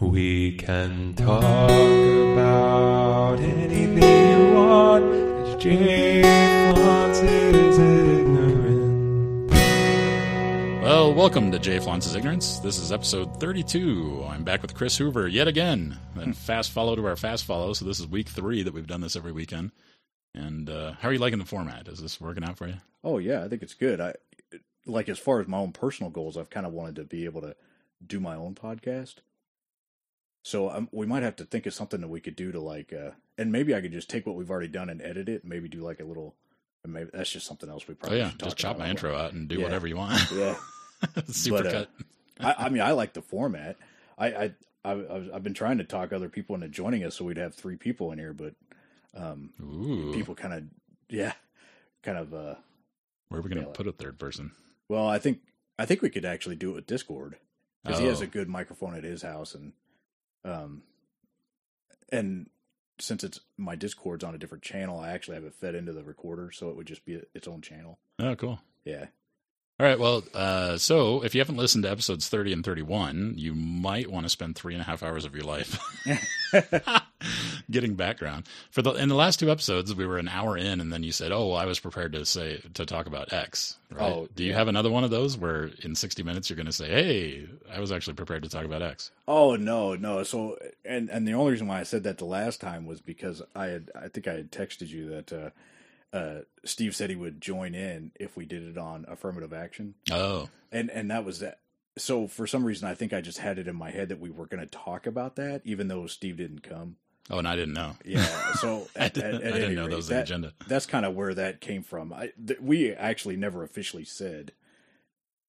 We 0.00 0.52
can 0.52 1.14
talk 1.14 1.70
about 1.70 3.40
anything 3.40 3.96
you 3.96 4.54
want. 4.54 5.04
It's 5.04 5.60
Jay 5.62 6.22
Fonz's 6.72 7.78
ignorance. 7.78 9.52
Well, 10.84 11.12
welcome 11.12 11.50
to 11.50 11.58
Jay 11.58 11.80
Flounce's 11.80 12.14
Ignorance. 12.14 12.60
This 12.60 12.78
is 12.78 12.92
episode 12.92 13.40
32. 13.40 14.24
I'm 14.28 14.44
back 14.44 14.62
with 14.62 14.72
Chris 14.76 14.96
Hoover 14.96 15.26
yet 15.26 15.48
again. 15.48 15.98
And 16.14 16.36
fast 16.36 16.70
follow 16.70 16.94
to 16.94 17.04
our 17.04 17.16
fast 17.16 17.44
follow. 17.44 17.72
So 17.72 17.84
this 17.84 17.98
is 17.98 18.06
week 18.06 18.28
three 18.28 18.62
that 18.62 18.72
we've 18.72 18.86
done 18.86 19.00
this 19.00 19.16
every 19.16 19.32
weekend. 19.32 19.72
And 20.32 20.70
uh, 20.70 20.92
how 20.92 21.08
are 21.08 21.12
you 21.12 21.18
liking 21.18 21.40
the 21.40 21.44
format? 21.44 21.88
Is 21.88 22.00
this 22.00 22.20
working 22.20 22.44
out 22.44 22.56
for 22.56 22.68
you? 22.68 22.76
Oh 23.02 23.18
yeah, 23.18 23.42
I 23.42 23.48
think 23.48 23.62
it's 23.62 23.74
good. 23.74 24.00
I 24.00 24.14
like 24.86 25.08
as 25.08 25.18
far 25.18 25.40
as 25.40 25.48
my 25.48 25.58
own 25.58 25.72
personal 25.72 26.10
goals, 26.10 26.36
I've 26.36 26.50
kind 26.50 26.66
of 26.66 26.72
wanted 26.72 26.94
to 26.96 27.04
be 27.04 27.24
able 27.24 27.40
to 27.40 27.56
do 28.06 28.20
my 28.20 28.36
own 28.36 28.54
podcast. 28.54 29.16
So 30.48 30.70
um, 30.70 30.88
we 30.92 31.04
might 31.04 31.22
have 31.24 31.36
to 31.36 31.44
think 31.44 31.66
of 31.66 31.74
something 31.74 32.00
that 32.00 32.08
we 32.08 32.20
could 32.20 32.34
do 32.34 32.52
to 32.52 32.58
like, 32.58 32.90
uh, 32.94 33.10
and 33.36 33.52
maybe 33.52 33.74
I 33.74 33.82
could 33.82 33.92
just 33.92 34.08
take 34.08 34.24
what 34.26 34.34
we've 34.34 34.50
already 34.50 34.68
done 34.68 34.88
and 34.88 35.02
edit 35.02 35.28
it, 35.28 35.42
and 35.42 35.50
maybe 35.50 35.68
do 35.68 35.80
like 35.82 36.00
a 36.00 36.04
little. 36.04 36.36
Maybe 36.86 37.10
that's 37.12 37.30
just 37.30 37.44
something 37.46 37.68
else 37.68 37.86
we 37.86 37.92
Oh, 37.92 37.96
probably 38.00 38.18
yeah. 38.20 38.30
should 38.30 38.38
talk 38.38 38.46
Just 38.46 38.56
chop 38.56 38.78
my 38.78 38.88
intro 38.88 39.14
out 39.14 39.34
and 39.34 39.46
do 39.46 39.56
Yeah. 39.56 39.64
whatever 39.64 39.86
you 39.86 39.96
want. 39.98 40.18
Yeah, 40.32 40.56
Super 41.26 41.62
But, 41.64 41.74
uh. 41.74 41.86
I, 42.40 42.54
I 42.64 42.68
mean, 42.70 42.80
I 42.80 42.92
like 42.92 43.12
the 43.12 43.20
format. 43.20 43.76
I, 44.16 44.26
I, 44.28 44.44
I, 44.86 44.92
I've 44.92 45.30
I've 45.34 45.42
been 45.42 45.52
trying 45.52 45.76
to 45.78 45.84
talk 45.84 46.14
other 46.14 46.30
people 46.30 46.54
into 46.54 46.68
joining 46.68 47.04
us, 47.04 47.16
so 47.16 47.26
we'd 47.26 47.36
have 47.36 47.54
three 47.54 47.76
people 47.76 48.10
in 48.12 48.18
here, 48.18 48.32
but 48.32 48.54
um, 49.14 49.50
Ooh. 49.60 50.12
people 50.14 50.34
kind 50.34 50.54
of, 50.54 50.62
yeah, 51.10 51.34
kind 52.02 52.16
of. 52.16 52.32
uh 52.32 52.54
Where 53.28 53.40
are 53.40 53.42
we 53.42 53.50
going 53.50 53.62
to 53.64 53.68
yeah, 53.68 53.74
put 53.76 53.86
a 53.86 53.92
third 53.92 54.18
person? 54.18 54.52
Well, 54.88 55.06
I 55.06 55.18
think 55.18 55.40
I 55.78 55.84
think 55.84 56.00
we 56.00 56.08
could 56.08 56.24
actually 56.24 56.56
do 56.56 56.70
it 56.70 56.74
with 56.76 56.86
Discord 56.86 57.36
because 57.84 57.98
he 57.98 58.06
has 58.06 58.20
Oh. 58.20 58.24
a 58.24 58.26
good 58.28 58.48
microphone 58.48 58.94
at 58.94 59.04
his 59.04 59.20
house, 59.20 59.54
and 59.54 59.72
um, 60.44 60.82
and 62.10 62.48
since 62.98 63.22
it's 63.22 63.40
my 63.56 63.76
Discord's 63.76 64.24
on 64.24 64.34
a 64.34 64.38
different 64.38 64.62
channel, 64.64 64.98
I 64.98 65.10
actually 65.10 65.36
have 65.36 65.44
it 65.44 65.54
fed 65.54 65.74
into 65.74 65.92
the 65.92 66.02
recorder, 66.02 66.50
so 66.50 66.68
it 66.70 66.76
would 66.76 66.86
just 66.86 67.04
be 67.04 67.20
its 67.34 67.46
own 67.46 67.60
channel. 67.60 67.98
Oh, 68.18 68.34
cool. 68.34 68.60
Yeah, 68.84 69.06
All 69.78 69.86
right. 69.86 69.98
Well, 69.98 70.24
uh, 70.34 70.78
so 70.78 71.22
if 71.22 71.34
you 71.34 71.40
haven't 71.40 71.56
listened 71.58 71.84
to 71.84 71.90
episodes 71.90 72.28
30 72.28 72.54
and 72.54 72.64
31, 72.64 73.34
you 73.36 73.54
might 73.54 74.10
want 74.10 74.24
to 74.24 74.30
spend 74.30 74.56
three 74.56 74.74
and 74.74 74.80
a 74.80 74.84
half 74.84 75.02
hours 75.02 75.24
of 75.24 75.34
your 75.34 75.44
life 75.44 75.78
getting 77.70 77.94
background. 77.94 78.46
For 78.70 78.82
the 78.82 78.92
in 78.92 79.08
the 79.08 79.14
last 79.14 79.40
two 79.40 79.50
episodes, 79.50 79.94
we 79.94 80.06
were 80.06 80.18
an 80.18 80.28
hour 80.28 80.56
in, 80.56 80.80
and 80.80 80.92
then 80.92 81.02
you 81.02 81.12
said, 81.12 81.32
"Oh, 81.32 81.48
well, 81.48 81.56
I 81.56 81.66
was 81.66 81.80
prepared 81.80 82.12
to 82.12 82.24
say 82.24 82.60
to 82.74 82.86
talk 82.86 83.06
about 83.06 83.32
X." 83.32 83.78
Right? 83.90 84.02
Oh, 84.12 84.28
Do 84.34 84.44
you 84.44 84.54
have 84.54 84.68
another 84.68 84.90
one 84.90 85.04
of 85.04 85.10
those 85.10 85.36
where 85.36 85.70
in 85.82 85.94
60 85.94 86.22
minutes 86.22 86.48
you're 86.48 86.56
going 86.56 86.66
to 86.66 86.72
say, 86.72 86.88
"Hey, 86.88 87.48
I 87.72 87.80
was 87.80 87.90
actually 87.92 88.14
prepared 88.14 88.42
to 88.44 88.48
talk 88.48 88.64
about 88.64 88.82
X"? 88.82 89.10
Oh 89.26 89.56
no, 89.56 89.94
no. 89.96 90.22
So 90.22 90.58
and 90.84 91.08
and 91.10 91.26
the 91.26 91.32
only 91.32 91.52
reason 91.52 91.66
why 91.66 91.80
I 91.80 91.84
said 91.84 92.04
that 92.04 92.18
the 92.18 92.24
last 92.24 92.60
time 92.60 92.86
was 92.86 93.00
because 93.00 93.42
I 93.54 93.66
had 93.66 93.90
I 93.94 94.08
think 94.08 94.28
I 94.28 94.34
had 94.34 94.52
texted 94.52 94.88
you 94.88 95.08
that 95.10 95.32
uh, 95.32 96.16
uh, 96.16 96.40
Steve 96.64 96.94
said 96.94 97.10
he 97.10 97.16
would 97.16 97.40
join 97.40 97.74
in 97.74 98.12
if 98.18 98.36
we 98.36 98.46
did 98.46 98.62
it 98.62 98.78
on 98.78 99.04
affirmative 99.08 99.52
action, 99.52 99.94
Oh, 100.10 100.48
and 100.70 100.90
and 100.90 101.10
that 101.10 101.24
was 101.24 101.40
that. 101.40 101.58
So 101.98 102.28
for 102.28 102.46
some 102.46 102.64
reason, 102.64 102.86
I 102.88 102.94
think 102.94 103.12
I 103.12 103.20
just 103.20 103.38
had 103.38 103.58
it 103.58 103.66
in 103.66 103.74
my 103.74 103.90
head 103.90 104.10
that 104.10 104.20
we 104.20 104.30
were 104.30 104.46
going 104.46 104.60
to 104.60 104.70
talk 104.70 105.04
about 105.04 105.34
that, 105.34 105.62
even 105.64 105.88
though 105.88 106.06
Steve 106.06 106.36
didn't 106.36 106.62
come. 106.62 106.94
Oh, 107.30 107.38
and 107.38 107.46
I 107.48 107.56
didn't 107.56 107.74
know. 107.74 107.92
Yeah. 108.04 108.24
So 108.54 108.88
I 108.98 109.08
didn't, 109.08 109.34
at- 109.36 109.42
at 109.42 109.52
I 109.54 109.56
didn't 109.58 109.74
know 109.74 109.82
rate, 109.84 109.90
that 109.90 109.96
was 109.96 110.08
the 110.08 110.20
agenda. 110.22 110.52
That's 110.66 110.86
kind 110.86 111.04
of 111.06 111.14
where 111.14 111.34
that 111.34 111.60
came 111.60 111.82
from. 111.82 112.12
I 112.12 112.32
th- 112.46 112.60
we 112.60 112.92
actually 112.92 113.36
never 113.36 113.62
officially 113.62 114.04
said, 114.04 114.52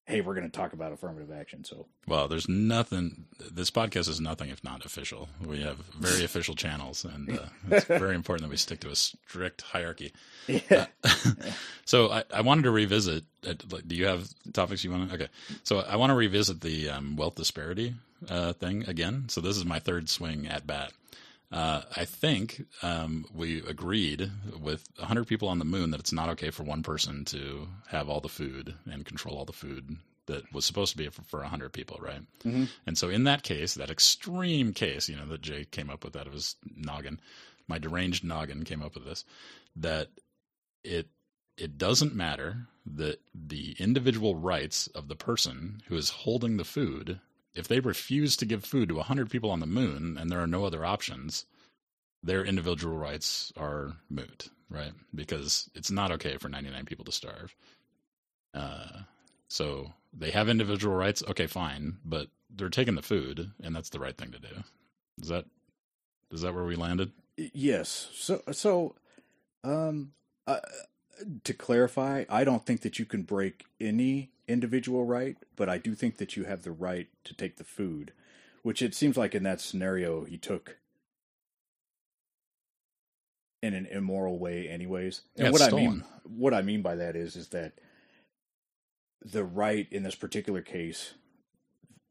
"Hey, 0.05 0.21
we're 0.21 0.33
going 0.33 0.49
to 0.49 0.55
talk 0.57 0.73
about 0.73 0.91
affirmative 0.91 1.31
action." 1.31 1.63
So 1.63 1.85
Well, 2.07 2.27
there's 2.27 2.49
nothing. 2.49 3.25
This 3.51 3.69
podcast 3.71 4.09
is 4.09 4.19
nothing 4.19 4.49
if 4.49 4.63
not 4.63 4.85
official. 4.85 5.29
We 5.45 5.61
have 5.61 5.77
very 5.99 6.23
official 6.29 6.55
channels, 6.55 7.05
and 7.05 7.39
uh, 7.39 7.45
it's 7.71 7.85
very 7.85 8.15
important 8.15 8.43
that 8.47 8.51
we 8.51 8.57
stick 8.57 8.79
to 8.81 8.89
a 8.89 8.95
strict 8.95 9.61
hierarchy. 9.61 10.11
yeah, 10.47 10.87
So 11.85 12.11
I, 12.11 12.23
I 12.33 12.41
wanted 12.41 12.63
to 12.63 12.71
revisit. 12.71 13.23
uh, 13.47 13.53
like, 13.71 13.87
Do 13.87 13.95
you 13.95 14.05
have 14.07 14.27
topics 14.53 14.83
you 14.83 14.91
want 14.91 15.09
to? 15.09 15.15
Okay. 15.15 15.27
So 15.63 15.79
I 15.79 15.95
want 15.95 16.09
to 16.11 16.15
revisit 16.15 16.61
the 16.61 16.89
um, 16.89 17.15
wealth 17.15 17.35
disparity 17.35 17.95
uh, 18.29 18.53
thing 18.53 18.83
again. 18.87 19.25
So 19.29 19.41
this 19.41 19.57
is 19.57 19.65
my 19.65 19.79
third 19.79 20.09
swing 20.09 20.47
at 20.47 20.65
bat. 20.67 20.91
Uh, 21.51 21.81
I 21.95 22.05
think 22.05 22.65
um, 22.83 23.25
we 23.33 23.59
agreed 23.65 24.29
with 24.61 24.83
100 24.97 25.25
people 25.25 25.47
on 25.47 25.57
the 25.59 25.65
moon 25.65 25.89
that 25.91 25.99
it's 25.99 26.13
not 26.13 26.29
okay 26.29 26.51
for 26.51 26.63
one 26.63 26.83
person 26.83 27.25
to 27.25 27.67
have 27.87 28.07
all 28.07 28.19
the 28.19 28.29
food 28.29 28.75
and 28.89 29.03
control 29.05 29.35
all 29.37 29.45
the 29.45 29.53
food 29.53 29.97
that 30.27 30.53
was 30.53 30.63
supposed 30.63 30.91
to 30.91 30.97
be 30.97 31.09
for, 31.09 31.23
for 31.23 31.39
100 31.39 31.73
people, 31.73 31.97
right? 31.99 32.21
Mhm. 32.43 32.69
And 32.85 32.97
so 32.97 33.09
in 33.09 33.23
that 33.23 33.41
case, 33.41 33.73
that 33.73 33.89
extreme 33.89 34.73
case, 34.73 35.09
you 35.09 35.15
know, 35.15 35.25
that 35.25 35.41
Jay 35.41 35.65
came 35.65 35.89
up 35.89 36.03
with 36.03 36.15
out 36.15 36.27
of 36.27 36.33
his 36.33 36.55
noggin, 36.75 37.19
my 37.67 37.79
deranged 37.79 38.23
noggin 38.23 38.63
came 38.63 38.83
up 38.83 38.93
with 38.93 39.05
this, 39.05 39.25
that 39.75 40.09
it 40.83 41.07
it 41.57 41.77
doesn't 41.77 42.15
matter 42.15 42.67
that 42.85 43.19
the 43.33 43.75
individual 43.79 44.35
rights 44.35 44.87
of 44.87 45.07
the 45.09 45.15
person 45.15 45.81
who 45.87 45.95
is 45.97 46.09
holding 46.09 46.55
the 46.55 46.63
food, 46.63 47.19
if 47.55 47.67
they 47.67 47.79
refuse 47.79 48.37
to 48.37 48.45
give 48.45 48.63
food 48.63 48.89
to 48.89 48.95
100 48.95 49.29
people 49.29 49.51
on 49.51 49.59
the 49.59 49.65
moon 49.65 50.17
and 50.17 50.29
there 50.29 50.41
are 50.41 50.47
no 50.47 50.65
other 50.65 50.85
options, 50.85 51.45
their 52.23 52.43
individual 52.43 52.97
rights 52.97 53.51
are 53.57 53.97
moot, 54.09 54.49
right? 54.69 54.91
Because 55.13 55.69
it's 55.73 55.91
not 55.91 56.11
okay 56.11 56.37
for 56.37 56.49
99 56.49 56.85
people 56.85 57.05
to 57.05 57.11
starve. 57.11 57.55
Uh, 58.53 59.01
so 59.47 59.93
they 60.13 60.31
have 60.31 60.49
individual 60.49 60.95
rights. 60.95 61.23
Okay, 61.27 61.47
fine, 61.47 61.97
but 62.03 62.27
they're 62.49 62.69
taking 62.69 62.95
the 62.95 63.01
food, 63.01 63.51
and 63.63 63.75
that's 63.75 63.89
the 63.89 63.99
right 63.99 64.17
thing 64.17 64.31
to 64.31 64.39
do. 64.39 64.63
Is 65.21 65.29
that 65.29 65.45
is 66.31 66.41
that 66.41 66.53
where 66.53 66.65
we 66.65 66.75
landed? 66.75 67.11
yes. 67.37 68.09
So 68.13 68.41
so, 68.51 68.95
um, 69.63 70.13
uh, 70.47 70.59
to 71.43 71.53
clarify, 71.53 72.25
I 72.29 72.43
don't 72.43 72.65
think 72.65 72.81
that 72.81 72.99
you 72.99 73.05
can 73.05 73.23
break 73.23 73.65
any 73.79 74.29
individual 74.49 75.05
right, 75.05 75.37
but 75.55 75.69
I 75.69 75.77
do 75.77 75.95
think 75.95 76.17
that 76.17 76.35
you 76.35 76.43
have 76.45 76.63
the 76.63 76.71
right 76.71 77.07
to 77.23 77.33
take 77.33 77.57
the 77.57 77.63
food, 77.63 78.11
which 78.63 78.81
it 78.81 78.93
seems 78.95 79.15
like 79.15 79.35
in 79.35 79.43
that 79.43 79.61
scenario 79.61 80.25
he 80.25 80.37
took 80.37 80.77
in 83.61 83.73
an 83.73 83.85
immoral 83.85 84.39
way 84.39 84.67
anyways. 84.67 85.21
And 85.37 85.45
Yeah, 85.45 85.51
what 85.51 85.61
it's 85.61 85.73
I 85.73 85.75
mean 85.75 86.03
what 86.23 86.53
I 86.53 86.61
mean 86.61 86.81
by 86.81 86.95
that 86.95 87.15
is 87.15 87.35
is 87.35 87.49
that 87.49 87.73
the 89.21 89.43
right 89.43 89.87
in 89.91 90.03
this 90.03 90.15
particular 90.15 90.61
case 90.61 91.13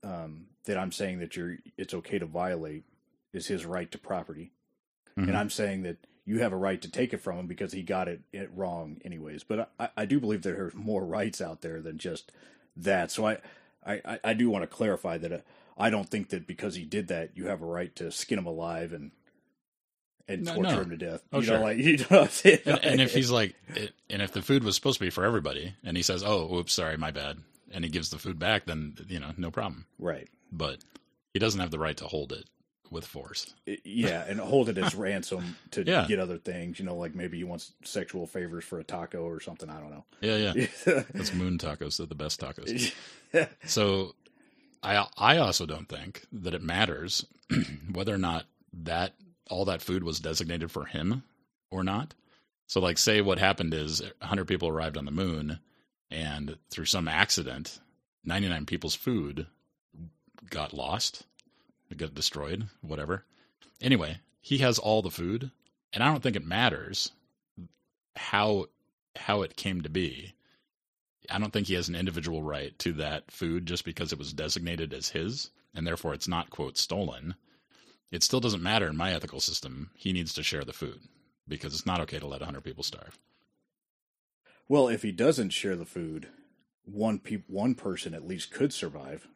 um, 0.02 0.46
that 0.64 0.78
I'm 0.78 0.92
saying 0.92 1.18
that 1.20 1.36
you're 1.36 1.56
it's 1.76 1.94
okay 1.94 2.18
to 2.18 2.26
violate 2.26 2.84
is 3.32 3.46
his 3.46 3.66
right 3.66 3.90
to 3.90 3.98
property. 3.98 4.52
Mhm. 5.16 5.28
And 5.28 5.36
I'm 5.36 5.50
saying 5.50 5.82
that 5.82 5.96
you 6.28 6.40
have 6.40 6.52
a 6.52 6.56
right 6.56 6.82
to 6.82 6.90
take 6.90 7.14
it 7.14 7.22
from 7.22 7.38
him 7.38 7.46
because 7.46 7.72
he 7.72 7.82
got 7.82 8.06
it, 8.06 8.20
it 8.34 8.50
wrong 8.54 9.00
anyways. 9.02 9.44
But 9.44 9.70
I, 9.80 9.88
I 9.96 10.04
do 10.04 10.20
believe 10.20 10.42
there 10.42 10.62
are 10.66 10.72
more 10.74 11.02
rights 11.02 11.40
out 11.40 11.62
there 11.62 11.80
than 11.80 11.96
just 11.96 12.30
that. 12.76 13.10
So 13.10 13.26
I, 13.26 13.38
I, 13.86 14.20
I- 14.22 14.34
do 14.34 14.50
want 14.50 14.62
to 14.62 14.66
clarify 14.66 15.16
that 15.16 15.32
uh, 15.32 15.38
I 15.78 15.88
don't 15.88 16.06
think 16.10 16.28
that 16.28 16.46
because 16.46 16.74
he 16.74 16.84
did 16.84 17.08
that, 17.08 17.30
you 17.34 17.46
have 17.46 17.62
a 17.62 17.66
right 17.66 17.96
to 17.96 18.10
skin 18.12 18.38
him 18.38 18.46
alive 18.46 18.92
and 18.92 19.10
and 20.28 20.44
No, 20.44 20.52
torture 20.52 20.74
no. 20.76 20.82
him 20.82 20.90
to 20.90 20.96
death. 20.98 21.22
Oh, 21.32 21.38
you 21.38 21.46
sure. 21.46 21.56
know, 21.58 21.64
like 21.64 21.78
you 21.78 21.96
know 21.96 22.04
what 22.08 22.20
I'm 22.24 22.28
saying? 22.28 22.58
and, 22.66 22.84
and 22.84 23.00
if 23.00 23.14
he's 23.14 23.30
like, 23.30 23.54
it, 23.74 23.94
and 24.10 24.20
if 24.20 24.32
the 24.32 24.42
food 24.42 24.64
was 24.64 24.74
supposed 24.74 24.98
to 24.98 25.04
be 25.06 25.10
for 25.10 25.24
everybody, 25.24 25.72
and 25.82 25.96
he 25.96 26.02
says, 26.02 26.22
"Oh, 26.22 26.54
oops, 26.54 26.74
sorry, 26.74 26.98
my 26.98 27.10
bad," 27.10 27.38
and 27.72 27.84
he 27.84 27.90
gives 27.90 28.10
the 28.10 28.18
food 28.18 28.38
back, 28.38 28.66
then 28.66 28.96
you 29.08 29.18
know, 29.18 29.32
no 29.38 29.50
problem. 29.50 29.86
right, 29.98 30.28
But 30.52 30.80
he 31.32 31.38
doesn't 31.38 31.60
have 31.60 31.70
the 31.70 31.78
right 31.78 31.96
to 31.96 32.04
hold 32.06 32.32
it 32.32 32.44
with 32.90 33.04
force. 33.06 33.54
Yeah, 33.84 34.24
and 34.26 34.40
hold 34.40 34.68
it 34.68 34.78
as 34.78 34.94
ransom 34.94 35.56
to 35.72 35.84
Yeah. 35.84 36.06
get 36.06 36.18
other 36.18 36.38
things. 36.38 36.78
You 36.78 36.84
know, 36.84 36.96
like 36.96 37.14
maybe 37.14 37.38
he 37.38 37.44
wants 37.44 37.72
sexual 37.84 38.26
favors 38.26 38.64
for 38.64 38.78
a 38.78 38.84
taco 38.84 39.22
or 39.22 39.40
something. 39.40 39.68
I 39.70 39.80
don't 39.80 39.90
know. 39.90 40.04
Yeah, 40.20 40.36
yeah. 40.52 40.66
That's 41.14 41.34
moon 41.34 41.58
tacos. 41.58 41.96
They're 41.98 42.06
the 42.06 42.14
best 42.14 42.40
tacos. 42.40 42.92
So, 43.66 44.14
I 44.82 45.06
I 45.18 45.36
also 45.36 45.66
don't 45.66 45.88
think 45.88 46.22
that 46.32 46.54
it 46.54 46.62
matters 46.62 47.26
whether 47.92 48.14
or 48.14 48.18
not 48.18 48.46
that 48.72 49.12
all 49.50 49.66
that 49.66 49.82
food 49.82 50.02
was 50.02 50.18
designated 50.20 50.70
for 50.70 50.86
him 50.86 51.24
or 51.70 51.84
not. 51.84 52.14
So, 52.68 52.80
like, 52.80 52.96
say 52.96 53.20
what 53.20 53.38
happened 53.38 53.74
is 53.74 54.00
100 54.20 54.46
people 54.46 54.68
arrived 54.68 54.96
on 54.96 55.04
the 55.04 55.10
moon, 55.10 55.58
and 56.10 56.56
through 56.70 56.84
some 56.86 57.06
accident, 57.08 57.80
99 58.24 58.64
people's 58.66 58.94
food 58.94 59.46
got 60.48 60.72
lost, 60.72 61.24
got 61.96 62.14
destroyed, 62.14 62.68
whatever. 62.80 63.24
Anyway, 63.80 64.18
he 64.40 64.58
has 64.58 64.78
all 64.78 65.02
the 65.02 65.10
food, 65.10 65.50
and 65.92 66.02
I 66.02 66.08
don't 66.08 66.22
think 66.22 66.36
it 66.36 66.46
matters 66.46 67.12
how 68.16 68.66
how 69.16 69.42
it 69.42 69.56
came 69.56 69.80
to 69.82 69.88
be. 69.88 70.34
I 71.30 71.38
don't 71.38 71.52
think 71.52 71.66
he 71.66 71.74
has 71.74 71.88
an 71.88 71.94
individual 71.94 72.42
right 72.42 72.78
to 72.80 72.92
that 72.94 73.30
food 73.30 73.66
just 73.66 73.84
because 73.84 74.12
it 74.12 74.18
was 74.18 74.32
designated 74.32 74.94
as 74.94 75.10
his, 75.10 75.50
and 75.74 75.86
therefore 75.86 76.14
it's 76.14 76.28
not 76.28 76.50
quote 76.50 76.78
stolen. 76.78 77.34
It 78.10 78.22
still 78.22 78.40
doesn't 78.40 78.62
matter 78.62 78.86
in 78.86 78.96
my 78.96 79.12
ethical 79.12 79.40
system. 79.40 79.90
He 79.94 80.12
needs 80.12 80.32
to 80.34 80.42
share 80.42 80.64
the 80.64 80.72
food 80.72 81.00
because 81.46 81.74
it's 81.74 81.86
not 81.86 82.00
okay 82.00 82.18
to 82.18 82.26
let 82.26 82.40
100 82.40 82.62
people 82.62 82.82
starve. 82.82 83.18
Well, 84.68 84.88
if 84.88 85.02
he 85.02 85.12
doesn't 85.12 85.50
share 85.50 85.76
the 85.76 85.84
food, 85.84 86.28
one 86.84 87.18
pe- 87.18 87.42
one 87.46 87.74
person 87.74 88.14
at 88.14 88.26
least 88.26 88.52
could 88.52 88.72
survive. 88.72 89.28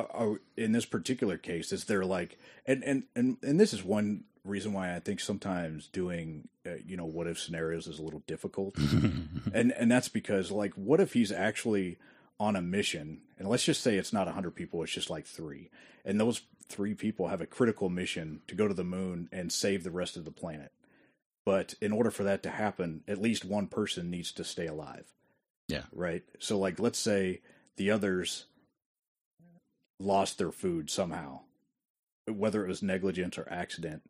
Are, 0.00 0.08
are, 0.12 0.40
in 0.56 0.72
this 0.72 0.84
particular 0.84 1.38
case, 1.38 1.72
is 1.72 1.84
there 1.84 2.04
like, 2.04 2.38
and 2.66 2.82
and 2.84 3.04
and 3.14 3.36
and 3.42 3.60
this 3.60 3.72
is 3.72 3.84
one 3.84 4.24
reason 4.44 4.72
why 4.72 4.94
I 4.94 5.00
think 5.00 5.20
sometimes 5.20 5.88
doing, 5.88 6.48
uh, 6.64 6.76
you 6.86 6.96
know, 6.96 7.04
what 7.04 7.26
if 7.26 7.38
scenarios 7.38 7.86
is 7.86 7.98
a 7.98 8.02
little 8.02 8.22
difficult, 8.26 8.76
and 9.54 9.72
and 9.72 9.90
that's 9.90 10.08
because 10.08 10.50
like, 10.50 10.74
what 10.74 11.00
if 11.00 11.12
he's 11.12 11.32
actually 11.32 11.98
on 12.38 12.56
a 12.56 12.62
mission, 12.62 13.20
and 13.38 13.48
let's 13.48 13.64
just 13.64 13.82
say 13.82 13.96
it's 13.96 14.12
not 14.12 14.28
hundred 14.28 14.54
people, 14.54 14.82
it's 14.82 14.92
just 14.92 15.10
like 15.10 15.26
three, 15.26 15.70
and 16.04 16.20
those 16.20 16.42
three 16.68 16.94
people 16.94 17.28
have 17.28 17.40
a 17.40 17.46
critical 17.46 17.88
mission 17.88 18.40
to 18.48 18.54
go 18.54 18.66
to 18.68 18.74
the 18.74 18.84
moon 18.84 19.28
and 19.32 19.52
save 19.52 19.84
the 19.84 19.90
rest 19.90 20.16
of 20.16 20.24
the 20.24 20.30
planet. 20.30 20.72
But 21.44 21.74
in 21.80 21.92
order 21.92 22.10
for 22.10 22.24
that 22.24 22.42
to 22.42 22.50
happen, 22.50 23.04
at 23.06 23.22
least 23.22 23.44
one 23.44 23.68
person 23.68 24.10
needs 24.10 24.32
to 24.32 24.44
stay 24.44 24.66
alive. 24.66 25.06
Yeah. 25.68 25.84
Right. 25.92 26.24
So, 26.38 26.58
like, 26.58 26.80
let's 26.80 26.98
say 26.98 27.40
the 27.76 27.90
others 27.90 28.46
lost 29.98 30.38
their 30.38 30.52
food 30.52 30.90
somehow, 30.90 31.40
whether 32.26 32.64
it 32.64 32.68
was 32.68 32.82
negligence 32.82 33.38
or 33.38 33.48
accident, 33.50 34.02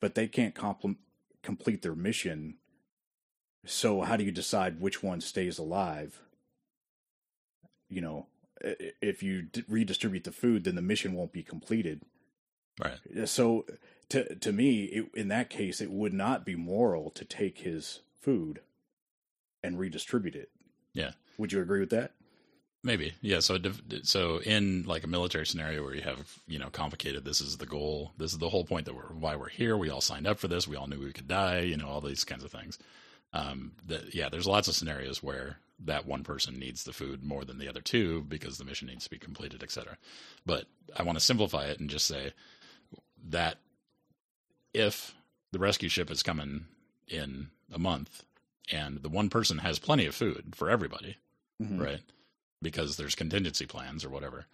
but 0.00 0.14
they 0.14 0.26
can't 0.26 0.54
compl- 0.54 0.96
complete 1.42 1.82
their 1.82 1.94
mission. 1.94 2.56
So, 3.64 4.02
how 4.02 4.16
do 4.16 4.24
you 4.24 4.32
decide 4.32 4.80
which 4.80 5.02
one 5.02 5.20
stays 5.20 5.58
alive? 5.58 6.20
You 7.88 8.00
know, 8.00 8.26
if 9.00 9.22
you 9.22 9.42
d- 9.42 9.64
redistribute 9.68 10.24
the 10.24 10.32
food, 10.32 10.64
then 10.64 10.74
the 10.74 10.82
mission 10.82 11.14
won't 11.14 11.32
be 11.32 11.42
completed. 11.42 12.02
Right. 12.82 12.98
Uh, 13.16 13.26
so, 13.26 13.66
to 14.10 14.34
to 14.34 14.52
me, 14.52 14.84
it, 14.84 15.06
in 15.14 15.28
that 15.28 15.50
case, 15.50 15.80
it 15.80 15.90
would 15.90 16.12
not 16.12 16.44
be 16.44 16.56
moral 16.56 17.10
to 17.10 17.24
take 17.24 17.58
his 17.58 18.00
food 18.20 18.60
and 19.62 19.78
redistribute 19.78 20.34
it. 20.34 20.50
Yeah. 20.92 21.12
Would 21.38 21.52
you 21.52 21.60
agree 21.60 21.80
with 21.80 21.90
that? 21.90 22.12
Maybe, 22.84 23.14
yeah. 23.22 23.40
So, 23.40 23.58
so 24.02 24.42
in 24.42 24.82
like 24.82 25.04
a 25.04 25.08
military 25.08 25.46
scenario 25.46 25.82
where 25.82 25.94
you 25.94 26.02
have, 26.02 26.38
you 26.46 26.58
know, 26.58 26.68
complicated. 26.68 27.24
This 27.24 27.40
is 27.40 27.56
the 27.56 27.64
goal. 27.64 28.12
This 28.18 28.32
is 28.32 28.38
the 28.38 28.50
whole 28.50 28.64
point 28.64 28.84
that 28.84 28.94
we're 28.94 29.14
why 29.14 29.36
we're 29.36 29.48
here. 29.48 29.74
We 29.74 29.88
all 29.88 30.02
signed 30.02 30.26
up 30.26 30.38
for 30.38 30.48
this. 30.48 30.68
We 30.68 30.76
all 30.76 30.86
knew 30.86 31.00
we 31.00 31.12
could 31.12 31.26
die. 31.26 31.60
You 31.60 31.78
know, 31.78 31.88
all 31.88 32.02
these 32.02 32.24
kinds 32.24 32.44
of 32.44 32.52
things. 32.52 32.78
Um, 33.32 33.72
that 33.86 34.14
yeah, 34.14 34.28
there's 34.28 34.46
lots 34.46 34.68
of 34.68 34.74
scenarios 34.74 35.22
where 35.22 35.56
that 35.82 36.06
one 36.06 36.24
person 36.24 36.58
needs 36.58 36.84
the 36.84 36.92
food 36.92 37.24
more 37.24 37.44
than 37.44 37.58
the 37.58 37.68
other 37.68 37.80
two 37.80 38.20
because 38.22 38.58
the 38.58 38.64
mission 38.64 38.86
needs 38.86 39.04
to 39.04 39.10
be 39.10 39.18
completed, 39.18 39.62
etc. 39.62 39.96
But 40.44 40.66
I 40.94 41.02
want 41.04 41.18
to 41.18 41.24
simplify 41.24 41.64
it 41.64 41.80
and 41.80 41.88
just 41.88 42.06
say 42.06 42.34
that 43.30 43.56
if 44.74 45.14
the 45.52 45.58
rescue 45.58 45.88
ship 45.88 46.10
is 46.10 46.22
coming 46.22 46.66
in 47.08 47.48
a 47.72 47.78
month 47.78 48.24
and 48.70 49.02
the 49.02 49.08
one 49.08 49.30
person 49.30 49.58
has 49.58 49.78
plenty 49.78 50.04
of 50.04 50.14
food 50.14 50.54
for 50.54 50.68
everybody, 50.68 51.16
mm-hmm. 51.62 51.80
right? 51.80 52.00
Because 52.64 52.96
there's 52.96 53.14
contingency 53.14 53.66
plans 53.66 54.04
or 54.04 54.08
whatever. 54.08 54.46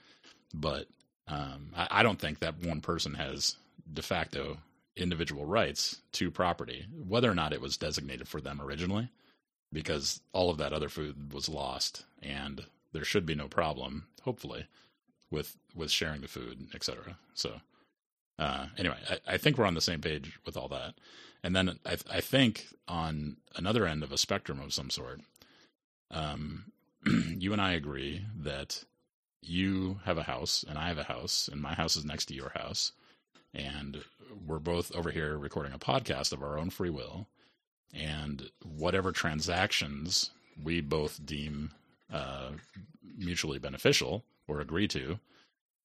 But 0.52 0.86
um, 1.28 1.70
I, 1.76 1.88
I, 1.90 2.02
don't 2.02 2.18
think 2.18 2.40
that 2.40 2.58
one 2.60 2.80
person 2.80 3.14
has 3.14 3.56
de 3.92 4.02
facto 4.02 4.58
individual 4.96 5.44
rights 5.46 6.02
to 6.12 6.30
property, 6.30 6.86
whether 7.06 7.30
or 7.30 7.34
not 7.34 7.52
it 7.52 7.60
was 7.60 7.76
designated 7.76 8.26
for 8.26 8.40
them 8.40 8.60
originally, 8.60 9.10
because 9.72 10.20
all 10.32 10.50
of 10.50 10.58
that 10.58 10.72
other 10.72 10.88
food 10.88 11.32
was 11.32 11.48
lost, 11.48 12.04
and 12.20 12.64
there 12.92 13.04
should 13.04 13.26
be 13.26 13.36
no 13.36 13.46
problem, 13.46 14.06
hopefully, 14.22 14.66
with 15.30 15.56
with 15.74 15.92
sharing 15.92 16.20
the 16.20 16.28
food, 16.28 16.66
etc. 16.74 17.16
So, 17.34 17.60
uh, 18.38 18.66
anyway, 18.76 18.96
I, 19.08 19.34
I 19.34 19.38
think 19.38 19.56
we're 19.56 19.66
on 19.66 19.74
the 19.74 19.80
same 19.80 20.00
page 20.00 20.38
with 20.44 20.56
all 20.56 20.68
that. 20.68 20.94
And 21.42 21.54
then 21.54 21.78
I, 21.86 21.96
I 22.10 22.20
think 22.20 22.66
on 22.88 23.36
another 23.56 23.86
end 23.86 24.02
of 24.02 24.12
a 24.12 24.18
spectrum 24.18 24.60
of 24.60 24.74
some 24.74 24.90
sort, 24.90 25.20
um, 26.10 26.72
you 27.06 27.52
and 27.52 27.60
I 27.60 27.72
agree 27.72 28.24
that 28.40 28.84
you 29.42 30.00
have 30.04 30.18
a 30.18 30.22
house 30.22 30.64
and 30.68 30.78
I 30.78 30.88
have 30.88 30.98
a 30.98 31.04
house, 31.04 31.48
and 31.50 31.60
my 31.60 31.74
house 31.74 31.96
is 31.96 32.04
next 32.04 32.26
to 32.26 32.34
your 32.34 32.50
house, 32.54 32.92
and 33.54 34.02
we're 34.46 34.58
both 34.58 34.94
over 34.94 35.10
here 35.10 35.36
recording 35.38 35.72
a 35.72 35.78
podcast 35.78 36.32
of 36.32 36.42
our 36.42 36.58
own 36.58 36.70
free 36.70 36.90
will, 36.90 37.26
and 37.94 38.50
whatever 38.64 39.12
transactions 39.12 40.30
we 40.62 40.80
both 40.80 41.24
deem 41.24 41.70
uh, 42.12 42.50
mutually 43.16 43.58
beneficial 43.58 44.24
or 44.46 44.60
agree 44.60 44.88
to, 44.88 45.18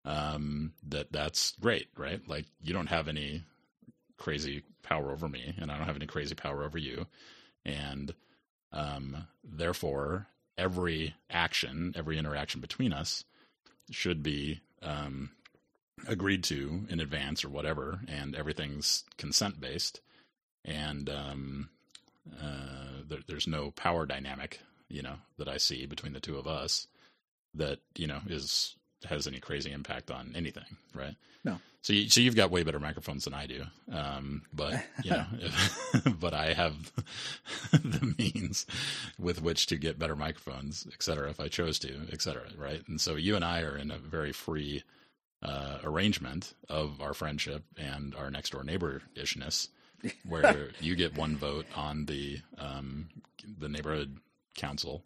um, 0.03 0.73
that 0.87 1.11
that's 1.11 1.53
great, 1.59 1.87
right? 1.97 2.27
Like 2.27 2.45
you 2.61 2.73
don't 2.73 2.87
have 2.87 3.07
any 3.07 3.43
crazy 4.17 4.63
power 4.83 5.11
over 5.11 5.27
me, 5.27 5.53
and 5.57 5.71
I 5.71 5.77
don't 5.77 5.87
have 5.87 5.95
any 5.95 6.07
crazy 6.07 6.35
power 6.35 6.63
over 6.63 6.77
you. 6.77 7.07
And 7.65 8.13
um, 8.71 9.27
therefore, 9.43 10.27
every 10.57 11.15
action, 11.29 11.93
every 11.95 12.17
interaction 12.17 12.61
between 12.61 12.93
us 12.93 13.23
should 13.91 14.23
be 14.23 14.61
um, 14.81 15.31
agreed 16.07 16.43
to 16.45 16.85
in 16.89 16.99
advance 16.99 17.43
or 17.43 17.49
whatever, 17.49 17.99
and 18.07 18.35
everything's 18.35 19.03
consent 19.17 19.59
based. 19.59 20.01
And 20.63 21.09
um, 21.09 21.69
uh, 22.41 23.03
there, 23.07 23.19
there's 23.27 23.47
no 23.47 23.71
power 23.71 24.05
dynamic, 24.05 24.59
you 24.89 25.01
know, 25.01 25.15
that 25.37 25.47
I 25.47 25.57
see 25.57 25.85
between 25.85 26.13
the 26.13 26.19
two 26.19 26.37
of 26.37 26.47
us 26.47 26.87
that 27.53 27.79
you 27.95 28.07
know 28.07 28.19
is 28.27 28.75
has 29.07 29.27
any 29.27 29.39
crazy 29.39 29.71
impact 29.71 30.11
on 30.11 30.33
anything, 30.35 30.77
right? 30.93 31.15
No. 31.43 31.59
So, 31.81 31.93
you, 31.93 32.09
so 32.09 32.19
you've 32.19 32.35
got 32.35 32.49
way 32.49 32.63
better 32.63 32.79
microphones 32.79 33.25
than 33.25 33.35
I 33.35 33.45
do, 33.45 33.63
um, 33.91 34.41
but 34.51 34.83
you 35.03 35.11
know, 35.11 35.25
if, 35.39 36.01
but 36.19 36.33
I 36.33 36.53
have 36.53 36.91
the 37.71 38.15
means 38.17 38.65
with 39.19 39.41
which 39.41 39.67
to 39.67 39.77
get 39.77 39.99
better 39.99 40.15
microphones, 40.15 40.87
et 40.91 41.03
cetera, 41.03 41.29
if 41.29 41.39
I 41.39 41.47
chose 41.47 41.77
to, 41.79 42.07
et 42.11 42.21
cetera, 42.21 42.45
right? 42.57 42.81
And 42.87 42.99
so 42.99 43.15
you 43.15 43.35
and 43.35 43.45
I 43.45 43.61
are 43.61 43.77
in 43.77 43.91
a 43.91 43.99
very 43.99 44.31
free 44.31 44.83
uh, 45.43 45.77
arrangement 45.83 46.55
of 46.69 47.01
our 47.01 47.13
friendship 47.13 47.63
and 47.77 48.15
our 48.15 48.31
next 48.31 48.51
door 48.51 48.63
neighbor 48.63 49.03
ishness, 49.15 49.69
where 50.27 50.69
you 50.79 50.95
get 50.95 51.15
one 51.15 51.37
vote 51.37 51.67
on 51.75 52.05
the 52.05 52.39
um, 52.57 53.09
the 53.59 53.69
neighborhood 53.69 54.17
council. 54.55 55.03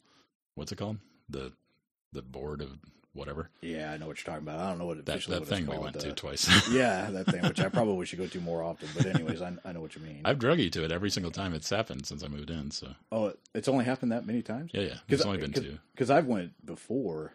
What's 0.55 0.71
it 0.71 0.77
called? 0.77 0.97
The 1.27 1.51
the 2.13 2.21
board 2.21 2.61
of 2.61 2.69
whatever. 3.13 3.49
Yeah, 3.61 3.91
I 3.91 3.97
know 3.97 4.07
what 4.07 4.17
you're 4.17 4.33
talking 4.33 4.47
about. 4.47 4.59
I 4.59 4.69
don't 4.69 4.79
know 4.79 4.85
what 4.85 5.05
that, 5.05 5.25
that 5.25 5.47
thing 5.47 5.65
we 5.67 5.77
went 5.77 5.97
uh, 5.97 5.99
to 5.99 6.13
twice. 6.13 6.69
yeah, 6.71 7.09
that 7.11 7.25
thing, 7.31 7.43
which 7.43 7.59
I 7.59 7.69
probably 7.69 8.05
should 8.05 8.19
go 8.19 8.27
to 8.27 8.41
more 8.41 8.63
often. 8.63 8.89
But 8.95 9.05
anyways, 9.07 9.41
I, 9.41 9.53
I 9.65 9.71
know 9.71 9.81
what 9.81 9.95
you 9.95 10.01
mean. 10.01 10.21
I've 10.25 10.39
drug 10.39 10.59
you 10.59 10.69
to 10.71 10.83
it 10.83 10.91
every 10.91 11.09
single 11.09 11.31
time 11.31 11.53
it's 11.53 11.69
happened 11.69 12.05
since 12.05 12.23
I 12.23 12.27
moved 12.27 12.49
in. 12.49 12.71
So 12.71 12.89
oh, 13.11 13.33
it's 13.53 13.67
only 13.67 13.85
happened 13.85 14.11
that 14.11 14.25
many 14.25 14.41
times. 14.41 14.71
Yeah, 14.73 14.81
yeah. 14.81 14.95
It's 15.07 15.25
only 15.25 15.39
been 15.39 15.53
two. 15.53 15.79
Because 15.93 16.09
I've 16.09 16.25
went 16.25 16.65
before. 16.65 17.33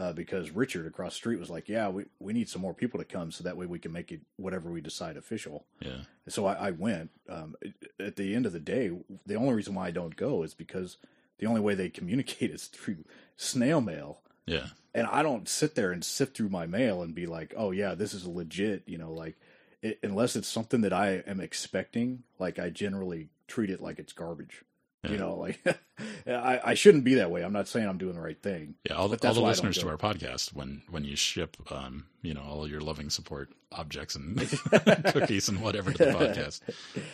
Uh, 0.00 0.12
because 0.12 0.52
Richard 0.52 0.86
across 0.86 1.14
the 1.14 1.16
street 1.16 1.40
was 1.40 1.50
like, 1.50 1.68
"Yeah, 1.68 1.88
we, 1.88 2.04
we 2.20 2.32
need 2.32 2.48
some 2.48 2.62
more 2.62 2.72
people 2.72 3.00
to 3.00 3.04
come, 3.04 3.32
so 3.32 3.42
that 3.42 3.56
way 3.56 3.66
we 3.66 3.80
can 3.80 3.90
make 3.90 4.12
it 4.12 4.20
whatever 4.36 4.70
we 4.70 4.80
decide 4.80 5.16
official." 5.16 5.66
Yeah. 5.80 6.02
So 6.28 6.46
I, 6.46 6.68
I 6.68 6.70
went. 6.70 7.10
Um, 7.28 7.56
at 7.98 8.14
the 8.14 8.36
end 8.36 8.46
of 8.46 8.52
the 8.52 8.60
day, 8.60 8.92
the 9.26 9.34
only 9.34 9.54
reason 9.54 9.74
why 9.74 9.88
I 9.88 9.90
don't 9.90 10.14
go 10.14 10.44
is 10.44 10.54
because 10.54 10.98
the 11.38 11.46
only 11.46 11.60
way 11.60 11.74
they 11.74 11.88
communicate 11.88 12.50
is 12.52 12.66
through 12.66 13.04
snail 13.36 13.80
mail. 13.80 14.20
Yeah. 14.48 14.66
And 14.94 15.06
I 15.06 15.22
don't 15.22 15.48
sit 15.48 15.74
there 15.74 15.92
and 15.92 16.04
sift 16.04 16.36
through 16.36 16.48
my 16.48 16.66
mail 16.66 17.02
and 17.02 17.14
be 17.14 17.26
like, 17.26 17.54
oh, 17.56 17.70
yeah, 17.70 17.94
this 17.94 18.14
is 18.14 18.26
legit. 18.26 18.82
You 18.86 18.98
know, 18.98 19.12
like, 19.12 19.36
it, 19.82 19.98
unless 20.02 20.34
it's 20.34 20.48
something 20.48 20.80
that 20.80 20.92
I 20.92 21.22
am 21.26 21.40
expecting, 21.40 22.22
like, 22.38 22.58
I 22.58 22.70
generally 22.70 23.28
treat 23.46 23.70
it 23.70 23.80
like 23.80 23.98
it's 23.98 24.12
garbage. 24.12 24.62
Yeah. 25.04 25.10
You 25.12 25.16
know, 25.18 25.36
like 25.36 25.60
I, 26.26 26.60
I 26.64 26.74
shouldn't 26.74 27.04
be 27.04 27.14
that 27.14 27.30
way. 27.30 27.42
I'm 27.42 27.52
not 27.52 27.68
saying 27.68 27.88
I'm 27.88 27.98
doing 27.98 28.14
the 28.14 28.20
right 28.20 28.40
thing. 28.40 28.74
Yeah, 28.84 28.94
all 28.94 29.08
the, 29.08 29.28
all 29.28 29.34
the 29.34 29.40
listeners 29.40 29.78
to 29.78 29.88
our 29.88 29.96
podcast, 29.96 30.52
when 30.52 30.82
when 30.90 31.04
you 31.04 31.14
ship, 31.14 31.56
um, 31.70 32.06
you 32.22 32.34
know, 32.34 32.42
all 32.42 32.68
your 32.68 32.80
loving 32.80 33.08
support 33.08 33.50
objects 33.70 34.16
and 34.16 34.38
cookies 35.12 35.48
and 35.48 35.62
whatever 35.62 35.92
to 35.92 36.04
the 36.04 36.10
podcast, 36.10 36.62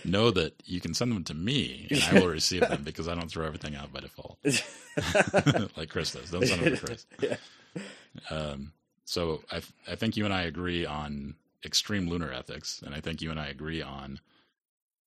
know 0.03 0.31
that 0.31 0.55
you 0.64 0.81
can 0.81 0.95
send 0.95 1.12
them 1.12 1.25
to 1.25 1.35
me 1.35 1.88
and 1.91 2.03
I 2.05 2.21
will 2.21 2.29
receive 2.29 2.62
them 2.62 2.85
because 2.85 3.07
I 3.07 3.14
don't 3.14 3.31
throw 3.31 3.47
everything 3.47 3.76
out 3.76 3.93
by 3.93 4.00
default, 4.00 4.38
like 5.76 5.91
Chris 5.91 6.12
does. 6.12 6.31
Don't 6.31 6.47
send 6.47 6.62
them 6.62 6.76
to 6.76 6.87
Chris. 6.87 7.07
Yeah. 7.21 7.37
Um, 8.31 8.73
so 9.05 9.43
I 9.53 9.61
I 9.87 9.95
think 9.97 10.17
you 10.17 10.25
and 10.25 10.33
I 10.33 10.43
agree 10.45 10.87
on 10.87 11.35
extreme 11.64 12.09
lunar 12.09 12.33
ethics, 12.33 12.83
and 12.85 12.95
I 12.95 13.00
think 13.00 13.21
you 13.21 13.31
and 13.31 13.38
I 13.38 13.49
agree 13.49 13.83
on 13.83 14.21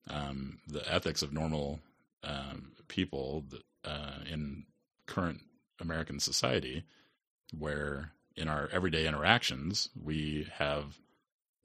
um, 0.10 0.60
the 0.67 0.93
ethics 0.93 1.24
of 1.24 1.34
normal 1.34 1.79
um, 2.24 2.71
people 2.88 3.45
uh, 3.86 4.19
in 4.29 4.65
current 5.05 5.41
American 5.79 6.19
society, 6.19 6.83
where 7.57 8.12
in 8.36 8.47
our 8.47 8.69
everyday 8.71 9.07
interactions 9.07 9.89
we 10.01 10.47
have 10.53 11.00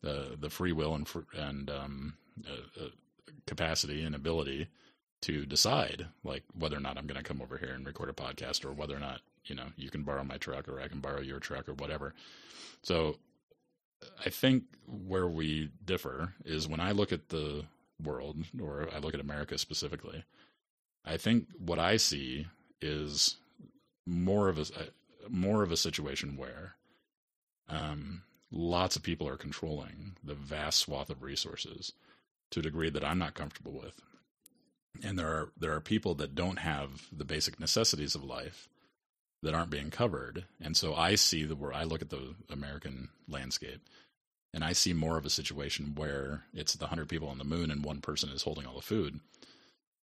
the 0.02 0.36
the 0.38 0.50
free 0.50 0.72
will 0.72 0.94
and 0.94 1.08
and 1.34 1.70
um, 1.70 2.14
uh, 2.48 2.84
uh, 2.84 2.88
capacity 3.46 4.02
and 4.04 4.14
ability 4.14 4.68
to 5.20 5.46
decide 5.46 6.06
like 6.24 6.42
whether 6.58 6.76
or 6.76 6.80
not 6.80 6.98
I'm 6.98 7.06
going 7.06 7.22
to 7.22 7.28
come 7.28 7.40
over 7.40 7.56
here 7.56 7.72
and 7.72 7.86
record 7.86 8.08
a 8.08 8.12
podcast 8.12 8.64
or 8.64 8.72
whether 8.72 8.96
or 8.96 9.00
not 9.00 9.20
you 9.44 9.54
know 9.54 9.66
you 9.76 9.90
can 9.90 10.02
borrow 10.02 10.24
my 10.24 10.36
truck 10.36 10.68
or 10.68 10.80
I 10.80 10.88
can 10.88 11.00
borrow 11.00 11.20
your 11.20 11.40
truck 11.40 11.68
or 11.68 11.74
whatever. 11.74 12.14
So 12.82 13.16
I 14.24 14.30
think 14.30 14.64
where 14.86 15.28
we 15.28 15.70
differ 15.84 16.34
is 16.44 16.66
when 16.66 16.80
I 16.80 16.92
look 16.92 17.12
at 17.12 17.28
the 17.28 17.64
world 18.02 18.38
or 18.60 18.88
I 18.94 18.98
look 18.98 19.14
at 19.14 19.20
America 19.20 19.58
specifically, 19.58 20.24
I 21.04 21.16
think 21.16 21.46
what 21.58 21.78
I 21.78 21.96
see 21.96 22.46
is 22.80 23.36
more 24.06 24.48
of 24.48 24.58
a 24.58 24.68
more 25.28 25.62
of 25.62 25.70
a 25.70 25.76
situation 25.76 26.36
where 26.36 26.74
um, 27.68 28.22
lots 28.50 28.96
of 28.96 29.02
people 29.02 29.28
are 29.28 29.36
controlling 29.36 30.16
the 30.22 30.34
vast 30.34 30.80
swath 30.80 31.10
of 31.10 31.22
resources 31.22 31.92
to 32.50 32.60
a 32.60 32.62
degree 32.62 32.90
that 32.90 33.04
I'm 33.04 33.18
not 33.18 33.34
comfortable 33.34 33.72
with. 33.72 34.00
And 35.02 35.18
there 35.18 35.28
are 35.28 35.52
there 35.58 35.72
are 35.72 35.80
people 35.80 36.14
that 36.16 36.34
don't 36.34 36.58
have 36.58 37.06
the 37.10 37.24
basic 37.24 37.58
necessities 37.58 38.14
of 38.14 38.24
life 38.24 38.68
that 39.42 39.54
aren't 39.54 39.70
being 39.70 39.90
covered. 39.90 40.44
And 40.60 40.76
so 40.76 40.94
I 40.94 41.14
see 41.14 41.44
the 41.44 41.56
where 41.56 41.72
I 41.72 41.84
look 41.84 42.02
at 42.02 42.10
the 42.10 42.34
American 42.50 43.08
landscape 43.28 43.80
and 44.54 44.64
I 44.64 44.72
see 44.72 44.92
more 44.92 45.16
of 45.16 45.24
a 45.24 45.30
situation 45.30 45.94
where 45.94 46.44
it's 46.52 46.74
the 46.74 46.88
hundred 46.88 47.08
people 47.08 47.28
on 47.28 47.38
the 47.38 47.44
moon 47.44 47.70
and 47.70 47.84
one 47.84 48.00
person 48.00 48.30
is 48.30 48.42
holding 48.42 48.66
all 48.66 48.76
the 48.76 48.82
food. 48.82 49.20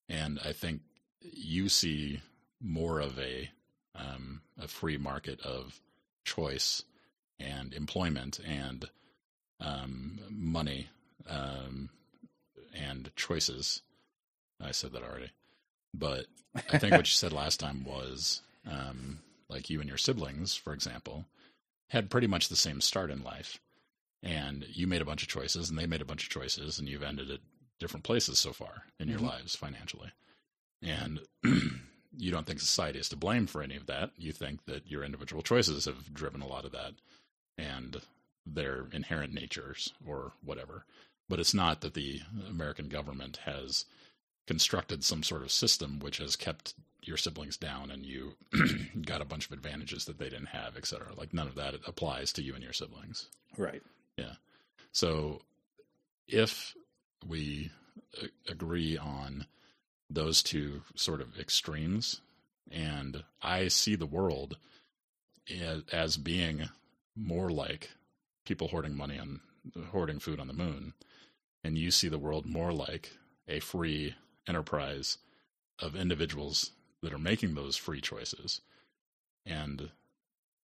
And 0.08 0.40
I 0.44 0.54
think 0.54 0.82
you 1.22 1.70
see 1.70 2.22
more 2.62 3.00
of 3.00 3.20
a 3.20 3.50
um, 3.96 4.42
a 4.58 4.68
free 4.68 4.98
market 4.98 5.40
of 5.42 5.80
choice 6.24 6.84
and 7.40 7.74
employment 7.74 8.40
and 8.48 8.90
um, 9.60 10.20
money 10.30 10.90
um, 11.28 11.90
and 12.74 13.12
choices. 13.16 13.82
I 14.62 14.72
said 14.72 14.92
that 14.94 15.04
already, 15.04 15.32
but 15.94 16.26
I 16.56 16.78
think 16.78 16.92
what 16.92 17.08
you 17.08 17.14
said 17.14 17.34
last 17.34 17.60
time 17.60 17.84
was 17.84 18.42
um, 18.70 19.20
like 19.50 19.70
you 19.70 19.80
and 19.80 19.88
your 19.88 19.98
siblings, 19.98 20.56
for 20.56 20.74
example, 20.74 21.26
had 21.90 22.10
pretty 22.10 22.28
much 22.28 22.50
the 22.50 22.56
same 22.56 22.82
start 22.82 23.10
in 23.10 23.24
life, 23.24 23.60
and 24.24 24.66
you 24.70 24.88
made 24.88 25.02
a 25.02 25.06
bunch 25.06 25.24
of 25.24 25.30
choices, 25.30 25.70
and 25.70 25.78
they 25.78 25.86
made 25.86 26.02
a 26.02 26.06
bunch 26.06 26.24
of 26.24 26.30
choices, 26.30 26.80
and 26.80 26.88
you've 26.88 27.04
ended 27.04 27.32
at 27.32 27.40
different 27.80 28.04
places 28.04 28.40
so 28.40 28.52
far 28.52 28.84
in 29.00 29.08
your 29.08 29.18
mm-hmm. 29.18 29.28
lives 29.28 29.56
financially, 29.56 30.12
and. 30.82 31.20
you 32.18 32.32
don't 32.32 32.46
think 32.46 32.60
society 32.60 33.00
is 33.00 33.10
to 33.10 33.16
blame 33.16 33.48
for 33.48 33.62
any 33.62 33.76
of 33.76 33.86
that. 33.86 34.12
You 34.18 34.32
think 34.32 34.66
that 34.66 34.90
your 34.90 35.04
individual 35.04 35.42
choices 35.42 35.86
have 35.86 36.14
driven 36.14 36.42
a 36.42 36.48
lot 36.48 36.66
of 36.66 36.72
that 36.72 36.94
and 37.58 37.98
their 38.46 38.88
inherent 38.92 39.34
natures 39.34 39.94
or 40.06 40.34
whatever. 40.44 40.86
But 41.28 41.40
it's 41.40 41.54
not 41.54 41.82
that 41.82 41.94
the 41.94 42.22
American 42.50 42.90
government 42.90 43.40
has 43.46 43.86
constructed 44.48 45.04
some 45.04 45.22
sort 45.22 45.44
of 45.44 45.52
system 45.52 46.00
which 46.00 46.18
has 46.18 46.36
kept 46.36 46.74
your 47.04 47.18
siblings 47.18 47.56
down 47.56 47.92
and 47.92 48.06
you 48.06 48.34
got 49.06 49.22
a 49.22 49.26
bunch 49.26 49.46
of 49.46 49.54
advantages 49.54 50.06
that 50.06 50.18
they 50.18 50.30
didn't 50.30 50.48
have, 50.48 50.76
et 50.76 50.86
cetera. 50.86 51.14
Like 51.16 51.34
none 51.34 51.48
of 51.48 51.56
that 51.56 51.76
applies 51.86 52.34
to 52.34 52.44
you 52.44 52.56
and 52.56 52.64
your 52.64 52.74
siblings. 52.74 53.28
Right. 53.58 53.84
Yeah. 54.20 54.34
So 54.92 55.42
if 56.28 56.76
we 57.26 57.72
uh, 58.22 58.28
agree 58.48 58.98
on 58.98 59.46
those 60.10 60.44
two 60.44 60.82
sort 60.96 61.22
of 61.22 61.40
extremes, 61.40 62.22
and 62.72 63.24
I 63.42 63.68
see 63.68 63.96
the 63.96 64.06
world 64.06 64.58
as 65.92 66.18
being 66.18 66.70
more 67.16 67.50
like 67.50 67.92
people 68.46 68.68
hoarding 68.68 68.96
money 68.96 69.18
on 69.18 69.40
hoarding 69.92 70.20
food 70.20 70.40
on 70.40 70.48
the 70.48 70.54
moon, 70.54 70.94
and 71.64 71.78
you 71.78 71.92
see 71.92 72.08
the 72.08 72.20
world 72.20 72.46
more 72.46 72.74
like 72.74 73.18
a 73.48 73.60
free 73.60 74.16
enterprise 74.48 75.18
of 75.80 75.96
individuals 75.96 76.72
that 77.02 77.14
are 77.14 77.20
making 77.20 77.56
those 77.56 77.78
free 77.78 78.02
choices 78.02 78.62
and 79.46 79.92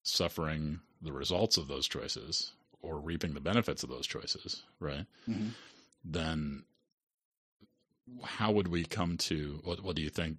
suffering 0.03 0.81
the 1.01 1.13
results 1.13 1.57
of 1.57 1.69
those 1.69 1.87
choices 1.87 2.53
or 2.85 2.99
reaping 3.01 3.35
the 3.35 3.41
benefits 3.41 3.83
of 3.83 3.89
those 3.91 4.07
choices, 4.07 4.63
right? 4.81 5.07
Mm-hmm. 5.29 5.49
Then 6.05 6.65
how 8.23 8.51
would 8.51 8.69
we 8.69 8.85
come 8.85 9.17
to 9.17 9.61
what 9.65 9.83
what 9.83 9.97
do 9.97 10.03
you 10.03 10.11
think 10.11 10.37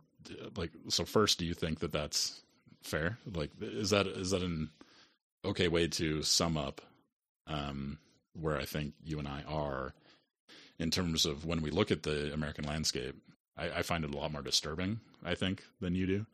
like 0.56 0.72
so 0.90 1.04
first 1.04 1.40
do 1.40 1.46
you 1.46 1.56
think 1.56 1.80
that 1.80 1.92
that's 1.92 2.42
fair 2.84 3.18
like 3.34 3.50
is 3.60 3.90
that 3.90 4.06
is 4.06 4.30
that 4.30 4.44
an 4.44 4.70
okay 5.44 5.68
way 5.68 5.88
to 5.88 6.22
sum 6.22 6.58
up 6.58 6.82
um, 7.48 7.98
where 8.40 8.58
I 8.58 8.66
think 8.66 8.94
you 9.04 9.20
and 9.20 9.28
I 9.28 9.44
are 9.48 9.94
in 10.80 10.92
terms 10.92 11.26
of 11.26 11.46
when 11.46 11.62
we 11.62 11.72
look 11.72 11.92
at 11.92 12.04
the 12.04 12.34
American 12.34 12.66
landscape. 12.66 13.16
I, 13.58 13.70
I 13.70 13.82
find 13.82 14.04
it 14.04 14.14
a 14.14 14.18
lot 14.18 14.32
more 14.32 14.42
disturbing, 14.42 15.00
I 15.24 15.36
think, 15.36 15.64
than 15.80 15.96
you 15.96 16.06
do. 16.06 16.26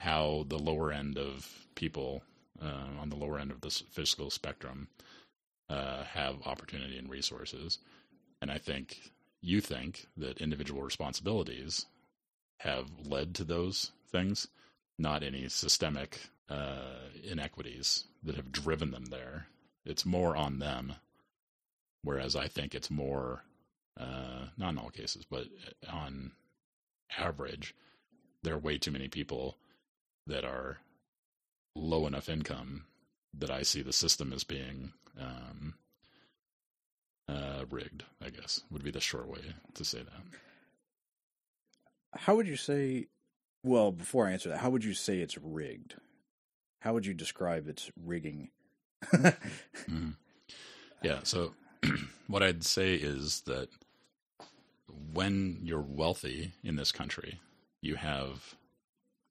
How 0.00 0.44
the 0.48 0.58
lower 0.58 0.90
end 0.90 1.16
of 1.16 1.48
people 1.74 2.22
uh, 2.60 3.00
on 3.00 3.08
the 3.08 3.16
lower 3.16 3.38
end 3.38 3.52
of 3.52 3.60
the 3.60 3.70
fiscal 3.70 4.30
spectrum 4.30 4.88
uh, 5.72 6.04
have 6.04 6.46
opportunity 6.46 6.98
and 6.98 7.08
resources, 7.08 7.78
and 8.42 8.50
I 8.50 8.58
think 8.58 9.12
you 9.40 9.60
think 9.60 10.06
that 10.18 10.38
individual 10.40 10.82
responsibilities 10.82 11.86
have 12.60 12.86
led 13.04 13.34
to 13.36 13.44
those 13.44 13.90
things, 14.10 14.48
not 14.98 15.22
any 15.22 15.48
systemic 15.48 16.28
uh, 16.50 17.08
inequities 17.24 18.04
that 18.22 18.36
have 18.36 18.52
driven 18.52 18.90
them 18.90 19.06
there. 19.06 19.46
It's 19.86 20.04
more 20.04 20.36
on 20.36 20.58
them, 20.58 20.94
whereas 22.02 22.36
I 22.36 22.48
think 22.48 22.74
it's 22.74 22.90
more, 22.90 23.42
uh, 23.98 24.48
not 24.58 24.74
in 24.74 24.78
all 24.78 24.90
cases, 24.90 25.24
but 25.28 25.46
on 25.90 26.32
average, 27.18 27.74
there 28.42 28.54
are 28.54 28.58
way 28.58 28.76
too 28.76 28.90
many 28.90 29.08
people 29.08 29.56
that 30.26 30.44
are 30.44 30.78
low 31.74 32.06
enough 32.06 32.28
income 32.28 32.84
that 33.38 33.50
I 33.50 33.62
see 33.62 33.82
the 33.82 33.92
system 33.92 34.32
as 34.32 34.44
being 34.44 34.92
um, 35.20 35.74
uh, 37.28 37.64
rigged. 37.70 38.04
I 38.24 38.30
guess 38.30 38.62
would 38.70 38.84
be 38.84 38.90
the 38.90 39.00
short 39.00 39.28
way 39.28 39.40
to 39.74 39.84
say 39.84 39.98
that. 39.98 40.22
How 42.20 42.36
would 42.36 42.46
you 42.46 42.56
say? 42.56 43.06
Well, 43.64 43.92
before 43.92 44.26
I 44.26 44.32
answer 44.32 44.48
that, 44.48 44.58
how 44.58 44.70
would 44.70 44.84
you 44.84 44.94
say 44.94 45.18
it's 45.18 45.38
rigged? 45.38 45.94
How 46.80 46.92
would 46.94 47.06
you 47.06 47.14
describe 47.14 47.68
its 47.68 47.90
rigging? 48.04 48.50
mm-hmm. 49.14 50.10
Yeah. 51.02 51.20
So, 51.22 51.54
what 52.26 52.42
I'd 52.42 52.64
say 52.64 52.94
is 52.94 53.42
that 53.42 53.68
when 55.12 55.60
you're 55.62 55.80
wealthy 55.80 56.52
in 56.64 56.76
this 56.76 56.92
country, 56.92 57.40
you 57.80 57.96
have 57.96 58.54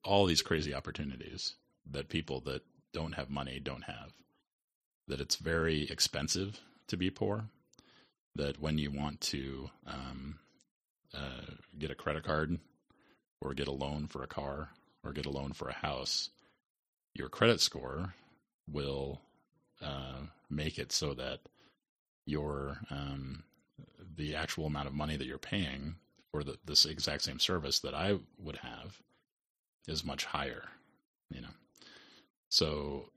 all 0.03 0.25
these 0.25 0.41
crazy 0.41 0.73
opportunities 0.73 1.55
that 1.89 2.09
people 2.09 2.39
that 2.41 2.61
don't 2.93 3.13
have 3.13 3.29
money 3.29 3.59
don't 3.59 3.83
have. 3.83 4.13
That 5.07 5.21
it's 5.21 5.35
very 5.35 5.89
expensive 5.89 6.59
to 6.87 6.97
be 6.97 7.09
poor. 7.09 7.45
That 8.35 8.61
when 8.61 8.77
you 8.77 8.91
want 8.91 9.19
to 9.21 9.69
um, 9.85 10.39
uh, 11.13 11.55
get 11.77 11.91
a 11.91 11.95
credit 11.95 12.23
card 12.23 12.59
or 13.41 13.53
get 13.53 13.67
a 13.67 13.73
loan 13.73 14.07
for 14.07 14.23
a 14.23 14.27
car 14.27 14.69
or 15.03 15.11
get 15.11 15.25
a 15.25 15.31
loan 15.31 15.53
for 15.53 15.67
a 15.67 15.73
house, 15.73 16.29
your 17.13 17.27
credit 17.27 17.59
score 17.59 18.13
will 18.71 19.19
uh, 19.81 20.19
make 20.49 20.77
it 20.77 20.91
so 20.91 21.13
that 21.13 21.39
your 22.25 22.77
um, 22.89 23.43
the 24.15 24.35
actual 24.35 24.65
amount 24.67 24.87
of 24.87 24.93
money 24.93 25.17
that 25.17 25.25
you're 25.25 25.37
paying 25.37 25.95
for 26.31 26.43
the, 26.43 26.57
this 26.65 26.85
exact 26.85 27.23
same 27.23 27.39
service 27.39 27.79
that 27.79 27.93
I 27.93 28.17
would 28.37 28.57
have 28.57 28.99
is 29.87 30.05
much 30.05 30.25
higher. 30.25 30.63
You 31.29 31.41
know, 31.41 31.53
so 32.49 33.09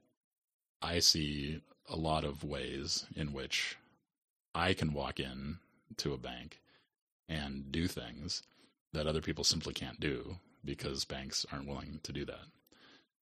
I 0.82 1.00
see 1.00 1.60
a 1.88 1.96
lot 1.96 2.24
of 2.24 2.44
ways 2.44 3.04
in 3.14 3.32
which 3.32 3.76
I 4.54 4.72
can 4.74 4.92
walk 4.92 5.20
in 5.20 5.58
to 5.98 6.12
a 6.12 6.18
bank 6.18 6.60
and 7.28 7.70
do 7.70 7.86
things 7.86 8.42
that 8.92 9.06
other 9.06 9.20
people 9.20 9.44
simply 9.44 9.74
can't 9.74 10.00
do 10.00 10.36
because 10.64 11.04
banks 11.04 11.44
aren't 11.52 11.68
willing 11.68 12.00
to 12.02 12.12
do 12.12 12.24
that. 12.24 12.46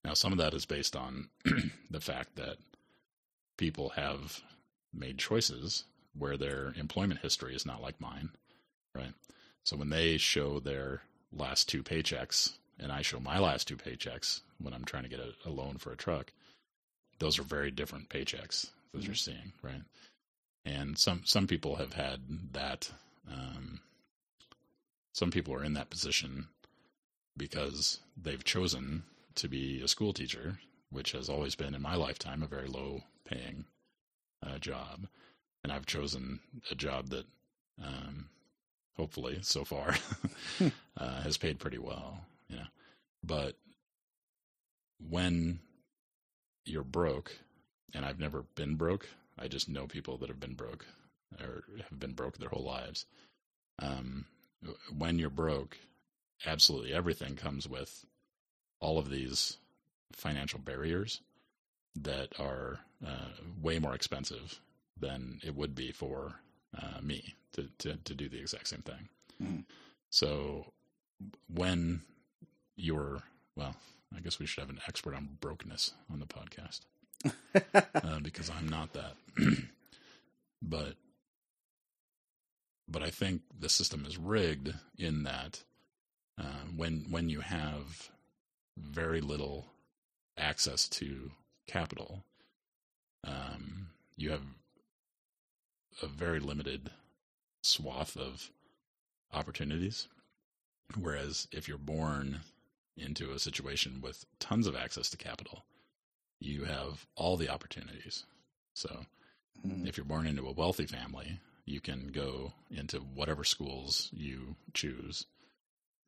Now, 0.04 0.14
some 0.14 0.32
of 0.32 0.38
that 0.38 0.54
is 0.54 0.66
based 0.66 0.96
on 0.96 1.28
the 1.90 2.00
fact 2.00 2.36
that 2.36 2.56
people 3.56 3.90
have 3.90 4.40
made 4.92 5.18
choices 5.18 5.84
where 6.18 6.36
their 6.36 6.74
employment 6.76 7.20
history 7.20 7.54
is 7.54 7.64
not 7.64 7.82
like 7.82 8.00
mine, 8.00 8.30
right? 8.94 9.14
So 9.64 9.76
when 9.76 9.90
they 9.90 10.18
show 10.18 10.60
their 10.60 11.02
last 11.32 11.68
two 11.68 11.82
paychecks 11.82 12.52
and 12.78 12.92
I 12.92 13.02
show 13.02 13.20
my 13.20 13.38
last 13.38 13.68
two 13.68 13.76
paychecks 13.76 14.40
when 14.60 14.74
I'm 14.74 14.84
trying 14.84 15.04
to 15.04 15.08
get 15.08 15.20
a, 15.20 15.32
a 15.48 15.50
loan 15.50 15.78
for 15.78 15.92
a 15.92 15.96
truck, 15.96 16.32
those 17.22 17.38
are 17.38 17.44
very 17.44 17.70
different 17.70 18.08
paychecks 18.08 18.70
that 18.90 18.98
mm-hmm. 18.98 19.06
you're 19.06 19.14
seeing, 19.14 19.52
right? 19.62 19.82
And 20.64 20.98
some 20.98 21.22
some 21.24 21.46
people 21.46 21.76
have 21.76 21.92
had 21.92 22.20
that. 22.52 22.90
Um, 23.30 23.80
some 25.12 25.30
people 25.30 25.54
are 25.54 25.64
in 25.64 25.74
that 25.74 25.90
position 25.90 26.48
because 27.36 28.00
they've 28.20 28.42
chosen 28.42 29.04
to 29.36 29.48
be 29.48 29.80
a 29.82 29.88
school 29.88 30.12
teacher, 30.12 30.58
which 30.90 31.12
has 31.12 31.28
always 31.28 31.54
been 31.54 31.74
in 31.74 31.82
my 31.82 31.94
lifetime 31.94 32.42
a 32.42 32.46
very 32.46 32.66
low 32.66 33.02
paying 33.24 33.66
uh, 34.44 34.58
job. 34.58 35.06
And 35.62 35.72
I've 35.72 35.86
chosen 35.86 36.40
a 36.70 36.74
job 36.74 37.10
that, 37.10 37.26
um, 37.82 38.30
hopefully, 38.96 39.38
so 39.42 39.64
far, 39.64 39.94
uh, 40.96 41.22
has 41.22 41.36
paid 41.36 41.60
pretty 41.60 41.78
well. 41.78 42.18
You 42.48 42.56
know, 42.56 42.66
but 43.22 43.54
when 45.08 45.60
you're 46.64 46.84
broke, 46.84 47.32
and 47.94 48.04
I've 48.04 48.20
never 48.20 48.42
been 48.54 48.76
broke, 48.76 49.08
I 49.38 49.48
just 49.48 49.68
know 49.68 49.86
people 49.86 50.18
that 50.18 50.28
have 50.28 50.40
been 50.40 50.54
broke 50.54 50.86
or 51.40 51.64
have 51.88 51.98
been 51.98 52.12
broke 52.12 52.38
their 52.38 52.50
whole 52.50 52.64
lives. 52.64 53.06
Um, 53.78 54.26
when 54.96 55.18
you're 55.18 55.30
broke, 55.30 55.78
absolutely 56.46 56.92
everything 56.92 57.34
comes 57.36 57.68
with 57.68 58.04
all 58.80 58.98
of 58.98 59.10
these 59.10 59.56
financial 60.12 60.58
barriers 60.58 61.20
that 61.96 62.28
are 62.38 62.80
uh, 63.06 63.30
way 63.60 63.78
more 63.78 63.94
expensive 63.94 64.60
than 64.98 65.40
it 65.42 65.54
would 65.54 65.74
be 65.74 65.90
for 65.90 66.34
uh, 66.80 67.00
me 67.02 67.34
to, 67.52 67.68
to, 67.78 67.96
to 67.96 68.14
do 68.14 68.28
the 68.28 68.38
exact 68.38 68.68
same 68.68 68.82
thing. 68.82 69.08
Mhm. 69.42 69.64
So 70.10 70.72
when 71.52 72.02
you're, 72.76 73.22
well, 73.56 73.74
I 74.16 74.20
guess 74.20 74.38
we 74.38 74.46
should 74.46 74.60
have 74.60 74.70
an 74.70 74.80
expert 74.88 75.14
on 75.14 75.36
brokenness 75.40 75.92
on 76.10 76.20
the 76.20 76.26
podcast 76.26 76.80
uh, 77.94 78.20
because 78.20 78.50
I'm 78.50 78.68
not 78.68 78.92
that. 78.92 79.14
but 80.62 80.94
but 82.88 83.02
I 83.02 83.10
think 83.10 83.42
the 83.58 83.68
system 83.68 84.04
is 84.06 84.18
rigged 84.18 84.74
in 84.98 85.22
that 85.22 85.62
uh, 86.38 86.66
when 86.76 87.06
when 87.10 87.28
you 87.28 87.40
have 87.40 88.10
very 88.78 89.20
little 89.20 89.66
access 90.36 90.88
to 90.88 91.30
capital, 91.66 92.24
um, 93.24 93.88
you 94.16 94.30
have 94.30 94.42
a 96.02 96.06
very 96.06 96.40
limited 96.40 96.90
swath 97.62 98.16
of 98.16 98.50
opportunities. 99.32 100.08
Whereas 100.98 101.48
if 101.52 101.68
you're 101.68 101.78
born 101.78 102.40
into 102.96 103.32
a 103.32 103.38
situation 103.38 104.00
with 104.00 104.24
tons 104.38 104.66
of 104.66 104.76
access 104.76 105.08
to 105.10 105.16
capital, 105.16 105.64
you 106.40 106.64
have 106.64 107.06
all 107.16 107.36
the 107.36 107.48
opportunities. 107.48 108.24
So 108.74 109.06
Mhm. 109.64 109.86
if 109.86 109.96
you're 109.96 110.04
born 110.04 110.26
into 110.26 110.46
a 110.46 110.52
wealthy 110.52 110.86
family, 110.86 111.40
you 111.64 111.80
can 111.80 112.10
go 112.10 112.52
into 112.70 113.00
whatever 113.00 113.44
schools 113.44 114.10
you 114.12 114.56
choose. 114.74 115.26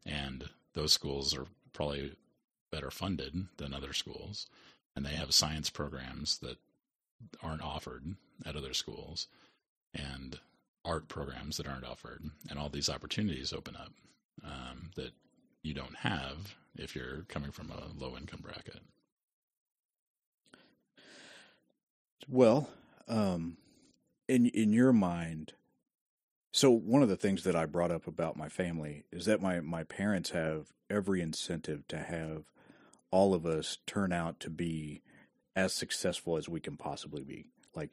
And 0.04 0.50
those 0.72 0.92
schools 0.92 1.34
are 1.34 1.46
probably 1.72 2.16
better 2.70 2.90
funded 2.90 3.48
than 3.56 3.72
other 3.72 3.92
schools. 3.92 4.48
And 4.96 5.04
they 5.06 5.14
have 5.14 5.34
science 5.34 5.70
programs 5.70 6.38
that 6.38 6.58
aren't 7.42 7.62
offered 7.62 8.16
at 8.44 8.56
other 8.56 8.74
schools 8.74 9.28
and 9.92 10.40
art 10.84 11.08
programs 11.08 11.56
that 11.56 11.66
aren't 11.66 11.84
offered. 11.84 12.30
And 12.50 12.58
all 12.58 12.68
these 12.68 12.90
opportunities 12.90 13.52
open 13.52 13.76
up 13.76 13.92
um, 14.42 14.90
that 14.96 15.12
you 15.64 15.74
don't 15.74 15.96
have 15.96 16.54
if 16.76 16.94
you're 16.94 17.24
coming 17.28 17.50
from 17.50 17.70
a 17.70 17.88
low 17.98 18.16
income 18.16 18.40
bracket. 18.42 18.80
Well, 22.28 22.68
um, 23.08 23.56
in 24.28 24.46
in 24.46 24.72
your 24.72 24.92
mind, 24.92 25.54
so 26.52 26.70
one 26.70 27.02
of 27.02 27.08
the 27.08 27.16
things 27.16 27.42
that 27.44 27.56
I 27.56 27.66
brought 27.66 27.90
up 27.90 28.06
about 28.06 28.36
my 28.36 28.48
family 28.48 29.04
is 29.10 29.24
that 29.24 29.42
my 29.42 29.60
my 29.60 29.84
parents 29.84 30.30
have 30.30 30.68
every 30.88 31.20
incentive 31.20 31.88
to 31.88 31.98
have 31.98 32.44
all 33.10 33.34
of 33.34 33.46
us 33.46 33.78
turn 33.86 34.12
out 34.12 34.40
to 34.40 34.50
be 34.50 35.02
as 35.56 35.72
successful 35.72 36.36
as 36.36 36.48
we 36.48 36.60
can 36.60 36.76
possibly 36.76 37.24
be. 37.24 37.46
Like 37.74 37.90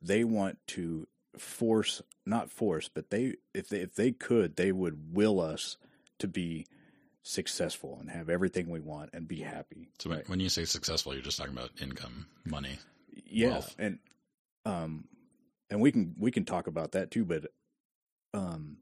they 0.00 0.24
want 0.24 0.58
to 0.68 1.06
force, 1.38 2.02
not 2.24 2.50
force, 2.50 2.88
but 2.92 3.10
they 3.10 3.34
if 3.54 3.68
they 3.68 3.80
if 3.80 3.94
they 3.94 4.12
could, 4.12 4.56
they 4.56 4.72
would 4.72 5.14
will 5.14 5.40
us 5.40 5.76
to 6.18 6.28
be 6.28 6.66
successful 7.22 7.98
and 8.00 8.10
have 8.10 8.28
everything 8.30 8.70
we 8.70 8.80
want 8.80 9.10
and 9.12 9.28
be 9.28 9.40
happy. 9.40 9.90
So 9.98 10.10
when- 10.10 10.24
when 10.26 10.40
you 10.40 10.48
say 10.48 10.64
successful, 10.64 11.12
you're 11.14 11.22
just 11.22 11.38
talking 11.38 11.52
about 11.52 11.70
income, 11.80 12.26
money. 12.44 12.78
yeah 13.26 13.50
wealth. 13.50 13.74
and 13.78 13.98
um 14.64 15.08
and 15.68 15.80
we 15.80 15.92
can 15.92 16.14
we 16.18 16.30
can 16.30 16.44
talk 16.44 16.66
about 16.66 16.92
that 16.92 17.10
too 17.10 17.24
but 17.24 17.52
um 18.34 18.78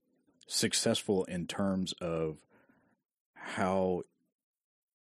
successful 0.47 1.25
in 1.25 1.47
terms 1.47 1.93
of 2.01 2.39
how 3.35 4.03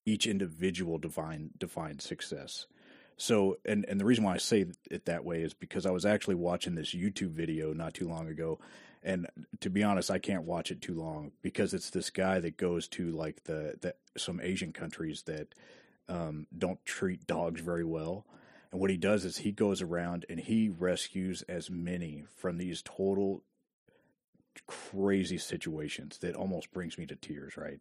each 0.06 0.26
individual 0.26 0.98
define 0.98 1.50
defines 1.58 2.04
success 2.04 2.68
so 3.18 3.58
and 3.66 3.86
and 3.86 4.00
the 4.00 4.06
reason 4.06 4.24
why 4.24 4.34
I 4.36 4.38
say 4.38 4.66
it 4.92 5.06
that 5.06 5.24
way 5.26 5.42
is 5.42 5.54
because 5.54 5.86
I 5.86 5.92
was 5.92 6.06
actually 6.06 6.36
watching 6.36 6.76
this 6.76 6.94
YouTube 6.94 7.32
video 7.32 7.74
not 7.74 7.94
too 7.94 8.08
long 8.08 8.28
ago 8.28 8.60
and 9.04 9.28
to 9.60 9.70
be 9.70 9.84
honest 9.84 10.12
I 10.12 10.20
can't 10.20 10.44
watch 10.44 10.72
it 10.72 10.82
too 10.82 10.94
long 10.94 11.32
because 11.42 11.74
it's 11.74 11.90
this 11.90 12.10
guy 12.10 12.40
that 12.40 12.58
goes 12.58 12.88
to 12.90 13.12
like 13.12 13.44
the, 13.44 13.76
the 13.82 13.96
some 14.18 14.40
Asian 14.42 14.74
countries 14.74 15.24
that 15.24 15.54
um, 16.10 16.48
don't 16.58 16.84
treat 16.86 17.28
dogs 17.28 17.62
very 17.62 17.84
well 17.84 18.26
and 18.72 18.82
what 18.82 18.90
he 18.90 18.98
does 18.98 19.26
is 19.26 19.38
he 19.38 19.52
goes 19.52 19.82
around 19.82 20.26
and 20.30 20.40
he 20.40 20.70
rescues 20.70 21.42
as 21.44 21.70
many 21.70 22.26
from 22.36 22.58
these 22.58 22.82
total 22.82 23.44
crazy 24.66 25.38
situations 25.38 26.18
that 26.20 26.36
almost 26.36 26.72
brings 26.72 26.98
me 26.98 27.06
to 27.06 27.16
tears, 27.16 27.56
right? 27.58 27.80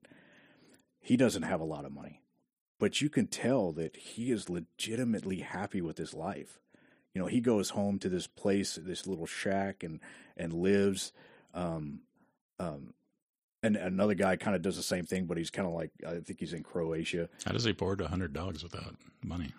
He 1.01 1.17
doesn't 1.17 1.43
have 1.43 1.61
a 1.61 1.65
lot 1.65 1.85
of 1.85 1.93
money, 1.93 2.23
but 2.79 3.01
you 3.01 3.09
can 3.09 3.27
tell 3.27 3.73
that 3.73 3.97
he 3.97 4.31
is 4.31 4.51
legitimately 4.51 5.41
happy 5.41 5.81
with 5.81 5.99
his 5.99 6.15
life. 6.15 6.61
You 7.17 7.23
know, 7.23 7.29
he 7.29 7.41
goes 7.41 7.71
home 7.71 7.99
to 8.01 8.11
this 8.11 8.27
place, 8.27 8.79
this 8.81 9.07
little 9.07 9.25
shack 9.25 9.83
and 9.83 10.01
and 10.37 10.53
lives 10.53 11.13
um 11.55 12.01
um 12.61 12.93
and 13.63 13.75
another 13.75 14.13
guy 14.13 14.37
kind 14.37 14.55
of 14.55 14.61
does 14.61 14.77
the 14.77 14.83
same 14.83 15.07
thing, 15.07 15.25
but 15.25 15.39
he's 15.39 15.49
kind 15.49 15.67
of 15.67 15.73
like 15.73 15.93
I 16.07 16.19
think 16.19 16.41
he's 16.41 16.53
in 16.53 16.63
Croatia. 16.63 17.31
How 17.47 17.53
does 17.53 17.65
he 17.65 17.73
board 17.73 18.03
a 18.03 18.09
hundred 18.09 18.35
dogs 18.35 18.63
without 18.63 18.97
money? 19.25 19.55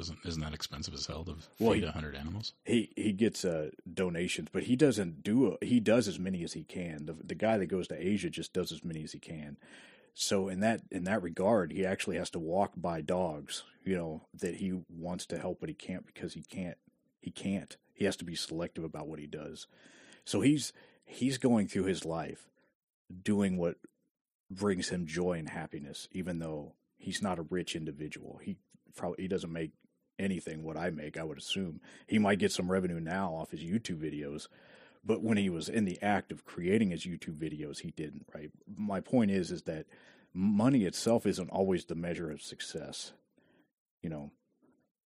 Isn't 0.00 0.18
isn't 0.24 0.40
that 0.40 0.54
expensive 0.54 0.94
as 0.94 1.04
hell 1.04 1.24
to 1.24 1.36
Well, 1.60 1.74
feed 1.74 1.84
a 1.84 1.92
hundred 1.92 2.16
animals? 2.16 2.54
he 2.64 2.90
he 2.96 3.12
gets 3.12 3.44
uh, 3.44 3.68
donations, 3.92 4.48
but 4.50 4.62
he 4.62 4.74
doesn't 4.74 5.22
do 5.22 5.58
he 5.60 5.80
does 5.80 6.08
as 6.08 6.18
many 6.18 6.42
as 6.42 6.54
he 6.54 6.64
can. 6.64 7.04
The 7.04 7.16
the 7.22 7.34
guy 7.34 7.58
that 7.58 7.66
goes 7.66 7.88
to 7.88 8.02
Asia 8.02 8.30
just 8.30 8.54
does 8.54 8.72
as 8.72 8.82
many 8.82 9.04
as 9.04 9.12
he 9.12 9.18
can. 9.18 9.58
So 10.20 10.48
in 10.48 10.58
that 10.60 10.80
in 10.90 11.04
that 11.04 11.22
regard, 11.22 11.70
he 11.70 11.86
actually 11.86 12.16
has 12.16 12.28
to 12.30 12.40
walk 12.40 12.72
by 12.76 13.00
dogs, 13.00 13.62
you 13.84 13.96
know, 13.96 14.22
that 14.34 14.56
he 14.56 14.80
wants 14.88 15.24
to 15.26 15.38
help, 15.38 15.60
but 15.60 15.68
he 15.68 15.76
can't 15.76 16.04
because 16.04 16.34
he 16.34 16.42
can't 16.42 16.76
he 17.20 17.30
can't. 17.30 17.76
He 17.94 18.04
has 18.04 18.16
to 18.16 18.24
be 18.24 18.34
selective 18.34 18.82
about 18.82 19.06
what 19.06 19.20
he 19.20 19.28
does. 19.28 19.68
So 20.24 20.40
he's 20.40 20.72
he's 21.04 21.38
going 21.38 21.68
through 21.68 21.84
his 21.84 22.04
life 22.04 22.48
doing 23.22 23.58
what 23.58 23.76
brings 24.50 24.88
him 24.88 25.06
joy 25.06 25.34
and 25.34 25.48
happiness, 25.48 26.08
even 26.10 26.40
though 26.40 26.72
he's 26.96 27.22
not 27.22 27.38
a 27.38 27.42
rich 27.42 27.76
individual. 27.76 28.40
He 28.42 28.56
probably 28.96 29.22
he 29.22 29.28
doesn't 29.28 29.52
make 29.52 29.70
anything 30.18 30.64
what 30.64 30.76
I 30.76 30.90
make, 30.90 31.16
I 31.16 31.22
would 31.22 31.38
assume. 31.38 31.80
He 32.08 32.18
might 32.18 32.40
get 32.40 32.50
some 32.50 32.72
revenue 32.72 32.98
now 32.98 33.34
off 33.34 33.52
his 33.52 33.62
YouTube 33.62 34.02
videos, 34.02 34.48
but 35.08 35.22
when 35.22 35.38
he 35.38 35.48
was 35.48 35.70
in 35.70 35.86
the 35.86 36.00
act 36.02 36.30
of 36.30 36.44
creating 36.44 36.90
his 36.90 37.06
YouTube 37.06 37.38
videos, 37.38 37.80
he 37.80 37.92
didn't, 37.92 38.26
right? 38.34 38.50
My 38.76 39.00
point 39.00 39.30
is 39.30 39.50
is 39.50 39.62
that 39.62 39.86
money 40.34 40.84
itself 40.84 41.24
isn't 41.24 41.48
always 41.48 41.86
the 41.86 41.94
measure 41.94 42.30
of 42.30 42.42
success. 42.42 43.12
You 44.02 44.10
know. 44.10 44.32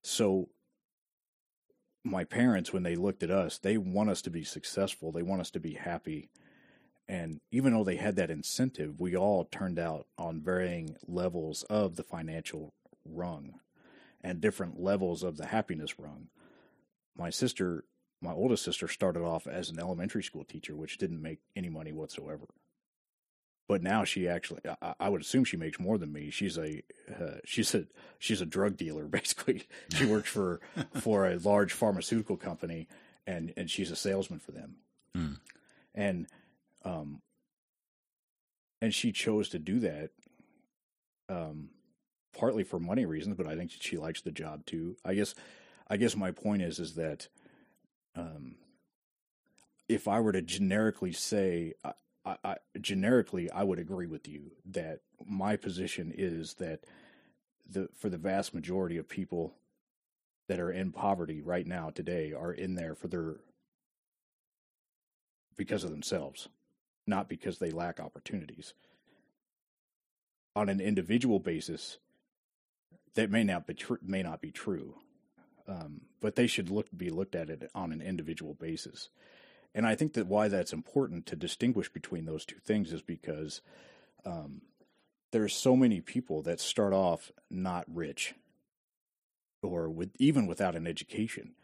So 0.03 0.49
my 2.03 2.25
parents 2.25 2.73
when 2.73 2.83
they 2.83 2.97
looked 2.97 3.23
at 3.23 3.31
us, 3.31 3.59
they 3.59 3.79
want 3.79 4.11
us 4.11 4.21
to 4.23 4.31
be 4.31 4.43
successful. 4.43 5.13
They 5.13 5.23
want 5.23 5.41
us 5.41 5.53
to 5.53 5.61
be 5.61 5.75
happy. 5.75 6.31
And 7.07 7.41
even 7.53 7.73
though 7.73 7.85
they 7.85 7.97
had 7.97 8.17
that 8.17 8.31
incentive, 8.31 8.99
we 8.99 9.17
all 9.17 9.45
turned 9.45 9.79
out 9.79 10.09
on 10.19 10.43
varying 10.43 10.97
levels 11.07 11.63
of 11.71 11.95
the 11.95 12.03
financial 12.03 12.75
rung 13.05 13.61
and 14.21 14.41
different 14.41 14.81
levels 14.81 15.23
of 15.23 15.37
the 15.37 15.47
happiness 15.47 15.97
rung. 15.97 16.27
My 17.17 17.31
sister, 17.31 17.85
my 18.23 18.33
oldest 18.33 18.65
sister, 18.65 18.89
started 18.89 19.23
off 19.23 19.47
as 19.47 19.71
an 19.71 19.79
elementary 19.79 20.23
school 20.23 20.45
teacher, 20.45 20.77
which 20.77 20.99
didn't 20.99 21.23
make 21.23 21.41
any 21.57 21.69
money 21.69 21.93
whatsoever. 21.93 22.47
But 23.69 23.83
now 23.83 24.05
she 24.05 24.29
actually, 24.29 24.61
I, 24.81 24.95
I 25.01 25.09
would 25.09 25.21
assume 25.21 25.45
she 25.45 25.57
makes 25.57 25.81
more 25.81 25.99
than 25.99 26.13
me. 26.13 26.31
She's 26.31 26.59
a, 26.59 26.83
uh, 27.11 27.39
she's 27.45 27.75
a, 27.75 27.87
she's 28.19 28.41
a 28.41 28.47
drug 28.47 28.77
dealer 28.77 29.05
basically. 29.09 29.67
She 29.93 30.05
works 30.05 30.29
for 30.29 30.61
for 31.01 31.27
a 31.29 31.39
large 31.39 31.73
pharmaceutical 31.73 32.37
company, 32.37 32.89
and 33.27 33.53
and 33.57 33.71
she's 33.71 33.91
a 33.91 33.97
salesman 33.97 34.41
for 34.41 34.53
them. 34.53 34.77
Hmm. 35.15 35.33
And, 35.95 36.27
um, 36.85 37.21
and 38.81 38.95
she 38.95 39.13
chose 39.13 39.51
to 39.51 39.59
do 39.59 39.79
that. 39.81 40.11
Um, 41.29 41.69
partly 42.37 42.65
for 42.65 42.79
money 42.79 43.05
reasons, 43.05 43.37
but 43.37 43.47
I 43.47 43.57
think 43.57 43.71
she 43.79 43.97
likes 43.97 44.23
the 44.23 44.31
job 44.31 44.67
too. 44.67 44.97
I 45.05 45.15
guess, 45.15 45.35
I 45.89 45.97
guess 45.97 46.17
my 46.17 46.31
point 46.31 46.63
is, 46.63 46.79
is 46.79 46.95
that, 46.95 47.29
um, 48.15 48.57
if 49.89 50.09
I 50.09 50.21
were 50.21 50.33
to 50.33 50.43
generically 50.43 51.13
say, 51.13 51.75
I, 51.85 51.93
I, 52.25 52.37
I, 52.45 52.57
generically, 52.81 53.51
I 53.51 53.63
would 53.63 53.79
agree 53.79 54.07
with 54.07 54.29
you 54.29 54.53
that 54.67 55.01
my 55.27 55.57
position 55.57 56.13
is 56.17 56.55
that 56.55 56.81
the 57.69 57.89
for 57.97 58.09
the 58.09 58.19
vast 58.19 58.55
majority 58.55 58.97
of 58.99 59.09
people 59.09 59.55
that 60.49 60.61
are 60.61 60.71
in 60.71 60.93
poverty 60.93 61.41
right 61.41 61.67
now 61.67 61.91
today 61.91 62.33
are 62.33 62.53
in 62.53 62.75
there 62.75 62.95
for 62.95 63.09
their 63.09 63.37
because 65.57 65.85
of 65.85 65.91
themselves, 65.91 66.49
not 67.07 67.29
because 67.29 67.59
they 67.59 67.71
lack 67.71 68.01
opportunities. 68.01 68.75
On 70.55 70.69
an 70.69 70.81
individual 70.81 71.39
basis, 71.39 71.99
that 73.15 73.31
may 73.31 73.45
not 73.45 73.67
be 73.67 73.75
tr- 73.75 73.95
may 74.03 74.23
not 74.23 74.41
be 74.41 74.51
true, 74.51 74.97
um, 75.73 76.03
but 76.21 76.37
they 76.37 76.47
should 76.47 76.71
look 76.71 76.87
be 76.95 77.11
looked 77.11 77.35
at 77.35 77.51
it 77.51 77.71
on 77.75 77.93
an 77.93 78.03
individual 78.03 78.55
basis. 78.55 79.09
And 79.75 79.87
I 79.87 79.95
think 79.95 80.13
that 80.15 80.27
why 80.27 80.49
that's 80.49 80.73
important 80.73 81.25
to 81.27 81.37
distinguish 81.37 81.89
between 81.89 82.27
those 82.27 82.45
two 82.45 82.59
things 82.59 82.93
is 82.93 83.01
because 83.01 83.63
um, 84.25 84.63
there's 85.31 85.55
so 85.55 85.75
many 85.75 86.01
people 86.01 86.43
that 86.43 86.61
start 86.61 86.93
off 86.93 87.33
not 87.51 87.85
rich, 87.89 88.35
or 89.63 89.89
with 89.89 90.11
even 90.19 90.47
without 90.47 90.75
an 90.77 90.87
education 90.87 91.55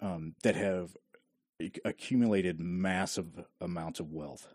um, 0.00 0.34
that 0.42 0.56
have 0.56 0.96
accumulated 1.84 2.58
massive 2.58 3.44
amounts 3.60 4.00
of 4.00 4.12
wealth 4.12 4.48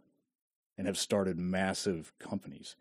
and 0.77 0.87
have 0.87 0.97
started 0.97 1.37
massive 1.37 2.11
companies, 2.19 2.75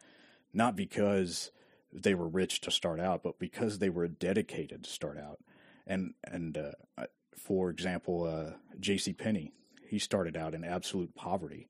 not 0.55 0.75
because 0.75 1.51
they 1.93 2.15
were 2.15 2.29
rich 2.29 2.63
to 2.63 2.71
start 2.71 2.99
out, 2.99 3.23
but 3.23 3.39
because 3.39 3.79
they 3.79 3.91
were 3.91 4.09
dedicated 4.09 4.85
to 4.85 4.91
start 4.91 5.19
out. 5.19 5.39
And 5.87 6.15
and 6.25 6.57
uh, 6.57 7.07
for 7.37 7.71
example, 7.71 8.25
uh, 8.25 8.57
J.C. 8.81 9.13
Penney, 9.13 9.53
he 9.87 9.99
started 9.99 10.37
out 10.37 10.55
in 10.55 10.65
absolute 10.65 11.15
poverty 11.15 11.69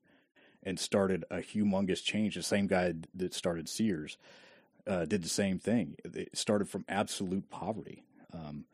and 0.63 0.79
started 0.79 1.25
a 1.29 1.37
humongous 1.37 2.03
change. 2.03 2.35
The 2.35 2.43
same 2.43 2.67
guy 2.67 2.93
that 3.13 3.33
started 3.33 3.69
Sears 3.69 4.17
uh, 4.87 5.05
did 5.05 5.23
the 5.23 5.29
same 5.29 5.59
thing. 5.59 5.95
It 6.03 6.37
started 6.37 6.69
from 6.69 6.85
absolute 6.87 7.49
poverty. 7.49 8.03
Um, 8.33 8.65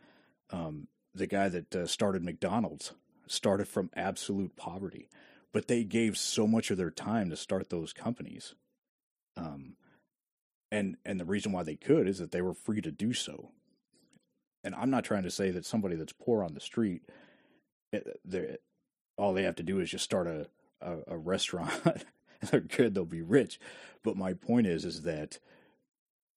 um, 0.51 0.87
the 1.13 1.27
guy 1.27 1.49
that 1.49 1.75
uh, 1.75 1.87
started 1.87 2.23
McDonald's 2.23 2.93
started 3.27 3.67
from 3.67 3.89
absolute 3.95 4.55
poverty, 4.55 5.09
but 5.51 5.67
they 5.67 5.83
gave 5.83 6.17
so 6.17 6.47
much 6.47 6.71
of 6.71 6.77
their 6.77 6.91
time 6.91 7.29
to 7.29 7.35
start 7.35 7.69
those 7.69 7.93
companies. 7.93 8.55
Um, 9.37 9.75
and 10.71 10.97
and 11.05 11.19
the 11.19 11.25
reason 11.25 11.51
why 11.51 11.63
they 11.63 11.75
could 11.75 12.07
is 12.07 12.19
that 12.19 12.31
they 12.31 12.41
were 12.41 12.53
free 12.53 12.81
to 12.81 12.91
do 12.91 13.13
so. 13.13 13.51
And 14.63 14.75
I'm 14.75 14.89
not 14.89 15.03
trying 15.03 15.23
to 15.23 15.31
say 15.31 15.51
that 15.51 15.65
somebody 15.65 15.95
that's 15.95 16.13
poor 16.13 16.43
on 16.43 16.53
the 16.53 16.59
street, 16.59 17.01
eh, 17.93 17.99
they 18.23 18.39
eh, 18.39 18.55
all 19.17 19.33
they 19.33 19.43
have 19.43 19.55
to 19.55 19.63
do 19.63 19.79
is 19.79 19.89
just 19.89 20.03
start 20.03 20.27
a 20.27 20.47
a, 20.81 20.97
a 21.07 21.17
restaurant. 21.17 21.73
they're 22.51 22.59
good, 22.59 22.93
they'll 22.93 23.05
be 23.05 23.21
rich. 23.21 23.59
But 24.03 24.17
my 24.17 24.33
point 24.33 24.67
is, 24.67 24.83
is 24.85 25.03
that 25.03 25.39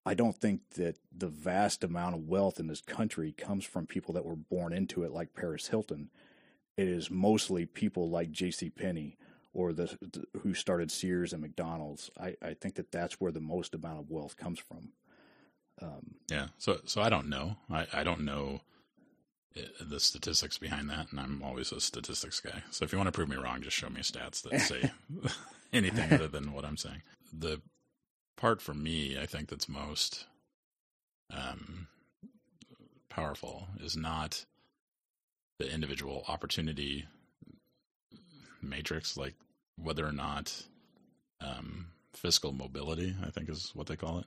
I 0.06 0.14
don't 0.14 0.36
think 0.36 0.60
that 0.76 0.96
the 1.16 1.28
vast 1.28 1.82
amount 1.82 2.14
of 2.14 2.28
wealth 2.28 2.60
in 2.60 2.66
this 2.66 2.82
country 2.82 3.32
comes 3.32 3.64
from 3.64 3.86
people 3.86 4.12
that 4.14 4.24
were 4.24 4.36
born 4.36 4.72
into 4.72 5.02
it, 5.02 5.12
like 5.12 5.34
Paris 5.34 5.68
Hilton. 5.68 6.10
It 6.76 6.88
is 6.88 7.10
mostly 7.10 7.64
people 7.64 8.10
like 8.10 8.30
J.C. 8.30 8.68
Penney 8.68 9.16
or 9.54 9.72
the, 9.72 9.96
the, 10.00 10.24
who 10.40 10.52
started 10.52 10.90
Sears 10.90 11.32
and 11.32 11.40
McDonald's. 11.40 12.10
I, 12.20 12.36
I 12.42 12.54
think 12.54 12.74
that 12.74 12.92
that's 12.92 13.20
where 13.20 13.32
the 13.32 13.40
most 13.40 13.74
amount 13.74 14.00
of 14.00 14.10
wealth 14.10 14.36
comes 14.36 14.58
from. 14.58 14.90
Um, 15.82 16.14
yeah. 16.30 16.46
So 16.58 16.80
so 16.84 17.02
I 17.02 17.08
don't 17.08 17.28
know. 17.28 17.56
I, 17.70 17.86
I 17.92 18.04
don't 18.04 18.24
know 18.24 18.60
uh, 19.56 19.62
the 19.80 20.00
statistics 20.00 20.58
behind 20.58 20.88
that, 20.90 21.10
and 21.10 21.20
I'm 21.20 21.42
always 21.42 21.72
a 21.72 21.80
statistics 21.80 22.40
guy. 22.40 22.62
So 22.70 22.84
if 22.84 22.92
you 22.92 22.98
want 22.98 23.08
to 23.08 23.12
prove 23.12 23.28
me 23.28 23.36
wrong, 23.36 23.62
just 23.62 23.76
show 23.76 23.90
me 23.90 24.00
stats 24.02 24.42
that 24.42 24.60
say 24.60 24.90
anything 25.72 26.12
other 26.12 26.28
than 26.28 26.52
what 26.52 26.64
I'm 26.64 26.76
saying. 26.76 27.02
The 27.32 27.60
part 28.36 28.60
for 28.62 28.74
me, 28.74 29.18
I 29.20 29.26
think 29.26 29.48
that's 29.48 29.68
most 29.68 30.26
um, 31.32 31.88
powerful 33.08 33.68
is 33.80 33.96
not 33.96 34.44
the 35.58 35.72
individual 35.72 36.24
opportunity 36.28 37.06
matrix, 38.62 39.16
like 39.16 39.34
whether 39.76 40.06
or 40.06 40.12
not 40.12 40.64
um, 41.40 41.86
fiscal 42.12 42.52
mobility, 42.52 43.14
I 43.24 43.30
think 43.30 43.48
is 43.48 43.70
what 43.74 43.86
they 43.86 43.96
call 43.96 44.18
it, 44.18 44.26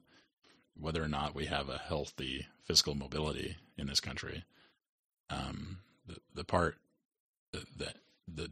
whether 0.80 1.04
or 1.04 1.08
not 1.08 1.36
we 1.36 1.46
have 1.46 1.70
a 1.70 1.78
healthy 1.78 2.48
fiscal 2.64 2.96
mobility 2.96 3.58
in 3.78 3.88
this 3.88 4.00
country. 4.00 4.44
Um, 5.30 5.80
the 6.08 6.18
the 6.34 6.44
part 6.44 6.78
that 7.52 7.96
the 8.28 8.50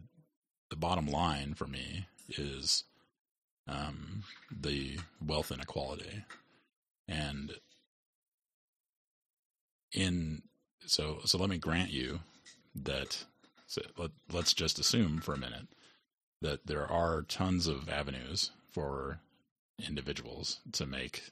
the 0.69 0.75
bottom 0.75 1.07
line 1.07 1.53
for 1.53 1.67
me 1.67 2.07
is 2.29 2.83
um, 3.67 4.23
the 4.51 4.99
wealth 5.25 5.51
inequality, 5.51 6.23
and 7.07 7.53
in 9.91 10.41
so 10.85 11.19
so 11.25 11.37
let 11.37 11.49
me 11.49 11.57
grant 11.57 11.91
you 11.91 12.19
that 12.75 13.25
so 13.67 13.81
let, 13.97 14.11
let's 14.31 14.53
just 14.53 14.79
assume 14.79 15.19
for 15.19 15.33
a 15.33 15.39
minute 15.39 15.67
that 16.41 16.67
there 16.67 16.89
are 16.89 17.21
tons 17.23 17.67
of 17.67 17.89
avenues 17.89 18.51
for 18.69 19.19
individuals 19.79 20.59
to 20.73 20.85
make 20.85 21.31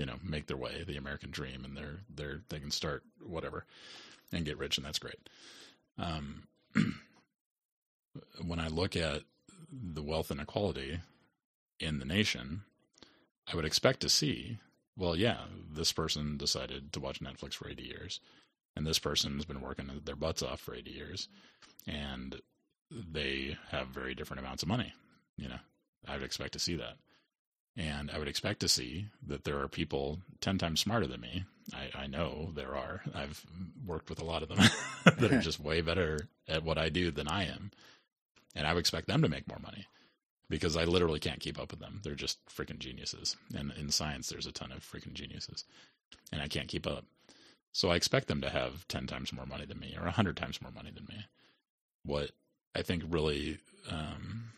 you 0.00 0.06
know 0.06 0.16
make 0.24 0.46
their 0.46 0.56
way 0.56 0.84
the 0.86 0.96
american 0.96 1.30
dream 1.30 1.64
and 1.64 1.76
they're 1.76 2.00
they're 2.14 2.40
they 2.48 2.58
can 2.58 2.70
start 2.70 3.02
whatever 3.24 3.64
and 4.32 4.44
get 4.44 4.58
rich 4.58 4.76
and 4.76 4.86
that's 4.86 4.98
great 4.98 5.28
um, 5.98 6.44
when 8.44 8.58
i 8.58 8.68
look 8.68 8.96
at 8.96 9.22
the 9.72 10.02
wealth 10.02 10.30
inequality 10.30 11.00
in 11.78 11.98
the 11.98 12.04
nation, 12.04 12.62
I 13.50 13.56
would 13.56 13.64
expect 13.64 14.00
to 14.00 14.08
see, 14.08 14.58
well, 14.96 15.16
yeah, 15.16 15.38
this 15.72 15.92
person 15.92 16.36
decided 16.36 16.92
to 16.92 17.00
watch 17.00 17.20
Netflix 17.20 17.54
for 17.54 17.68
80 17.68 17.82
years, 17.82 18.20
and 18.76 18.86
this 18.86 18.98
person 18.98 19.34
has 19.36 19.44
been 19.44 19.60
working 19.60 19.90
their 20.04 20.16
butts 20.16 20.42
off 20.42 20.60
for 20.60 20.74
80 20.74 20.90
years, 20.90 21.28
and 21.86 22.40
they 22.90 23.56
have 23.70 23.88
very 23.88 24.14
different 24.14 24.40
amounts 24.40 24.62
of 24.62 24.68
money. 24.68 24.92
You 25.36 25.48
know, 25.48 25.58
I 26.06 26.14
would 26.14 26.22
expect 26.22 26.52
to 26.52 26.58
see 26.58 26.76
that. 26.76 26.96
And 27.76 28.10
I 28.10 28.18
would 28.18 28.28
expect 28.28 28.60
to 28.60 28.68
see 28.68 29.06
that 29.26 29.44
there 29.44 29.60
are 29.60 29.68
people 29.68 30.18
10 30.40 30.58
times 30.58 30.80
smarter 30.80 31.06
than 31.06 31.20
me. 31.20 31.44
I, 31.72 32.02
I 32.02 32.06
know 32.06 32.50
there 32.54 32.74
are. 32.74 33.02
I've 33.14 33.44
worked 33.86 34.10
with 34.10 34.20
a 34.20 34.24
lot 34.24 34.42
of 34.42 34.48
them 34.48 34.58
that 35.04 35.32
are 35.32 35.40
just 35.40 35.60
way 35.60 35.80
better 35.80 36.28
at 36.48 36.64
what 36.64 36.78
I 36.78 36.88
do 36.88 37.10
than 37.10 37.28
I 37.28 37.44
am. 37.44 37.70
And 38.54 38.66
I 38.66 38.74
would 38.74 38.80
expect 38.80 39.06
them 39.06 39.22
to 39.22 39.28
make 39.28 39.48
more 39.48 39.60
money 39.62 39.86
because 40.50 40.76
I 40.76 40.84
literally 40.84 41.20
can't 41.20 41.40
keep 41.40 41.58
up 41.58 41.70
with 41.70 41.80
them. 41.80 42.00
They're 42.02 42.14
just 42.14 42.44
freaking 42.46 42.80
geniuses. 42.80 43.36
And 43.56 43.72
in 43.78 43.90
science, 43.90 44.28
there's 44.28 44.46
a 44.46 44.52
ton 44.52 44.72
of 44.72 44.80
freaking 44.80 45.14
geniuses, 45.14 45.64
and 46.32 46.42
I 46.42 46.48
can't 46.48 46.68
keep 46.68 46.86
up. 46.86 47.04
So 47.72 47.90
I 47.90 47.96
expect 47.96 48.26
them 48.26 48.40
to 48.40 48.50
have 48.50 48.86
10 48.88 49.06
times 49.06 49.32
more 49.32 49.46
money 49.46 49.64
than 49.64 49.78
me 49.78 49.94
or 49.96 50.04
100 50.04 50.36
times 50.36 50.60
more 50.60 50.72
money 50.72 50.90
than 50.90 51.06
me. 51.08 51.24
What 52.04 52.32
I 52.74 52.82
think 52.82 53.04
really 53.08 53.58
um, 53.88 54.50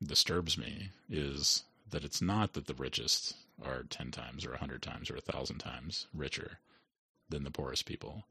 disturbs 0.00 0.56
me 0.56 0.90
is 1.10 1.64
that 1.90 2.04
it's 2.04 2.22
not 2.22 2.52
that 2.54 2.66
the 2.66 2.74
richest 2.74 3.34
are 3.64 3.82
10 3.84 4.10
times 4.10 4.44
or 4.44 4.50
100 4.50 4.82
times 4.82 5.10
or 5.10 5.14
1,000 5.14 5.58
times 5.58 6.06
richer 6.14 6.58
than 7.28 7.44
the 7.44 7.50
poorest 7.50 7.86
people. 7.86 8.24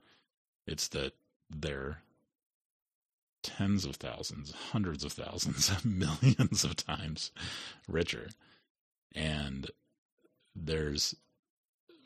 It's 0.65 0.88
that 0.89 1.13
they're 1.50 2.02
tens 3.41 3.86
of 3.86 3.95
thousands, 3.95 4.52
hundreds 4.72 5.04
of 5.04 5.13
thousands, 5.13 5.72
millions 5.86 6.63
of 6.63 6.76
times 6.76 7.32
richer. 7.88 8.30
And 9.15 9.69
there's, 10.56 11.15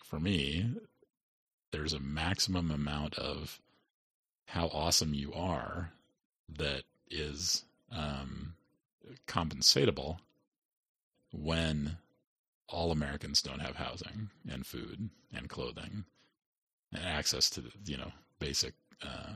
for 0.04 0.20
me, 0.20 0.76
there's 1.72 1.94
a 1.94 2.00
maximum 2.00 2.72
amount 2.72 3.16
of 3.16 3.60
how 4.46 4.68
awesome 4.68 5.14
you 5.14 5.34
are 5.34 5.92
that 6.58 6.84
is 7.10 7.64
um, 7.92 8.54
compensatable 9.28 10.18
when 11.34 11.98
all 12.70 12.92
Americans 12.92 13.42
don't 13.42 13.60
have 13.60 13.76
housing 13.76 14.30
and 14.50 14.66
food 14.66 15.10
and 15.36 15.50
clothing 15.50 16.06
and 16.94 17.06
access 17.06 17.50
to 17.50 17.64
you 17.86 17.98
know 17.98 18.12
basic 18.40 18.74
uh, 19.02 19.34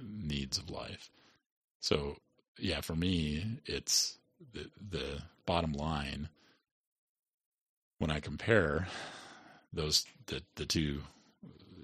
needs 0.00 0.56
of 0.56 0.70
life. 0.70 1.10
So 1.80 2.16
yeah, 2.58 2.80
for 2.80 2.94
me, 2.94 3.58
it's 3.66 4.18
the, 4.52 4.70
the 4.90 5.22
bottom 5.46 5.72
line 5.72 6.28
when 7.98 8.10
I 8.10 8.20
compare 8.20 8.88
those 9.72 10.04
the 10.26 10.42
the 10.56 10.66
two 10.66 11.02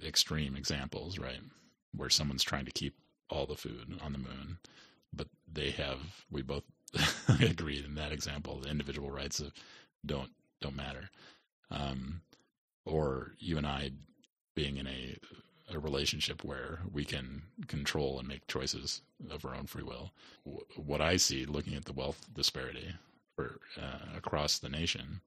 extreme 0.05 0.55
examples, 0.55 1.19
right, 1.19 1.41
where 1.95 2.09
someone's 2.09 2.43
trying 2.43 2.65
to 2.65 2.71
keep 2.71 2.95
all 3.29 3.45
the 3.45 3.55
food 3.55 3.99
on 4.01 4.13
the 4.13 4.19
moon, 4.19 4.57
but 5.13 5.27
they 5.51 5.71
have 5.71 5.99
we 6.31 6.41
both 6.41 6.63
agreed 7.39 7.85
in 7.85 7.95
that 7.95 8.11
example 8.11 8.59
the 8.59 8.69
individual 8.69 9.11
rights 9.11 9.41
don't 10.05 10.31
don't 10.61 10.75
matter, 10.75 11.09
um, 11.71 12.21
or 12.85 13.33
you 13.39 13.57
and 13.57 13.67
I 13.67 13.91
being 14.55 14.77
in 14.77 14.87
a 14.87 15.17
a 15.71 15.79
relationship 15.79 16.43
where 16.43 16.79
we 16.91 17.05
can 17.05 17.43
control 17.67 18.19
and 18.19 18.27
make 18.27 18.47
choices 18.47 19.01
of 19.29 19.45
our 19.45 19.55
own 19.55 19.67
free 19.67 19.83
will. 19.83 20.11
What 20.75 21.01
I 21.01 21.17
see 21.17 21.45
looking 21.45 21.75
at 21.75 21.85
the 21.85 21.93
wealth 21.93 22.25
disparity 22.33 22.93
for, 23.35 23.59
uh, 23.79 24.17
across 24.17 24.57
the 24.57 24.69
nation 24.69 25.21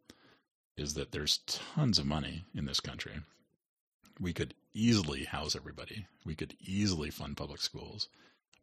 is 0.76 0.94
that 0.94 1.12
there's 1.12 1.38
tons 1.46 1.98
of 1.98 2.06
money 2.06 2.44
in 2.54 2.64
this 2.64 2.80
country. 2.80 3.20
We 4.20 4.32
could 4.32 4.54
easily 4.74 5.24
house 5.24 5.54
everybody. 5.54 6.06
We 6.24 6.34
could 6.34 6.56
easily 6.60 7.10
fund 7.10 7.36
public 7.36 7.60
schools. 7.60 8.08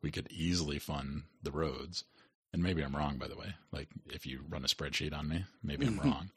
We 0.02 0.12
could 0.12 0.28
easily 0.32 0.80
fund 0.80 1.24
the 1.44 1.52
roads. 1.52 2.04
And 2.52 2.64
maybe 2.64 2.82
I'm 2.82 2.96
wrong, 2.96 3.18
by 3.18 3.28
the 3.28 3.36
way. 3.36 3.54
Like, 3.72 3.90
if 4.08 4.26
you 4.26 4.42
run 4.50 4.64
a 4.64 4.68
spreadsheet 4.68 5.14
on 5.14 5.28
me, 5.28 5.46
maybe 5.64 5.86
I'm 5.86 6.00
wrong. 6.04 6.32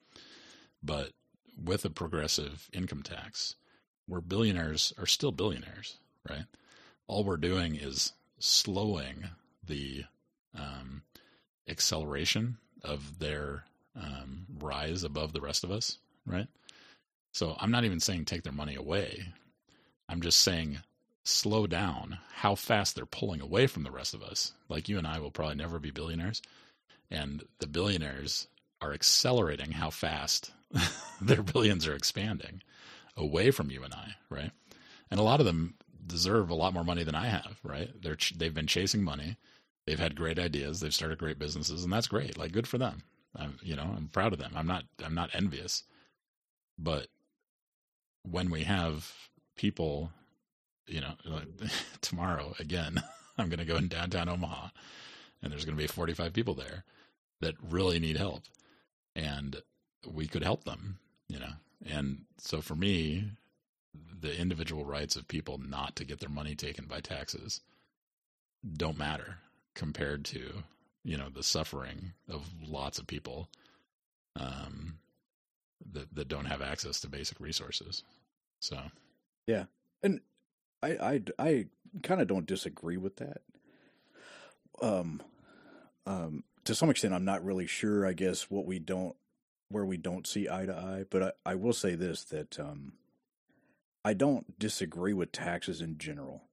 But 0.83 1.13
with 1.63 1.85
a 1.85 1.91
progressive 1.91 2.69
income 2.73 3.03
tax, 3.03 3.55
where 4.07 4.21
billionaires 4.21 4.93
are 4.99 5.07
still 5.07 5.33
billionaires, 5.33 5.97
right? 6.29 6.45
All 7.07 7.25
we're 7.25 7.37
doing 7.37 7.77
is 7.77 8.13
slowing 8.39 9.25
the 9.65 10.05
um, 10.59 11.03
acceleration 11.69 12.59
of 12.83 13.19
their 13.19 13.65
um, 13.97 14.47
rise 14.59 15.05
above 15.05 15.33
the 15.33 15.41
rest 15.41 15.65
of 15.65 15.71
us, 15.71 15.99
right? 16.27 16.49
So 17.33 17.57
I'm 17.59 17.71
not 17.71 17.85
even 17.85 18.01
saying 18.01 18.25
take 18.25 18.43
their 18.43 18.53
money 18.53 18.75
away. 18.75 19.25
I'm 20.09 20.21
just 20.21 20.41
saying, 20.41 20.79
slow 21.25 21.67
down 21.67 22.19
how 22.35 22.55
fast 22.55 22.97
they're 22.97 23.07
pulling 23.07 23.41
away 23.41 23.67
from 23.67 23.85
the 23.85 23.91
rest 23.91 24.15
of 24.15 24.23
us. 24.23 24.53
Like 24.69 24.89
you 24.89 24.99
and 24.99 25.07
I 25.07 25.19
will 25.21 25.31
probably 25.31 25.55
never 25.57 25.79
be 25.79 25.91
billionaires, 25.91 26.43
and 27.11 27.45
the 27.59 27.67
billionaires 27.67 28.49
are 28.81 28.93
accelerating 28.93 29.73
how 29.73 29.91
fast 29.91 30.51
their 31.21 31.43
billions 31.43 31.87
are 31.87 31.95
expanding 31.95 32.63
away 33.17 33.51
from 33.51 33.71
you 33.71 33.83
and 33.85 33.95
I, 33.95 34.15
right? 34.29 34.51
And 35.11 35.21
a 35.21 35.23
lot 35.23 35.41
of 35.41 35.47
them 35.47 35.75
deserve 36.07 36.51
a 36.51 36.55
lot 36.55 36.75
more 36.75 36.85
money 36.85 37.05
than 37.05 37.15
I 37.15 37.27
have, 37.27 37.59
right? 37.63 37.91
They're 38.03 38.17
ch- 38.17 38.35
they've 38.37 38.55
been 38.55 38.67
chasing 38.67 39.03
money. 39.03 39.37
They've 39.87 39.99
had 39.99 40.17
great 40.17 40.39
ideas. 40.39 40.81
They've 40.81 40.95
started 40.95 41.19
great 41.19 41.39
businesses, 41.39 41.85
and 41.85 41.93
that's 41.93 42.07
great. 42.09 42.39
Like 42.39 42.53
good 42.53 42.67
for 42.67 42.79
them. 42.79 43.03
I'm, 43.37 43.59
you 43.63 43.77
know, 43.77 43.95
I'm 43.97 44.09
proud 44.09 44.33
of 44.33 44.39
them. 44.39 44.53
I'm 44.55 44.67
not 44.67 44.85
I'm 45.05 45.15
not 45.15 45.31
envious. 45.33 45.85
But 46.79 47.09
when 48.23 48.51
we 48.51 48.65
have 48.65 49.13
people, 49.57 50.11
you 50.87 51.01
know, 51.01 51.13
like 51.25 51.49
tomorrow 52.01 52.55
again, 52.59 53.03
I'm 53.39 53.49
going 53.49 53.59
to 53.59 53.65
go 53.65 53.77
in 53.77 53.89
downtown 53.89 54.29
Omaha, 54.29 54.69
and 55.43 55.53
there's 55.53 55.65
going 55.65 55.77
to 55.77 55.83
be 55.83 55.87
45 55.87 56.33
people 56.33 56.55
there 56.55 56.85
that 57.41 57.55
really 57.63 57.99
need 57.99 58.17
help, 58.17 58.43
and 59.17 59.57
we 60.07 60.27
could 60.27 60.45
help 60.45 60.65
them, 60.65 60.99
you 61.29 61.39
know. 61.39 61.53
And 61.85 62.25
so 62.39 62.61
for 62.61 62.75
me, 62.75 63.25
the 64.21 64.37
individual 64.39 64.85
rights 64.85 65.17
of 65.17 65.29
people 65.29 65.59
not 65.59 65.97
to 65.97 66.05
get 66.05 66.21
their 66.21 66.29
money 66.29 66.55
taken 66.55 66.87
by 66.87 67.01
taxes 67.01 67.61
don't 68.77 68.99
matter 68.99 69.39
compared 69.75 70.25
to 70.25 70.63
you 71.05 71.17
know 71.17 71.29
the 71.29 71.43
suffering 71.43 72.13
of 72.29 72.49
lots 72.63 72.99
of 72.99 73.07
people 73.07 73.49
um, 74.37 74.99
that 75.93 76.15
that 76.15 76.29
don't 76.29 76.45
have 76.45 76.63
access 76.63 77.01
to 77.01 77.09
basic 77.09 77.41
resources. 77.41 78.05
So 78.61 78.79
Yeah, 79.47 79.65
and 80.03 80.21
I 80.83 80.89
I 80.89 81.23
I 81.39 81.67
kind 82.03 82.21
of 82.21 82.29
don't 82.29 82.47
disagree 82.47 82.97
with 82.97 83.17
that. 83.17 83.43
Um, 84.81 85.23
um, 86.07 86.45
to 86.65 86.75
some 86.75 86.91
extent, 86.91 87.15
I'm 87.15 87.25
not 87.25 87.45
really 87.45 87.67
sure. 87.67 88.07
I 88.07 88.13
guess 88.13 88.51
what 88.51 88.67
we 88.67 88.79
don't 88.79 89.17
where 89.69 89.85
we 89.85 89.97
don't 89.97 90.27
see 90.27 90.49
eye 90.49 90.67
to 90.67 90.75
eye, 90.75 91.05
but 91.11 91.23
I, 91.23 91.53
I 91.53 91.55
will 91.55 91.73
say 91.73 91.95
this 91.95 92.25
that 92.25 92.59
um, 92.59 92.95
I 94.05 94.15
don't 94.15 94.59
disagree 94.59 95.13
with 95.13 95.33
taxes 95.33 95.81
in 95.81 95.99
general. 95.99 96.45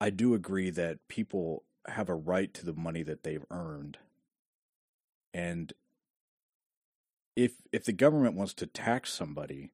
I 0.00 0.10
do 0.10 0.34
agree 0.34 0.70
that 0.70 1.06
people 1.08 1.64
have 1.86 2.08
a 2.08 2.14
right 2.14 2.52
to 2.54 2.64
the 2.66 2.74
money 2.74 3.02
that 3.02 3.22
they've 3.22 3.44
earned. 3.50 3.98
And 5.34 5.72
if 7.34 7.52
if 7.72 7.84
the 7.84 7.92
government 7.92 8.34
wants 8.34 8.54
to 8.54 8.66
tax 8.66 9.12
somebody, 9.12 9.70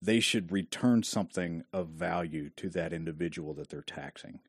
they 0.00 0.20
should 0.20 0.52
return 0.52 1.02
something 1.02 1.64
of 1.72 1.88
value 1.88 2.50
to 2.56 2.68
that 2.70 2.92
individual 2.92 3.54
that 3.54 3.68
they're 3.68 3.82
taxing. 3.82 4.40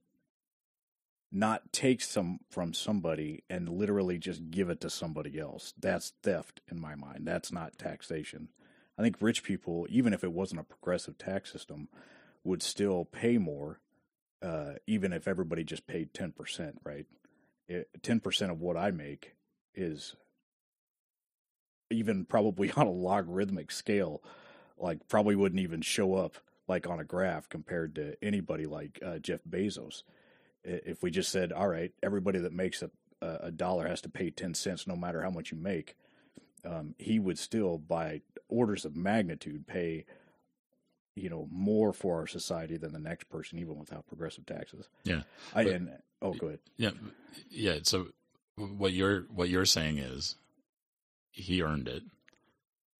Not 1.31 1.71
take 1.71 2.01
some 2.01 2.39
from 2.49 2.73
somebody 2.73 3.43
and 3.49 3.69
literally 3.69 4.17
just 4.17 4.49
give 4.49 4.69
it 4.69 4.81
to 4.81 4.89
somebody 4.89 5.39
else. 5.39 5.73
That's 5.79 6.13
theft 6.23 6.61
in 6.71 6.79
my 6.79 6.95
mind. 6.95 7.27
That's 7.27 7.51
not 7.51 7.77
taxation. 7.77 8.49
I 8.97 9.01
think 9.01 9.17
rich 9.21 9.43
people, 9.43 9.87
even 9.89 10.13
if 10.13 10.23
it 10.23 10.33
wasn't 10.33 10.61
a 10.61 10.65
progressive 10.65 11.17
tax 11.17 11.51
system, 11.51 11.87
would 12.43 12.61
still 12.61 13.05
pay 13.05 13.37
more, 13.37 13.79
uh, 14.41 14.73
even 14.87 15.13
if 15.13 15.27
everybody 15.27 15.63
just 15.63 15.87
paid 15.87 16.13
ten 16.13 16.31
percent. 16.31 16.79
Right, 16.83 17.05
ten 18.01 18.19
percent 18.19 18.51
of 18.51 18.59
what 18.59 18.75
I 18.75 18.91
make 18.91 19.35
is 19.73 20.15
even 21.89 22.25
probably 22.25 22.71
on 22.75 22.87
a 22.87 22.91
logarithmic 22.91 23.71
scale, 23.71 24.21
like 24.79 25.07
probably 25.07 25.35
wouldn't 25.35 25.61
even 25.61 25.81
show 25.81 26.15
up 26.15 26.37
like 26.67 26.87
on 26.87 26.99
a 26.99 27.03
graph 27.03 27.49
compared 27.49 27.95
to 27.95 28.15
anybody 28.23 28.65
like 28.65 28.99
uh, 29.05 29.19
Jeff 29.19 29.41
Bezos. 29.49 30.03
If 30.63 31.01
we 31.01 31.09
just 31.11 31.31
said, 31.31 31.51
all 31.51 31.67
right, 31.67 31.91
everybody 32.03 32.39
that 32.39 32.53
makes 32.53 32.83
a, 32.83 32.89
a 33.21 33.51
dollar 33.51 33.87
has 33.87 34.01
to 34.01 34.09
pay 34.09 34.29
10 34.29 34.53
cents 34.53 34.87
no 34.87 34.95
matter 34.95 35.21
how 35.21 35.29
much 35.29 35.51
you 35.51 35.57
make, 35.57 35.95
um, 36.65 36.95
he 36.97 37.17
would 37.19 37.39
still, 37.39 37.77
by 37.77 38.21
orders 38.49 38.85
of 38.85 38.95
magnitude, 38.95 39.67
pay 39.67 40.05
you 41.19 41.29
know 41.29 41.47
more 41.51 41.91
for 41.93 42.19
our 42.19 42.27
society 42.27 42.77
than 42.77 42.93
the 42.93 42.99
next 42.99 43.29
person, 43.29 43.59
even 43.59 43.77
without 43.77 44.07
progressive 44.07 44.45
taxes. 44.45 44.87
Yeah, 45.03 45.21
I 45.53 45.63
but, 45.63 45.73
and 45.73 45.89
oh, 46.21 46.33
go 46.33 46.47
ahead. 46.47 46.59
Yeah, 46.77 46.91
yeah. 47.49 47.79
So 47.83 48.07
what 48.55 48.93
you're 48.93 49.21
what 49.33 49.49
you're 49.49 49.65
saying 49.65 49.97
is 49.97 50.35
he 51.31 51.61
earned 51.61 51.87
it, 51.87 52.03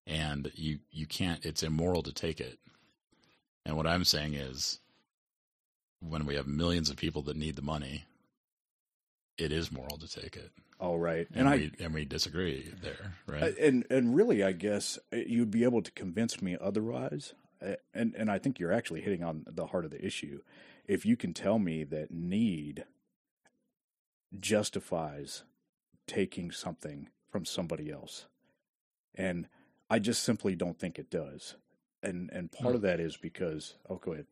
and 0.10 0.52
you 0.56 0.80
you 0.91 1.06
can't. 1.06 1.45
It's 1.45 1.63
immoral 1.63 2.04
to 2.04 2.12
take 2.12 2.41
it. 2.41 2.58
And 3.65 3.78
what 3.78 3.88
I'm 3.88 4.04
saying 4.04 4.34
is, 4.34 4.80
when 6.02 6.26
we 6.26 6.36
have 6.36 6.48
millions 6.48 6.89
of 6.89 6.98
people 6.98 7.22
that 7.24 7.38
need 7.38 7.56
the 7.56 7.62
money, 7.62 8.06
it 9.38 9.52
is 9.52 9.72
moral 9.72 9.98
to 9.98 10.08
take 10.08 10.36
it. 10.36 10.52
All 10.80 10.98
right, 10.98 11.28
and, 11.34 11.48
and 11.48 11.60
we, 11.60 11.65
I 11.65 11.84
and 11.86 11.93
we 11.93 12.06
disagree 12.06 12.74
there, 12.82 13.13
right? 13.28 13.56
And 13.58 13.86
and 13.89 14.15
really, 14.15 14.43
I 14.43 14.52
guess 14.54 14.98
uh, 15.13 15.17
you'd 15.17 15.52
be 15.52 15.63
able 15.63 15.84
to 15.84 15.91
convince 15.91 16.41
me 16.41 16.58
otherwise. 16.60 17.34
Uh, 17.62 17.76
and 17.93 18.15
and 18.15 18.32
I 18.32 18.39
think 18.39 18.60
you're 18.60 18.74
actually 18.74 19.02
hitting 19.02 19.24
on 19.24 19.45
the 19.45 19.67
heart 19.67 19.86
of 19.86 19.91
the 19.91 20.04
issue. 20.04 20.41
If 20.88 21.06
you 21.06 21.15
can 21.15 21.34
tell 21.34 21.60
me 21.60 21.84
that 21.84 22.12
need 22.12 22.86
justifies 24.39 25.43
taking 26.08 26.50
something 26.50 27.10
from 27.30 27.45
somebody 27.45 27.91
else, 27.91 28.26
and 29.13 29.48
I 29.89 29.99
just 29.99 30.23
simply 30.23 30.56
don't 30.56 30.78
think 30.78 30.99
it 30.99 31.10
does. 31.10 31.56
And 32.02 32.30
and 32.32 32.52
part 32.52 32.75
of 32.75 32.82
that 32.82 32.99
is 32.99 33.17
because 33.17 33.75
oh, 33.89 33.95
go 33.95 34.13
ahead. 34.13 34.28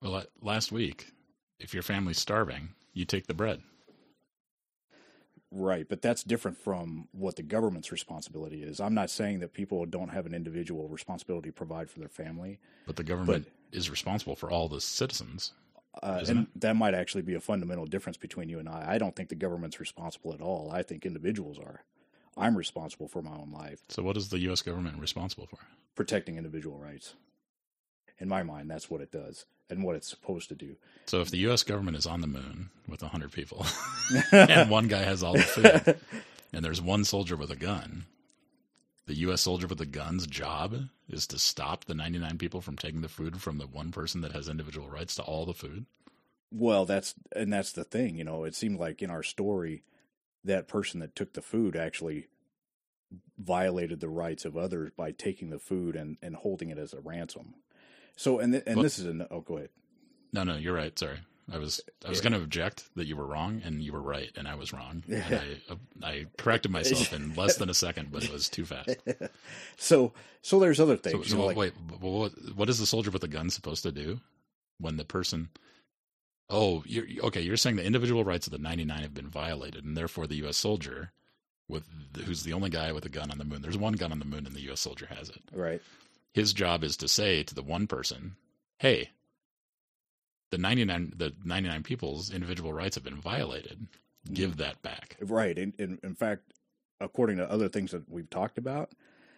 Well, 0.00 0.24
last 0.40 0.72
week, 0.72 1.12
if 1.58 1.74
your 1.74 1.82
family's 1.82 2.18
starving, 2.18 2.70
you 2.92 3.04
take 3.04 3.26
the 3.26 3.34
bread. 3.34 3.62
Right, 5.54 5.86
but 5.86 6.00
that's 6.00 6.22
different 6.22 6.56
from 6.56 7.08
what 7.12 7.36
the 7.36 7.42
government's 7.42 7.92
responsibility 7.92 8.62
is. 8.62 8.80
I'm 8.80 8.94
not 8.94 9.10
saying 9.10 9.40
that 9.40 9.52
people 9.52 9.84
don't 9.84 10.08
have 10.08 10.24
an 10.24 10.34
individual 10.34 10.88
responsibility 10.88 11.50
to 11.50 11.52
provide 11.52 11.90
for 11.90 11.98
their 11.98 12.08
family. 12.08 12.58
But 12.86 12.96
the 12.96 13.04
government 13.04 13.46
but, 13.70 13.76
is 13.76 13.90
responsible 13.90 14.34
for 14.34 14.50
all 14.50 14.68
the 14.68 14.80
citizens. 14.80 15.52
Uh, 16.02 16.24
and 16.26 16.38
it? 16.38 16.60
that 16.62 16.74
might 16.74 16.94
actually 16.94 17.20
be 17.20 17.34
a 17.34 17.40
fundamental 17.40 17.84
difference 17.84 18.16
between 18.16 18.48
you 18.48 18.58
and 18.60 18.68
I. 18.68 18.94
I 18.94 18.98
don't 18.98 19.14
think 19.14 19.28
the 19.28 19.34
government's 19.34 19.78
responsible 19.78 20.32
at 20.32 20.40
all. 20.40 20.70
I 20.72 20.82
think 20.82 21.04
individuals 21.04 21.58
are. 21.58 21.84
I'm 22.36 22.56
responsible 22.56 23.08
for 23.08 23.22
my 23.22 23.32
own 23.32 23.52
life. 23.52 23.82
So, 23.88 24.02
what 24.02 24.16
is 24.16 24.28
the 24.28 24.38
U.S. 24.40 24.62
government 24.62 24.98
responsible 24.98 25.46
for? 25.46 25.58
Protecting 25.94 26.36
individual 26.36 26.78
rights. 26.78 27.14
In 28.18 28.28
my 28.28 28.42
mind, 28.42 28.70
that's 28.70 28.90
what 28.90 29.00
it 29.00 29.10
does 29.10 29.46
and 29.68 29.82
what 29.82 29.96
it's 29.96 30.08
supposed 30.08 30.48
to 30.48 30.54
do. 30.54 30.76
So, 31.06 31.20
if 31.20 31.30
the 31.30 31.38
U.S. 31.38 31.62
government 31.62 31.96
is 31.96 32.06
on 32.06 32.20
the 32.20 32.26
moon 32.26 32.70
with 32.88 33.02
100 33.02 33.32
people 33.32 33.66
and 34.32 34.70
one 34.70 34.88
guy 34.88 35.02
has 35.02 35.22
all 35.22 35.34
the 35.34 35.42
food, 35.42 36.00
and 36.52 36.64
there's 36.64 36.80
one 36.80 37.04
soldier 37.04 37.36
with 37.36 37.50
a 37.50 37.56
gun, 37.56 38.06
the 39.06 39.14
U.S. 39.14 39.42
soldier 39.42 39.66
with 39.66 39.78
the 39.78 39.86
gun's 39.86 40.26
job 40.26 40.76
is 41.08 41.26
to 41.26 41.38
stop 41.38 41.84
the 41.84 41.94
99 41.94 42.38
people 42.38 42.60
from 42.60 42.76
taking 42.76 43.02
the 43.02 43.08
food 43.08 43.42
from 43.42 43.58
the 43.58 43.66
one 43.66 43.90
person 43.90 44.20
that 44.22 44.32
has 44.32 44.48
individual 44.48 44.88
rights 44.88 45.14
to 45.16 45.22
all 45.22 45.44
the 45.44 45.52
food. 45.52 45.86
Well, 46.50 46.86
that's 46.86 47.14
and 47.34 47.52
that's 47.52 47.72
the 47.72 47.84
thing. 47.84 48.16
You 48.16 48.24
know, 48.24 48.44
it 48.44 48.54
seemed 48.54 48.78
like 48.78 49.02
in 49.02 49.10
our 49.10 49.22
story 49.22 49.82
that 50.44 50.68
person 50.68 51.00
that 51.00 51.14
took 51.14 51.34
the 51.34 51.42
food 51.42 51.76
actually 51.76 52.28
violated 53.38 54.00
the 54.00 54.08
rights 54.08 54.44
of 54.44 54.56
others 54.56 54.90
by 54.96 55.12
taking 55.12 55.50
the 55.50 55.58
food 55.58 55.96
and, 55.96 56.16
and 56.22 56.36
holding 56.36 56.70
it 56.70 56.78
as 56.78 56.92
a 56.92 57.00
ransom. 57.00 57.54
So 58.16 58.38
and 58.38 58.52
th- 58.52 58.64
and 58.66 58.76
well, 58.76 58.82
this 58.82 58.98
is 58.98 59.06
an 59.06 59.26
oh 59.30 59.40
go 59.40 59.56
ahead. 59.56 59.70
No, 60.32 60.44
no, 60.44 60.56
you're 60.56 60.74
right. 60.74 60.96
Sorry. 60.98 61.18
I 61.52 61.58
was 61.58 61.80
I 62.04 62.08
was 62.08 62.18
yeah. 62.18 62.30
going 62.30 62.32
to 62.38 62.44
object 62.44 62.84
that 62.94 63.06
you 63.06 63.16
were 63.16 63.26
wrong 63.26 63.62
and 63.64 63.82
you 63.82 63.92
were 63.92 64.00
right 64.00 64.30
and 64.36 64.46
I 64.46 64.54
was 64.54 64.72
wrong. 64.72 65.02
Yeah. 65.08 65.24
I 65.30 65.72
uh, 65.72 65.76
I 66.02 66.26
corrected 66.38 66.70
myself 66.70 67.12
in 67.12 67.34
less 67.34 67.56
than 67.56 67.68
a 67.68 67.74
second, 67.74 68.12
but 68.12 68.24
it 68.24 68.32
was 68.32 68.48
too 68.48 68.64
fast. 68.64 68.96
so 69.76 70.12
so 70.40 70.60
there's 70.60 70.78
other 70.78 70.96
things. 70.96 71.28
So, 71.28 71.36
so 71.36 71.46
like, 71.46 71.56
wait, 71.56 71.72
what 72.00 72.32
what 72.54 72.68
is 72.68 72.78
the 72.78 72.86
soldier 72.86 73.10
with 73.10 73.22
the 73.22 73.28
gun 73.28 73.50
supposed 73.50 73.82
to 73.82 73.92
do 73.92 74.20
when 74.78 74.96
the 74.96 75.04
person 75.04 75.48
Oh, 76.52 76.84
you're, 76.86 77.06
okay. 77.24 77.40
You're 77.40 77.56
saying 77.56 77.76
the 77.76 77.84
individual 77.84 78.24
rights 78.24 78.46
of 78.46 78.52
the 78.52 78.58
99 78.58 79.00
have 79.00 79.14
been 79.14 79.28
violated, 79.28 79.84
and 79.84 79.96
therefore 79.96 80.26
the 80.26 80.36
U.S. 80.36 80.58
soldier, 80.58 81.10
with 81.66 81.84
who's 82.24 82.42
the 82.42 82.52
only 82.52 82.68
guy 82.68 82.92
with 82.92 83.06
a 83.06 83.08
gun 83.08 83.30
on 83.30 83.38
the 83.38 83.44
moon. 83.44 83.62
There's 83.62 83.78
one 83.78 83.94
gun 83.94 84.12
on 84.12 84.18
the 84.18 84.26
moon, 84.26 84.46
and 84.46 84.54
the 84.54 84.60
U.S. 84.62 84.80
soldier 84.80 85.06
has 85.06 85.30
it. 85.30 85.40
Right. 85.50 85.80
His 86.34 86.52
job 86.52 86.84
is 86.84 86.98
to 86.98 87.08
say 87.08 87.42
to 87.42 87.54
the 87.54 87.62
one 87.62 87.86
person, 87.86 88.36
"Hey, 88.78 89.10
the 90.50 90.58
99 90.58 91.14
the 91.16 91.32
99 91.42 91.82
people's 91.82 92.30
individual 92.30 92.74
rights 92.74 92.96
have 92.96 93.04
been 93.04 93.20
violated. 93.20 93.86
Give 94.30 94.58
that 94.58 94.82
back." 94.82 95.16
Right. 95.20 95.56
In, 95.56 95.72
in, 95.78 95.98
in 96.02 96.14
fact, 96.14 96.52
according 97.00 97.38
to 97.38 97.50
other 97.50 97.70
things 97.70 97.92
that 97.92 98.10
we've 98.10 98.28
talked 98.28 98.58
about, 98.58 98.92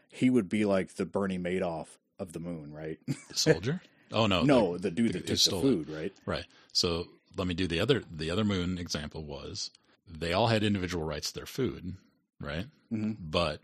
he 0.08 0.30
would 0.30 0.48
be 0.48 0.64
like 0.64 0.94
the 0.94 1.06
Bernie 1.06 1.38
Madoff 1.38 1.98
of 2.18 2.32
the 2.32 2.40
moon, 2.40 2.72
right? 2.72 2.98
The 3.06 3.36
soldier. 3.36 3.82
Oh 4.12 4.26
no, 4.26 4.42
no, 4.42 4.74
the, 4.74 4.90
the 4.90 4.90
dude 4.90 5.12
that 5.14 5.26
took 5.26 5.38
the 5.38 5.60
food, 5.60 5.88
it. 5.88 5.94
right? 5.94 6.12
Right. 6.26 6.44
So 6.72 7.08
let 7.36 7.46
me 7.46 7.54
do 7.54 7.66
the 7.66 7.80
other. 7.80 8.02
The 8.10 8.30
other 8.30 8.44
moon 8.44 8.78
example 8.78 9.24
was 9.24 9.70
they 10.08 10.32
all 10.32 10.48
had 10.48 10.62
individual 10.62 11.04
rights 11.04 11.28
to 11.28 11.34
their 11.34 11.46
food, 11.46 11.96
right? 12.40 12.66
Mm-hmm. 12.92 13.12
But 13.18 13.60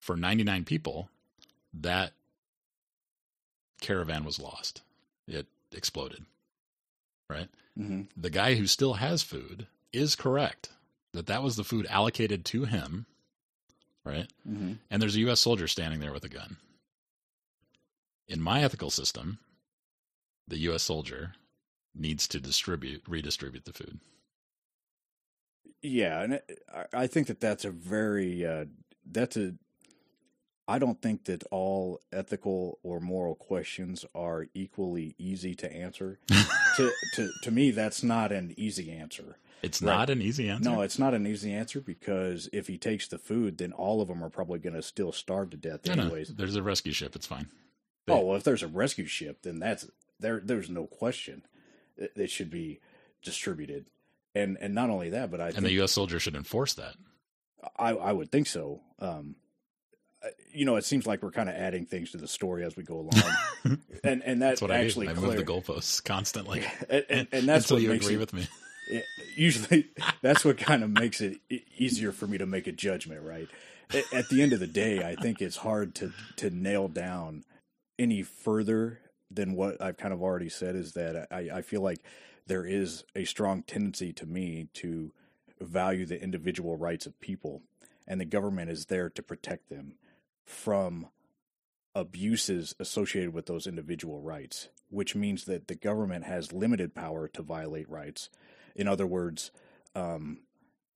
for 0.00 0.16
99 0.16 0.64
people, 0.64 1.08
that 1.72 2.12
caravan 3.80 4.24
was 4.24 4.38
lost. 4.38 4.82
It 5.26 5.46
exploded. 5.72 6.24
Right? 7.28 7.48
hmm 7.76 8.02
The 8.16 8.30
guy 8.30 8.54
who 8.54 8.66
still 8.66 8.94
has 8.94 9.22
food 9.22 9.66
is 9.92 10.14
correct 10.14 10.68
that 11.12 11.26
that 11.26 11.42
was 11.42 11.56
the 11.56 11.64
food 11.64 11.86
allocated 11.88 12.44
to 12.46 12.64
him. 12.64 13.06
Right? 14.04 14.30
hmm 14.46 14.74
And 14.90 15.00
there's 15.00 15.16
a 15.16 15.20
U.S. 15.20 15.40
soldier 15.40 15.66
standing 15.66 16.00
there 16.00 16.12
with 16.12 16.24
a 16.24 16.28
gun. 16.28 16.56
In 18.28 18.40
my 18.40 18.62
ethical 18.62 18.90
system, 18.90 19.38
the 20.48 20.58
U.S. 20.58 20.82
soldier 20.82 21.32
needs 21.94 22.26
to 22.28 22.40
distribute, 22.40 23.02
redistribute 23.08 23.64
the 23.64 23.72
food. 23.72 24.00
Yeah, 25.82 26.22
and 26.22 26.34
it, 26.34 26.62
I- 26.92 27.06
think 27.06 27.26
that 27.26 27.40
that's 27.40 27.64
a 27.64 27.70
very 27.70 28.44
uh, 28.46 28.64
that's 29.04 29.36
a. 29.36 29.54
I 30.66 30.78
don't 30.78 31.00
think 31.02 31.24
that 31.26 31.44
all 31.50 32.00
ethical 32.10 32.78
or 32.82 32.98
moral 32.98 33.34
questions 33.34 34.06
are 34.14 34.46
equally 34.54 35.14
easy 35.18 35.54
to 35.56 35.70
answer. 35.70 36.18
to, 36.76 36.90
to 37.16 37.30
to 37.42 37.50
me, 37.50 37.70
that's 37.70 38.02
not 38.02 38.32
an 38.32 38.54
easy 38.56 38.90
answer. 38.90 39.36
It's 39.62 39.80
Right. 39.82 39.94
not 39.94 40.10
an 40.10 40.20
easy 40.22 40.48
answer. 40.48 40.68
No, 40.70 40.80
it's 40.82 40.98
not 40.98 41.12
an 41.14 41.26
easy 41.26 41.52
answer 41.52 41.80
because 41.80 42.48
if 42.52 42.66
he 42.66 42.76
takes 42.78 43.08
the 43.08 43.18
food, 43.18 43.58
then 43.58 43.72
all 43.72 44.00
of 44.02 44.08
them 44.08 44.22
are 44.24 44.28
probably 44.30 44.58
going 44.58 44.74
to 44.74 44.82
still 44.82 45.10
starve 45.12 45.50
to 45.50 45.56
death 45.56 45.86
No, 45.86 45.94
no, 45.94 46.02
anyways. 46.02 46.34
there's 46.34 46.56
a 46.56 46.62
rescue 46.62 46.92
ship. 46.92 47.14
It's 47.16 47.26
fine. 47.26 47.48
Oh 48.08 48.20
well, 48.20 48.36
if 48.36 48.42
there's 48.44 48.62
a 48.62 48.68
rescue 48.68 49.06
ship, 49.06 49.42
then 49.42 49.58
that's 49.58 49.86
there. 50.24 50.40
There's 50.42 50.68
no 50.70 50.86
question 50.86 51.42
it, 51.96 52.12
it 52.16 52.30
should 52.30 52.50
be 52.50 52.80
distributed, 53.22 53.86
and 54.34 54.56
and 54.60 54.74
not 54.74 54.90
only 54.90 55.10
that, 55.10 55.30
but 55.30 55.40
I 55.40 55.46
And 55.46 55.54
think 55.54 55.66
the 55.66 55.72
U.S. 55.74 55.92
soldier 55.92 56.18
should 56.18 56.34
enforce 56.34 56.74
that. 56.74 56.94
I, 57.78 57.90
I 57.90 58.12
would 58.12 58.30
think 58.30 58.46
so. 58.46 58.80
Um, 58.98 59.36
uh, 60.22 60.28
you 60.52 60.64
know, 60.64 60.76
it 60.76 60.84
seems 60.84 61.06
like 61.06 61.22
we're 61.22 61.30
kind 61.30 61.48
of 61.48 61.54
adding 61.54 61.86
things 61.86 62.10
to 62.12 62.18
the 62.18 62.28
story 62.28 62.64
as 62.64 62.76
we 62.76 62.82
go 62.82 62.96
along, 63.64 63.78
and 64.02 64.22
and 64.24 64.42
that 64.42 64.48
That's 64.50 64.62
what 64.62 64.70
actually 64.70 65.08
I 65.08 65.14
do. 65.14 65.20
I 65.20 65.22
move 65.24 65.36
the 65.36 65.44
goalposts 65.44 66.02
constantly. 66.02 66.64
and, 66.90 67.04
and, 67.08 67.28
and 67.32 67.48
that's 67.48 67.64
until 67.70 67.76
what 67.76 67.82
you 67.82 67.88
makes 67.90 68.04
agree 68.06 68.16
it, 68.16 68.20
with 68.20 68.32
me. 68.32 68.46
it- 68.90 69.04
usually 69.36 69.88
that's 70.22 70.44
what 70.44 70.58
kind 70.58 70.82
of 70.84 70.90
makes 70.90 71.20
it 71.20 71.38
easier 71.76 72.12
for 72.12 72.26
me 72.26 72.38
to 72.38 72.46
make 72.46 72.66
a 72.66 72.72
judgment. 72.72 73.22
Right 73.22 73.48
at, 73.92 74.12
at 74.12 74.28
the 74.28 74.42
end 74.42 74.52
of 74.52 74.60
the 74.60 74.66
day, 74.66 75.02
I 75.02 75.14
think 75.14 75.40
it's 75.40 75.56
hard 75.58 75.94
to 75.96 76.12
to 76.36 76.50
nail 76.50 76.88
down 76.88 77.44
any 77.98 78.22
further 78.22 79.00
than 79.34 79.54
what 79.54 79.80
I've 79.80 79.96
kind 79.96 80.14
of 80.14 80.22
already 80.22 80.48
said. 80.48 80.76
Is 80.76 80.92
that 80.92 81.28
I, 81.30 81.50
I 81.58 81.62
feel 81.62 81.80
like 81.80 82.00
there 82.46 82.64
is 82.64 83.04
a 83.14 83.24
strong 83.24 83.62
tendency 83.62 84.12
to 84.14 84.26
me 84.26 84.68
to 84.74 85.12
value 85.60 86.06
the 86.06 86.22
individual 86.22 86.76
rights 86.76 87.06
of 87.06 87.20
people, 87.20 87.62
and 88.06 88.20
the 88.20 88.24
government 88.24 88.70
is 88.70 88.86
there 88.86 89.08
to 89.10 89.22
protect 89.22 89.68
them 89.68 89.94
from 90.44 91.08
abuses 91.94 92.74
associated 92.80 93.32
with 93.32 93.46
those 93.46 93.66
individual 93.66 94.20
rights, 94.20 94.68
which 94.90 95.14
means 95.14 95.44
that 95.44 95.68
the 95.68 95.74
government 95.74 96.24
has 96.24 96.52
limited 96.52 96.94
power 96.94 97.28
to 97.28 97.42
violate 97.42 97.88
rights. 97.88 98.30
In 98.74 98.88
other 98.88 99.06
words, 99.06 99.52
um, 99.94 100.40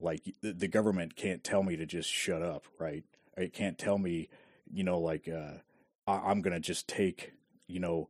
like 0.00 0.34
the, 0.42 0.68
government 0.68 1.16
can't 1.16 1.44
tell 1.44 1.62
me 1.62 1.76
to 1.76 1.86
just 1.86 2.10
shut 2.10 2.42
up, 2.42 2.64
right? 2.78 3.04
It 3.36 3.52
can't 3.52 3.78
tell 3.78 3.98
me, 3.98 4.28
you 4.72 4.84
know, 4.84 4.98
like 4.98 5.28
uh, 5.28 5.58
I, 6.06 6.30
I'm 6.30 6.42
going 6.42 6.54
to 6.54 6.60
just 6.60 6.88
take, 6.88 7.32
you 7.66 7.80
know, 7.80 8.08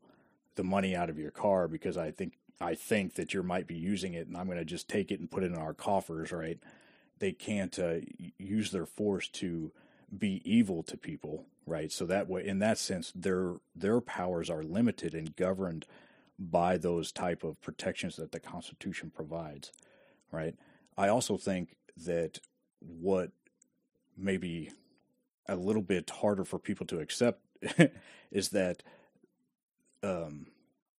the 0.58 0.64
money 0.64 0.94
out 0.94 1.08
of 1.08 1.18
your 1.18 1.30
car 1.30 1.68
because 1.68 1.96
I 1.96 2.10
think 2.10 2.34
I 2.60 2.74
think 2.74 3.14
that 3.14 3.32
you 3.32 3.42
might 3.44 3.68
be 3.68 3.76
using 3.76 4.14
it, 4.14 4.26
and 4.26 4.36
I'm 4.36 4.46
going 4.46 4.58
to 4.58 4.64
just 4.64 4.88
take 4.88 5.12
it 5.12 5.20
and 5.20 5.30
put 5.30 5.44
it 5.44 5.52
in 5.52 5.56
our 5.56 5.72
coffers, 5.72 6.32
right? 6.32 6.58
They 7.20 7.30
can't 7.30 7.78
uh, 7.78 7.98
use 8.36 8.72
their 8.72 8.84
force 8.84 9.28
to 9.28 9.70
be 10.16 10.42
evil 10.44 10.82
to 10.82 10.96
people, 10.96 11.46
right? 11.64 11.92
So 11.92 12.04
that 12.06 12.28
way, 12.28 12.44
in 12.44 12.58
that 12.58 12.76
sense, 12.76 13.12
their 13.14 13.54
their 13.76 14.00
powers 14.00 14.50
are 14.50 14.64
limited 14.64 15.14
and 15.14 15.36
governed 15.36 15.86
by 16.38 16.76
those 16.76 17.12
type 17.12 17.44
of 17.44 17.60
protections 17.60 18.16
that 18.16 18.32
the 18.32 18.40
Constitution 18.40 19.12
provides, 19.14 19.72
right? 20.32 20.56
I 20.96 21.08
also 21.08 21.36
think 21.36 21.76
that 22.04 22.40
what 22.80 23.30
maybe 24.16 24.72
a 25.46 25.54
little 25.54 25.82
bit 25.82 26.10
harder 26.10 26.44
for 26.44 26.58
people 26.58 26.86
to 26.86 26.98
accept 26.98 27.40
is 28.32 28.48
that 28.48 28.82
um, 30.02 30.46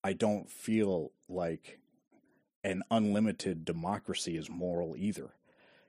I 0.03 0.13
don't 0.13 0.49
feel 0.49 1.11
like 1.27 1.79
an 2.63 2.83
unlimited 2.91 3.65
democracy 3.65 4.37
is 4.37 4.49
moral 4.49 4.95
either. 4.97 5.31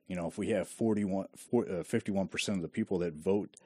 You 0.07 0.16
know, 0.16 0.27
if 0.27 0.38
we 0.38 0.49
have 0.49 0.68
41, 0.68 1.27
four- 1.37 1.66
uh, 1.66 1.83
51% 1.85 2.49
of 2.49 2.62
the 2.62 2.68
people 2.68 2.99
that 2.99 3.14
vote 3.14 3.57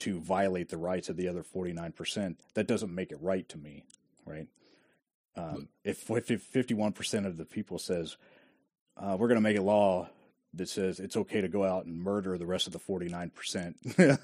to 0.00 0.20
violate 0.20 0.68
the 0.68 0.76
rights 0.76 1.08
of 1.08 1.16
the 1.16 1.28
other 1.28 1.42
49%, 1.42 2.36
that 2.54 2.66
doesn't 2.66 2.94
make 2.94 3.12
it 3.12 3.18
right 3.20 3.48
to 3.48 3.58
me, 3.58 3.84
right? 4.26 4.48
Um, 5.36 5.68
if, 5.82 6.10
if 6.10 6.52
51% 6.52 7.26
of 7.26 7.36
the 7.36 7.44
people 7.44 7.78
says, 7.78 8.16
uh, 8.96 9.16
we're 9.18 9.28
going 9.28 9.36
to 9.36 9.40
make 9.40 9.56
a 9.56 9.62
law 9.62 10.08
that 10.52 10.68
says 10.68 11.00
it's 11.00 11.16
okay 11.16 11.40
to 11.40 11.48
go 11.48 11.64
out 11.64 11.86
and 11.86 11.98
murder 11.98 12.38
the 12.38 12.46
rest 12.46 12.66
of 12.66 12.72
the 12.72 12.78
49%, 12.78 14.18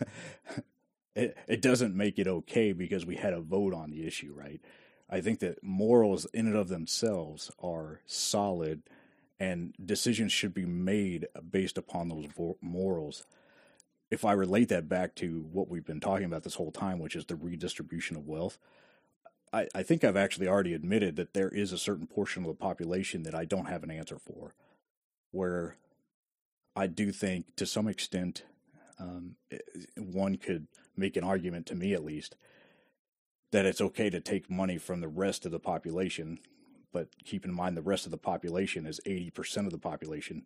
it, 1.14 1.36
it 1.48 1.62
doesn't 1.62 1.96
make 1.96 2.18
it 2.18 2.26
okay 2.26 2.72
because 2.72 3.04
we 3.04 3.16
had 3.16 3.32
a 3.32 3.40
vote 3.40 3.74
on 3.74 3.90
the 3.90 4.06
issue, 4.06 4.32
right? 4.34 4.60
I 5.08 5.20
think 5.20 5.40
that 5.40 5.62
morals 5.62 6.26
in 6.32 6.46
and 6.46 6.56
of 6.56 6.68
themselves 6.68 7.50
are 7.62 8.00
solid 8.06 8.82
and 9.40 9.74
decisions 9.84 10.32
should 10.32 10.54
be 10.54 10.66
made 10.66 11.26
based 11.50 11.78
upon 11.78 12.08
those 12.08 12.26
morals. 12.60 13.24
If 14.10 14.24
I 14.24 14.32
relate 14.32 14.68
that 14.68 14.88
back 14.88 15.14
to 15.16 15.46
what 15.50 15.68
we've 15.68 15.84
been 15.84 16.00
talking 16.00 16.26
about 16.26 16.42
this 16.42 16.56
whole 16.56 16.70
time, 16.70 16.98
which 16.98 17.16
is 17.16 17.24
the 17.24 17.36
redistribution 17.36 18.16
of 18.16 18.26
wealth, 18.26 18.58
I, 19.52 19.66
I 19.74 19.82
think 19.82 20.04
I've 20.04 20.16
actually 20.16 20.46
already 20.46 20.74
admitted 20.74 21.16
that 21.16 21.34
there 21.34 21.48
is 21.48 21.72
a 21.72 21.78
certain 21.78 22.06
portion 22.06 22.44
of 22.44 22.48
the 22.48 22.54
population 22.54 23.22
that 23.24 23.34
I 23.34 23.44
don't 23.44 23.66
have 23.66 23.82
an 23.82 23.90
answer 23.90 24.18
for, 24.18 24.54
where 25.32 25.76
I 26.76 26.86
do 26.86 27.10
think 27.10 27.56
to 27.56 27.66
some 27.66 27.88
extent 27.88 28.44
um, 28.98 29.36
one 29.96 30.36
could 30.36 30.66
make 30.96 31.16
an 31.16 31.24
argument 31.24 31.66
to 31.66 31.74
me 31.74 31.92
at 31.94 32.04
least 32.04 32.36
that 33.52 33.66
it's 33.66 33.80
okay 33.80 34.08
to 34.10 34.20
take 34.20 34.48
money 34.50 34.78
from 34.78 35.00
the 35.00 35.08
rest 35.08 35.44
of 35.44 35.50
the 35.52 35.58
population, 35.58 36.38
but 36.92 37.08
keep 37.24 37.44
in 37.44 37.52
mind 37.52 37.76
the 37.76 37.82
rest 37.82 38.04
of 38.04 38.12
the 38.12 38.16
population 38.18 38.86
is 38.86 39.00
80% 39.06 39.66
of 39.66 39.70
the 39.72 39.78
population 39.78 40.44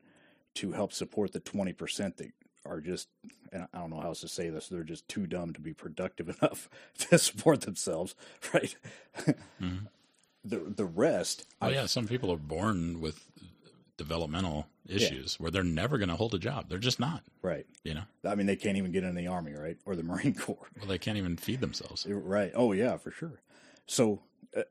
to 0.54 0.72
help 0.72 0.92
support 0.92 1.32
the 1.32 1.40
20% 1.40 2.16
that 2.16 2.32
are 2.64 2.80
just, 2.80 3.08
and 3.52 3.66
I 3.74 3.78
don't 3.80 3.90
know 3.90 4.00
how 4.00 4.08
else 4.08 4.20
to 4.22 4.28
say 4.28 4.48
this, 4.48 4.68
they're 4.68 4.84
just 4.84 5.06
too 5.06 5.26
dumb 5.26 5.52
to 5.52 5.60
be 5.60 5.74
productive 5.74 6.28
enough 6.40 6.70
to 7.00 7.18
support 7.18 7.60
themselves, 7.62 8.14
right? 8.54 8.74
Mhm. 9.60 9.88
The, 10.46 10.58
the 10.58 10.84
rest, 10.86 11.44
Oh 11.60 11.66
I- 11.66 11.70
yeah, 11.72 11.86
some 11.86 12.06
people 12.08 12.30
are 12.32 12.36
born 12.38 13.00
with 13.02 13.22
developmental 13.96 14.66
issues 14.88 15.38
where 15.40 15.50
they're 15.50 15.62
never 15.62 15.98
going 15.98 16.08
to 16.08 16.16
hold 16.16 16.34
a 16.34 16.38
job. 16.38 16.68
They're 16.68 16.78
just 16.78 17.00
not. 17.00 17.22
right. 17.42 17.66
You 17.84 17.94
know, 17.94 18.02
I 18.26 18.34
mean, 18.34 18.46
they 18.46 18.56
can't 18.56 18.76
even 18.76 18.92
get 18.92 19.04
in 19.04 19.14
the 19.14 19.26
army, 19.28 19.52
right? 19.52 19.76
Or 19.86 19.94
the 19.96 20.02
Marine 20.10 20.34
Corps. 20.34 20.68
well, 20.78 20.86
they 20.88 20.98
can't 20.98 21.18
even 21.18 21.36
feed 21.36 21.60
themselves. 21.60 22.06
Right. 22.08 22.52
Oh, 22.54 22.72
yeah, 22.72 22.96
for 22.96 23.10
sure. 23.10 23.40
So, 23.86 24.22
uh, 24.56 24.62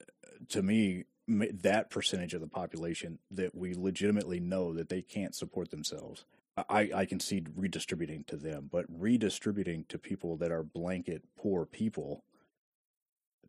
to 0.50 0.62
me, 0.64 1.06
that 1.28 1.90
percentage 1.90 2.34
of 2.34 2.42
the 2.42 2.48
population 2.48 3.20
that 3.32 3.56
we 3.56 3.74
legitimately 3.74 4.40
know 4.40 4.74
that 4.74 4.90
they 4.90 5.02
can't 5.02 5.34
support 5.34 5.72
themselves, 5.72 6.26
I, 6.70 6.92
I 6.94 7.06
can 7.06 7.20
see 7.20 7.44
redistributing 7.56 8.26
to 8.26 8.36
them, 8.36 8.70
but 8.72 8.86
redistributing 8.90 9.86
to 9.90 9.98
people 9.98 10.36
that 10.38 10.52
are 10.52 10.64
blanket 10.64 11.24
poor 11.38 11.66
people 11.66 12.24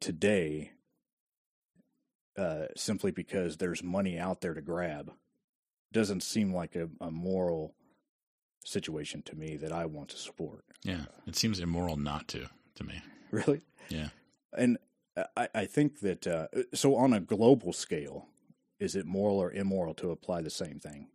today, 0.01 0.73
uh, 2.39 2.67
simply 2.77 3.11
because 3.11 3.57
there's 3.57 3.83
money 3.83 4.19
out 4.19 4.41
there 4.41 4.55
to 4.55 4.61
grab, 4.63 5.13
doesn't 5.95 6.23
seem 6.23 6.53
like 6.53 6.77
a, 6.77 6.91
a 7.01 7.11
moral 7.11 7.75
situation 8.65 9.23
to 9.23 9.35
me 9.37 9.57
that 9.57 9.73
I 9.73 9.87
want 9.87 10.11
to 10.11 10.17
support. 10.19 10.65
Yeah, 10.83 11.07
it 11.27 11.37
seems 11.37 11.59
immoral 11.61 11.97
not 11.97 12.29
to 12.29 12.49
to 12.77 12.85
me. 12.85 13.01
Really? 13.31 13.63
Yeah. 13.89 14.11
And 14.57 14.79
I, 15.37 15.49
I 15.53 15.65
think 15.65 15.99
that 16.01 16.25
uh, 16.25 16.47
so 16.73 16.95
on 16.95 17.13
a 17.13 17.19
global 17.19 17.73
scale, 17.73 18.29
is 18.79 18.95
it 18.95 19.07
moral 19.07 19.39
or 19.43 19.51
immoral 19.51 19.93
to 19.95 20.13
apply 20.13 20.43
the 20.43 20.51
same 20.51 20.79
thing? 20.79 21.09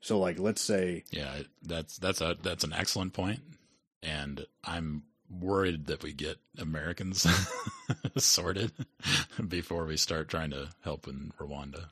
So, 0.00 0.18
like, 0.18 0.40
let's 0.40 0.60
say, 0.60 1.04
Yeah, 1.10 1.42
that's 1.62 1.98
that's 1.98 2.20
a 2.20 2.36
that's 2.42 2.64
an 2.64 2.72
excellent 2.72 3.12
point. 3.12 3.40
point, 3.48 3.58
and 4.02 4.46
I'm 4.64 5.04
worried 5.30 5.86
that 5.86 6.02
we 6.02 6.12
get 6.12 6.38
Americans 6.58 7.24
sorted 8.16 8.72
before 9.48 9.84
we 9.84 9.96
start 9.96 10.28
trying 10.28 10.50
to 10.50 10.70
help 10.82 11.06
in 11.06 11.32
Rwanda. 11.38 11.86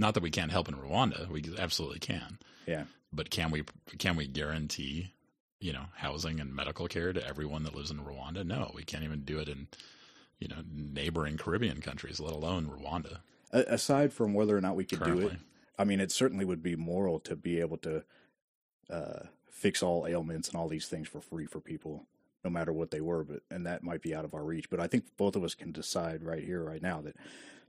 Not 0.00 0.14
that 0.14 0.22
we 0.22 0.30
can't 0.30 0.50
help 0.50 0.68
in 0.68 0.74
Rwanda, 0.74 1.28
we 1.28 1.44
absolutely 1.58 1.98
can. 2.00 2.38
yeah, 2.66 2.84
But 3.12 3.30
can 3.30 3.50
we 3.50 3.64
can 3.98 4.16
we 4.16 4.26
guarantee, 4.26 5.12
you 5.60 5.72
know, 5.72 5.86
housing 5.96 6.40
and 6.40 6.54
medical 6.54 6.88
care 6.88 7.12
to 7.12 7.26
everyone 7.26 7.62
that 7.64 7.74
lives 7.74 7.90
in 7.90 7.98
Rwanda? 7.98 8.44
No, 8.44 8.72
we 8.74 8.82
can't 8.82 9.04
even 9.04 9.22
do 9.24 9.38
it 9.38 9.48
in, 9.48 9.68
you 10.38 10.48
know, 10.48 10.62
neighboring 10.72 11.36
Caribbean 11.36 11.80
countries, 11.80 12.18
let 12.20 12.32
alone 12.32 12.66
Rwanda. 12.68 13.18
A- 13.52 13.74
aside 13.74 14.12
from 14.12 14.32
whether 14.34 14.56
or 14.56 14.60
not 14.60 14.76
we 14.76 14.84
could 14.84 15.04
do 15.04 15.18
it, 15.26 15.32
I 15.78 15.84
mean, 15.84 16.00
it 16.00 16.10
certainly 16.12 16.44
would 16.44 16.62
be 16.62 16.76
moral 16.76 17.20
to 17.20 17.36
be 17.36 17.60
able 17.60 17.76
to 17.78 18.04
uh, 18.88 19.24
fix 19.50 19.82
all 19.82 20.06
ailments 20.06 20.48
and 20.48 20.56
all 20.56 20.68
these 20.68 20.86
things 20.88 21.08
for 21.08 21.20
free 21.20 21.46
for 21.46 21.60
people. 21.60 22.06
no 22.42 22.50
matter 22.50 22.72
what 22.72 22.90
they 22.90 23.02
were. 23.02 23.22
But 23.22 23.42
and 23.50 23.66
that 23.66 23.82
might 23.82 24.00
be 24.00 24.14
out 24.14 24.24
of 24.24 24.32
our 24.34 24.44
reach. 24.44 24.70
But 24.70 24.80
I 24.80 24.86
think 24.86 25.04
both 25.18 25.36
of 25.36 25.44
us 25.44 25.54
can 25.54 25.72
decide 25.72 26.24
right 26.24 26.42
here, 26.42 26.62
right 26.64 26.80
now, 26.80 27.02
that 27.02 27.16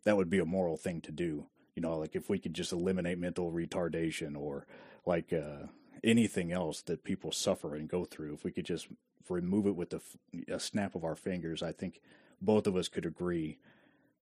that 0.05 0.15
would 0.15 0.29
be 0.29 0.39
a 0.39 0.45
moral 0.45 0.77
thing 0.77 1.01
to 1.01 1.11
do. 1.11 1.47
You 1.75 1.81
know, 1.81 1.97
like 1.97 2.15
if 2.15 2.29
we 2.29 2.37
could 2.39 2.53
just 2.53 2.71
eliminate 2.73 3.17
mental 3.17 3.51
retardation 3.51 4.35
or 4.37 4.65
like 5.05 5.31
uh, 5.33 5.67
anything 6.03 6.51
else 6.51 6.81
that 6.83 7.03
people 7.03 7.31
suffer 7.31 7.75
and 7.75 7.87
go 7.87 8.03
through, 8.05 8.33
if 8.33 8.43
we 8.43 8.51
could 8.51 8.65
just 8.65 8.87
remove 9.29 9.67
it 9.67 9.75
with 9.75 9.89
the, 9.91 10.01
a 10.53 10.59
snap 10.59 10.95
of 10.95 11.03
our 11.05 11.15
fingers, 11.15 11.63
I 11.63 11.71
think 11.71 12.01
both 12.41 12.67
of 12.67 12.75
us 12.75 12.87
could 12.89 13.05
agree 13.05 13.57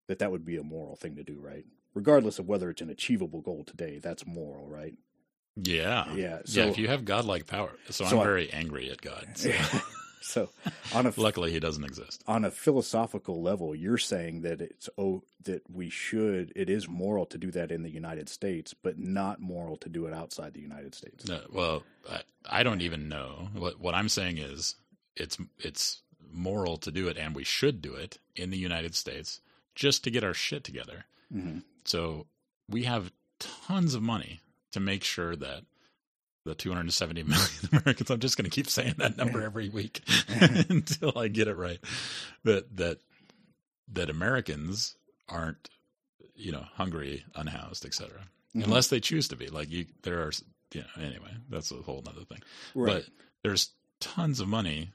that 0.06 0.18
that 0.20 0.30
would 0.30 0.44
be 0.44 0.56
a 0.56 0.62
moral 0.62 0.94
thing 0.96 1.16
to 1.16 1.24
do, 1.24 1.38
right? 1.40 1.64
Regardless 1.94 2.38
of 2.38 2.46
whether 2.46 2.70
it's 2.70 2.82
an 2.82 2.90
achievable 2.90 3.40
goal 3.40 3.64
today, 3.64 3.98
that's 3.98 4.24
moral, 4.26 4.68
right? 4.68 4.94
Yeah. 5.56 6.06
Yeah, 6.14 6.14
yeah. 6.14 6.38
so- 6.44 6.60
If 6.68 6.78
you 6.78 6.86
have 6.86 7.04
godlike 7.04 7.46
power, 7.46 7.72
so, 7.88 8.04
So 8.04 8.14
I'm 8.16 8.20
I- 8.20 8.24
very 8.24 8.50
angry 8.52 8.90
at 8.90 9.00
God. 9.00 9.26
So 9.34 9.50
So, 10.32 10.50
on 10.94 11.06
a 11.06 11.12
luckily, 11.16 11.50
he 11.50 11.60
doesn't 11.60 11.82
exist. 11.84 12.22
on 12.26 12.44
a 12.44 12.50
philosophical 12.50 13.40
level, 13.42 13.74
you're 13.74 13.96
saying 13.98 14.42
that 14.42 14.60
it's 14.60 14.88
oh 14.98 15.22
that 15.44 15.62
we 15.70 15.88
should 15.88 16.52
it 16.54 16.68
is 16.68 16.86
moral 16.88 17.24
to 17.26 17.38
do 17.38 17.50
that 17.52 17.72
in 17.72 17.82
the 17.82 17.90
United 17.90 18.28
States, 18.28 18.74
but 18.74 18.98
not 18.98 19.40
moral 19.40 19.76
to 19.78 19.88
do 19.88 20.04
it 20.06 20.12
outside 20.12 20.52
the 20.52 20.60
United 20.60 20.94
States. 20.94 21.26
No, 21.26 21.40
well, 21.50 21.82
I, 22.10 22.20
I 22.44 22.62
don't 22.62 22.82
even 22.82 23.08
know. 23.08 23.48
What 23.54 23.80
what 23.80 23.94
I'm 23.94 24.10
saying 24.10 24.36
is 24.38 24.74
it's 25.16 25.38
it's 25.58 26.02
moral 26.32 26.76
to 26.78 26.90
do 26.92 27.08
it, 27.08 27.16
and 27.16 27.34
we 27.34 27.44
should 27.44 27.80
do 27.80 27.94
it 27.94 28.18
in 28.36 28.50
the 28.50 28.58
United 28.58 28.94
States 28.94 29.40
just 29.74 30.04
to 30.04 30.10
get 30.10 30.22
our 30.22 30.34
shit 30.34 30.64
together. 30.64 31.06
Mhm. 31.34 31.62
So 31.84 32.26
we 32.68 32.84
have 32.84 33.10
tons 33.38 33.94
of 33.94 34.02
money 34.02 34.40
to 34.72 34.80
make 34.80 35.02
sure 35.02 35.34
that 35.36 35.64
the 36.44 36.54
270 36.54 37.22
million 37.24 37.48
Americans. 37.72 38.10
I'm 38.10 38.20
just 38.20 38.36
going 38.36 38.44
to 38.48 38.54
keep 38.54 38.68
saying 38.68 38.94
that 38.98 39.16
number 39.16 39.42
every 39.42 39.68
week 39.68 40.02
until 40.68 41.16
I 41.18 41.28
get 41.28 41.48
it 41.48 41.56
right. 41.56 41.78
That 42.44 42.76
that 42.76 42.98
that 43.92 44.08
Americans 44.10 44.96
aren't, 45.28 45.68
you 46.34 46.52
know, 46.52 46.64
hungry, 46.74 47.24
unhoused, 47.34 47.84
etc. 47.84 48.10
Mhm. 48.56 48.64
Unless 48.64 48.88
they 48.88 49.00
choose 49.00 49.28
to 49.28 49.36
be. 49.36 49.48
Like 49.48 49.70
you, 49.70 49.86
there 50.02 50.20
are, 50.22 50.32
you 50.72 50.80
know. 50.82 51.04
Anyway, 51.04 51.30
that's 51.48 51.70
a 51.70 51.76
whole 51.76 52.02
other 52.08 52.24
thing. 52.24 52.38
Right. 52.74 52.94
But 53.04 53.04
there's 53.42 53.70
tons 54.00 54.40
of 54.40 54.48
money 54.48 54.90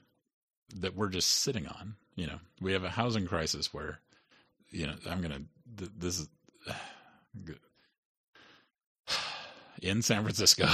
that 0.74 0.96
we're 0.96 1.08
just 1.10 1.30
sitting 1.30 1.66
on. 1.66 1.94
You 2.16 2.26
know, 2.26 2.38
we 2.60 2.72
have 2.72 2.84
a 2.84 2.90
housing 2.90 3.26
crisis 3.26 3.72
where, 3.72 4.00
you 4.70 4.86
know, 4.86 4.94
I'm 5.08 5.20
gonna. 5.20 5.42
th- 5.78 5.90
This 5.96 6.18
is 6.18 6.28
in 9.82 10.02
San 10.02 10.22
Francisco. 10.22 10.66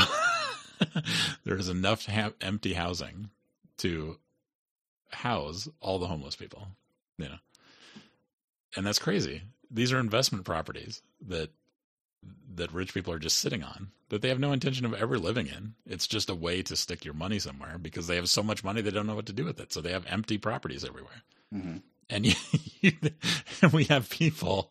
there 1.44 1.56
is 1.56 1.68
enough 1.68 2.06
ha- 2.06 2.32
empty 2.40 2.74
housing 2.74 3.30
to 3.78 4.18
house 5.10 5.68
all 5.80 5.98
the 5.98 6.06
homeless 6.06 6.36
people. 6.36 6.68
You 7.18 7.26
know, 7.26 7.36
and 8.76 8.86
that's 8.86 8.98
crazy. 8.98 9.42
These 9.70 9.92
are 9.92 9.98
investment 10.00 10.44
properties 10.44 11.02
that 11.26 11.50
that 12.54 12.72
rich 12.72 12.94
people 12.94 13.12
are 13.12 13.18
just 13.18 13.38
sitting 13.38 13.62
on 13.62 13.90
that 14.08 14.22
they 14.22 14.28
have 14.28 14.38
no 14.38 14.52
intention 14.52 14.84
of 14.86 14.94
ever 14.94 15.18
living 15.18 15.46
in. 15.46 15.74
It's 15.86 16.06
just 16.06 16.30
a 16.30 16.34
way 16.34 16.62
to 16.62 16.76
stick 16.76 17.04
your 17.04 17.14
money 17.14 17.38
somewhere 17.38 17.78
because 17.78 18.06
they 18.06 18.16
have 18.16 18.28
so 18.28 18.42
much 18.42 18.62
money 18.62 18.80
they 18.80 18.90
don't 18.90 19.06
know 19.06 19.14
what 19.14 19.26
to 19.26 19.32
do 19.32 19.44
with 19.44 19.58
it. 19.58 19.72
So 19.72 19.80
they 19.80 19.92
have 19.92 20.04
empty 20.06 20.38
properties 20.38 20.84
everywhere. 20.84 21.22
Mhm. 21.52 21.82
And 22.10 22.26
you, 22.82 22.92
and 23.62 23.72
we 23.72 23.84
have 23.84 24.10
people 24.10 24.70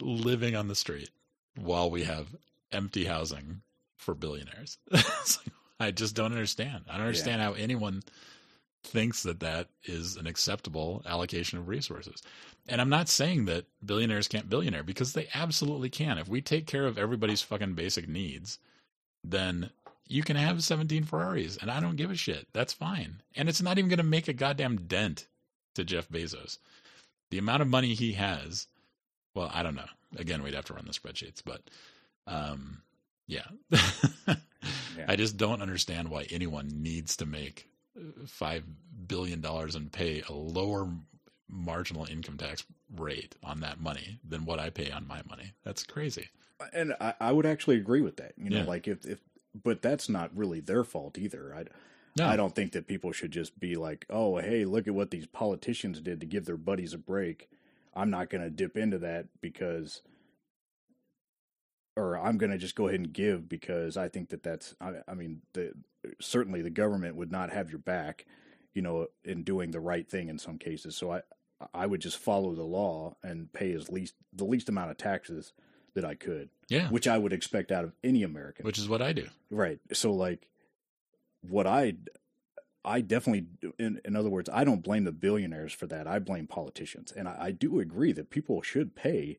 living 0.00 0.54
on 0.54 0.68
the 0.68 0.74
street 0.74 1.10
while 1.56 1.90
we 1.90 2.04
have 2.04 2.36
empty 2.70 3.06
housing 3.06 3.62
for 3.98 4.14
billionaires. 4.14 4.78
Like, 4.90 5.52
I 5.80 5.90
just 5.92 6.16
don't 6.16 6.32
understand. 6.32 6.84
I 6.88 6.94
don't 6.94 7.06
understand 7.06 7.40
how 7.40 7.52
anyone 7.52 8.02
thinks 8.82 9.22
that 9.22 9.40
that 9.40 9.68
is 9.84 10.16
an 10.16 10.26
acceptable 10.26 11.02
allocation 11.06 11.58
of 11.58 11.68
resources. 11.68 12.22
And 12.68 12.80
I'm 12.80 12.88
not 12.88 13.08
saying 13.08 13.44
that 13.44 13.66
billionaires 13.84 14.28
can't 14.28 14.50
billionaire 14.50 14.82
because 14.82 15.12
they 15.12 15.28
absolutely 15.34 15.88
can. 15.88 16.18
If 16.18 16.28
we 16.28 16.40
take 16.40 16.66
care 16.66 16.86
of 16.86 16.98
everybody's 16.98 17.42
fucking 17.42 17.74
basic 17.74 18.08
needs, 18.08 18.58
then 19.22 19.70
you 20.06 20.22
can 20.22 20.36
have 20.36 20.64
17 20.64 21.04
Ferraris 21.04 21.58
and 21.58 21.70
I 21.70 21.80
don't 21.80 21.96
give 21.96 22.10
a 22.10 22.16
shit. 22.16 22.48
That's 22.52 22.72
fine. 22.72 23.22
And 23.36 23.48
it's 23.48 23.62
not 23.62 23.78
even 23.78 23.88
going 23.88 23.98
to 23.98 24.02
make 24.02 24.26
a 24.26 24.32
goddamn 24.32 24.86
dent 24.88 25.28
to 25.76 25.84
Jeff 25.84 26.08
Bezos. 26.08 26.58
The 27.30 27.38
amount 27.38 27.62
of 27.62 27.68
money 27.68 27.94
he 27.94 28.14
has, 28.14 28.66
well, 29.34 29.50
I 29.52 29.62
don't 29.62 29.76
know. 29.76 29.88
Again, 30.16 30.42
we'd 30.42 30.54
have 30.54 30.64
to 30.66 30.74
run 30.74 30.86
the 30.86 30.92
spreadsheets, 30.92 31.42
but 31.44 31.62
um 32.26 32.82
yeah. 33.28 33.44
I 35.06 35.16
just 35.16 35.36
don't 35.36 35.62
understand 35.62 36.08
why 36.08 36.26
anyone 36.30 36.68
needs 36.82 37.16
to 37.18 37.26
make 37.26 37.68
uh, 37.96 38.02
five 38.26 38.64
billion 39.06 39.40
dollars 39.40 39.74
and 39.74 39.92
pay 39.92 40.22
a 40.28 40.32
lower 40.32 40.88
marginal 41.48 42.04
income 42.06 42.36
tax 42.36 42.64
rate 42.96 43.34
on 43.42 43.60
that 43.60 43.80
money 43.80 44.18
than 44.26 44.44
what 44.44 44.58
I 44.58 44.70
pay 44.70 44.90
on 44.90 45.06
my 45.06 45.22
money. 45.28 45.52
That's 45.64 45.82
crazy. 45.82 46.28
Uh, 46.60 46.66
and 46.72 46.94
I, 47.00 47.14
I 47.20 47.32
would 47.32 47.46
actually 47.46 47.76
agree 47.76 48.00
with 48.00 48.16
that. 48.16 48.32
You 48.36 48.50
know, 48.50 48.58
Yeah. 48.58 48.64
like 48.64 48.88
if 48.88 49.06
if 49.06 49.20
but 49.62 49.82
that's 49.82 50.08
not 50.08 50.30
really 50.36 50.60
their 50.60 50.84
fault 50.84 51.18
either. 51.18 51.54
I 51.54 51.64
No. 52.18 52.26
I 52.26 52.36
don't 52.36 52.54
think 52.54 52.72
that 52.72 52.86
people 52.86 53.12
should 53.12 53.30
just 53.30 53.58
be 53.58 53.76
like, 53.76 54.04
"Oh, 54.10 54.38
hey, 54.38 54.64
look 54.64 54.86
at 54.88 54.94
what 54.94 55.10
these 55.10 55.26
politicians 55.26 56.00
did 56.00 56.20
to 56.20 56.26
give 56.26 56.44
their 56.44 56.56
buddies 56.56 56.92
a 56.94 56.98
break. 56.98 57.48
I'm 57.94 58.10
not 58.10 58.28
going 58.30 58.42
to 58.44 58.50
dip 58.50 58.76
into 58.76 58.98
that 58.98 59.26
because 59.40 60.02
or 61.98 62.16
I'm 62.18 62.38
going 62.38 62.50
to 62.52 62.58
just 62.58 62.74
go 62.76 62.86
ahead 62.88 63.00
and 63.00 63.12
give 63.12 63.48
because 63.48 63.96
I 63.96 64.08
think 64.08 64.28
that 64.30 64.42
that's 64.42 64.74
I, 64.80 64.92
I 65.08 65.14
mean, 65.14 65.42
the 65.52 65.72
certainly 66.20 66.62
the 66.62 66.70
government 66.70 67.16
would 67.16 67.32
not 67.32 67.50
have 67.50 67.70
your 67.70 67.80
back, 67.80 68.24
you 68.74 68.82
know, 68.82 69.08
in 69.24 69.42
doing 69.42 69.72
the 69.72 69.80
right 69.80 70.08
thing 70.08 70.28
in 70.28 70.38
some 70.38 70.58
cases. 70.58 70.96
So 70.96 71.12
I 71.12 71.22
I 71.74 71.86
would 71.86 72.00
just 72.00 72.18
follow 72.18 72.54
the 72.54 72.62
law 72.62 73.16
and 73.22 73.52
pay 73.52 73.72
as 73.72 73.88
least 73.90 74.14
the 74.32 74.44
least 74.44 74.68
amount 74.68 74.90
of 74.92 74.96
taxes 74.96 75.52
that 75.94 76.04
I 76.04 76.14
could, 76.14 76.50
Yeah. 76.68 76.88
which 76.90 77.08
I 77.08 77.18
would 77.18 77.32
expect 77.32 77.72
out 77.72 77.82
of 77.82 77.92
any 78.04 78.22
American. 78.22 78.64
Which 78.64 78.78
is 78.78 78.88
what 78.88 79.02
I 79.02 79.12
do. 79.12 79.26
Right. 79.50 79.80
So 79.92 80.12
like 80.12 80.48
what 81.42 81.66
I 81.66 81.94
I 82.84 83.00
definitely 83.00 83.46
in 83.78 84.00
in 84.04 84.14
other 84.14 84.30
words, 84.30 84.48
I 84.52 84.62
don't 84.62 84.84
blame 84.84 85.02
the 85.04 85.12
billionaires 85.12 85.72
for 85.72 85.86
that. 85.88 86.06
I 86.06 86.20
blame 86.20 86.46
politicians. 86.46 87.10
And 87.10 87.26
I, 87.28 87.36
I 87.46 87.50
do 87.50 87.80
agree 87.80 88.12
that 88.12 88.30
people 88.30 88.62
should 88.62 88.94
pay 88.94 89.38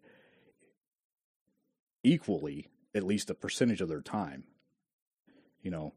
equally 2.03 2.69
at 2.95 3.03
least 3.03 3.29
a 3.29 3.35
percentage 3.35 3.81
of 3.81 3.89
their 3.89 4.01
time. 4.01 4.43
You 5.61 5.71
know, 5.71 5.93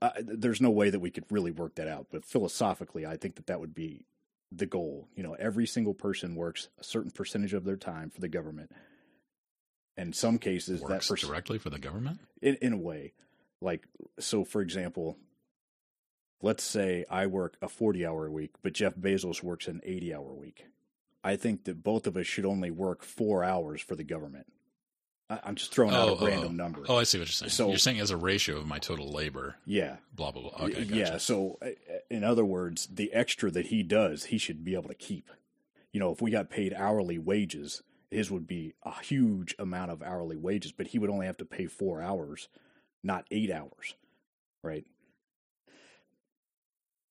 I, 0.00 0.12
there's 0.18 0.60
no 0.60 0.70
way 0.70 0.90
that 0.90 1.00
we 1.00 1.10
could 1.10 1.24
really 1.30 1.50
work 1.52 1.76
that 1.76 1.88
out, 1.88 2.08
but 2.10 2.24
philosophically, 2.24 3.06
I 3.06 3.16
think 3.16 3.36
that 3.36 3.46
that 3.46 3.60
would 3.60 3.74
be 3.74 4.04
the 4.50 4.66
goal. 4.66 5.08
You 5.14 5.22
know, 5.22 5.34
every 5.34 5.66
single 5.66 5.94
person 5.94 6.34
works 6.34 6.68
a 6.78 6.84
certain 6.84 7.10
percentage 7.10 7.54
of 7.54 7.64
their 7.64 7.76
time 7.76 8.10
for 8.10 8.20
the 8.20 8.28
government. 8.28 8.70
In 9.96 10.12
some 10.12 10.38
cases, 10.38 10.80
that 10.80 10.88
Works 10.88 11.08
perc- 11.10 11.20
directly 11.26 11.58
for 11.58 11.70
the 11.70 11.78
government. 11.78 12.18
in 12.40 12.56
in 12.56 12.72
a 12.72 12.78
way 12.78 13.12
like 13.60 13.86
so 14.18 14.44
for 14.44 14.60
example 14.60 15.16
let's 16.40 16.64
say 16.64 17.04
i 17.08 17.26
work 17.26 17.56
a 17.62 17.68
40 17.68 18.04
hour 18.04 18.28
week 18.28 18.50
but 18.62 18.72
jeff 18.72 18.96
bezos 18.96 19.40
works 19.42 19.68
an 19.68 19.80
80 19.84 20.14
hour 20.14 20.34
week 20.34 20.66
i 21.22 21.36
think 21.36 21.62
that 21.64 21.84
both 21.84 22.08
of 22.08 22.16
us 22.16 22.26
should 22.26 22.44
only 22.44 22.70
work 22.72 23.04
four 23.04 23.44
hours 23.44 23.80
for 23.80 23.94
the 23.94 24.02
government 24.02 24.46
i'm 25.44 25.54
just 25.54 25.72
throwing 25.72 25.94
out 25.94 26.20
a 26.20 26.24
random 26.26 26.56
number 26.56 26.82
Oh, 26.88 26.96
I 26.96 27.04
see 27.04 27.18
what 27.18 27.28
you're 27.28 27.32
saying. 27.32 27.50
So- 27.50 27.68
you're 27.68 27.78
saying 27.78 28.00
as 28.00 28.10
a 28.10 28.16
ratio 28.16 28.56
of 28.58 28.66
my 28.66 28.78
total 28.78 29.10
labor, 29.12 29.56
yeah 29.66 29.96
blah 30.14 30.30
blah 30.30 30.42
blah. 30.50 30.66
Okay, 30.66 30.84
gotcha. 30.84 30.94
yeah 30.96 31.16
so 31.18 31.58
uh, 31.62 31.68
in 32.10 32.24
other 32.24 32.44
words 32.44 32.88
the 32.92 33.12
extra 33.12 33.50
that 33.50 33.66
he 33.66 33.82
does 33.82 34.24
he 34.26 34.38
should 34.38 34.64
be 34.64 34.74
able 34.74 34.88
to 34.88 34.94
keep 34.94 35.28
you 35.92 36.00
know 36.00 36.10
if 36.12 36.20
we 36.22 36.30
got 36.30 36.50
paid 36.50 36.72
hourly 36.74 37.18
wages 37.18 37.82
his 38.10 38.30
would 38.30 38.46
be 38.46 38.74
a 38.82 39.00
huge 39.02 39.54
amount 39.58 39.90
of 39.90 40.02
hourly 40.02 40.36
wages 40.36 40.72
but 40.72 40.88
he 40.88 40.98
would 40.98 41.10
only 41.10 41.26
have 41.26 41.36
to 41.38 41.44
pay 41.44 41.66
four 41.66 42.02
hours 42.02 42.48
not 43.02 43.24
eight 43.30 43.50
hours 43.50 43.94
right 44.62 44.84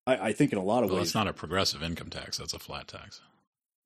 i, 0.07 0.15
I 0.30 0.34
think 0.34 0.51
in 0.51 0.57
a 0.57 0.63
lot 0.63 0.84
of 0.84 0.89
ways 0.89 0.91
Well, 0.91 0.99
ways 0.99 1.07
it's 1.09 1.15
not 1.15 1.28
a 1.28 1.34
progressive 1.34 1.82
income 1.84 2.09
tax. 2.09 2.38
That's 2.38 2.53
a 2.53 2.59
flat 2.59 2.88
tax. 2.88 3.22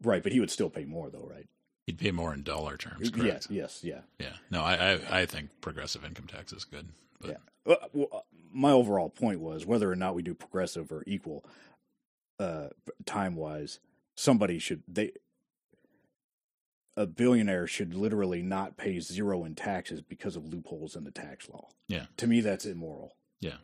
right 0.03 0.21
but 0.23 0.31
he 0.31 0.39
would 0.39 0.51
still 0.51 0.69
pay 0.69 0.85
more 0.85 1.09
though 1.09 1.27
right 1.29 1.47
He'd 1.87 1.99
pay 1.99 2.11
more 2.11 2.33
in 2.33 2.41
dollar 2.43 2.77
terms. 2.77 3.01
yes 3.01 3.11
Correct. 3.11 3.47
yes 3.51 3.79
yeah 3.83 4.01
Yeah. 4.19 4.33
No, 4.49 4.63
I, 4.63 4.93
I 4.93 5.19
I 5.21 5.25
think 5.25 5.49
progressive 5.61 6.03
income 6.03 6.27
tax 6.27 6.51
is 6.51 6.63
good. 6.65 6.87
But 7.21 7.29
Yeah. 7.31 7.37
Well, 7.65 7.77
well, 7.93 8.07
uh, 8.11 8.19
my 8.51 8.71
overall 8.71 9.09
point 9.09 9.39
was 9.39 9.65
whether 9.65 9.91
or 9.91 9.95
not 9.95 10.15
we 10.15 10.23
do 10.23 10.33
progressive 10.33 10.91
or 10.91 11.03
equal, 11.05 11.45
uh, 12.39 12.67
time 13.05 13.35
wise, 13.35 13.79
somebody 14.15 14.59
should 14.59 14.83
they. 14.87 15.11
A 16.97 17.05
billionaire 17.05 17.67
should 17.67 17.93
literally 17.93 18.41
not 18.41 18.77
pay 18.77 18.99
zero 19.01 19.43
in 19.43 19.53
taxes 19.53 20.01
because 20.01 20.37
of 20.37 20.45
loopholes 20.45 20.95
in 20.95 21.03
the 21.03 21.11
tax 21.11 21.49
law. 21.49 21.67
Yeah. 21.89 22.05
To 22.17 22.25
me, 22.27 22.39
that's 22.39 22.65
immoral. 22.65 23.17
Yeah. 23.41 23.57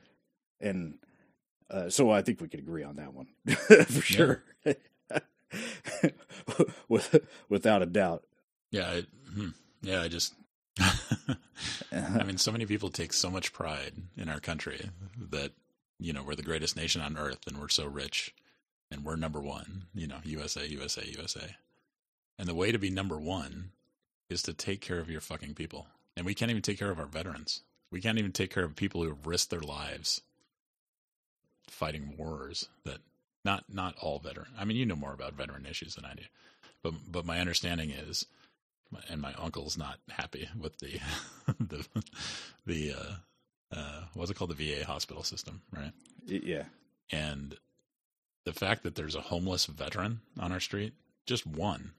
And 0.59 0.95
uh, 1.69 1.89
so 1.89 2.11
I 2.11 2.22
think 2.22 2.41
we 2.41 2.49
could 2.49 2.59
agree 2.59 2.84
on 2.84 2.97
that 2.97 3.13
one 3.13 3.28
for 3.86 4.01
sure. 4.01 4.43
With, 6.89 7.26
without 7.49 7.82
a 7.82 7.86
doubt. 7.86 8.24
yeah, 8.72 8.89
I, 8.89 9.04
hmm, 9.34 9.49
yeah, 9.82 10.02
I 10.02 10.08
just 10.08 10.34
I 10.80 12.24
mean, 12.24 12.38
so 12.38 12.52
many 12.52 12.66
people 12.66 12.89
take 12.89 13.14
so 13.14 13.30
much 13.30 13.54
pride 13.54 13.93
in 14.18 14.30
our 14.30 14.39
country 14.39 14.89
that 15.30 15.52
you 16.02 16.14
know, 16.14 16.24
we're 16.24 16.36
the 16.36 16.41
greatest 16.41 16.76
nation 16.76 16.99
on 16.99 17.16
earth 17.16 17.45
and 17.47 17.60
we're 17.60 17.70
so 17.70 17.86
rich 17.86 18.34
and 18.89 19.06
we're 19.06 19.16
number 19.16 19.39
one, 19.39 19.84
you 19.93 20.08
know, 20.08 20.18
USA, 20.24 20.66
USA, 20.66 21.06
USA. 21.06 21.56
And 22.39 22.47
the 22.47 22.56
way 22.56 22.72
to 22.72 22.80
be 22.80 22.89
number 22.89 23.20
one 23.20 23.72
is 24.28 24.41
to 24.43 24.54
take 24.54 24.82
care 24.82 24.99
of 24.99 25.12
your 25.12 25.22
fucking 25.22 25.54
people. 25.54 25.86
And 26.18 26.26
we 26.26 26.34
can't 26.34 26.49
even 26.49 26.64
take 26.64 26.80
care 26.80 26.89
of 26.89 26.99
our 26.99 27.06
veterans. 27.06 27.62
We 27.91 28.02
can't 28.02 28.18
even 28.18 28.32
take 28.32 28.52
care 28.52 28.64
of 28.64 28.76
people 28.76 29.04
who 29.04 29.10
have 29.10 29.28
risked 29.28 29.52
their 29.52 29.62
lives 29.62 30.22
fighting 31.70 32.16
wars 32.18 32.68
that 32.84 32.99
not 33.44 33.66
not 33.70 33.96
all 34.00 34.20
veteran. 34.20 34.50
I 34.58 34.66
mean, 34.66 34.78
you 34.78 34.86
know 34.86 34.96
more 34.96 35.14
about 35.14 35.34
veteran 35.34 35.66
issues 35.66 35.96
than 35.96 36.06
I 36.06 36.14
do. 36.14 36.24
But 36.84 36.94
but 37.12 37.26
my 37.26 37.39
understanding 37.39 37.92
is 37.92 38.26
and 39.10 39.22
my 39.22 39.34
uncle's 39.34 39.78
not 39.78 40.00
happy 40.10 40.50
with 40.60 40.78
the 40.80 41.00
the 41.60 41.86
the 42.66 42.94
uh, 42.94 43.76
uh, 43.76 44.02
what's 44.14 44.32
it 44.32 44.38
called 44.38 44.56
the 44.56 44.76
VA 44.76 44.86
hospital 44.86 45.24
system, 45.24 45.62
right? 45.76 45.94
Yeah. 46.26 46.64
And 47.12 47.58
the 48.46 48.54
fact 48.54 48.84
that 48.84 48.96
there's 48.96 49.16
a 49.16 49.22
homeless 49.22 49.66
veteran 49.66 50.22
on 50.39 50.52
our 50.52 50.60
street, 50.60 50.94
just 51.26 51.46
one, 51.46 51.92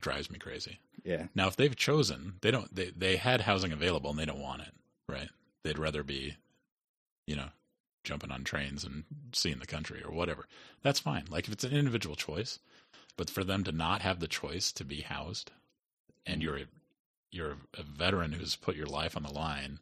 drives 0.00 0.30
me 0.30 0.38
crazy. 0.38 0.78
Yeah. 1.04 1.26
Now, 1.34 1.48
if 1.48 1.56
they've 1.56 1.74
chosen, 1.76 2.34
they 2.40 2.50
don't. 2.50 2.74
They 2.74 2.90
they 2.90 3.16
had 3.16 3.42
housing 3.42 3.72
available 3.72 4.10
and 4.10 4.18
they 4.18 4.24
don't 4.24 4.40
want 4.40 4.62
it, 4.62 4.72
right? 5.08 5.28
They'd 5.62 5.78
rather 5.78 6.02
be, 6.02 6.36
you 7.26 7.36
know, 7.36 7.48
jumping 8.04 8.30
on 8.30 8.44
trains 8.44 8.84
and 8.84 9.04
seeing 9.32 9.58
the 9.58 9.66
country 9.66 10.02
or 10.04 10.12
whatever. 10.12 10.46
That's 10.82 11.00
fine. 11.00 11.24
Like 11.28 11.46
if 11.46 11.52
it's 11.52 11.64
an 11.64 11.72
individual 11.72 12.16
choice, 12.16 12.58
but 13.16 13.30
for 13.30 13.42
them 13.44 13.64
to 13.64 13.72
not 13.72 14.02
have 14.02 14.20
the 14.20 14.28
choice 14.28 14.70
to 14.72 14.84
be 14.84 15.00
housed 15.00 15.50
and 16.26 16.42
you're 16.42 16.56
a, 16.56 16.64
you're 17.30 17.56
a 17.76 17.82
veteran 17.82 18.32
who's 18.32 18.56
put 18.56 18.76
your 18.76 18.86
life 18.86 19.16
on 19.16 19.22
the 19.22 19.32
line 19.32 19.80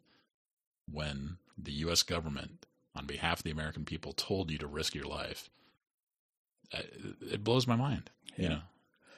when 0.91 1.37
the 1.57 1.71
U.S. 1.73 2.03
government, 2.03 2.65
on 2.95 3.05
behalf 3.05 3.39
of 3.39 3.43
the 3.43 3.51
American 3.51 3.85
people, 3.85 4.13
told 4.13 4.51
you 4.51 4.57
to 4.57 4.67
risk 4.67 4.95
your 4.95 5.05
life. 5.05 5.49
Uh, 6.73 6.81
it 7.31 7.43
blows 7.43 7.67
my 7.67 7.75
mind, 7.75 8.09
you 8.35 8.49
know, 8.49 8.61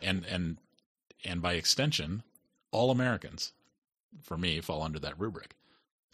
and 0.01 0.26
and 0.26 0.58
and 1.24 1.41
by 1.41 1.53
extension, 1.53 2.24
all 2.72 2.91
Americans, 2.91 3.53
for 4.22 4.38
me, 4.38 4.60
fall 4.60 4.84
under 4.84 4.99
that 4.99 5.18
rubric. 5.20 5.56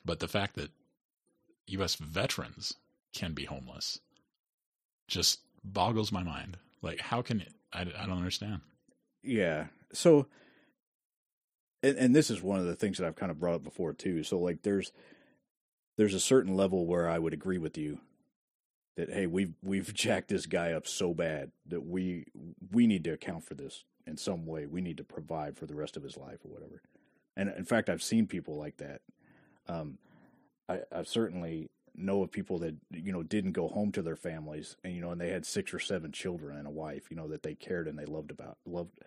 But 0.06 0.20
the 0.20 0.28
fact 0.28 0.56
that 0.56 0.70
U.S. 1.68 1.96
veterans 1.96 2.76
can 3.14 3.34
be 3.34 3.46
homeless 3.46 4.00
just 5.08 5.42
boggles 5.64 6.12
my 6.12 6.24
mind. 6.24 6.58
Like, 6.82 7.02
how 7.02 7.22
can 7.22 7.42
it? 7.42 7.54
I, 7.74 7.82
I 7.82 8.06
don't 8.06 8.18
understand. 8.18 8.62
Yeah. 9.22 9.66
So 9.94 10.28
and, 11.84 11.98
and 11.98 12.16
this 12.16 12.30
is 12.30 12.42
one 12.42 12.60
of 12.60 12.66
the 12.66 12.76
things 12.76 12.98
that 12.98 13.08
I've 13.08 13.16
kind 13.16 13.32
of 13.32 13.40
brought 13.40 13.56
up 13.56 13.64
before 13.64 13.94
too. 13.94 14.24
So 14.24 14.40
like 14.40 14.64
there's 14.64 14.92
there's 15.98 16.14
a 16.14 16.20
certain 16.20 16.56
level 16.56 16.86
where 16.86 17.10
I 17.10 17.20
would 17.20 17.34
agree 17.34 17.58
with 17.58 17.78
you 17.78 18.00
that 18.98 19.12
hey 19.12 19.28
we've 19.28 19.54
we've 19.62 19.94
jacked 19.94 20.30
this 20.30 20.46
guy 20.46 20.72
up 20.72 20.88
so 20.88 21.14
bad 21.14 21.52
that 21.68 21.86
we 21.86 22.26
we 22.72 22.88
need 22.88 23.04
to 23.04 23.12
account 23.12 23.44
for 23.44 23.54
this 23.54 23.84
in 24.08 24.18
some 24.18 24.46
way. 24.46 24.66
We 24.66 24.82
need 24.82 24.98
to 24.98 25.04
provide 25.04 25.58
for 25.58 25.66
the 25.66 25.76
rest 25.76 25.98
of 25.98 26.04
his 26.04 26.18
life 26.18 26.40
or 26.44 26.52
whatever. 26.52 26.82
And 27.38 27.50
in 27.56 27.66
fact, 27.66 27.90
I've 27.90 28.04
seen 28.04 28.28
people 28.28 28.58
like 28.58 28.78
that. 28.78 29.02
Um, 29.68 30.00
I, 30.68 30.80
I 30.92 31.04
certainly 31.04 31.70
know 31.96 32.24
of 32.24 32.32
people 32.32 32.60
that 32.60 32.76
you 32.92 33.12
know 33.12 33.24
didn't 33.24 33.52
go 33.52 33.68
home 33.68 33.92
to 33.94 34.02
their 34.02 34.16
families, 34.16 34.76
and 34.84 34.94
you 34.94 35.02
know, 35.02 35.12
and 35.12 35.22
they 35.22 35.30
had 35.30 35.46
six 35.46 35.74
or 35.74 35.80
seven 35.80 36.12
children 36.12 36.58
and 36.58 36.68
a 36.68 36.72
wife, 36.72 37.10
you 37.10 37.18
know, 37.18 37.28
that 37.28 37.44
they 37.44 37.56
cared 37.56 37.88
and 37.88 37.98
they 37.98 38.06
loved 38.06 38.32
about 38.32 38.58
loved, 38.66 39.00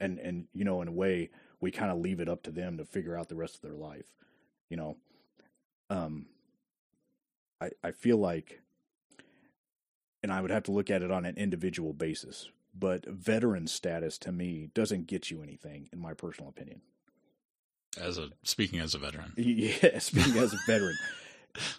and 0.00 0.18
and 0.18 0.46
you 0.54 0.64
know, 0.64 0.82
in 0.82 0.88
a 0.88 0.92
way, 0.92 1.30
we 1.60 1.70
kind 1.70 1.90
of 1.90 1.98
leave 1.98 2.20
it 2.20 2.28
up 2.28 2.42
to 2.42 2.50
them 2.50 2.76
to 2.78 2.84
figure 2.84 3.16
out 3.16 3.28
the 3.28 3.36
rest 3.36 3.56
of 3.56 3.62
their 3.62 3.74
life. 3.74 4.14
You 4.68 4.76
know, 4.76 4.96
um, 5.90 6.26
I 7.60 7.70
I 7.82 7.92
feel 7.92 8.16
like, 8.16 8.60
and 10.22 10.32
I 10.32 10.40
would 10.40 10.50
have 10.50 10.64
to 10.64 10.72
look 10.72 10.90
at 10.90 11.02
it 11.02 11.10
on 11.10 11.24
an 11.24 11.36
individual 11.36 11.92
basis. 11.92 12.48
But 12.74 13.04
veteran 13.06 13.66
status 13.66 14.16
to 14.18 14.32
me 14.32 14.70
doesn't 14.72 15.06
get 15.06 15.30
you 15.30 15.42
anything, 15.42 15.90
in 15.92 15.98
my 15.98 16.14
personal 16.14 16.48
opinion. 16.48 16.80
As 18.00 18.16
a 18.16 18.30
speaking 18.42 18.80
as 18.80 18.94
a 18.94 18.98
veteran, 18.98 19.34
yeah, 19.36 19.98
speaking 19.98 20.38
as 20.38 20.54
a 20.54 20.58
veteran. 20.66 20.96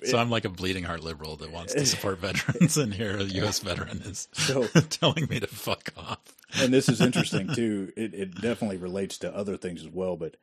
So 0.04 0.18
I'm 0.18 0.30
like 0.30 0.46
a 0.46 0.50
bleeding 0.50 0.84
heart 0.84 1.04
liberal 1.04 1.36
that 1.38 1.52
wants 1.52 1.74
to 1.74 1.86
support 1.86 2.20
veterans, 2.20 2.78
and 2.78 2.94
here 2.94 3.18
a 3.18 3.24
U.S. 3.24 3.60
veteran 3.60 4.02
is 4.04 4.28
So- 4.34 4.64
telling 4.90 5.28
me 5.30 5.40
to 5.40 5.48
fuck 5.48 5.90
off. 5.98 6.20
and 6.62 6.72
this 6.74 6.88
is 6.90 7.02
interesting 7.02 7.48
too. 7.54 7.92
It 7.98 8.14
it 8.14 8.36
definitely 8.42 8.78
relates 8.78 9.18
to 9.20 9.36
other 9.36 9.58
things 9.58 9.82
as 9.82 9.90
well. 9.90 10.16
But 10.16 10.36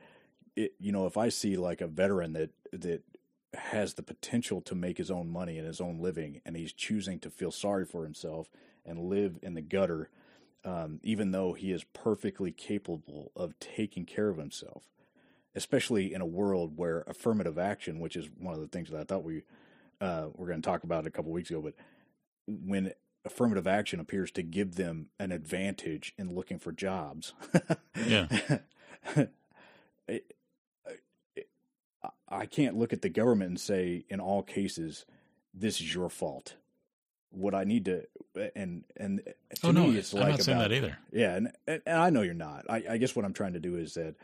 it 0.56 0.74
you 0.80 0.90
know 0.92 1.06
if 1.06 1.16
I 1.16 1.28
see 1.28 1.56
like 1.56 1.80
a 1.80 1.86
veteran 1.86 2.32
that 2.32 2.50
that 2.72 3.02
has 3.54 3.94
the 3.94 4.02
potential 4.02 4.60
to 4.62 4.74
make 4.74 4.98
his 4.98 5.10
own 5.10 5.28
money 5.28 5.58
and 5.58 5.66
his 5.66 5.80
own 5.80 6.00
living, 6.00 6.40
and 6.44 6.56
he's 6.56 6.72
choosing 6.72 7.18
to 7.20 7.30
feel 7.30 7.50
sorry 7.52 7.84
for 7.84 8.04
himself 8.04 8.48
and 8.86 8.98
live 9.10 9.38
in 9.42 9.54
the 9.54 9.60
gutter, 9.60 10.08
um, 10.64 11.00
even 11.02 11.30
though 11.32 11.52
he 11.52 11.70
is 11.72 11.84
perfectly 11.92 12.50
capable 12.52 13.30
of 13.36 13.58
taking 13.58 14.06
care 14.06 14.28
of 14.28 14.38
himself, 14.38 14.84
especially 15.54 16.12
in 16.14 16.20
a 16.20 16.26
world 16.26 16.76
where 16.76 17.02
affirmative 17.06 17.58
action, 17.58 17.98
which 18.00 18.16
is 18.16 18.28
one 18.38 18.54
of 18.54 18.60
the 18.60 18.68
things 18.68 18.90
that 18.90 19.00
I 19.00 19.04
thought 19.04 19.24
we 19.24 19.42
uh, 20.00 20.28
were 20.34 20.46
going 20.46 20.62
to 20.62 20.66
talk 20.68 20.84
about 20.84 21.06
a 21.06 21.10
couple 21.10 21.32
weeks 21.32 21.50
ago, 21.50 21.60
but 21.60 21.74
when 22.46 22.92
affirmative 23.24 23.66
action 23.66 24.00
appears 24.00 24.30
to 24.32 24.42
give 24.42 24.76
them 24.76 25.06
an 25.18 25.30
advantage 25.32 26.14
in 26.16 26.34
looking 26.34 26.58
for 26.58 26.72
jobs. 26.72 27.32
Yeah. 28.06 28.28
It- 30.08 30.34
it- 31.36 31.48
I 32.28 32.46
can't 32.46 32.76
look 32.76 32.92
at 32.92 33.02
the 33.02 33.08
government 33.08 33.50
and 33.50 33.60
say, 33.60 34.04
in 34.08 34.20
all 34.20 34.42
cases, 34.42 35.04
this 35.52 35.80
is 35.80 35.92
your 35.94 36.08
fault. 36.08 36.54
What 37.30 37.54
I 37.54 37.64
need 37.64 37.84
to, 37.84 38.06
and 38.56 38.84
and 38.96 39.20
to 39.56 39.66
Oh 39.68 39.70
no, 39.70 39.86
me, 39.86 39.96
it's 39.98 40.12
I'm 40.14 40.20
like 40.20 40.30
not 40.30 40.42
saying 40.42 40.58
about- 40.58 40.70
that 40.70 40.76
either. 40.76 40.98
yeah, 41.12 41.34
and, 41.36 41.52
and 41.68 41.82
and 41.86 41.96
I 41.98 42.10
know 42.10 42.22
you're 42.22 42.34
not. 42.34 42.66
I, 42.68 42.82
I 42.90 42.96
guess 42.98 43.14
what 43.14 43.24
I'm 43.24 43.32
trying 43.32 43.52
to 43.52 43.60
do 43.60 43.76
is 43.76 43.94
that 43.94 44.14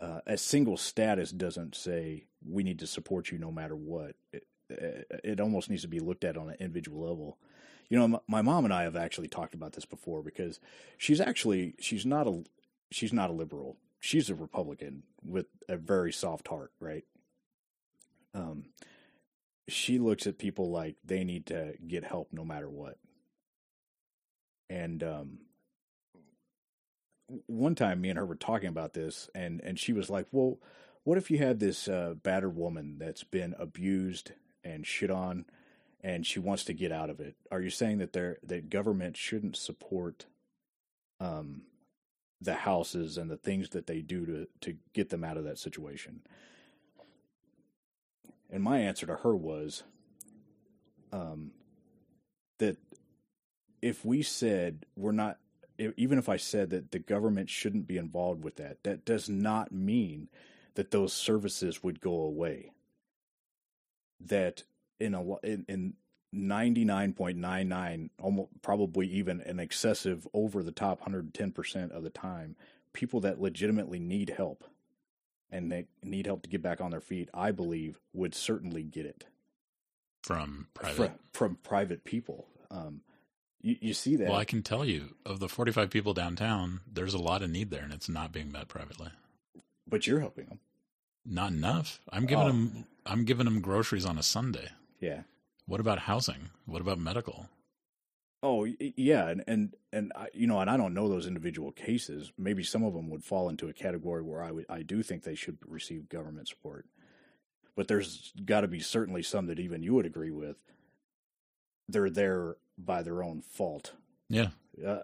uh, 0.00 0.20
a 0.26 0.36
single 0.36 0.76
status 0.76 1.30
doesn't 1.30 1.74
say 1.74 2.24
we 2.46 2.62
need 2.62 2.78
to 2.78 2.86
support 2.86 3.30
you 3.30 3.38
no 3.38 3.50
matter 3.50 3.74
what. 3.74 4.14
It, 4.32 4.44
it 4.70 5.40
almost 5.40 5.70
needs 5.70 5.82
to 5.82 5.88
be 5.88 6.00
looked 6.00 6.24
at 6.24 6.36
on 6.36 6.50
an 6.50 6.56
individual 6.60 7.08
level. 7.08 7.38
You 7.88 7.98
know, 7.98 8.08
my, 8.08 8.18
my 8.28 8.42
mom 8.42 8.64
and 8.64 8.74
I 8.74 8.82
have 8.82 8.96
actually 8.96 9.28
talked 9.28 9.54
about 9.54 9.72
this 9.72 9.86
before 9.86 10.22
because 10.22 10.60
she's 10.98 11.20
actually 11.20 11.74
she's 11.80 12.04
not 12.04 12.26
a 12.26 12.44
she's 12.90 13.12
not 13.12 13.30
a 13.30 13.32
liberal. 13.32 13.76
She's 13.98 14.30
a 14.30 14.34
Republican 14.34 15.02
with 15.24 15.46
a 15.68 15.76
very 15.76 16.12
soft 16.12 16.48
heart, 16.48 16.70
right? 16.78 17.04
Um, 18.34 18.66
she 19.68 19.98
looks 19.98 20.26
at 20.26 20.38
people 20.38 20.70
like 20.70 20.96
they 21.04 21.24
need 21.24 21.46
to 21.46 21.74
get 21.86 22.04
help 22.04 22.28
no 22.32 22.44
matter 22.44 22.68
what. 22.68 22.98
And 24.70 25.02
um, 25.02 25.38
one 27.46 27.74
time 27.74 28.00
me 28.00 28.08
and 28.08 28.18
her 28.18 28.26
were 28.26 28.34
talking 28.34 28.68
about 28.68 28.94
this 28.94 29.28
and 29.34 29.60
and 29.62 29.78
she 29.78 29.92
was 29.92 30.08
like 30.08 30.26
well 30.32 30.58
what 31.08 31.16
if 31.16 31.30
you 31.30 31.38
had 31.38 31.58
this 31.58 31.88
uh, 31.88 32.12
battered 32.22 32.54
woman 32.54 32.96
that's 32.98 33.24
been 33.24 33.54
abused 33.58 34.32
and 34.62 34.86
shit 34.86 35.10
on 35.10 35.46
and 36.02 36.26
she 36.26 36.38
wants 36.38 36.64
to 36.64 36.74
get 36.74 36.92
out 36.92 37.08
of 37.08 37.18
it? 37.18 37.34
Are 37.50 37.62
you 37.62 37.70
saying 37.70 37.96
that 37.98 38.12
there 38.12 38.36
that 38.42 38.68
government 38.68 39.16
shouldn't 39.16 39.56
support 39.56 40.26
um 41.18 41.62
the 42.42 42.54
houses 42.54 43.16
and 43.16 43.30
the 43.30 43.38
things 43.38 43.70
that 43.70 43.86
they 43.86 44.02
do 44.02 44.26
to 44.26 44.46
to 44.60 44.76
get 44.92 45.08
them 45.08 45.24
out 45.24 45.38
of 45.38 45.44
that 45.44 45.58
situation? 45.58 46.20
And 48.50 48.62
my 48.62 48.78
answer 48.78 49.06
to 49.06 49.16
her 49.16 49.34
was 49.34 49.84
um 51.10 51.52
that 52.58 52.76
if 53.80 54.04
we 54.04 54.22
said 54.22 54.84
we're 54.94 55.12
not 55.12 55.38
even 55.78 56.18
if 56.18 56.28
I 56.28 56.36
said 56.36 56.70
that 56.70 56.90
the 56.90 56.98
government 56.98 57.48
shouldn't 57.50 57.86
be 57.86 57.96
involved 57.96 58.42
with 58.42 58.56
that, 58.56 58.82
that 58.82 59.04
does 59.04 59.28
not 59.28 59.72
mean 59.72 60.28
that 60.74 60.90
those 60.90 61.12
services 61.12 61.82
would 61.82 62.00
go 62.00 62.14
away. 62.14 62.72
That 64.20 64.64
in 65.00 65.14
a 65.14 65.36
in, 65.38 65.64
in 65.68 65.94
99.99 66.34 68.10
almost 68.20 68.50
probably 68.60 69.06
even 69.06 69.40
an 69.42 69.58
excessive 69.58 70.28
over 70.34 70.62
the 70.62 70.72
top 70.72 71.02
110% 71.02 71.90
of 71.90 72.02
the 72.02 72.10
time 72.10 72.54
people 72.92 73.20
that 73.20 73.40
legitimately 73.40 73.98
need 73.98 74.30
help 74.30 74.64
and 75.50 75.72
they 75.72 75.86
need 76.02 76.26
help 76.26 76.42
to 76.42 76.48
get 76.50 76.62
back 76.62 76.80
on 76.82 76.90
their 76.90 77.00
feet 77.00 77.30
i 77.32 77.50
believe 77.50 77.98
would 78.12 78.34
certainly 78.34 78.82
get 78.82 79.06
it 79.06 79.24
From 80.22 80.66
private. 80.74 80.96
from, 80.96 81.10
from 81.32 81.58
private 81.62 82.04
people 82.04 82.46
um, 82.70 83.00
you, 83.68 83.76
you 83.80 83.94
see 83.94 84.16
that 84.16 84.28
Well, 84.28 84.36
I 84.38 84.44
can 84.44 84.62
tell 84.62 84.84
you 84.84 85.14
of 85.26 85.40
the 85.40 85.48
45 85.48 85.90
people 85.90 86.14
downtown, 86.14 86.80
there's 86.92 87.14
a 87.14 87.18
lot 87.18 87.42
of 87.42 87.50
need 87.50 87.70
there, 87.70 87.82
and 87.82 87.92
it's 87.92 88.08
not 88.08 88.32
being 88.32 88.50
met 88.52 88.68
privately. 88.68 89.10
but 89.86 90.06
you're 90.06 90.20
helping 90.20 90.46
them 90.46 90.60
Not 91.24 91.52
enough. 91.52 92.00
I'm 92.10 92.26
giving 92.26 92.44
Oh. 92.44 92.48
them. 92.48 92.86
I'm 93.06 93.24
giving 93.24 93.44
them 93.46 93.60
groceries 93.60 94.04
on 94.04 94.18
a 94.18 94.22
Sunday. 94.22 94.68
yeah 95.00 95.22
What 95.66 95.80
about 95.80 96.00
housing? 96.00 96.50
What 96.66 96.80
about 96.82 96.98
medical? 96.98 97.48
Oh 98.42 98.64
yeah, 98.78 99.28
and 99.28 99.42
and 99.48 99.74
and 99.92 100.12
I, 100.14 100.28
you 100.32 100.46
know, 100.46 100.60
and 100.60 100.70
I 100.70 100.76
don't 100.76 100.94
know 100.94 101.08
those 101.08 101.26
individual 101.26 101.72
cases. 101.72 102.32
Maybe 102.38 102.62
some 102.62 102.84
of 102.84 102.94
them 102.94 103.08
would 103.10 103.24
fall 103.24 103.48
into 103.48 103.68
a 103.68 103.72
category 103.72 104.22
where 104.22 104.42
I 104.44 104.52
would 104.52 104.66
I 104.68 104.82
do 104.82 105.02
think 105.02 105.22
they 105.24 105.34
should 105.34 105.58
receive 105.66 106.08
government 106.08 106.46
support. 106.48 106.86
But 107.74 107.88
there's 107.88 108.32
got 108.44 108.60
to 108.60 108.68
be 108.68 108.78
certainly 108.80 109.22
some 109.24 109.46
that 109.46 109.58
even 109.58 109.82
you 109.82 109.94
would 109.94 110.06
agree 110.06 110.30
with 110.30 110.62
they're 111.88 112.10
there 112.10 112.56
by 112.78 113.02
their 113.02 113.22
own 113.22 113.42
fault. 113.42 113.92
Yeah. 114.28 114.48
Uh, 114.86 115.00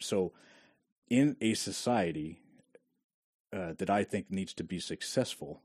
so, 0.00 0.32
in 1.08 1.36
a 1.40 1.54
society 1.54 2.40
uh, 3.54 3.72
that 3.78 3.88
I 3.88 4.04
think 4.04 4.30
needs 4.30 4.52
to 4.54 4.64
be 4.64 4.80
successful, 4.80 5.62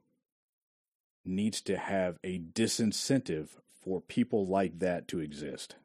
needs 1.26 1.62
to 1.62 1.78
have 1.78 2.18
a 2.24 2.40
disincentive 2.40 3.50
for 3.84 4.02
people 4.02 4.46
like 4.46 4.80
that 4.80 5.08
to 5.10 5.20
exist. 5.20 5.76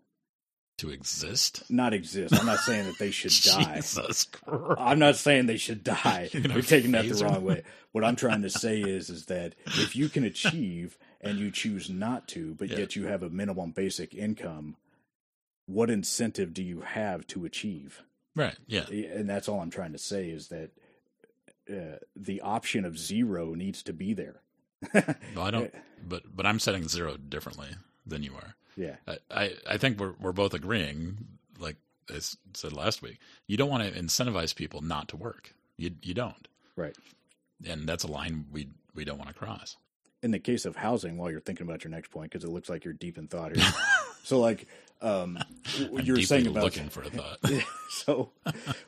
To 0.78 0.90
exist? 0.90 1.62
Not 1.70 1.94
exist. 1.94 2.34
I'm 2.38 2.44
not 2.44 2.58
saying 2.58 2.84
that 2.86 2.98
they 2.98 3.10
should 3.10 3.32
die. 3.32 3.76
Jesus 3.76 4.24
Christ. 4.26 4.74
I'm 4.78 4.98
not 4.98 5.16
saying 5.16 5.46
they 5.46 5.56
should 5.56 5.82
die. 5.82 6.28
You're 6.32 6.42
You're 6.52 6.62
taking 6.62 6.92
that 6.92 7.08
the 7.08 7.24
wrong 7.24 7.42
way. 7.44 7.62
What 7.92 8.04
I'm 8.04 8.16
trying 8.16 8.42
to 8.42 8.50
say 8.50 8.80
is, 8.80 9.08
is 9.08 9.24
that 9.26 9.54
if 9.66 9.96
you 9.96 10.10
can 10.10 10.24
achieve 10.24 10.98
and 11.22 11.38
you 11.38 11.50
choose 11.50 11.88
not 11.88 12.28
to, 12.28 12.54
but 12.54 12.68
Yeah. 12.68 12.80
yet 12.80 12.94
you 12.96 13.06
have 13.06 13.22
a 13.22 13.30
minimum 13.30 13.70
basic 13.70 14.14
income, 14.14 14.76
what 15.66 15.90
incentive 15.90 16.54
do 16.54 16.62
you 16.62 16.80
have 16.80 17.26
to 17.28 17.44
achieve? 17.44 18.02
Right. 18.34 18.56
Yeah. 18.66 18.86
And 18.90 19.28
that's 19.28 19.48
all 19.48 19.60
I'm 19.60 19.70
trying 19.70 19.92
to 19.92 19.98
say 19.98 20.28
is 20.28 20.48
that 20.48 20.70
uh, 21.70 21.98
the 22.14 22.40
option 22.40 22.84
of 22.84 22.98
zero 22.98 23.54
needs 23.54 23.82
to 23.84 23.92
be 23.92 24.14
there. 24.14 24.40
Well, 25.34 25.44
I 25.44 25.50
don't. 25.50 25.74
But 26.06 26.22
but 26.36 26.46
I'm 26.46 26.58
setting 26.60 26.86
zero 26.86 27.16
differently 27.16 27.68
than 28.06 28.22
you 28.22 28.34
are. 28.36 28.54
Yeah, 28.76 28.96
I 29.08 29.16
I, 29.30 29.52
I 29.70 29.76
think 29.78 29.98
we're 29.98 30.14
we're 30.20 30.32
both 30.32 30.54
agreeing. 30.54 31.16
Like 31.58 31.76
I 32.10 32.20
said 32.52 32.72
last 32.72 33.02
week, 33.02 33.18
you 33.46 33.56
don't 33.56 33.70
want 33.70 33.82
to 33.82 33.98
incentivize 33.98 34.54
people 34.54 34.82
not 34.82 35.08
to 35.08 35.16
work. 35.16 35.54
You 35.78 35.92
you 36.02 36.14
don't, 36.14 36.46
right. 36.76 36.94
and 37.66 37.88
that's 37.88 38.04
a 38.04 38.06
line 38.06 38.46
we 38.52 38.68
we 38.94 39.04
don't 39.04 39.18
want 39.18 39.28
to 39.30 39.34
cross. 39.34 39.76
in 40.22 40.30
the 40.30 40.38
case 40.38 40.66
of 40.66 40.76
housing, 40.76 41.16
while 41.16 41.30
you're 41.30 41.40
thinking 41.40 41.66
about 41.66 41.82
your 41.82 41.90
next 41.90 42.10
point, 42.10 42.30
because 42.30 42.44
it 42.44 42.50
looks 42.50 42.68
like 42.68 42.84
you're 42.84 42.94
deep 42.94 43.18
in 43.18 43.26
thought 43.28 43.56
here. 43.56 43.64
so, 44.26 44.40
like, 44.40 44.66
um, 45.02 45.38
you 46.02 46.14
were 46.14 46.22
saying 46.22 46.48
about 46.48 46.64
looking 46.64 46.88
for 46.88 47.02
a 47.02 47.10
thought. 47.10 47.38
so 47.88 48.30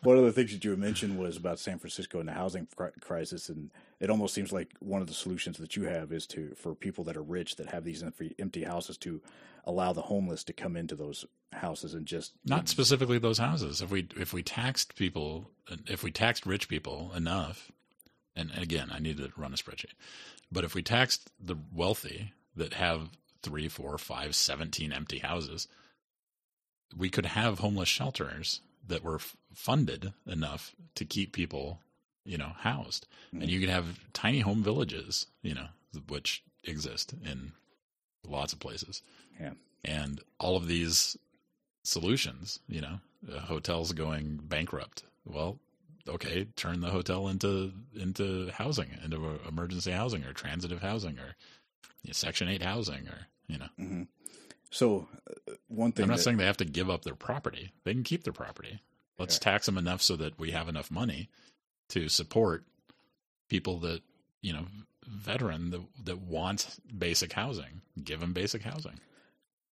one 0.03 0.18
of 0.18 0.24
the 0.24 0.32
things 0.32 0.51
that 0.51 0.64
you 0.64 0.74
mentioned 0.76 1.16
was 1.16 1.36
about 1.36 1.61
San 1.61 1.78
Francisco 1.78 2.18
and 2.18 2.28
the 2.28 2.32
housing 2.32 2.66
crisis, 3.01 3.49
and 3.49 3.70
it 4.01 4.11
almost 4.11 4.34
seems 4.34 4.53
like 4.53 4.70
one 4.80 5.01
of 5.01 5.07
the 5.07 5.14
solutions 5.14 5.57
that 5.59 5.76
you 5.76 5.84
have 5.84 6.11
is 6.11 6.26
to 6.26 6.57
for 6.57 6.74
people 6.74 7.05
that 7.05 7.16
are 7.16 7.22
rich 7.22 7.55
that 7.55 7.68
have 7.68 7.84
these 7.84 8.03
empty, 8.03 8.64
houses 8.64 8.97
to 8.97 9.20
allow 9.64 9.93
the 9.93 10.03
homeless 10.03 10.43
to 10.43 10.53
come 10.53 10.76
into 10.76 10.97
those 10.97 11.24
houses 11.53 11.95
and 11.95 12.05
just 12.05 12.32
Not 12.45 12.68
specifically 12.68 13.18
those 13.18 13.39
houses. 13.39 13.80
If 13.80 13.93
we 13.93 14.09
if 14.16 14.32
we 14.32 14.43
taxed 14.43 14.97
people, 14.97 15.53
if 15.86 16.03
we 16.03 16.11
taxed 16.11 16.47
rich 16.47 16.68
people 16.68 17.12
enough, 17.14 17.70
and, 18.34 18.51
and 18.51 18.61
again, 18.61 18.89
I 18.93 18.99
need 18.99 19.18
to 19.18 19.30
run 19.36 19.53
a 19.53 19.57
spreadsheet. 19.57 19.95
But 20.51 20.64
if 20.64 20.74
we 20.74 20.82
taxed 20.82 21.30
the 21.39 21.55
wealthy 21.72 22.32
that 22.57 22.74
have 22.74 23.11
three, 23.43 23.68
four, 23.68 23.99
five, 23.99 24.34
seventeen 24.34 24.93
empty 24.93 25.18
houses, 25.18 25.68
we 26.97 27.11
could 27.11 27.26
have 27.26 27.59
homeless 27.59 27.89
shelters 27.89 28.61
that 28.86 29.05
were 29.05 29.16
f- 29.16 29.36
funded 29.53 30.12
enough 30.26 30.74
to 30.95 31.05
keep 31.05 31.32
people, 31.32 31.80
you 32.24 32.39
know, 32.39 32.53
housed, 32.61 33.07
and 33.32 33.51
you 33.51 33.61
could 33.61 33.68
have 33.68 34.01
tiny 34.12 34.41
home 34.41 34.62
villages, 34.62 35.26
you 35.43 35.55
know, 35.55 35.66
which 36.09 36.43
exist 36.64 37.14
in 37.24 37.53
lots 38.26 38.53
of 38.53 38.61
places. 38.61 39.03
Yeah. 39.41 39.53
And 39.84 40.20
all 40.41 40.57
of 40.57 40.66
these 40.66 41.16
solutions, 41.84 42.61
you 42.68 42.80
know, 42.80 43.01
uh, 43.32 43.41
hotels 43.41 43.93
going 43.93 44.41
bankrupt. 44.43 45.03
Well, 45.24 45.59
okay, 46.09 46.47
turn 46.57 46.80
the 46.80 46.91
hotel 46.91 47.28
into 47.28 47.72
into 47.95 48.51
housing, 48.53 48.89
into 49.05 49.39
emergency 49.47 49.91
housing 49.91 50.24
or 50.24 50.32
transitive 50.32 50.80
housing 50.82 51.18
or 51.18 51.36
Section 52.12 52.49
Eight 52.49 52.62
housing, 52.62 53.09
or 53.09 53.26
you 53.49 53.59
know. 53.59 54.07
So 54.70 55.09
uh, 55.49 55.55
one 55.68 55.93
thing 55.93 56.05
I'm 56.05 56.09
not 56.11 56.18
that- 56.18 56.22
saying 56.22 56.36
they 56.36 56.47
have 56.47 56.57
to 56.59 56.64
give 56.64 56.91
up 56.91 57.03
their 57.03 57.14
property; 57.14 57.72
they 57.84 57.93
can 57.93 58.03
keep 58.05 58.24
their 58.24 58.32
property. 58.32 58.80
Let's 59.18 59.39
tax 59.39 59.66
them 59.66 59.76
enough 59.78 60.01
so 60.01 60.14
that 60.16 60.39
we 60.39 60.53
have 60.53 60.68
enough 60.68 60.91
money 60.93 61.28
to 61.89 62.09
support 62.09 62.64
people 63.49 63.78
that 63.80 64.03
you 64.43 64.53
know, 64.53 64.66
veteran 65.07 65.70
that 65.70 65.80
that 66.05 66.18
want 66.20 66.78
basic 66.97 67.32
housing. 67.32 67.82
Give 68.03 68.20
them 68.20 68.32
basic 68.32 68.62
housing. 68.62 69.01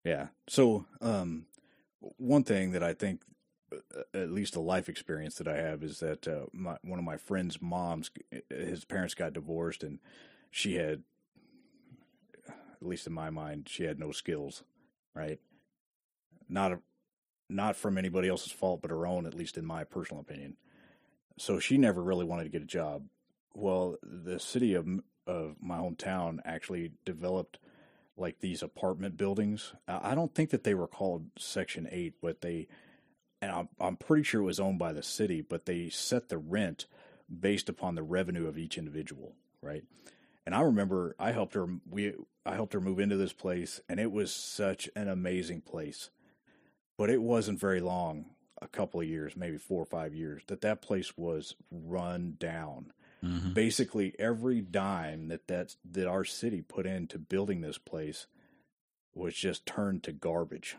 Yeah. 0.04 0.28
So, 0.48 0.86
um, 1.00 1.46
one 2.16 2.42
thing 2.44 2.72
that 2.72 2.82
I 2.82 2.94
think, 2.94 3.22
uh, 3.72 4.02
at 4.14 4.30
least 4.30 4.56
a 4.56 4.60
life 4.60 4.88
experience 4.88 5.36
that 5.36 5.48
I 5.48 5.56
have, 5.56 5.82
is 5.82 6.00
that 6.00 6.26
uh, 6.26 6.46
my 6.52 6.78
one 6.82 6.98
of 6.98 7.04
my 7.04 7.16
friend's 7.16 7.62
moms, 7.62 8.10
his 8.50 8.84
parents 8.84 9.14
got 9.14 9.32
divorced, 9.32 9.82
and 9.84 10.00
she 10.50 10.74
had, 10.74 11.02
at 12.80 12.86
least 12.86 13.06
in 13.06 13.12
my 13.12 13.30
mind, 13.30 13.68
she 13.68 13.84
had 13.84 13.98
no 13.98 14.12
skills, 14.12 14.62
right? 15.14 15.38
Not 16.48 16.72
a, 16.72 16.78
not 17.48 17.76
from 17.76 17.98
anybody 17.98 18.28
else's 18.28 18.52
fault, 18.52 18.82
but 18.82 18.90
her 18.90 19.06
own, 19.06 19.26
at 19.26 19.34
least 19.34 19.56
in 19.56 19.64
my 19.64 19.84
personal 19.84 20.20
opinion. 20.20 20.56
So 21.38 21.58
she 21.58 21.78
never 21.78 22.02
really 22.02 22.24
wanted 22.24 22.44
to 22.44 22.50
get 22.50 22.62
a 22.62 22.66
job. 22.66 23.04
Well, 23.54 23.96
the 24.02 24.38
city 24.38 24.74
of 24.74 24.86
of 25.26 25.56
my 25.60 25.78
hometown 25.78 26.38
actually 26.44 26.92
developed 27.04 27.58
like 28.16 28.38
these 28.40 28.62
apartment 28.62 29.16
buildings. 29.16 29.74
I 29.86 30.14
don't 30.14 30.34
think 30.34 30.50
that 30.50 30.64
they 30.64 30.74
were 30.74 30.86
called 30.86 31.26
Section 31.38 31.88
Eight, 31.90 32.14
but 32.22 32.40
they, 32.40 32.68
and 33.42 33.50
I'm, 33.50 33.68
I'm 33.78 33.96
pretty 33.96 34.22
sure 34.22 34.40
it 34.40 34.44
was 34.44 34.60
owned 34.60 34.78
by 34.78 34.92
the 34.92 35.02
city, 35.02 35.42
but 35.42 35.66
they 35.66 35.90
set 35.90 36.28
the 36.28 36.38
rent 36.38 36.86
based 37.28 37.68
upon 37.68 37.94
the 37.94 38.02
revenue 38.02 38.46
of 38.46 38.56
each 38.56 38.78
individual, 38.78 39.34
right? 39.60 39.82
And 40.47 40.55
I 40.55 40.61
remember 40.61 41.14
I 41.18 41.32
helped 41.32 41.55
her. 41.55 41.66
We 41.90 42.14
I 42.44 42.55
helped 42.55 42.72
her 42.72 42.80
move 42.80 43.01
into 43.01 43.16
this 43.16 43.32
place, 43.32 43.80
and 43.88 43.99
it 43.99 44.12
was 44.12 44.32
such 44.32 44.88
an 44.94 45.09
amazing 45.09 45.62
place. 45.62 46.11
But 46.97 47.11
it 47.11 47.20
wasn't 47.20 47.59
very 47.61 47.80
long, 47.80 48.26
a 48.62 48.68
couple 48.68 49.01
of 49.01 49.07
years, 49.07 49.36
maybe 49.36 49.59
four 49.59 49.82
or 49.82 49.86
five 49.86 50.14
years, 50.14 50.42
that 50.47 50.62
that 50.62 50.80
place 50.80 51.16
was 51.16 51.57
run 51.70 52.36
down 52.38 52.92
hmm 53.20 53.53
basically 53.53 54.14
every 54.18 54.61
dime 54.61 55.28
that 55.28 55.49
that's, 55.49 55.78
that 55.90 56.07
our 56.07 56.24
city 56.24 56.61
put 56.61 56.86
into 56.86 57.18
building 57.18 57.62
this 57.62 57.78
place 57.78 58.26
was 59.14 59.34
just 59.34 59.64
turned 59.64 60.03
to 60.03 60.12
garbage. 60.12 60.76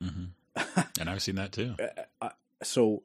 hmm 0.00 0.26
And 1.00 1.10
I've 1.10 1.22
seen 1.22 1.34
that 1.34 1.52
too. 1.52 1.74
So 2.62 3.02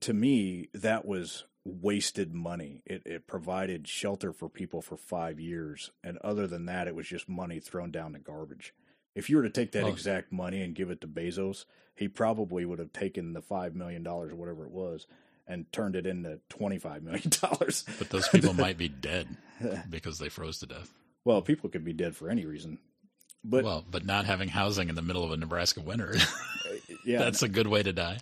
to 0.00 0.12
me 0.12 0.68
that 0.74 1.04
was 1.04 1.44
wasted 1.66 2.32
money. 2.34 2.82
It, 2.86 3.02
it 3.06 3.26
provided 3.26 3.88
shelter 3.88 4.32
for 4.32 4.48
people 4.48 4.80
for 4.82 4.96
five 4.96 5.40
years. 5.40 5.90
And 6.04 6.18
other 6.18 6.46
than 6.46 6.66
that 6.66 6.86
it 6.88 6.94
was 6.94 7.06
just 7.08 7.28
money 7.28 7.60
thrown 7.60 7.90
down 7.90 8.12
the 8.12 8.18
garbage. 8.18 8.72
If 9.14 9.28
you 9.30 9.36
were 9.36 9.42
to 9.42 9.50
take 9.50 9.72
that 9.72 9.84
Well- 9.84 9.92
exact 9.92 10.32
money 10.32 10.62
and 10.62 10.74
give 10.74 10.90
it 10.90 11.00
to 11.02 11.08
bezos 11.08 11.64
he 11.96 12.08
probably 12.08 12.66
would 12.66 12.78
have 12.78 12.92
taken 12.92 13.32
the 13.32 13.40
five 13.40 13.74
million 13.74 14.02
dollars 14.02 14.30
or 14.30 14.36
whatever 14.36 14.64
it 14.66 14.70
was 14.70 15.06
and 15.46 15.64
turned 15.72 15.96
it 15.96 16.06
into 16.06 16.38
25 16.50 17.02
million 17.02 17.30
dollars. 17.40 17.84
But 17.98 18.10
those 18.10 18.28
people 18.28 18.52
might 18.66 18.76
be 18.76 18.88
dead 18.88 19.26
because 19.88 20.18
they 20.18 20.28
froze 20.28 20.58
to 20.58 20.66
death. 20.66 20.92
well 21.24 21.40
people 21.40 21.70
could 21.70 21.84
be 21.84 21.94
dead 21.94 22.14
for 22.14 22.28
any 22.28 22.44
reason. 22.44 22.78
But 23.42 23.64
well, 23.64 23.84
but 23.90 24.04
not 24.04 24.26
having 24.26 24.48
housing 24.50 24.88
in 24.90 24.94
the 24.94 25.00
middle 25.02 25.24
of 25.24 25.30
a 25.30 25.36
Nebraska 25.38 25.80
winter, 25.80 26.16
yeah. 27.06 27.18
that's 27.20 27.42
a 27.42 27.48
good 27.48 27.68
way 27.68 27.82
to 27.82 27.92
die. 27.94 28.18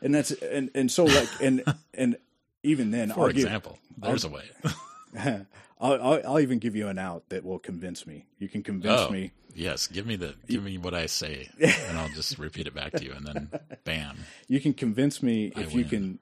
and 0.00 0.14
that's 0.14 0.30
and 0.30 0.70
and 0.74 0.90
so 0.90 1.04
like 1.04 1.28
and 1.42 1.62
and 1.92 2.16
even 2.62 2.90
then 2.90 3.10
For 3.10 3.26
I'll 3.26 3.32
give- 3.32 3.44
example, 3.44 3.78
there's 3.98 4.24
a 4.24 4.28
way. 4.28 4.44
I'll, 5.18 5.46
I'll, 5.80 6.20
I'll 6.26 6.40
even 6.40 6.58
give 6.58 6.76
you 6.76 6.88
an 6.88 6.98
out 6.98 7.28
that 7.30 7.44
will 7.44 7.58
convince 7.58 8.06
me. 8.06 8.26
You 8.38 8.48
can 8.48 8.62
convince 8.62 9.00
Oh, 9.02 9.10
me. 9.10 9.32
yes. 9.54 9.86
Give 9.86 10.06
me 10.06 10.16
the 10.16 10.34
give 10.46 10.62
me 10.62 10.78
what 10.78 10.94
I 10.94 11.06
say, 11.06 11.48
and 11.60 11.98
I'll 11.98 12.08
just 12.10 12.38
repeat 12.38 12.66
it 12.66 12.74
back 12.74 12.92
to 12.92 13.04
you, 13.04 13.12
and 13.12 13.26
then 13.26 13.50
bam. 13.84 14.18
You 14.46 14.60
can 14.60 14.74
convince 14.74 15.22
me 15.22 15.52
I 15.56 15.60
if 15.62 15.74
you 15.74 15.84
can 15.84 16.18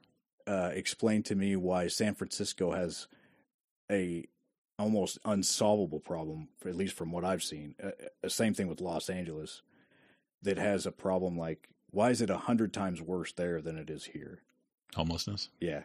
uh, 0.47 0.71
explain 0.73 1.23
to 1.23 1.35
me 1.35 1.55
why 1.55 1.87
San 1.87 2.15
Francisco 2.15 2.71
has 2.71 3.07
a 3.91 4.25
almost 4.77 5.17
unsolvable 5.25 5.99
problem, 5.99 6.47
at 6.65 6.75
least 6.75 6.95
from 6.95 7.11
what 7.11 7.25
I've 7.25 7.43
seen. 7.43 7.75
Uh, 7.83 7.87
uh, 8.23 8.29
same 8.29 8.53
thing 8.53 8.67
with 8.69 8.79
Los 8.79 9.09
Angeles, 9.09 9.61
that 10.41 10.57
has 10.57 10.85
a 10.85 10.91
problem 10.91 11.37
like 11.37 11.67
why 11.91 12.11
is 12.11 12.21
it 12.21 12.29
a 12.29 12.37
hundred 12.37 12.71
times 12.73 13.01
worse 13.01 13.33
there 13.33 13.61
than 13.61 13.77
it 13.77 13.89
is 13.89 14.05
here? 14.05 14.41
Homelessness. 14.95 15.49
Yeah. 15.59 15.81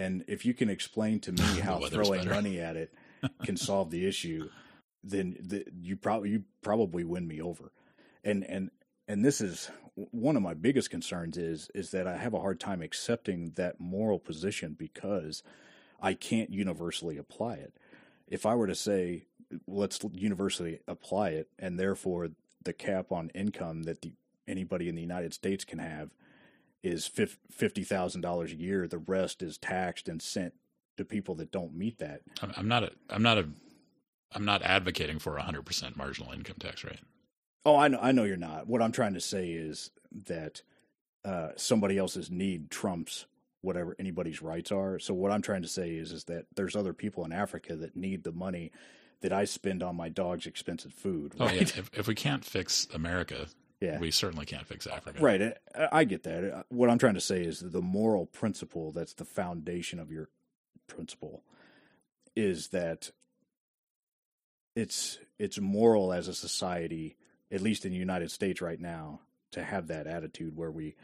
And 0.00 0.24
if 0.28 0.46
you 0.46 0.54
can 0.54 0.70
explain 0.70 1.20
to 1.20 1.32
me 1.32 1.42
how 1.62 1.78
throwing 1.80 2.20
better. 2.20 2.34
money 2.34 2.58
at 2.58 2.76
it 2.76 2.94
can 3.44 3.56
solve 3.56 3.90
the 3.90 4.06
issue, 4.06 4.48
then 5.04 5.36
the, 5.40 5.64
you 5.80 5.96
probably 5.96 6.30
you 6.30 6.44
probably 6.62 7.04
win 7.04 7.28
me 7.28 7.40
over. 7.40 7.72
And 8.24 8.44
and 8.44 8.70
and 9.06 9.24
this 9.24 9.40
is 9.40 9.70
one 9.94 10.36
of 10.36 10.42
my 10.42 10.54
biggest 10.54 10.90
concerns 10.90 11.36
is 11.36 11.70
is 11.74 11.90
that 11.90 12.06
I 12.06 12.16
have 12.16 12.32
a 12.32 12.40
hard 12.40 12.58
time 12.58 12.80
accepting 12.80 13.52
that 13.56 13.78
moral 13.78 14.18
position 14.18 14.74
because 14.78 15.42
I 16.00 16.14
can't 16.14 16.50
universally 16.50 17.18
apply 17.18 17.54
it. 17.56 17.74
If 18.26 18.46
I 18.46 18.54
were 18.54 18.68
to 18.68 18.74
say 18.74 19.26
let's 19.66 20.00
universally 20.12 20.78
apply 20.86 21.30
it 21.30 21.48
and 21.58 21.78
therefore 21.78 22.28
the 22.62 22.72
cap 22.72 23.10
on 23.10 23.30
income 23.30 23.82
that 23.82 24.00
the, 24.02 24.12
anybody 24.46 24.88
in 24.88 24.94
the 24.94 25.00
United 25.02 25.34
States 25.34 25.64
can 25.64 25.80
have 25.80 26.10
is 26.82 27.08
$50,000 27.08 28.52
a 28.52 28.56
year. 28.56 28.88
The 28.88 28.98
rest 28.98 29.42
is 29.42 29.58
taxed 29.58 30.08
and 30.08 30.20
sent 30.20 30.54
to 30.96 31.04
people 31.04 31.34
that 31.36 31.50
don't 31.50 31.74
meet 31.74 31.98
that. 31.98 32.22
I'm, 32.42 32.52
I'm 32.56 32.68
not 32.68 32.84
a 32.84 32.92
I'm 33.08 33.22
not 33.22 33.38
a 33.38 33.48
I'm 34.32 34.44
not 34.44 34.62
advocating 34.62 35.18
for 35.18 35.36
a 35.36 35.42
hundred 35.42 35.64
percent 35.64 35.96
marginal 35.96 36.32
income 36.32 36.56
tax 36.60 36.84
rate. 36.84 37.00
Oh, 37.64 37.76
I 37.76 37.88
know, 37.88 37.98
I 38.00 38.12
know 38.12 38.24
you're 38.24 38.36
not. 38.36 38.66
What 38.66 38.82
I'm 38.82 38.92
trying 38.92 39.14
to 39.14 39.20
say 39.20 39.50
is 39.50 39.90
that 40.26 40.62
uh, 41.24 41.50
somebody 41.56 41.98
else's 41.98 42.30
need 42.30 42.70
trumps 42.70 43.26
whatever 43.62 43.94
anybody's 43.98 44.40
rights 44.40 44.72
are. 44.72 44.98
So 44.98 45.12
what 45.12 45.30
I'm 45.30 45.42
trying 45.42 45.62
to 45.62 45.68
say 45.68 45.90
is 45.90 46.12
is 46.12 46.24
that 46.24 46.46
there's 46.54 46.76
other 46.76 46.92
people 46.92 47.24
in 47.24 47.32
Africa 47.32 47.76
that 47.76 47.96
need 47.96 48.24
the 48.24 48.32
money 48.32 48.72
that 49.20 49.32
I 49.32 49.44
spend 49.44 49.82
on 49.82 49.96
my 49.96 50.08
dog's 50.08 50.46
expensive 50.46 50.92
food. 50.92 51.34
Right? 51.38 51.50
Oh 51.50 51.54
yeah, 51.54 51.62
if, 51.62 51.90
if 51.92 52.06
we 52.06 52.14
can't 52.14 52.44
fix 52.44 52.86
America, 52.94 53.46
yeah. 53.80 53.98
we 53.98 54.10
certainly 54.10 54.46
can't 54.46 54.66
fix 54.66 54.86
Africa. 54.86 55.22
Right. 55.22 55.42
I, 55.42 55.54
uh, 55.74 55.88
I 55.92 56.04
get 56.04 56.22
that. 56.24 56.44
Uh, 56.44 56.62
what 56.68 56.90
I'm 56.90 56.98
trying 56.98 57.14
to 57.14 57.20
say 57.20 57.42
is 57.42 57.60
the 57.60 57.82
moral 57.82 58.26
principle 58.26 58.92
that's 58.92 59.14
the 59.14 59.24
foundation 59.24 59.98
of 59.98 60.10
your 60.10 60.28
principle 60.86 61.42
is 62.36 62.68
that 62.68 63.10
it's 64.76 65.18
it's 65.38 65.58
moral 65.58 66.12
as 66.12 66.28
a 66.28 66.34
society, 66.34 67.16
at 67.50 67.60
least 67.60 67.84
in 67.84 67.92
the 67.92 67.98
United 67.98 68.30
States 68.30 68.60
right 68.60 68.80
now, 68.80 69.20
to 69.52 69.62
have 69.62 69.88
that 69.88 70.06
attitude 70.06 70.56
where 70.56 70.70
we 70.70 70.94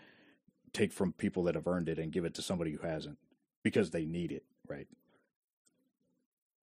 take 0.73 0.93
from 0.93 1.13
people 1.13 1.45
that 1.45 1.55
have 1.55 1.67
earned 1.67 1.89
it 1.89 1.99
and 1.99 2.13
give 2.13 2.25
it 2.25 2.35
to 2.35 2.43
somebody 2.43 2.73
who 2.73 2.87
hasn't 2.87 3.19
because 3.63 3.91
they 3.91 4.05
need 4.05 4.31
it, 4.31 4.45
right? 4.69 4.87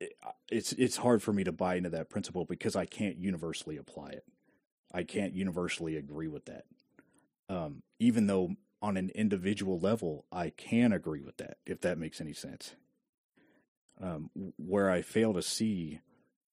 Uh, 0.02 0.32
it's 0.52 0.74
it's 0.74 0.98
hard 0.98 1.24
for 1.24 1.34
me 1.34 1.44
to 1.44 1.52
buy 1.52 1.76
into 1.76 1.90
that 1.90 2.10
principle 2.10 2.46
because 2.46 2.76
I 2.76 2.86
can't 2.86 3.18
universally 3.18 3.78
apply 3.78 4.10
it. 4.10 4.26
I 4.94 5.04
can't 5.04 5.34
universally 5.34 5.98
agree 5.98 6.28
with 6.28 6.46
that. 6.46 6.66
Um, 7.50 7.84
even 8.00 8.28
though 8.28 8.56
on 8.82 8.98
an 8.98 9.10
individual 9.16 9.80
level 9.80 10.26
I 10.32 10.50
can 10.50 10.92
agree 10.92 11.22
with 11.22 11.38
that, 11.38 11.58
if 11.66 11.82
that 11.82 11.98
makes 11.98 12.22
any 12.22 12.34
sense. 12.34 12.76
Um, 14.02 14.30
where 14.58 14.90
I 14.90 15.02
fail 15.02 15.34
to 15.34 15.42
see 15.42 16.02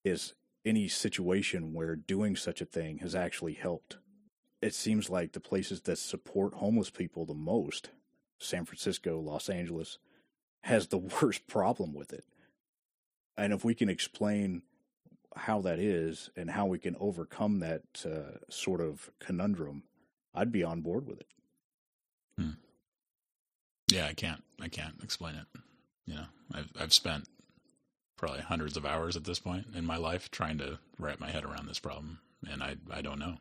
is 0.03 0.33
any 0.65 0.87
situation 0.87 1.73
where 1.73 1.95
doing 1.95 2.35
such 2.35 2.61
a 2.61 2.65
thing 2.65 2.99
has 2.99 3.15
actually 3.15 3.53
helped. 3.53 3.97
It 4.61 4.75
seems 4.75 5.09
like 5.09 5.31
the 5.31 5.39
places 5.39 5.81
that 5.81 5.97
support 5.97 6.55
homeless 6.55 6.91
people 6.91 7.25
the 7.25 7.33
most, 7.33 7.89
San 8.39 8.65
Francisco, 8.65 9.19
Los 9.19 9.49
Angeles, 9.49 9.97
has 10.63 10.87
the 10.87 10.97
worst 11.21 11.47
problem 11.47 11.93
with 11.93 12.13
it. 12.13 12.25
And 13.37 13.53
if 13.53 13.65
we 13.65 13.73
can 13.73 13.89
explain 13.89 14.61
how 15.35 15.61
that 15.61 15.79
is 15.79 16.29
and 16.35 16.49
how 16.49 16.65
we 16.65 16.79
can 16.79 16.95
overcome 16.99 17.59
that 17.59 17.83
uh, 18.05 18.37
sort 18.49 18.81
of 18.81 19.09
conundrum, 19.19 19.83
I'd 20.33 20.51
be 20.51 20.63
on 20.63 20.81
board 20.81 21.07
with 21.07 21.19
it. 21.19 21.27
Hmm. 22.37 22.51
Yeah, 23.91 24.07
I 24.07 24.13
can't. 24.13 24.43
I 24.59 24.67
can't 24.67 24.95
explain 25.03 25.35
it. 25.35 25.45
You 26.05 26.15
know, 26.15 26.25
I've 26.53 26.71
I've 26.79 26.93
spent 26.93 27.27
probably 28.17 28.41
hundreds 28.41 28.77
of 28.77 28.85
hours 28.85 29.15
at 29.15 29.23
this 29.23 29.39
point 29.39 29.67
in 29.75 29.85
my 29.85 29.97
life 29.97 30.31
trying 30.31 30.57
to 30.59 30.79
wrap 30.99 31.19
my 31.19 31.29
head 31.29 31.43
around 31.43 31.67
this 31.67 31.79
problem, 31.79 32.19
and 32.49 32.63
I 32.63 32.75
I 32.89 33.01
don't 33.01 33.19
know. 33.19 33.37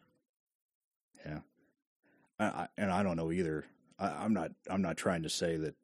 Yeah, 1.24 1.41
I, 2.38 2.45
I, 2.45 2.68
and 2.76 2.91
I 2.91 3.03
don't 3.03 3.16
know 3.16 3.30
either. 3.30 3.66
I, 3.99 4.24
am 4.24 4.32
not 4.32 4.53
I'm 4.68 4.82
not 4.82 4.97
trying 4.97 5.22
to 5.22 5.30
say 5.30 5.57
that 5.59 5.74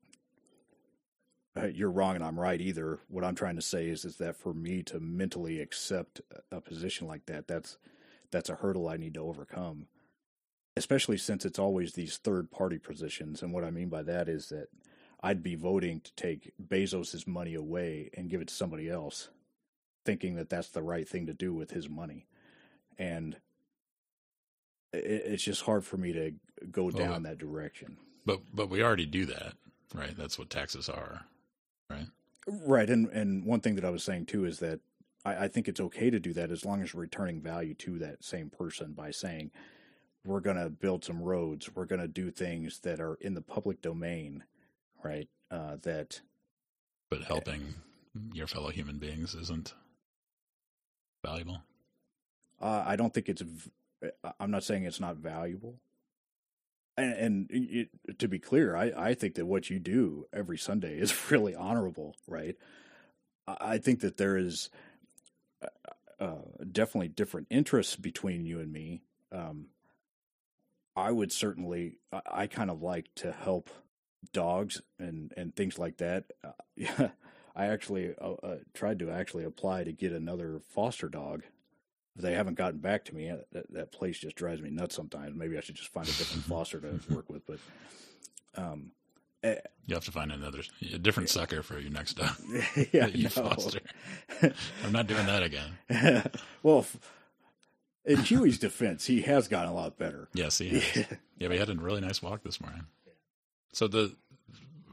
Uh, 1.57 1.67
you're 1.67 1.91
wrong 1.91 2.15
and 2.15 2.25
I'm 2.25 2.39
right 2.39 2.61
either. 2.61 2.99
What 3.09 3.25
I'm 3.25 3.35
trying 3.35 3.57
to 3.57 3.63
say 3.63 3.89
is 3.89 4.05
is 4.05 4.17
that 4.17 4.37
for 4.37 4.53
me 4.53 4.83
to 4.85 5.01
mentally 5.01 5.61
accept 5.61 6.21
a 6.53 6.61
position 6.61 7.07
like 7.07 7.27
that, 7.27 7.49
that's 7.49 7.79
that's 8.31 8.51
a 8.51 8.57
hurdle 8.57 8.89
I 8.89 8.97
need 8.97 9.15
to 9.15 9.21
overcome. 9.21 9.87
Especially 10.77 11.17
since 11.17 11.47
it's 11.47 11.59
always 11.59 11.93
these 11.93 12.19
third 12.19 12.51
party 12.51 12.79
positions, 12.79 13.43
and 13.43 13.53
what 13.53 13.65
I 13.65 13.71
mean 13.71 13.89
by 13.89 14.03
that 14.03 14.29
is 14.29 14.51
that 14.51 14.69
I'd 15.23 15.43
be 15.43 15.55
voting 15.55 16.01
to 16.01 16.13
take 16.15 16.53
Bezos's 16.63 17.27
money 17.27 17.55
away 17.55 18.11
and 18.13 18.29
give 18.29 18.43
it 18.43 18.49
to 18.49 18.55
somebody 18.55 18.91
else, 18.91 19.31
thinking 20.05 20.35
that 20.35 20.51
that's 20.51 20.69
the 20.69 20.83
right 20.83 21.09
thing 21.09 21.25
to 21.27 21.33
do 21.33 21.55
with 21.55 21.71
his 21.71 21.89
money, 21.89 22.27
and 22.99 23.39
it's 24.93 25.45
just 25.45 25.63
hard 25.63 25.87
for 25.87 25.97
me 25.97 26.13
to 26.13 26.33
go 26.71 26.91
down 26.91 27.11
well, 27.11 27.21
that 27.21 27.39
direction. 27.39 27.97
But 28.27 28.41
but 28.53 28.69
we 28.69 28.83
already 28.83 29.07
do 29.07 29.25
that, 29.25 29.55
right? 29.95 30.15
That's 30.15 30.39
what 30.39 30.51
taxes 30.51 30.91
are 30.91 31.25
right? 32.47 32.89
And 32.89 33.09
and 33.09 33.45
one 33.45 33.61
thing 33.61 33.75
that 33.77 33.85
I 33.85 33.91
was 33.91 34.05
saying 34.05 34.27
too 34.27 34.45
is 34.45 34.59
that 34.61 34.81
I, 35.25 35.45
I 35.45 35.49
think 35.49 35.69
it's 35.69 35.81
okay 35.81 36.11
to 36.11 36.21
do 36.21 36.33
that 36.35 36.51
as 36.51 36.65
long 36.65 36.83
as 36.83 36.95
we're 36.95 37.03
returning 37.03 37.41
value 37.41 37.75
to 37.75 37.99
that 37.99 38.25
same 38.25 38.51
person 38.51 38.93
by 38.93 39.11
saying 39.11 39.51
we're 40.25 40.41
going 40.41 40.57
to 40.57 40.71
build 40.71 41.05
some 41.05 41.23
roads, 41.23 41.71
we're 41.75 41.85
going 41.85 42.01
to 42.01 42.09
do 42.09 42.31
things 42.31 42.81
that 42.81 43.01
are 43.01 43.15
in 43.21 43.35
the 43.35 43.41
public 43.41 43.81
domain, 43.81 44.45
right? 45.05 45.29
Uh, 45.51 45.77
that, 45.83 46.21
but 47.09 47.23
helping 47.23 47.75
uh, 48.17 48.21
your 48.33 48.49
fellow 48.49 48.71
human 48.71 48.99
beings 48.99 49.35
isn't 49.35 49.75
valuable. 51.25 51.63
Uh, 52.61 52.83
I 52.85 52.97
don't 52.97 53.15
think 53.15 53.29
it's. 53.29 53.43
I'm 54.41 54.51
not 54.51 54.65
saying 54.65 54.85
it's 54.85 55.01
not 55.01 55.17
valuable 55.17 55.77
and, 56.97 57.47
it, 57.51 58.19
to 58.19 58.29
be 58.29 58.39
clear, 58.39 58.75
I, 58.77 58.93
I 58.97 59.15
think 59.15 59.35
that 59.35 59.47
what 59.47 59.71
you 59.71 59.79
do 59.79 60.27
every 60.33 60.59
Sunday 60.59 60.99
is 60.99 61.15
really 61.31 61.55
honorable, 61.55 62.17
right? 62.27 62.57
I 63.47 63.79
think 63.79 64.01
that 64.01 64.17
there 64.17 64.37
is 64.37 64.71
uh, 65.63 66.25
uh, 66.25 66.65
definitely 66.71 67.09
different 67.09 67.47
interests 67.51 67.97
between 67.97 68.45
you 68.45 68.61
and 68.61 68.73
me. 68.73 69.03
Um, 69.31 69.67
I 70.97 71.13
would 71.13 71.31
certainly, 71.31 71.99
I, 72.11 72.21
I, 72.31 72.47
kind 72.47 72.71
of 72.71 72.83
like 72.83 73.15
to 73.17 73.31
help 73.31 73.71
dogs 74.33 74.81
and, 74.99 75.33
and 75.37 75.55
things 75.55 75.79
like 75.79 75.99
that. 75.99 76.25
Uh, 76.43 76.53
yeah, 76.75 77.11
I 77.57 77.67
actually 77.67 78.15
uh, 78.21 78.33
uh, 78.43 78.57
tried 78.75 78.99
to 79.01 79.11
actually 79.11 79.45
apply 79.45 79.85
to 79.85 79.93
get 79.93 80.13
another 80.13 80.63
foster 80.71 81.09
dog 81.09 81.45
they 82.17 82.35
haven't 82.35 82.55
gotten 82.55 82.79
back 82.79 83.05
to 83.07 83.15
me. 83.15 83.33
That, 83.53 83.73
that 83.73 83.93
place 83.93 84.19
just 84.19 84.37
drives 84.37 84.61
me 84.61 84.71
nuts 84.71 84.95
sometimes. 84.95 85.37
Maybe 85.37 85.57
I 85.57 85.61
should 85.61 85.75
just 85.75 85.93
find 85.93 86.07
a 86.07 86.13
different 86.13 86.45
foster 86.49 86.81
to 86.81 87.15
work 87.15 87.29
with. 87.29 87.47
But 87.47 87.59
um, 88.55 88.91
eh, 89.43 89.57
you 89.87 89.95
have 89.95 90.05
to 90.05 90.13
find 90.13 90.33
another, 90.33 90.61
a 90.93 90.99
different 90.99 91.29
sucker 91.29 91.63
for 91.63 91.79
your 91.79 91.91
next 91.91 92.15
dog. 92.15 92.37
yeah, 92.93 93.07
you 93.07 93.29
foster. 93.29 93.81
I'm 94.85 94.93
not 94.93 95.07
doing 95.07 95.27
that 95.27 95.43
again. 95.43 96.31
well, 96.63 96.87
in 98.05 98.19
Huey's 98.19 98.59
defense, 98.59 99.07
he 99.07 99.23
has 99.23 99.49
gotten 99.49 99.71
a 99.71 99.75
lot 99.75 99.99
better. 99.99 100.29
Yes, 100.33 100.59
he 100.59 100.81
has. 100.81 100.97
Yeah, 100.97 101.05
yeah 101.39 101.49
we 101.49 101.59
had 101.59 101.69
a 101.69 101.75
really 101.75 102.01
nice 102.01 102.23
walk 102.23 102.43
this 102.43 102.61
morning. 102.61 102.87
So 103.73 103.89
the 103.89 104.17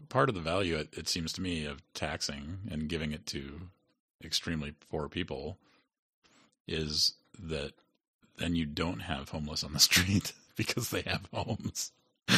part 0.10 0.30
of 0.30 0.36
the 0.36 0.42
value, 0.42 0.76
it, 0.76 0.90
it 0.94 1.08
seems 1.08 1.32
to 1.34 1.42
me, 1.42 1.66
of 1.66 1.82
taxing 1.94 2.60
and 2.70 2.90
giving 2.90 3.14
it 3.14 3.26
to 3.28 3.70
extremely 4.24 4.74
poor 4.90 5.08
people 5.08 5.58
is 6.68 7.14
that 7.40 7.74
then 8.38 8.56
you 8.56 8.66
don't 8.66 9.02
have 9.02 9.30
homeless 9.30 9.64
on 9.64 9.74
the 9.74 9.80
street 9.92 10.34
because 10.56 10.90
they 10.90 11.02
have 11.02 11.28
homes. 11.34 11.92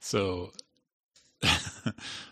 so 0.00 0.52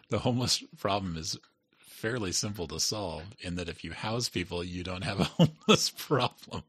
the 0.08 0.18
homeless 0.18 0.62
problem 0.78 1.16
is 1.16 1.38
fairly 1.78 2.32
simple 2.32 2.66
to 2.68 2.80
solve 2.80 3.24
in 3.40 3.56
that 3.56 3.68
if 3.68 3.84
you 3.84 3.92
house 3.92 4.28
people, 4.28 4.64
you 4.64 4.82
don't 4.82 5.04
have 5.04 5.20
a 5.20 5.24
homeless 5.24 5.90
problem. 5.90 6.62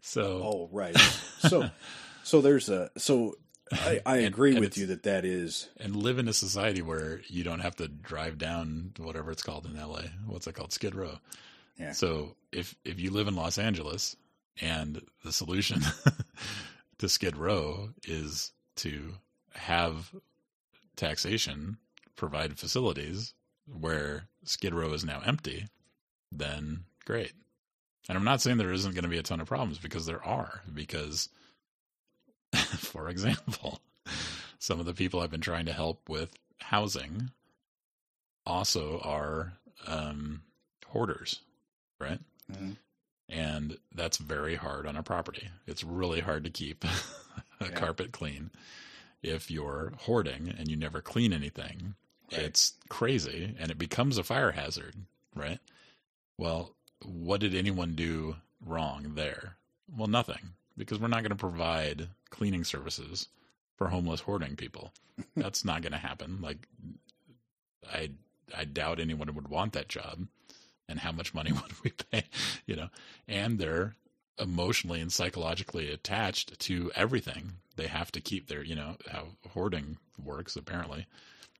So, 0.00 0.22
oh, 0.42 0.68
right. 0.72 0.96
So, 1.38 1.70
so 2.24 2.40
there's 2.40 2.68
a, 2.68 2.90
so 2.96 3.36
I, 3.72 4.00
I 4.04 4.16
agree 4.18 4.52
and 4.52 4.60
with 4.60 4.76
you 4.76 4.86
that 4.86 5.04
that 5.04 5.24
is, 5.24 5.68
and 5.78 5.94
live 5.94 6.18
in 6.18 6.26
a 6.26 6.32
society 6.32 6.82
where 6.82 7.20
you 7.28 7.44
don't 7.44 7.60
have 7.60 7.76
to 7.76 7.86
drive 7.86 8.38
down 8.38 8.92
whatever 8.98 9.30
it's 9.30 9.42
called 9.42 9.66
in 9.66 9.76
LA. 9.76 10.02
What's 10.26 10.46
it 10.46 10.54
called? 10.54 10.72
Skid 10.72 10.94
Row. 10.94 11.18
Yeah. 11.80 11.92
So 11.92 12.36
if 12.52 12.76
if 12.84 13.00
you 13.00 13.10
live 13.10 13.26
in 13.26 13.34
Los 13.34 13.58
Angeles 13.58 14.14
and 14.60 15.02
the 15.24 15.32
solution 15.32 15.80
to 16.98 17.08
Skid 17.08 17.36
Row 17.36 17.90
is 18.04 18.52
to 18.76 19.14
have 19.54 20.14
taxation 20.96 21.78
provide 22.16 22.58
facilities 22.58 23.32
where 23.66 24.28
Skid 24.44 24.74
Row 24.74 24.92
is 24.92 25.04
now 25.04 25.22
empty, 25.24 25.66
then 26.30 26.84
great. 27.06 27.32
And 28.08 28.18
I'm 28.18 28.24
not 28.24 28.42
saying 28.42 28.58
there 28.58 28.72
isn't 28.72 28.94
going 28.94 29.04
to 29.04 29.08
be 29.08 29.18
a 29.18 29.22
ton 29.22 29.40
of 29.40 29.48
problems 29.48 29.78
because 29.78 30.04
there 30.04 30.24
are. 30.24 30.62
Because, 30.72 31.28
for 32.56 33.08
example, 33.08 33.80
some 34.58 34.80
of 34.80 34.86
the 34.86 34.94
people 34.94 35.20
I've 35.20 35.30
been 35.30 35.40
trying 35.40 35.66
to 35.66 35.72
help 35.72 36.08
with 36.08 36.34
housing 36.58 37.30
also 38.44 39.00
are 39.02 39.54
um, 39.86 40.42
hoarders 40.86 41.40
right? 42.00 42.20
Mm-hmm. 42.50 42.72
And 43.28 43.78
that's 43.94 44.16
very 44.16 44.56
hard 44.56 44.86
on 44.86 44.96
a 44.96 45.02
property. 45.02 45.48
It's 45.66 45.84
really 45.84 46.20
hard 46.20 46.44
to 46.44 46.50
keep 46.50 46.84
a 47.60 47.66
yeah. 47.66 47.70
carpet 47.70 48.12
clean 48.12 48.50
if 49.22 49.50
you're 49.50 49.92
hoarding 49.98 50.52
and 50.58 50.68
you 50.68 50.76
never 50.76 51.00
clean 51.00 51.32
anything. 51.32 51.94
Right. 52.32 52.42
It's 52.42 52.74
crazy 52.88 53.54
and 53.58 53.70
it 53.70 53.78
becomes 53.78 54.18
a 54.18 54.24
fire 54.24 54.52
hazard, 54.52 54.96
right? 55.34 55.60
Well, 56.38 56.74
what 57.04 57.40
did 57.40 57.54
anyone 57.54 57.94
do 57.94 58.36
wrong 58.64 59.12
there? 59.14 59.56
Well, 59.96 60.08
nothing, 60.08 60.54
because 60.76 60.98
we're 60.98 61.08
not 61.08 61.22
going 61.22 61.30
to 61.30 61.36
provide 61.36 62.08
cleaning 62.30 62.64
services 62.64 63.28
for 63.76 63.88
homeless 63.88 64.20
hoarding 64.20 64.56
people. 64.56 64.92
That's 65.36 65.64
not 65.64 65.82
going 65.82 65.92
to 65.92 65.98
happen. 65.98 66.38
Like, 66.40 66.66
I 67.92 68.10
I 68.56 68.64
doubt 68.64 69.00
anyone 69.00 69.32
would 69.34 69.48
want 69.48 69.72
that 69.74 69.88
job 69.88 70.26
and 70.90 71.00
how 71.00 71.12
much 71.12 71.32
money 71.32 71.52
would 71.52 71.82
we 71.82 71.90
pay? 71.90 72.24
You 72.66 72.76
know, 72.76 72.88
and 73.28 73.58
they're 73.58 73.94
emotionally 74.38 75.00
and 75.00 75.12
psychologically 75.12 75.92
attached 75.92 76.58
to 76.58 76.90
everything. 76.94 77.52
They 77.76 77.86
have 77.86 78.10
to 78.12 78.20
keep 78.20 78.48
their, 78.48 78.62
you 78.62 78.74
know, 78.74 78.96
how 79.10 79.28
hoarding 79.50 79.98
works 80.22 80.56
apparently 80.56 81.06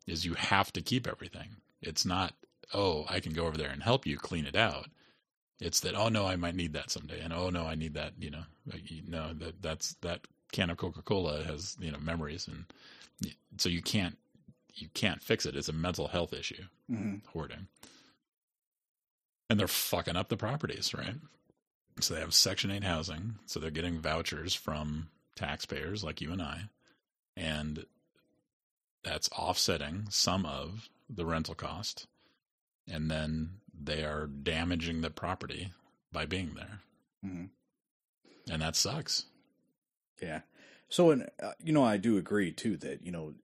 is 0.07 0.25
you 0.25 0.35
have 0.35 0.73
to 0.73 0.83
keep 0.83 1.07
everything. 1.07 1.57
It's 1.83 2.05
not, 2.05 2.35
oh, 2.75 3.07
I 3.09 3.21
can 3.21 3.33
go 3.33 3.47
over 3.47 3.57
there 3.57 3.71
and 3.71 3.83
help 3.83 4.07
you 4.07 4.17
clean 4.17 4.47
it 4.47 4.57
out. 4.57 4.87
It's 5.61 5.81
that, 5.81 5.95
oh 5.95 6.09
no, 6.09 6.27
I 6.27 6.37
might 6.37 6.55
need 6.55 6.73
that 6.73 6.91
someday. 6.91 7.21
And 7.21 7.33
oh 7.33 7.51
no, 7.51 7.65
I 7.65 7.75
need 7.75 7.95
that, 7.95 8.15
you 8.19 8.31
know, 8.31 8.43
no, 9.07 9.35
that 9.35 9.63
that's, 9.63 9.95
that 10.01 10.21
can 10.53 10.71
of 10.71 10.79
Coca-Cola 10.79 11.45
has, 11.45 11.77
you 11.81 11.93
know, 11.93 11.99
memories. 11.99 12.49
And 12.49 13.35
so 13.59 13.69
you 13.69 13.83
can't, 13.83 14.17
you 14.75 14.89
can't 14.95 15.23
fix 15.23 15.47
it. 15.47 15.57
It's 15.57 15.69
a 15.69 15.75
mental 15.75 16.09
health 16.09 16.33
issue, 16.33 16.65
mm-hmm. 16.91 17.17
hoarding. 17.33 17.69
And 19.51 19.59
they're 19.59 19.69
fucking 19.69 20.17
up 20.17 20.29
the 20.29 20.37
properties, 20.37 20.95
right? 20.95 21.17
So 22.01 22.15
they 22.15 22.21
have 22.21 22.33
Section 22.33 22.71
8 22.71 22.85
housing. 22.85 23.35
So 23.47 23.59
they're 23.59 23.71
getting 23.71 23.99
vouchers 23.99 24.55
from 24.55 25.09
taxpayers 25.35 26.05
like 26.05 26.21
you 26.21 26.33
and 26.33 26.41
I. 26.41 26.63
And 27.37 27.85
that's 29.03 29.29
offsetting 29.33 30.07
some 30.09 30.47
of 30.47 30.89
the 31.09 31.27
rental 31.27 31.57
cost. 31.57 32.07
And 32.89 33.11
then 33.11 33.51
they 33.79 34.05
are 34.05 34.27
damaging 34.27 35.01
the 35.01 35.11
property 35.11 35.73
by 36.13 36.27
being 36.27 36.55
there. 36.55 36.81
Mm-hmm. 37.27 37.47
And 38.53 38.63
that 38.63 38.77
sucks. 38.77 39.27
Yeah. 40.23 40.41
So, 40.89 41.11
and, 41.11 41.29
uh, 41.43 41.53
you 41.63 41.73
know, 41.73 41.85
I 41.85 41.97
do 41.97 42.19
agree 42.19 42.53
too 42.53 42.77
that, 42.79 43.05
you 43.05 43.11
know, 43.13 43.35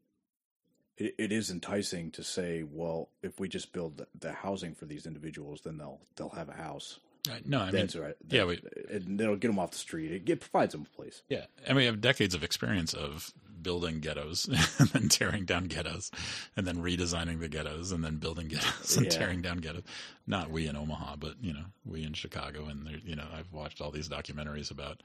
it, 0.98 1.14
it 1.18 1.32
is 1.32 1.50
enticing 1.50 2.10
to 2.12 2.22
say, 2.22 2.62
well, 2.62 3.08
if 3.22 3.38
we 3.38 3.48
just 3.48 3.72
build 3.72 3.98
the, 3.98 4.06
the 4.18 4.32
housing 4.32 4.74
for 4.74 4.86
these 4.86 5.06
individuals, 5.06 5.60
then 5.64 5.78
they'll, 5.78 6.00
they'll 6.16 6.28
have 6.30 6.48
a 6.48 6.54
house. 6.54 6.98
Uh, 7.28 7.34
no, 7.44 7.60
I 7.60 7.70
That's 7.70 7.94
mean, 7.94 8.04
right. 8.04 8.14
yeah, 8.28 8.44
we, 8.44 8.60
and 8.90 9.20
it'll 9.20 9.36
get 9.36 9.48
them 9.48 9.58
off 9.58 9.72
the 9.72 9.78
street. 9.78 10.12
It, 10.12 10.28
it 10.28 10.40
provides 10.40 10.72
them 10.72 10.86
a 10.90 10.96
place. 10.96 11.22
Yeah, 11.28 11.46
and 11.66 11.76
we 11.76 11.86
have 11.86 12.00
decades 12.00 12.34
of 12.34 12.44
experience 12.44 12.94
of 12.94 13.32
building 13.66 13.98
ghettos 13.98 14.46
and 14.78 14.88
then 14.90 15.08
tearing 15.08 15.44
down 15.44 15.64
ghettos 15.64 16.12
and 16.56 16.64
then 16.66 16.76
redesigning 16.76 17.40
the 17.40 17.48
ghettos 17.48 17.90
and 17.90 18.04
then 18.04 18.16
building 18.18 18.46
ghettos 18.46 18.96
and 18.96 19.06
yeah. 19.06 19.10
tearing 19.10 19.42
down 19.42 19.58
ghettos. 19.58 19.82
Not 20.24 20.50
we 20.50 20.68
in 20.68 20.76
Omaha, 20.76 21.16
but 21.16 21.34
you 21.40 21.52
know, 21.52 21.64
we 21.84 22.04
in 22.04 22.12
Chicago. 22.12 22.66
And 22.66 22.86
there, 22.86 22.98
you 23.04 23.16
know, 23.16 23.26
I've 23.36 23.52
watched 23.52 23.80
all 23.80 23.90
these 23.90 24.08
documentaries 24.08 24.70
about 24.70 25.02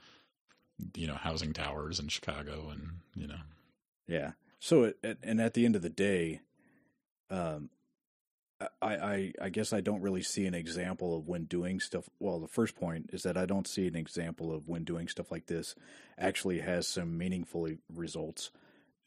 you 0.94 1.08
know 1.08 1.16
housing 1.16 1.54
towers 1.54 2.00
in 2.00 2.08
Chicago, 2.08 2.70
and 2.72 3.00
you 3.16 3.28
know, 3.28 3.42
yeah. 4.08 4.32
So, 4.62 4.84
it, 4.84 5.18
and 5.24 5.42
at 5.42 5.56
the 5.56 5.66
end 5.66 5.76
of 5.76 5.82
the 5.82 5.90
day, 5.90 6.42
um, 7.32 7.72
I, 8.80 8.96
I, 8.96 9.34
I 9.42 9.50
guess 9.50 9.74
I 9.74 9.82
don't 9.82 10.04
really 10.04 10.22
see 10.22 10.46
an 10.46 10.54
example 10.54 11.18
of 11.18 11.28
when 11.28 11.46
doing 11.46 11.80
stuff. 11.80 12.08
Well, 12.20 12.40
the 12.40 12.48
first 12.48 12.76
point 12.76 13.10
is 13.12 13.24
that 13.24 13.38
I 13.38 13.48
don't 13.48 13.68
see 13.68 13.88
an 13.88 13.96
example 13.96 14.54
of 14.54 14.68
when 14.68 14.84
doing 14.84 15.08
stuff 15.08 15.32
like 15.32 15.48
this 15.48 15.74
actually 16.16 16.60
has 16.60 16.88
some 16.88 17.18
meaningful 17.18 17.70
results, 17.92 18.52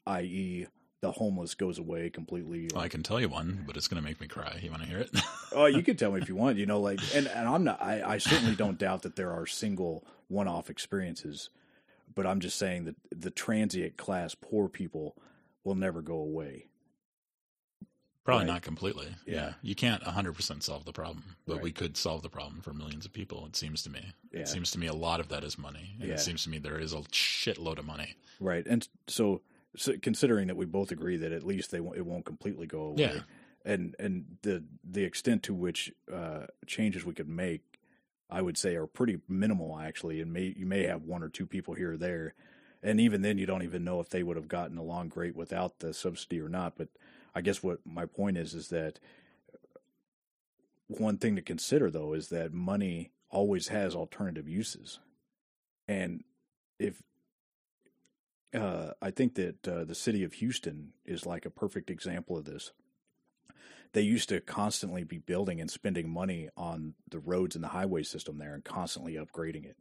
i.e., 0.05 0.67
the 0.99 1.13
homeless 1.13 1.55
goes 1.55 1.79
away 1.79 2.09
completely. 2.09 2.67
Well, 2.73 2.83
I 2.83 2.89
can 2.89 3.01
tell 3.03 3.21
you 3.21 3.29
one, 3.29 3.63
but 3.65 3.77
it's 3.77 3.87
going 3.87 4.01
to 4.01 4.07
make 4.07 4.19
me 4.19 4.27
cry. 4.27 4.59
You 4.61 4.71
want 4.71 4.83
to 4.83 4.89
hear 4.89 4.97
it? 4.97 5.11
oh, 5.53 5.67
you 5.67 5.83
can 5.83 5.95
tell 5.95 6.11
me 6.11 6.19
if 6.19 6.27
you 6.27 6.35
want. 6.35 6.57
You 6.57 6.65
know, 6.65 6.81
like, 6.81 6.99
and, 7.15 7.27
and 7.27 7.47
I'm 7.47 7.63
not. 7.63 7.81
I, 7.81 8.01
I 8.01 8.17
certainly 8.17 8.55
don't 8.55 8.77
doubt 8.77 9.03
that 9.03 9.15
there 9.15 9.31
are 9.31 9.45
single 9.45 10.03
one-off 10.27 10.69
experiences, 10.69 11.49
but 12.13 12.25
I'm 12.25 12.41
just 12.41 12.57
saying 12.57 12.85
that 12.85 12.95
the 13.15 13.31
transient 13.31 13.95
class, 13.95 14.35
poor 14.35 14.67
people, 14.67 15.15
will 15.65 15.75
never 15.75 16.01
go 16.01 16.15
away. 16.15 16.67
Probably 18.23 18.45
right. 18.45 18.53
not 18.53 18.61
completely. 18.63 19.07
Yeah. 19.27 19.35
yeah. 19.35 19.53
You 19.61 19.75
can't 19.75 20.03
100% 20.03 20.63
solve 20.63 20.83
the 20.83 20.91
problem, 20.91 21.35
but 21.45 21.55
right. 21.55 21.63
we 21.63 21.71
could 21.71 21.95
solve 21.95 22.23
the 22.23 22.29
problem 22.29 22.61
for 22.61 22.73
millions 22.73 23.05
of 23.05 23.13
people, 23.13 23.45
it 23.45 23.55
seems 23.55 23.83
to 23.83 23.91
me. 23.91 24.13
Yeah. 24.31 24.41
It 24.41 24.47
seems 24.47 24.71
to 24.71 24.79
me 24.79 24.87
a 24.87 24.93
lot 24.93 25.19
of 25.19 25.29
that 25.29 25.43
is 25.43 25.59
money. 25.59 25.95
And 25.99 26.07
yeah. 26.07 26.15
it 26.15 26.19
seems 26.19 26.43
to 26.43 26.49
me 26.49 26.57
there 26.57 26.79
is 26.79 26.93
a 26.93 27.01
shitload 27.11 27.77
of 27.77 27.85
money. 27.85 28.15
Right. 28.39 28.65
And 28.65 28.87
so, 29.07 29.41
so 29.77 29.93
considering 30.01 30.47
that 30.47 30.57
we 30.57 30.65
both 30.65 30.91
agree 30.91 31.17
that 31.17 31.31
at 31.31 31.43
least 31.43 31.69
they 31.69 31.79
won't, 31.79 31.97
it 31.97 32.05
won't 32.05 32.25
completely 32.25 32.65
go 32.65 32.81
away. 32.81 32.95
Yeah. 32.97 33.19
And, 33.63 33.95
and 33.99 34.25
the, 34.41 34.63
the 34.83 35.03
extent 35.03 35.43
to 35.43 35.53
which 35.53 35.91
uh, 36.11 36.45
changes 36.65 37.05
we 37.05 37.13
could 37.13 37.29
make, 37.29 37.61
I 38.27 38.41
would 38.41 38.57
say 38.57 38.75
are 38.75 38.87
pretty 38.87 39.19
minimal 39.29 39.79
actually. 39.79 40.19
And 40.19 40.33
may, 40.33 40.51
you 40.57 40.65
may 40.65 40.87
have 40.87 41.03
one 41.03 41.21
or 41.21 41.29
two 41.29 41.45
people 41.45 41.75
here 41.75 41.91
or 41.91 41.97
there. 41.97 42.33
And 42.85 43.01
even 43.01 43.21
then 43.21 43.37
you 43.37 43.45
don't 43.45 43.63
even 43.63 43.83
know 43.83 43.99
if 43.99 44.09
they 44.09 44.23
would 44.23 44.37
have 44.37 44.47
gotten 44.47 44.77
along 44.77 45.09
great 45.09 45.35
without 45.35 45.79
the 45.79 45.93
subsidy 45.93 46.39
or 46.39 46.47
not. 46.47 46.77
But, 46.77 46.89
I 47.35 47.41
guess 47.41 47.61
what 47.61 47.79
my 47.85 48.05
point 48.05 48.37
is 48.37 48.53
is 48.53 48.69
that 48.69 48.99
one 50.87 51.17
thing 51.17 51.35
to 51.35 51.41
consider 51.41 51.91
though 51.91 52.13
is 52.13 52.29
that 52.29 52.53
money 52.53 53.11
always 53.29 53.67
has 53.67 53.93
alternative 53.93 54.47
uses, 54.47 54.99
and 55.87 56.23
if 56.79 57.03
uh, 58.53 58.91
I 59.01 59.11
think 59.11 59.35
that 59.35 59.67
uh, 59.67 59.83
the 59.83 59.95
city 59.95 60.23
of 60.23 60.33
Houston 60.33 60.93
is 61.05 61.25
like 61.25 61.45
a 61.45 61.49
perfect 61.49 61.89
example 61.89 62.37
of 62.37 62.45
this. 62.45 62.71
They 63.91 64.01
used 64.01 64.29
to 64.29 64.39
constantly 64.39 65.03
be 65.03 65.17
building 65.17 65.59
and 65.59 65.69
spending 65.69 66.09
money 66.09 66.49
on 66.55 66.93
the 67.09 67.19
roads 67.19 67.55
and 67.55 67.63
the 67.63 67.69
highway 67.69 68.03
system 68.03 68.37
there, 68.37 68.53
and 68.53 68.63
constantly 68.63 69.15
upgrading 69.15 69.65
it 69.65 69.77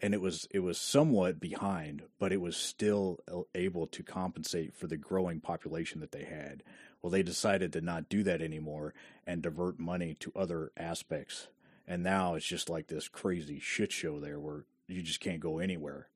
and 0.00 0.12
it 0.14 0.20
was 0.20 0.46
it 0.50 0.60
was 0.60 0.78
somewhat 0.78 1.40
behind, 1.40 2.02
but 2.18 2.32
it 2.32 2.40
was 2.40 2.56
still 2.56 3.18
able 3.54 3.86
to 3.88 4.02
compensate 4.02 4.74
for 4.74 4.86
the 4.86 4.96
growing 4.96 5.40
population 5.40 6.00
that 6.00 6.12
they 6.12 6.24
had. 6.24 6.62
Well, 7.00 7.10
they 7.10 7.22
decided 7.22 7.72
to 7.72 7.80
not 7.80 8.08
do 8.08 8.22
that 8.24 8.42
anymore 8.42 8.94
and 9.26 9.42
divert 9.42 9.78
money 9.78 10.14
to 10.20 10.32
other 10.34 10.72
aspects. 10.76 11.48
And 11.86 12.02
now 12.02 12.34
it's 12.34 12.46
just 12.46 12.68
like 12.68 12.88
this 12.88 13.08
crazy 13.08 13.60
shit 13.60 13.92
show 13.92 14.18
there 14.18 14.40
where 14.40 14.64
you 14.88 15.02
just 15.02 15.20
can't 15.20 15.40
go 15.40 15.58
anywhere 15.58 16.08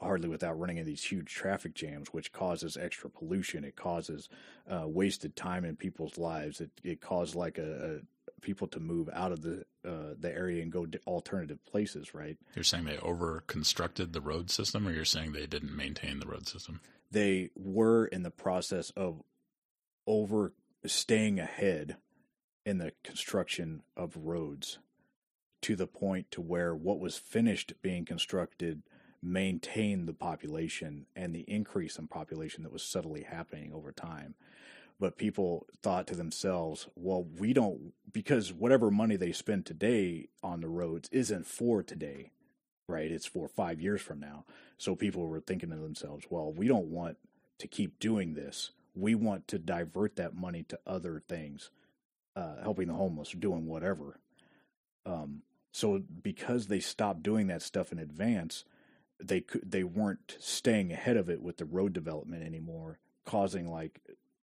hardly 0.00 0.28
without 0.28 0.58
running 0.58 0.76
into 0.76 0.88
these 0.88 1.04
huge 1.04 1.34
traffic 1.34 1.74
jams, 1.74 2.08
which 2.08 2.32
causes 2.32 2.76
extra 2.76 3.10
pollution. 3.10 3.64
It 3.64 3.76
causes 3.76 4.28
uh, 4.70 4.86
wasted 4.86 5.34
time 5.36 5.64
in 5.64 5.76
people's 5.76 6.18
lives. 6.18 6.60
It 6.60 6.70
it 6.82 7.00
causes 7.00 7.34
like 7.34 7.58
a 7.58 8.00
people 8.40 8.66
to 8.68 8.80
move 8.80 9.08
out 9.12 9.32
of 9.32 9.42
the 9.42 9.64
uh, 9.86 10.14
the 10.18 10.30
area 10.30 10.62
and 10.62 10.72
go 10.72 10.86
to 10.86 11.00
alternative 11.06 11.64
places, 11.64 12.14
right? 12.14 12.36
You're 12.54 12.64
saying 12.64 12.84
they 12.84 12.98
over 12.98 13.42
constructed 13.46 14.12
the 14.12 14.20
road 14.20 14.50
system, 14.50 14.86
or 14.86 14.92
you're 14.92 15.04
saying 15.04 15.32
they 15.32 15.46
didn't 15.46 15.76
maintain 15.76 16.20
the 16.20 16.26
road 16.26 16.46
system? 16.46 16.80
They 17.10 17.50
were 17.56 18.06
in 18.06 18.22
the 18.22 18.30
process 18.30 18.90
of 18.90 19.22
over 20.06 20.52
staying 20.84 21.38
ahead 21.38 21.96
in 22.64 22.78
the 22.78 22.92
construction 23.02 23.82
of 23.96 24.16
roads 24.16 24.78
to 25.62 25.74
the 25.74 25.86
point 25.86 26.30
to 26.30 26.40
where 26.40 26.74
what 26.74 27.00
was 27.00 27.16
finished 27.16 27.72
being 27.82 28.04
constructed 28.04 28.82
maintained 29.22 30.06
the 30.06 30.12
population 30.12 31.06
and 31.16 31.34
the 31.34 31.44
increase 31.48 31.98
in 31.98 32.06
population 32.06 32.62
that 32.62 32.72
was 32.72 32.82
subtly 32.82 33.22
happening 33.22 33.72
over 33.72 33.90
time 33.90 34.34
but 35.00 35.16
people 35.16 35.66
thought 35.82 36.06
to 36.08 36.14
themselves, 36.14 36.88
well, 36.96 37.22
we 37.22 37.52
don't, 37.52 37.92
because 38.12 38.52
whatever 38.52 38.90
money 38.90 39.16
they 39.16 39.32
spend 39.32 39.64
today 39.64 40.28
on 40.42 40.60
the 40.60 40.68
roads 40.68 41.08
isn't 41.12 41.46
for 41.46 41.82
today, 41.82 42.32
right? 42.88 43.10
It's 43.10 43.26
for 43.26 43.48
five 43.48 43.80
years 43.80 44.00
from 44.00 44.18
now. 44.20 44.44
So 44.76 44.94
people 44.94 45.26
were 45.26 45.40
thinking 45.40 45.70
to 45.70 45.76
themselves, 45.76 46.26
well, 46.30 46.52
we 46.52 46.66
don't 46.66 46.88
want 46.88 47.16
to 47.58 47.68
keep 47.68 47.98
doing 48.00 48.34
this. 48.34 48.72
We 48.94 49.14
want 49.14 49.46
to 49.48 49.58
divert 49.58 50.16
that 50.16 50.34
money 50.34 50.64
to 50.64 50.78
other 50.86 51.22
things, 51.28 51.70
uh, 52.34 52.56
helping 52.62 52.88
the 52.88 52.94
homeless, 52.94 53.34
or 53.34 53.38
doing 53.38 53.66
whatever. 53.66 54.18
Um, 55.06 55.42
so 55.72 56.02
because 56.22 56.66
they 56.66 56.80
stopped 56.80 57.22
doing 57.22 57.46
that 57.48 57.62
stuff 57.62 57.92
in 57.92 57.98
advance, 57.98 58.64
they 59.22 59.40
could 59.40 59.70
they 59.70 59.84
weren't 59.84 60.36
staying 60.38 60.92
ahead 60.92 61.16
of 61.16 61.28
it 61.28 61.42
with 61.42 61.56
the 61.56 61.64
road 61.64 61.92
development 61.92 62.44
anymore, 62.44 62.98
causing 63.24 63.70
like 63.70 64.00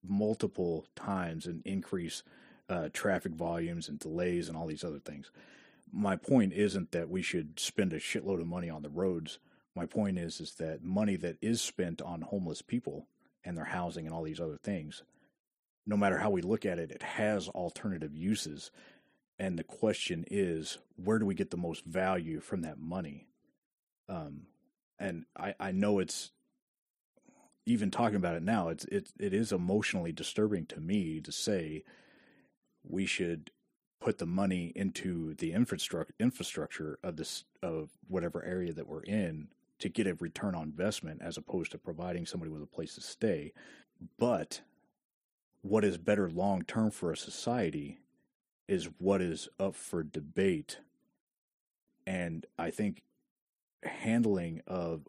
multiple 0.10 0.86
times 0.95 1.45
and 1.45 1.62
increase 1.66 2.24
uh, 2.70 2.89
traffic 2.93 3.34
volumes 3.34 3.88
and 3.89 3.99
delays 3.99 4.47
and 4.47 4.58
all 4.58 4.68
these 4.68 4.84
other 4.84 4.99
things. 4.99 5.32
My 5.91 6.16
point 6.16 6.53
isn't 6.53 6.91
that 6.91 7.10
we 7.10 7.22
should 7.22 7.60
spend 7.60 7.93
a 7.93 7.99
shitload 7.99 8.41
of 8.41 8.47
money 8.47 8.70
on 8.70 8.82
the 8.82 8.89
roads. 8.89 9.39
My 9.76 9.86
point 9.86 10.18
is 10.18 10.39
is 10.39 10.56
that 10.56 10.84
money 10.84 11.16
that 11.18 11.38
is 11.41 11.62
spent 11.62 12.01
on 12.01 12.22
homeless 12.22 12.62
people 12.62 13.08
and 13.43 13.58
their 13.58 13.66
housing 13.66 14.06
and 14.06 14.14
all 14.14 14.24
these 14.24 14.41
other 14.41 14.58
things, 14.58 15.03
no 15.86 15.95
matter 15.95 16.18
how 16.18 16.32
we 16.32 16.41
look 16.41 16.66
at 16.66 16.80
it, 16.80 16.91
it 16.91 17.03
has 17.03 17.47
alternative 17.49 18.16
uses. 18.16 18.72
And 19.38 19.60
the 19.60 19.64
question 19.64 20.26
is, 20.32 20.80
where 20.95 21.20
do 21.20 21.26
we 21.26 21.36
get 21.36 21.51
the 21.51 21.58
most 21.58 21.86
value 21.86 22.39
from 22.39 22.62
that 22.62 22.80
money? 22.80 23.28
Um, 24.10 24.47
and 24.97 25.26
I, 25.38 25.53
I 25.60 25.72
know 25.72 25.99
it's 25.99 26.32
even 27.66 27.91
talking 27.91 28.16
about 28.16 28.36
it 28.36 28.43
now, 28.43 28.70
it's 28.70 28.86
it 28.86 29.11
it 29.20 29.34
is 29.34 29.51
emotionally 29.51 30.11
disturbing 30.11 30.66
to 30.68 30.80
me 30.80 31.20
to 31.22 31.32
say 31.32 31.84
we 32.84 33.05
should 33.05 33.51
put 33.99 34.18
the 34.20 34.26
money 34.26 34.72
into 34.76 35.34
the 35.36 35.51
infrastructure 35.51 36.13
infrastructure 36.20 36.99
of 37.03 37.18
this 37.18 37.43
of 37.63 37.89
whatever 38.07 38.43
area 38.43 38.72
that 38.74 38.88
we're 38.88 39.03
in 39.03 39.47
to 39.80 39.89
get 39.89 40.07
a 40.07 40.16
return 40.16 40.55
on 40.55 40.63
investment 40.63 41.22
as 41.22 41.38
opposed 41.38 41.72
to 41.72 41.78
providing 41.78 42.26
somebody 42.26 42.51
with 42.51 42.61
a 42.61 42.68
place 42.68 42.95
to 42.95 43.01
stay. 43.01 43.51
But 44.18 44.61
what 45.61 45.84
is 45.84 45.97
better 45.97 46.30
long 46.30 46.61
term 46.63 46.91
for 46.91 47.11
a 47.11 47.18
society 47.18 47.99
is 48.68 48.89
what 48.99 49.22
is 49.22 49.49
up 49.59 49.76
for 49.76 50.03
debate. 50.03 50.78
And 52.07 52.45
I 52.57 52.72
think 52.72 53.01
handling 53.84 54.61
of 54.68 55.07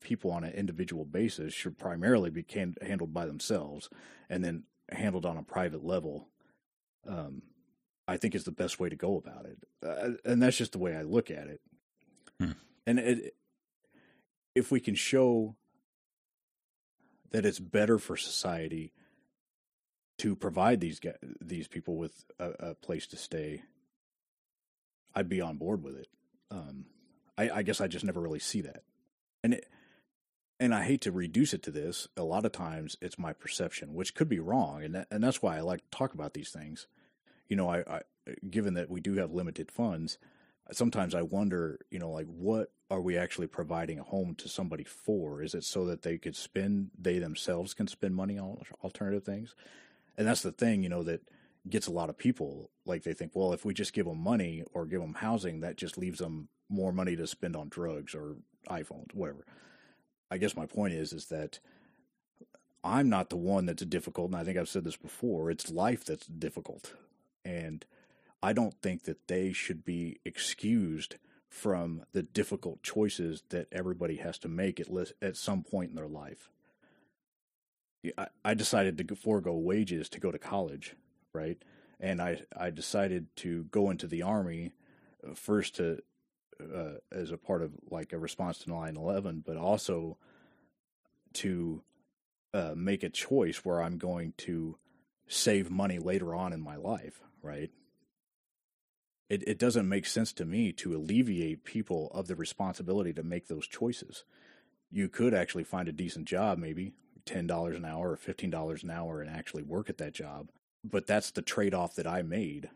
people 0.00 0.30
on 0.30 0.44
an 0.44 0.52
individual 0.52 1.04
basis 1.04 1.52
should 1.52 1.78
primarily 1.78 2.30
be 2.30 2.42
can- 2.42 2.76
handled 2.80 3.12
by 3.12 3.26
themselves 3.26 3.88
and 4.28 4.44
then 4.44 4.64
handled 4.90 5.26
on 5.26 5.36
a 5.36 5.42
private 5.42 5.84
level. 5.84 6.28
Um, 7.06 7.42
I 8.06 8.16
think 8.16 8.34
is 8.34 8.44
the 8.44 8.50
best 8.50 8.80
way 8.80 8.88
to 8.88 8.96
go 8.96 9.16
about 9.16 9.44
it. 9.44 9.58
Uh, 9.84 10.30
and 10.30 10.42
that's 10.42 10.56
just 10.56 10.72
the 10.72 10.78
way 10.78 10.96
I 10.96 11.02
look 11.02 11.30
at 11.30 11.46
it. 11.46 11.60
Hmm. 12.40 12.52
And 12.86 12.98
it, 12.98 13.34
if 14.54 14.70
we 14.70 14.80
can 14.80 14.94
show 14.94 15.56
that 17.30 17.44
it's 17.44 17.58
better 17.58 17.98
for 17.98 18.16
society 18.16 18.92
to 20.18 20.34
provide 20.34 20.80
these 20.80 21.00
these 21.40 21.68
people 21.68 21.96
with 21.96 22.24
a, 22.38 22.70
a 22.70 22.74
place 22.74 23.06
to 23.08 23.16
stay, 23.16 23.62
I'd 25.14 25.28
be 25.28 25.40
on 25.40 25.58
board 25.58 25.82
with 25.82 25.96
it. 25.96 26.08
Um, 26.50 26.86
I, 27.36 27.50
I, 27.50 27.62
guess 27.62 27.80
I 27.80 27.88
just 27.88 28.04
never 28.04 28.20
really 28.20 28.38
see 28.38 28.62
that, 28.62 28.82
and 29.44 29.54
it, 29.54 29.68
and 30.60 30.74
I 30.74 30.84
hate 30.84 31.00
to 31.02 31.12
reduce 31.12 31.54
it 31.54 31.62
to 31.64 31.70
this. 31.70 32.08
A 32.16 32.22
lot 32.22 32.44
of 32.44 32.52
times, 32.52 32.96
it's 33.00 33.18
my 33.18 33.32
perception, 33.32 33.94
which 33.94 34.14
could 34.14 34.28
be 34.28 34.40
wrong, 34.40 34.82
and 34.82 34.94
that, 34.94 35.08
and 35.10 35.22
that's 35.22 35.42
why 35.42 35.56
I 35.56 35.60
like 35.60 35.80
to 35.80 35.96
talk 35.96 36.14
about 36.14 36.34
these 36.34 36.50
things. 36.50 36.86
You 37.48 37.56
know, 37.56 37.68
I, 37.70 37.78
I 37.80 38.00
given 38.48 38.74
that 38.74 38.90
we 38.90 39.00
do 39.00 39.14
have 39.14 39.32
limited 39.32 39.70
funds, 39.70 40.18
sometimes 40.72 41.14
I 41.14 41.22
wonder, 41.22 41.78
you 41.90 41.98
know, 41.98 42.10
like 42.10 42.26
what 42.26 42.72
are 42.90 43.00
we 43.00 43.16
actually 43.16 43.46
providing 43.46 43.98
a 43.98 44.04
home 44.04 44.34
to 44.36 44.48
somebody 44.48 44.84
for? 44.84 45.42
Is 45.42 45.54
it 45.54 45.64
so 45.64 45.86
that 45.86 46.02
they 46.02 46.18
could 46.18 46.36
spend, 46.36 46.90
they 46.98 47.18
themselves 47.18 47.74
can 47.74 47.86
spend 47.86 48.14
money 48.14 48.38
on 48.38 48.62
alternative 48.82 49.24
things? 49.24 49.54
And 50.16 50.26
that's 50.26 50.42
the 50.42 50.52
thing, 50.52 50.82
you 50.82 50.88
know, 50.88 51.02
that 51.04 51.22
gets 51.68 51.86
a 51.86 51.92
lot 51.92 52.10
of 52.10 52.18
people. 52.18 52.70
Like 52.84 53.02
they 53.02 53.14
think, 53.14 53.32
well, 53.34 53.52
if 53.52 53.64
we 53.64 53.74
just 53.74 53.92
give 53.92 54.06
them 54.06 54.22
money 54.22 54.62
or 54.74 54.86
give 54.86 55.00
them 55.00 55.14
housing, 55.14 55.60
that 55.60 55.76
just 55.76 55.98
leaves 55.98 56.18
them 56.18 56.48
more 56.68 56.92
money 56.92 57.16
to 57.16 57.26
spend 57.26 57.56
on 57.56 57.68
drugs 57.68 58.14
or 58.14 58.36
iPhones, 58.68 59.14
whatever. 59.14 59.46
I 60.30 60.38
guess 60.38 60.56
my 60.56 60.66
point 60.66 60.94
is, 60.94 61.12
is 61.12 61.26
that 61.26 61.60
I'm 62.84 63.08
not 63.08 63.30
the 63.30 63.36
one 63.36 63.66
that's 63.66 63.84
difficult. 63.84 64.30
And 64.30 64.40
I 64.40 64.44
think 64.44 64.58
I've 64.58 64.68
said 64.68 64.84
this 64.84 64.96
before. 64.96 65.50
It's 65.50 65.70
life 65.70 66.04
that's 66.04 66.26
difficult. 66.26 66.94
And 67.44 67.84
I 68.42 68.52
don't 68.52 68.74
think 68.82 69.04
that 69.04 69.26
they 69.26 69.52
should 69.52 69.84
be 69.84 70.20
excused 70.24 71.16
from 71.48 72.04
the 72.12 72.22
difficult 72.22 72.82
choices 72.82 73.42
that 73.48 73.68
everybody 73.72 74.16
has 74.16 74.38
to 74.38 74.48
make 74.48 74.78
at 74.78 74.88
at 75.20 75.36
some 75.36 75.62
point 75.62 75.90
in 75.90 75.96
their 75.96 76.08
life. 76.08 76.50
I, 78.16 78.28
I 78.44 78.54
decided 78.54 78.96
to 78.98 79.16
forego 79.16 79.54
wages 79.54 80.08
to 80.10 80.20
go 80.20 80.30
to 80.30 80.38
college, 80.38 80.94
right? 81.32 81.60
And 81.98 82.22
I 82.22 82.42
I 82.56 82.70
decided 82.70 83.34
to 83.36 83.64
go 83.64 83.90
into 83.90 84.06
the 84.06 84.22
army 84.22 84.72
uh, 85.26 85.34
first 85.34 85.76
to 85.76 86.02
uh, 86.62 86.98
as 87.12 87.30
a 87.30 87.38
part 87.38 87.62
of 87.62 87.72
like 87.90 88.12
a 88.12 88.18
response 88.18 88.58
to 88.60 88.70
9/11, 88.70 89.44
but 89.44 89.56
also 89.56 90.16
to 91.34 91.82
uh, 92.54 92.72
make 92.74 93.02
a 93.02 93.10
choice 93.10 93.64
where 93.64 93.82
I'm 93.82 93.98
going 93.98 94.32
to 94.38 94.76
save 95.26 95.70
money 95.70 95.98
later 95.98 96.34
on 96.34 96.52
in 96.52 96.60
my 96.60 96.76
life, 96.76 97.20
right? 97.42 97.70
it, 99.28 99.46
it 99.46 99.58
doesn't 99.58 99.88
make 99.88 100.06
sense 100.06 100.32
to 100.34 100.44
me 100.44 100.72
to 100.72 100.96
alleviate 100.96 101.64
people 101.64 102.10
of 102.14 102.26
the 102.26 102.36
responsibility 102.36 103.12
to 103.12 103.22
make 103.22 103.48
those 103.48 103.66
choices. 103.66 104.24
You 104.90 105.08
could 105.08 105.34
actually 105.34 105.64
find 105.64 105.88
a 105.88 105.92
decent 105.92 106.26
job, 106.26 106.58
maybe 106.58 106.92
$10 107.26 107.76
an 107.76 107.84
hour 107.84 108.12
or 108.12 108.16
$15 108.16 108.82
an 108.82 108.90
hour, 108.90 109.20
and 109.20 109.30
actually 109.30 109.62
work 109.62 109.90
at 109.90 109.98
that 109.98 110.14
job. 110.14 110.48
But 110.82 111.06
that's 111.06 111.30
the 111.30 111.42
trade 111.42 111.74
off 111.74 111.94
that 111.96 112.06
I 112.06 112.22
made. 112.22 112.70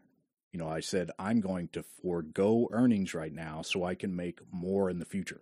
You 0.52 0.58
know, 0.58 0.68
I 0.68 0.80
said, 0.80 1.10
I'm 1.18 1.40
going 1.40 1.68
to 1.68 1.82
forego 2.02 2.68
earnings 2.70 3.14
right 3.14 3.32
now 3.32 3.62
so 3.62 3.84
I 3.84 3.94
can 3.94 4.14
make 4.14 4.40
more 4.52 4.90
in 4.90 4.98
the 4.98 5.06
future. 5.06 5.40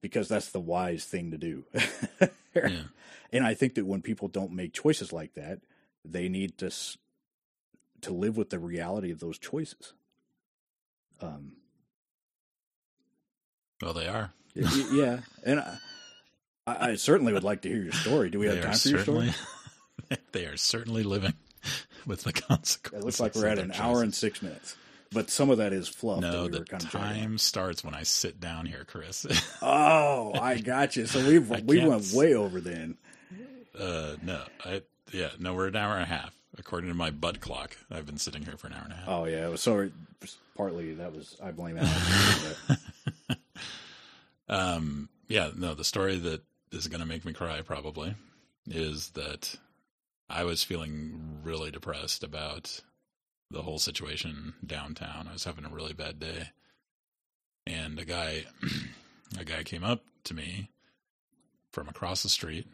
Because 0.00 0.26
that's 0.28 0.50
the 0.50 0.60
wise 0.60 1.04
thing 1.04 1.30
to 1.30 1.38
do. 1.38 1.64
yeah. 2.54 2.84
And 3.30 3.44
I 3.46 3.54
think 3.54 3.74
that 3.74 3.86
when 3.86 4.02
people 4.02 4.28
don't 4.28 4.52
make 4.52 4.72
choices 4.72 5.12
like 5.12 5.34
that, 5.34 5.60
they 6.04 6.28
need 6.28 6.58
to 6.58 6.70
to 8.00 8.12
live 8.12 8.36
with 8.36 8.50
the 8.50 8.58
reality 8.58 9.12
of 9.12 9.20
those 9.20 9.38
choices. 9.38 9.92
Um, 11.20 11.52
well, 13.80 13.92
they 13.92 14.08
are. 14.08 14.32
yeah, 14.54 15.20
and 15.46 15.60
I, 15.60 15.78
I, 16.66 16.94
certainly 16.96 17.32
would 17.32 17.44
like 17.44 17.62
to 17.62 17.68
hear 17.68 17.80
your 17.80 17.92
story. 17.92 18.28
Do 18.28 18.40
we 18.40 18.46
have 18.46 18.60
time 18.60 18.74
for 18.74 18.88
your 18.88 18.98
story? 18.98 19.32
they 20.32 20.46
are 20.46 20.56
certainly 20.56 21.04
living 21.04 21.34
with 22.06 22.22
the 22.22 22.32
consequences. 22.32 23.02
It 23.02 23.04
looks 23.04 23.20
like 23.20 23.34
we're 23.34 23.48
at 23.48 23.58
an 23.58 23.68
choices. 23.68 23.80
hour 23.80 24.02
and 24.02 24.14
six 24.14 24.42
minutes. 24.42 24.76
But 25.12 25.28
some 25.28 25.50
of 25.50 25.58
that 25.58 25.72
is 25.74 25.88
fluff. 25.88 26.20
No, 26.20 26.44
we 26.44 26.48
the 26.48 26.64
time 26.64 27.36
starts 27.36 27.84
when 27.84 27.94
I 27.94 28.02
sit 28.02 28.40
down 28.40 28.64
here, 28.64 28.84
Chris. 28.84 29.26
oh, 29.62 30.32
I 30.40 30.58
got 30.58 30.96
you. 30.96 31.06
So 31.06 31.26
we 31.26 31.38
we 31.64 31.86
went 31.86 32.12
way 32.12 32.34
over 32.34 32.60
then. 32.60 32.96
Uh, 33.78 34.16
no, 34.22 34.42
I 34.64 34.82
yeah, 35.12 35.28
no, 35.38 35.54
we're 35.54 35.68
an 35.68 35.76
hour 35.76 35.94
and 35.94 36.02
a 36.02 36.06
half 36.06 36.34
according 36.58 36.88
to 36.88 36.94
my 36.94 37.10
butt 37.10 37.40
clock. 37.40 37.76
I've 37.90 38.06
been 38.06 38.18
sitting 38.18 38.42
here 38.42 38.56
for 38.56 38.68
an 38.68 38.74
hour 38.74 38.84
and 38.84 38.92
a 38.92 38.96
half. 38.96 39.08
Oh 39.08 39.24
yeah, 39.24 39.46
it 39.46 39.50
was 39.50 39.60
so 39.60 39.90
partly 40.56 40.94
that 40.94 41.14
was 41.14 41.36
I 41.42 41.50
blame 41.50 41.78
Alex. 41.78 42.78
um, 44.48 45.08
yeah, 45.28 45.50
no, 45.56 45.74
the 45.74 45.84
story 45.84 46.18
that 46.18 46.42
is 46.70 46.88
going 46.88 47.00
to 47.00 47.06
make 47.06 47.24
me 47.24 47.32
cry 47.32 47.60
probably 47.62 48.14
is 48.66 49.10
that 49.10 49.56
I 50.28 50.44
was 50.44 50.64
feeling 50.64 51.40
really 51.42 51.70
depressed 51.70 52.24
about 52.24 52.80
the 53.50 53.62
whole 53.62 53.78
situation 53.78 54.54
downtown. 54.64 55.28
I 55.28 55.32
was 55.32 55.44
having 55.44 55.64
a 55.64 55.70
really 55.70 55.92
bad 55.92 56.18
day, 56.18 56.50
and 57.66 57.98
a 57.98 58.04
guy, 58.04 58.44
a 59.38 59.44
guy 59.44 59.62
came 59.62 59.84
up 59.84 60.02
to 60.24 60.34
me 60.34 60.70
from 61.72 61.88
across 61.88 62.22
the 62.22 62.28
street 62.28 62.66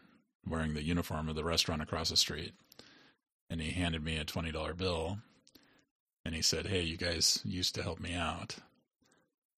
wearing 0.47 0.73
the 0.73 0.83
uniform 0.83 1.29
of 1.29 1.35
the 1.35 1.43
restaurant 1.43 1.81
across 1.81 2.09
the 2.09 2.17
street 2.17 2.53
and 3.49 3.61
he 3.61 3.71
handed 3.71 4.03
me 4.03 4.17
a 4.17 4.25
$20 4.25 4.77
bill 4.77 5.19
and 6.25 6.35
he 6.35 6.41
said, 6.41 6.67
Hey, 6.67 6.81
you 6.81 6.97
guys 6.97 7.41
used 7.45 7.75
to 7.75 7.83
help 7.83 7.99
me 7.99 8.13
out. 8.13 8.57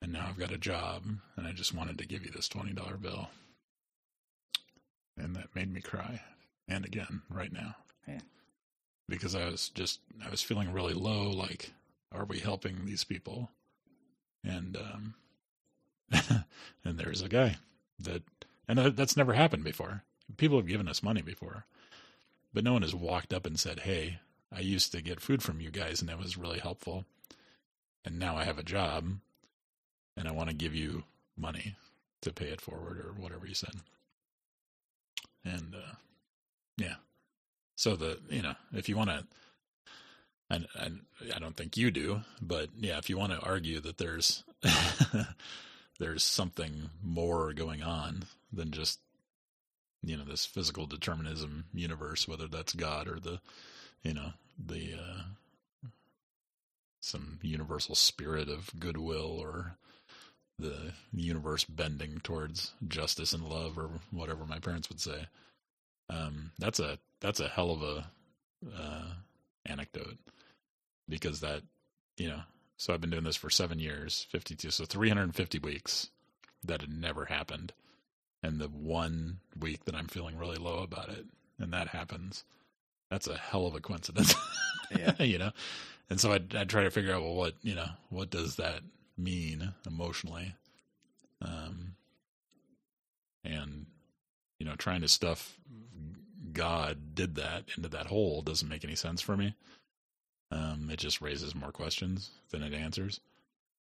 And 0.02 0.14
now 0.14 0.26
I've 0.28 0.40
got 0.40 0.52
a 0.52 0.58
job 0.58 1.04
and 1.36 1.48
I 1.48 1.52
just 1.52 1.74
wanted 1.74 1.98
to 1.98 2.08
give 2.08 2.24
you 2.24 2.32
this 2.32 2.50
$20 2.50 3.02
bill. 3.02 3.30
And 5.18 5.36
that 5.36 5.56
made 5.56 5.72
me 5.72 5.82
cry. 5.82 6.22
And 6.72 6.86
again, 6.86 7.22
right 7.30 7.52
now. 7.52 7.76
Yeah. 8.08 8.20
Because 9.10 9.36
I 9.36 9.46
was 9.46 9.70
just, 9.70 10.00
I 10.26 10.30
was 10.30 10.42
feeling 10.42 10.72
really 10.72 10.94
low. 10.94 11.30
Like, 11.30 11.72
are 12.12 12.26
we 12.26 12.40
helping 12.40 12.86
these 12.86 13.04
people? 13.04 13.50
And, 14.44 14.78
um, 14.78 15.16
and 16.84 16.98
there's 16.98 17.22
a 17.22 17.30
guy 17.30 17.58
that, 18.00 18.24
and 18.68 18.80
that's 18.96 19.18
never 19.18 19.34
happened 19.34 19.64
before. 19.64 20.04
People 20.38 20.58
have 20.58 20.68
given 20.68 20.88
us 20.88 21.04
money 21.04 21.22
before 21.22 21.66
but 22.54 22.64
no 22.64 22.74
one 22.74 22.82
has 22.82 22.96
walked 22.96 23.34
up 23.34 23.46
and 23.46 23.60
said, 23.60 23.82
Hey, 23.82 24.20
I 24.52 24.60
used 24.60 24.92
to 24.92 25.02
get 25.02 25.22
food 25.22 25.42
from 25.42 25.62
you 25.62 25.72
guys 25.72 26.02
and 26.02 26.10
that 26.10 26.20
was 26.20 26.38
really 26.38 26.60
helpful. 26.60 27.06
And 28.04 28.20
now 28.20 28.36
I 28.36 28.44
have 28.44 28.58
a 28.58 28.64
job 28.64 29.06
and 30.18 30.28
I 30.28 30.32
want 30.32 30.50
to 30.50 30.56
give 30.56 30.76
you 30.76 31.04
money 31.38 31.76
to 32.22 32.34
pay 32.34 32.48
it 32.48 32.62
forward 32.62 32.98
or 32.98 33.14
whatever 33.18 33.48
you 33.48 33.54
said. 33.54 33.76
And, 35.44 35.76
uh, 35.76 35.96
yeah. 36.78 36.96
So 37.76 37.96
the, 37.96 38.20
you 38.30 38.42
know, 38.42 38.56
if 38.74 38.90
you 38.90 38.98
want 38.98 39.10
to, 39.10 39.24
and, 40.50 40.68
and 40.76 41.02
I 41.34 41.40
don't 41.40 41.56
think 41.56 41.78
you 41.78 41.92
do, 41.92 42.22
but 42.42 42.70
yeah, 42.78 42.98
if 42.98 43.10
you 43.10 43.18
want 43.18 43.32
to 43.32 43.40
argue 43.40 43.80
that 43.80 43.98
there's, 43.98 44.44
there's 46.00 46.24
something 46.24 46.90
more 47.04 47.54
going 47.54 47.82
on 47.82 48.24
than 48.52 48.72
just 48.72 49.00
you 50.04 50.18
know 50.18 50.24
this 50.24 50.46
physical 50.46 50.86
determinism 50.88 51.66
universe, 51.74 52.28
whether 52.28 52.48
that's 52.48 52.74
God 52.74 53.08
or 53.08 53.20
the 53.20 53.40
you 54.04 54.14
know 54.14 54.34
the 54.58 54.96
uh, 54.96 55.88
some 57.00 57.40
universal 57.42 57.96
spirit 57.96 58.50
of 58.50 58.72
goodwill 58.80 59.40
or 59.40 59.76
the 60.58 60.92
universe 61.14 61.64
bending 61.64 62.20
towards 62.24 62.72
justice 62.88 63.34
and 63.34 63.48
love 63.48 63.78
or 63.78 63.90
whatever 64.12 64.46
my 64.46 64.60
parents 64.60 64.90
would 64.90 65.00
say. 65.02 65.28
Um, 66.12 66.52
that's 66.60 66.80
a 66.80 67.00
that's 67.22 67.40
a 67.40 67.48
hell 67.48 67.72
of 67.72 67.82
a 67.82 68.08
uh, 68.78 69.06
anecdote 69.66 70.18
because 71.08 71.40
that 71.40 71.64
you 72.18 72.28
know 72.28 72.42
so 72.78 72.94
I've 72.94 73.02
been 73.02 73.12
doing 73.12 73.24
this 73.24 73.38
for 73.38 73.50
seven 73.50 73.80
years, 73.80 74.28
fifty 74.30 74.56
two, 74.56 74.72
so 74.72 74.86
three 74.86 75.08
hundred 75.08 75.24
and 75.24 75.36
fifty 75.36 75.60
weeks. 75.60 76.10
That 76.64 76.82
had 76.82 76.92
never 76.92 77.26
happened 77.26 77.74
and 78.44 78.60
the 78.60 78.68
one 78.68 79.40
week 79.60 79.86
that 79.86 79.96
I'm 79.96 80.08
feeling 80.08 80.38
really 80.38 80.58
low 80.58 80.80
about 80.80 81.10
it, 81.10 81.26
and 81.60 81.72
that 81.74 81.90
happens, 81.90 82.44
that's 83.10 83.28
a 83.28 83.38
hell 83.38 83.68
of 83.68 83.76
a 83.76 83.80
coincidence. 83.80 84.34
yeah. 84.96 85.14
you 85.24 85.38
know? 85.38 85.52
And 86.10 86.20
so 86.20 86.32
I 86.32 86.40
I 86.56 86.64
try 86.64 86.84
to 86.84 86.92
figure 86.92 87.14
out 87.14 87.22
well 87.22 87.36
what, 87.36 87.56
you 87.62 87.76
know, 87.76 87.88
what 88.10 88.30
does 88.30 88.56
that 88.56 88.82
mean 89.18 89.74
emotionally? 89.86 90.56
Um 91.42 91.96
and 93.44 93.86
you 94.60 94.66
know, 94.66 94.76
trying 94.76 95.02
to 95.02 95.08
stuff 95.08 95.58
God 96.54 97.16
did 97.16 97.36
that 97.36 97.66
into 97.76 97.90
that 97.90 98.08
hole 98.08 98.42
doesn't 98.42 98.68
make 98.68 98.84
any 98.84 98.96
sense 98.96 99.22
for 99.22 99.38
me. 99.38 99.56
Um, 100.52 100.90
it 100.92 100.98
just 100.98 101.22
raises 101.22 101.56
more 101.56 101.72
questions 101.72 102.32
than 102.50 102.62
it 102.62 102.74
answers, 102.74 103.22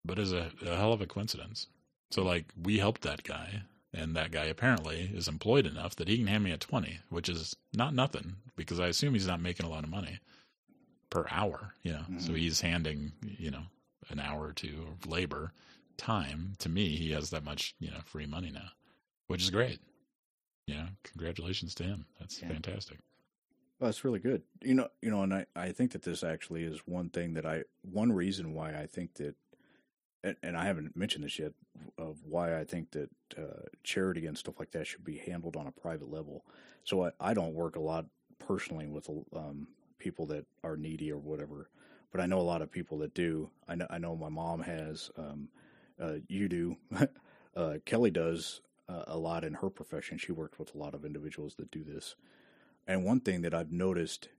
but 0.05 0.19
is 0.19 0.31
a, 0.31 0.51
a 0.65 0.75
hell 0.77 0.93
of 0.93 1.01
a 1.01 1.05
coincidence. 1.05 1.67
So 2.11 2.23
like 2.23 2.45
we 2.61 2.77
helped 2.77 3.01
that 3.01 3.23
guy, 3.23 3.63
and 3.93 4.15
that 4.15 4.31
guy 4.31 4.45
apparently 4.45 5.11
is 5.13 5.27
employed 5.27 5.65
enough 5.65 5.95
that 5.97 6.07
he 6.07 6.17
can 6.17 6.27
hand 6.27 6.43
me 6.43 6.51
a 6.51 6.57
twenty, 6.57 6.99
which 7.09 7.27
is 7.27 7.55
not 7.73 7.93
nothing 7.93 8.35
because 8.55 8.79
I 8.79 8.87
assume 8.87 9.13
he's 9.13 9.27
not 9.27 9.41
making 9.41 9.65
a 9.65 9.69
lot 9.69 9.83
of 9.83 9.89
money 9.89 10.19
per 11.09 11.25
hour. 11.29 11.73
You 11.83 11.93
know, 11.93 11.99
mm-hmm. 11.99 12.19
so 12.19 12.33
he's 12.33 12.61
handing 12.61 13.11
you 13.21 13.51
know 13.51 13.63
an 14.09 14.19
hour 14.19 14.47
or 14.47 14.53
two 14.53 14.85
of 14.87 15.09
labor 15.09 15.51
time 15.97 16.53
to 16.59 16.69
me. 16.69 16.95
He 16.95 17.11
has 17.11 17.29
that 17.31 17.43
much 17.43 17.75
you 17.79 17.91
know 17.91 17.99
free 18.05 18.25
money 18.25 18.51
now, 18.51 18.69
which 19.27 19.43
is 19.43 19.49
great. 19.49 19.79
Know, 20.67 20.87
congratulations 21.03 21.75
to 21.75 21.83
him. 21.83 22.05
That's 22.19 22.41
yeah. 22.41 22.49
fantastic. 22.49 22.97
Well, 23.79 23.87
that's 23.87 24.03
really 24.03 24.19
good. 24.19 24.43
You 24.61 24.75
know, 24.75 24.87
you 25.01 25.09
know, 25.09 25.23
and 25.23 25.33
I, 25.33 25.45
I 25.55 25.71
think 25.71 25.91
that 25.91 26.03
this 26.03 26.23
actually 26.23 26.63
is 26.63 26.79
one 26.85 27.09
thing 27.09 27.33
that 27.33 27.45
I 27.45 27.63
one 27.81 28.11
reason 28.11 28.53
why 28.53 28.75
I 28.75 28.85
think 28.85 29.15
that 29.15 29.35
and, 30.23 30.35
and 30.43 30.55
I 30.55 30.65
haven't 30.65 30.95
mentioned 30.95 31.23
this 31.23 31.39
yet 31.39 31.53
of 31.97 32.19
why 32.23 32.59
I 32.59 32.63
think 32.63 32.91
that 32.91 33.09
uh, 33.37 33.65
charity 33.83 34.27
and 34.27 34.37
stuff 34.37 34.59
like 34.59 34.71
that 34.71 34.85
should 34.85 35.03
be 35.03 35.17
handled 35.17 35.55
on 35.55 35.67
a 35.67 35.71
private 35.71 36.11
level. 36.11 36.45
So 36.83 37.05
I, 37.05 37.11
I 37.19 37.33
don't 37.33 37.53
work 37.53 37.75
a 37.75 37.81
lot 37.81 38.05
personally 38.39 38.87
with 38.87 39.09
um, 39.35 39.67
people 39.97 40.25
that 40.27 40.45
are 40.63 40.77
needy 40.77 41.11
or 41.11 41.17
whatever, 41.17 41.69
but 42.11 42.21
I 42.21 42.25
know 42.25 42.39
a 42.39 42.41
lot 42.41 42.61
of 42.61 42.71
people 42.71 42.99
that 42.99 43.13
do. 43.13 43.49
I 43.67 43.75
know, 43.75 43.87
I 43.89 43.97
know 43.97 44.15
my 44.15 44.29
mom 44.29 44.61
has. 44.61 45.09
Um, 45.17 45.49
uh, 46.01 46.15
you 46.27 46.49
do. 46.49 46.77
uh, 47.55 47.75
Kelly 47.85 48.11
does 48.11 48.61
uh, 48.91 49.03
a 49.07 49.17
lot 49.17 49.43
in 49.43 49.55
her 49.55 49.69
profession. 49.69 50.17
She 50.17 50.31
works 50.31 50.59
with 50.59 50.75
a 50.75 50.77
lot 50.77 50.93
of 50.93 51.05
individuals 51.05 51.55
that 51.55 51.71
do 51.71 51.83
this. 51.83 52.15
And 52.87 53.05
one 53.05 53.21
thing 53.21 53.41
that 53.41 53.53
I've 53.53 53.71
noticed 53.71 54.29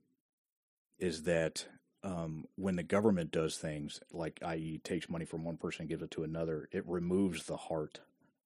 is 0.98 1.22
that 1.22 1.66
um, 2.04 2.46
when 2.56 2.76
the 2.76 2.82
government 2.82 3.30
does 3.30 3.56
things 3.56 4.00
like, 4.12 4.40
i.e., 4.44 4.80
takes 4.82 5.08
money 5.08 5.24
from 5.24 5.44
one 5.44 5.56
person 5.56 5.82
and 5.82 5.88
gives 5.88 6.02
it 6.02 6.10
to 6.12 6.24
another, 6.24 6.68
it 6.72 6.86
removes 6.86 7.44
the 7.44 7.56
heart, 7.56 8.00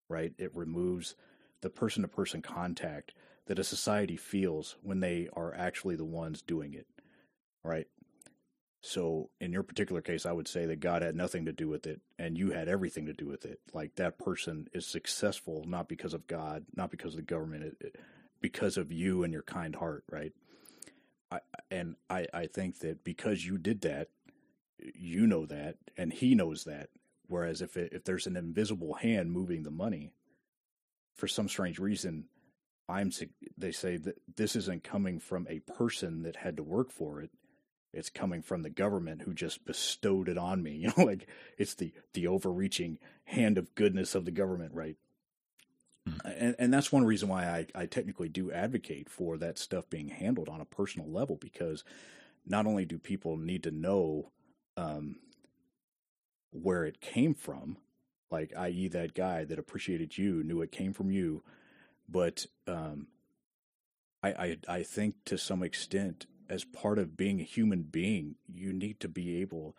right? 0.08 0.32
It 0.38 0.54
removes 0.54 1.14
the 1.62 1.70
person 1.70 2.02
to 2.02 2.08
person 2.08 2.42
contact 2.42 3.12
that 3.46 3.58
a 3.58 3.64
society 3.64 4.16
feels 4.16 4.76
when 4.82 5.00
they 5.00 5.28
are 5.32 5.54
actually 5.54 5.96
the 5.96 6.04
ones 6.04 6.42
doing 6.42 6.74
it, 6.74 6.86
right? 7.62 7.86
So, 8.86 9.30
in 9.40 9.52
your 9.52 9.64
particular 9.64 10.00
case, 10.00 10.26
I 10.26 10.32
would 10.32 10.46
say 10.46 10.64
that 10.66 10.78
God 10.78 11.02
had 11.02 11.16
nothing 11.16 11.44
to 11.46 11.52
do 11.52 11.68
with 11.68 11.88
it 11.88 12.00
and 12.20 12.38
you 12.38 12.52
had 12.52 12.68
everything 12.68 13.06
to 13.06 13.12
do 13.12 13.26
with 13.26 13.44
it. 13.44 13.58
Like 13.74 13.96
that 13.96 14.16
person 14.16 14.68
is 14.72 14.86
successful 14.86 15.64
not 15.66 15.88
because 15.88 16.14
of 16.14 16.28
God, 16.28 16.66
not 16.76 16.92
because 16.92 17.14
of 17.14 17.16
the 17.16 17.22
government, 17.22 17.64
it, 17.64 17.76
it, 17.80 17.96
because 18.40 18.76
of 18.76 18.92
you 18.92 19.24
and 19.24 19.32
your 19.32 19.42
kind 19.42 19.74
heart, 19.74 20.04
right? 20.08 20.32
I, 21.32 21.40
and 21.68 21.96
I, 22.08 22.26
I 22.32 22.46
think 22.46 22.78
that 22.78 23.02
because 23.02 23.44
you 23.44 23.58
did 23.58 23.80
that, 23.80 24.10
you 24.78 25.26
know 25.26 25.46
that, 25.46 25.78
and 25.96 26.12
he 26.12 26.36
knows 26.36 26.62
that. 26.64 26.90
Whereas 27.26 27.62
if 27.62 27.76
it, 27.76 27.92
if 27.92 28.04
there's 28.04 28.28
an 28.28 28.36
invisible 28.36 28.94
hand 28.94 29.32
moving 29.32 29.64
the 29.64 29.70
money, 29.72 30.12
for 31.16 31.26
some 31.26 31.48
strange 31.48 31.80
reason, 31.80 32.26
I'm 32.88 33.10
they 33.58 33.72
say 33.72 33.96
that 33.96 34.20
this 34.36 34.54
isn't 34.54 34.84
coming 34.84 35.18
from 35.18 35.44
a 35.50 35.58
person 35.58 36.22
that 36.22 36.36
had 36.36 36.56
to 36.58 36.62
work 36.62 36.92
for 36.92 37.20
it. 37.20 37.30
It's 37.96 38.10
coming 38.10 38.42
from 38.42 38.62
the 38.62 38.70
government 38.70 39.22
who 39.22 39.34
just 39.34 39.64
bestowed 39.64 40.28
it 40.28 40.38
on 40.38 40.62
me. 40.62 40.76
You 40.86 40.92
know, 40.96 41.04
like 41.04 41.26
it's 41.58 41.74
the 41.74 41.92
the 42.12 42.26
overreaching 42.26 42.98
hand 43.24 43.58
of 43.58 43.74
goodness 43.74 44.14
of 44.14 44.24
the 44.24 44.30
government, 44.30 44.74
right? 44.74 44.96
Hmm. 46.06 46.18
And, 46.24 46.56
and 46.58 46.74
that's 46.74 46.92
one 46.92 47.04
reason 47.04 47.28
why 47.28 47.44
I, 47.46 47.66
I 47.74 47.86
technically 47.86 48.28
do 48.28 48.52
advocate 48.52 49.08
for 49.08 49.36
that 49.38 49.58
stuff 49.58 49.90
being 49.90 50.08
handled 50.08 50.48
on 50.48 50.60
a 50.60 50.66
personal 50.66 51.10
level 51.10 51.36
because 51.36 51.82
not 52.46 52.66
only 52.66 52.84
do 52.84 52.98
people 52.98 53.36
need 53.36 53.62
to 53.64 53.70
know 53.70 54.30
um, 54.76 55.16
where 56.52 56.84
it 56.84 57.00
came 57.00 57.34
from, 57.34 57.78
like 58.30 58.52
i.e. 58.56 58.88
that 58.88 59.14
guy 59.14 59.44
that 59.44 59.58
appreciated 59.58 60.18
you 60.18 60.44
knew 60.44 60.62
it 60.62 60.70
came 60.70 60.92
from 60.92 61.10
you, 61.10 61.42
but 62.08 62.46
um, 62.66 63.08
I, 64.22 64.28
I 64.28 64.56
I 64.68 64.82
think 64.82 65.24
to 65.26 65.38
some 65.38 65.62
extent 65.62 66.26
as 66.48 66.64
part 66.64 66.98
of 66.98 67.16
being 67.16 67.40
a 67.40 67.44
human 67.44 67.82
being, 67.82 68.36
you 68.52 68.72
need 68.72 69.00
to 69.00 69.08
be 69.08 69.40
able 69.40 69.76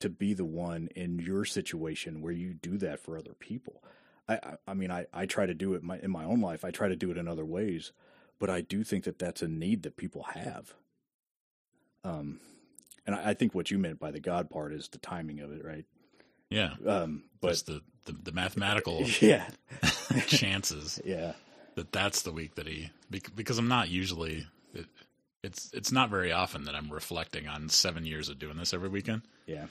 to 0.00 0.08
be 0.08 0.34
the 0.34 0.44
one 0.44 0.88
in 0.94 1.18
your 1.18 1.44
situation 1.44 2.20
where 2.20 2.32
you 2.32 2.52
do 2.54 2.76
that 2.78 3.00
for 3.00 3.16
other 3.16 3.34
people. 3.34 3.82
I, 4.28 4.56
I 4.66 4.74
mean, 4.74 4.90
I, 4.90 5.06
I 5.12 5.26
try 5.26 5.46
to 5.46 5.54
do 5.54 5.74
it 5.74 5.82
my, 5.82 5.98
in 5.98 6.10
my 6.10 6.24
own 6.24 6.40
life. 6.40 6.64
I 6.64 6.70
try 6.70 6.88
to 6.88 6.96
do 6.96 7.10
it 7.10 7.18
in 7.18 7.28
other 7.28 7.44
ways, 7.44 7.92
but 8.38 8.50
I 8.50 8.62
do 8.62 8.82
think 8.84 9.04
that 9.04 9.18
that's 9.18 9.42
a 9.42 9.48
need 9.48 9.82
that 9.82 9.96
people 9.96 10.22
have. 10.22 10.74
Um, 12.04 12.40
and 13.06 13.14
I, 13.14 13.30
I 13.30 13.34
think 13.34 13.54
what 13.54 13.70
you 13.70 13.78
meant 13.78 13.98
by 13.98 14.10
the 14.10 14.20
God 14.20 14.50
part 14.50 14.72
is 14.72 14.88
the 14.88 14.98
timing 14.98 15.40
of 15.40 15.52
it, 15.52 15.64
right? 15.64 15.84
Yeah. 16.50 16.74
Um, 16.86 17.24
but 17.40 17.48
that's 17.48 17.62
the, 17.62 17.82
the, 18.04 18.12
the 18.12 18.32
mathematical 18.32 19.02
yeah 19.20 19.48
chances. 20.26 21.00
Yeah. 21.04 21.32
That 21.76 21.90
that's 21.90 22.22
the 22.22 22.30
week 22.30 22.54
that 22.54 22.68
he 22.68 22.90
because 23.10 23.58
I'm 23.58 23.66
not 23.66 23.88
usually 23.88 24.46
it's 25.44 25.70
it's 25.74 25.92
not 25.92 26.10
very 26.10 26.32
often 26.32 26.64
that 26.64 26.74
I'm 26.74 26.90
reflecting 26.90 27.46
on 27.46 27.68
seven 27.68 28.06
years 28.06 28.28
of 28.28 28.38
doing 28.38 28.56
this 28.56 28.72
every 28.72 28.88
weekend. 28.88 29.22
Yeah. 29.46 29.66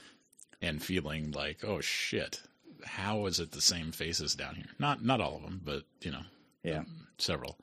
And 0.62 0.82
feeling 0.82 1.32
like, 1.32 1.64
oh 1.64 1.80
shit, 1.80 2.40
how 2.84 3.26
is 3.26 3.40
it 3.40 3.50
the 3.50 3.60
same 3.60 3.92
faces 3.92 4.34
down 4.34 4.54
here? 4.54 4.68
Not 4.78 5.04
not 5.04 5.20
all 5.20 5.36
of 5.36 5.42
them, 5.42 5.60
but 5.62 5.82
you 6.00 6.12
know, 6.12 6.22
yeah, 6.62 6.78
um, 6.78 7.08
several. 7.18 7.58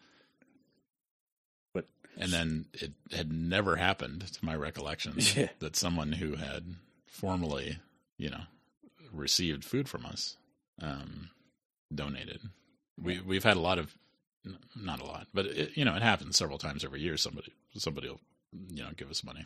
But 1.73 1.85
and 2.17 2.31
then 2.31 2.65
it 2.73 2.91
had 3.11 3.31
never 3.31 3.77
happened, 3.77 4.31
to 4.33 4.45
my 4.45 4.55
recollection, 4.55 5.13
yeah. 5.17 5.47
that 5.59 5.75
someone 5.75 6.11
who 6.11 6.35
had 6.35 6.75
formally, 7.07 7.79
you 8.17 8.29
know, 8.29 8.41
received 9.11 9.63
food 9.63 9.87
from 9.87 10.05
us, 10.05 10.37
um, 10.81 11.29
donated. 11.93 12.41
We 13.01 13.21
we've 13.21 13.43
had 13.43 13.57
a 13.57 13.61
lot 13.61 13.79
of, 13.79 13.95
not 14.75 15.01
a 15.01 15.05
lot, 15.05 15.27
but 15.33 15.45
it, 15.45 15.77
you 15.77 15.85
know, 15.85 15.95
it 15.95 16.01
happens 16.01 16.37
several 16.37 16.57
times 16.57 16.83
every 16.83 17.01
year. 17.01 17.17
Somebody 17.17 17.53
somebody 17.75 18.09
will, 18.09 18.21
you 18.69 18.83
know, 18.83 18.89
give 18.95 19.09
us 19.09 19.23
money. 19.23 19.45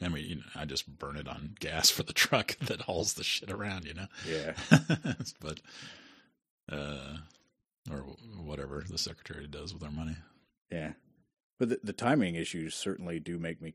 And 0.00 0.12
we, 0.12 0.22
you 0.22 0.34
know, 0.36 0.42
I 0.56 0.64
just 0.64 0.98
burn 0.98 1.16
it 1.16 1.28
on 1.28 1.54
gas 1.60 1.88
for 1.90 2.02
the 2.02 2.12
truck 2.12 2.56
that 2.62 2.82
hauls 2.82 3.14
the 3.14 3.24
shit 3.24 3.50
around, 3.50 3.84
you 3.84 3.94
know. 3.94 4.06
Yeah. 4.28 4.54
but, 5.40 5.60
uh, 6.70 7.18
or 7.90 7.98
whatever 8.42 8.82
the 8.88 8.98
secretary 8.98 9.46
does 9.46 9.72
with 9.74 9.82
our 9.82 9.90
money. 9.90 10.16
Yeah, 10.70 10.92
but 11.58 11.68
the, 11.68 11.80
the 11.82 11.92
timing 11.92 12.34
issues 12.34 12.74
certainly 12.74 13.20
do 13.20 13.38
make 13.38 13.60
me. 13.60 13.74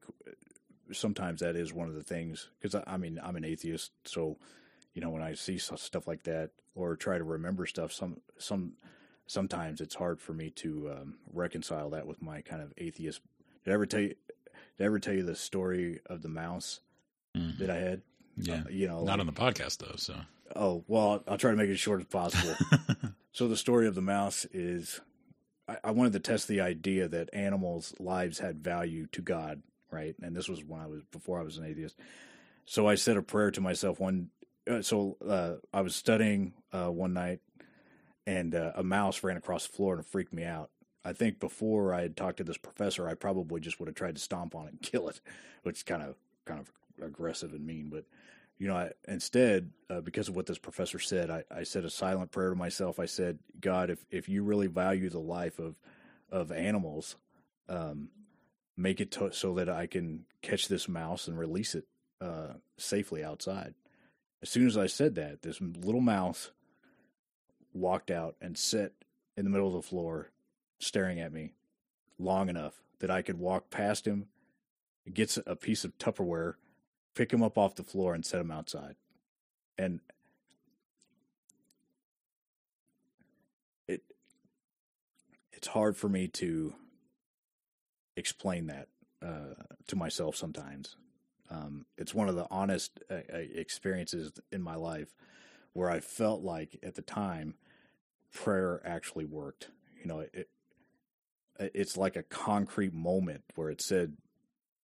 Sometimes 0.92 1.42
that 1.42 1.56
is 1.56 1.72
one 1.72 1.88
of 1.88 1.94
the 1.94 2.04
things 2.04 2.50
because 2.60 2.76
I, 2.76 2.84
I 2.88 2.98
mean 2.98 3.20
I'm 3.24 3.36
an 3.36 3.46
atheist, 3.46 3.92
so 4.06 4.38
you 4.94 5.02
know 5.02 5.12
when 5.12 5.22
I 5.22 5.36
see 5.36 5.58
stuff 5.58 6.08
like 6.08 6.24
that 6.24 6.52
or 6.76 6.96
try 6.96 7.18
to 7.18 7.24
remember 7.24 7.66
stuff, 7.66 7.94
some 7.94 8.18
some 8.38 8.74
sometimes 9.30 9.80
it's 9.80 9.94
hard 9.94 10.20
for 10.20 10.34
me 10.34 10.50
to 10.50 10.90
um, 10.92 11.14
reconcile 11.32 11.92
that 11.92 12.08
with 12.08 12.20
my 12.20 12.42
kind 12.42 12.64
of 12.64 12.74
atheist. 12.80 13.22
Did 13.64 13.72
I 13.72 13.74
ever 13.76 13.86
tell 13.86 14.02
you? 14.02 14.16
Did 14.78 14.84
I 14.84 14.86
ever 14.86 15.00
tell 15.00 15.14
you 15.14 15.24
the 15.24 15.36
story 15.36 16.00
of 16.08 16.24
the 16.24 16.30
mouse 16.30 16.82
mm-hmm. 17.38 17.60
that 17.60 17.70
I 17.70 17.78
had? 17.78 18.02
Yeah, 18.38 18.56
uh, 18.66 18.70
you 18.70 18.88
know, 18.88 19.04
not 19.04 19.20
like, 19.20 19.20
on 19.20 19.26
the 19.28 19.34
podcast 19.34 19.78
though. 19.78 19.96
So, 19.98 20.16
oh 20.56 20.84
well, 20.88 21.24
I'll 21.28 21.38
try 21.38 21.52
to 21.52 21.58
make 21.58 21.70
it 21.70 21.74
as 21.74 21.80
short 21.80 22.02
as 22.02 22.08
possible. 22.08 22.56
so 23.32 23.48
the 23.48 23.56
story 23.56 23.88
of 23.88 23.94
the 23.94 24.02
mouse 24.02 24.46
is, 24.52 25.00
I, 25.68 25.78
I 25.84 25.92
wanted 25.92 26.14
to 26.14 26.20
test 26.20 26.48
the 26.48 26.62
idea 26.62 27.08
that 27.08 27.30
animals' 27.32 27.94
lives 28.00 28.40
had 28.40 28.64
value 28.64 29.06
to 29.12 29.22
God, 29.22 29.62
right? 29.92 30.16
And 30.24 30.36
this 30.36 30.50
was 30.50 30.64
when 30.64 30.82
I 30.82 30.88
was 30.88 31.04
before 31.12 31.40
I 31.40 31.44
was 31.44 31.58
an 31.58 31.66
atheist. 31.66 31.96
So 32.66 32.88
I 32.88 32.96
said 32.96 33.16
a 33.16 33.22
prayer 33.22 33.52
to 33.52 33.62
myself 33.62 34.00
one. 34.00 34.32
Uh, 34.70 34.82
so 34.82 35.18
uh, 35.28 35.56
I 35.72 35.82
was 35.82 35.96
studying 35.96 36.54
uh, 36.72 36.92
one 36.92 37.14
night, 37.14 37.42
and 38.28 38.56
uh, 38.56 38.72
a 38.76 38.84
mouse 38.84 39.24
ran 39.24 39.38
across 39.38 39.68
the 39.68 39.74
floor 39.74 39.96
and 39.96 40.06
freaked 40.06 40.34
me 40.34 40.44
out. 40.44 40.70
I 41.04 41.14
think 41.14 41.40
before 41.40 41.94
I 41.94 42.02
had 42.02 42.18
talked 42.18 42.38
to 42.38 42.44
this 42.44 42.58
professor, 42.58 43.08
I 43.08 43.14
probably 43.14 43.62
just 43.62 43.80
would 43.80 43.88
have 43.88 43.96
tried 43.96 44.16
to 44.16 44.22
stomp 44.22 44.56
on 44.56 44.68
it 44.68 44.72
and 44.72 44.82
kill 44.92 45.10
it, 45.10 45.22
which 45.64 45.78
is 45.78 45.84
kind 45.84 46.04
of 46.04 46.16
kind 46.46 46.60
of 46.60 46.72
aggressive 47.04 47.54
and 47.54 47.66
mean. 47.66 47.90
But 47.90 48.06
you 48.58 48.68
know, 48.68 48.76
I, 48.76 48.92
instead, 49.08 49.72
uh, 49.90 50.02
because 50.02 50.28
of 50.28 50.36
what 50.36 50.46
this 50.46 50.58
professor 50.58 51.00
said, 51.00 51.30
I, 51.30 51.44
I 51.50 51.64
said 51.64 51.86
a 51.86 51.90
silent 51.90 52.32
prayer 52.32 52.50
to 52.50 52.56
myself. 52.56 53.00
I 53.00 53.06
said, 53.06 53.40
God, 53.60 53.90
if 53.90 54.06
if 54.12 54.28
you 54.28 54.44
really 54.44 54.68
value 54.68 55.10
the 55.10 55.20
life 55.20 55.60
of 55.60 55.80
of 56.30 56.52
animals, 56.52 57.16
um, 57.70 58.10
make 58.76 59.00
it 59.00 59.12
to, 59.12 59.32
so 59.32 59.56
that 59.56 59.70
I 59.70 59.88
can 59.88 60.26
catch 60.42 60.68
this 60.68 60.88
mouse 60.88 61.28
and 61.28 61.40
release 61.40 61.76
it 61.76 61.86
uh, 62.22 62.54
safely 62.78 63.24
outside. 63.24 63.74
As 64.42 64.50
soon 64.50 64.68
as 64.68 64.78
I 64.78 64.88
said 64.88 65.16
that, 65.16 65.42
this 65.42 65.60
little 65.62 66.02
mouse 66.02 66.52
walked 67.80 68.12
out 68.12 68.36
and 68.42 68.58
sat 68.58 68.92
in 69.38 69.46
the 69.46 69.50
middle 69.50 69.68
of 69.68 69.74
the 69.74 69.88
floor 69.88 70.32
staring 70.80 71.20
at 71.20 71.34
me 71.34 71.54
long 72.18 72.50
enough 72.50 72.82
that 73.00 73.10
I 73.10 73.22
could 73.22 73.40
walk 73.40 73.70
past 73.70 74.06
him, 74.06 74.28
get 75.12 75.38
a 75.48 75.56
piece 75.56 75.84
of 75.84 75.98
Tupperware, 75.98 76.56
pick 77.16 77.32
him 77.32 77.42
up 77.42 77.58
off 77.58 77.76
the 77.76 77.84
floor, 77.84 78.14
and 78.14 78.26
set 78.26 78.42
him 78.42 78.52
outside. 78.52 78.96
And 79.78 80.02
it 83.88 84.04
it's 85.54 85.68
hard 85.68 85.96
for 85.96 86.10
me 86.10 86.28
to 86.28 86.76
explain 88.18 88.68
that 88.68 88.90
uh, 89.26 89.64
to 89.88 89.96
myself 89.96 90.36
sometimes. 90.36 90.98
Um, 91.50 91.86
it's 91.98 92.14
one 92.14 92.30
of 92.30 92.36
the 92.36 92.48
honest 92.52 93.00
uh, 93.10 93.16
uh, 93.34 93.38
experiences 93.38 94.34
in 94.52 94.62
my 94.62 94.76
life 94.76 95.16
where 95.74 95.90
I 95.90 96.00
felt 96.00 96.42
like 96.44 96.78
at 96.84 96.96
the 96.96 97.02
time 97.02 97.56
prayer 98.34 98.82
actually 98.86 99.26
worked. 99.26 99.70
You 100.02 100.08
know, 100.08 100.20
it, 100.20 100.50
it's 101.60 101.98
like 101.98 102.16
a 102.16 102.24
concrete 102.24 102.94
moment 102.94 103.44
where 103.56 103.70
it 103.70 103.82
said, 103.82 104.18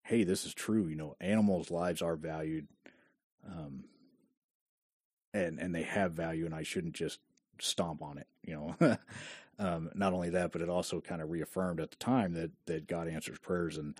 "Hey, 0.02 0.24
this 0.24 0.44
is 0.44 0.54
true. 0.54 0.86
You 0.88 0.96
know, 0.96 1.16
animals' 1.20 1.70
lives 1.70 2.02
are 2.02 2.16
valued, 2.16 2.68
um, 3.46 3.84
and 5.32 5.58
and 5.58 5.74
they 5.74 5.82
have 5.82 6.12
value, 6.12 6.44
and 6.44 6.54
I 6.54 6.62
shouldn't 6.62 6.94
just 6.94 7.20
stomp 7.60 8.02
on 8.02 8.18
it." 8.18 8.26
You 8.44 8.74
know, 8.80 8.98
um, 9.58 9.90
not 9.94 10.12
only 10.12 10.30
that, 10.30 10.52
but 10.52 10.60
it 10.60 10.68
also 10.68 11.00
kind 11.00 11.22
of 11.22 11.30
reaffirmed 11.30 11.80
at 11.80 11.90
the 11.90 11.96
time 11.96 12.34
that 12.34 12.50
that 12.66 12.86
God 12.86 13.08
answers 13.08 13.38
prayers, 13.38 13.78
and 13.78 13.98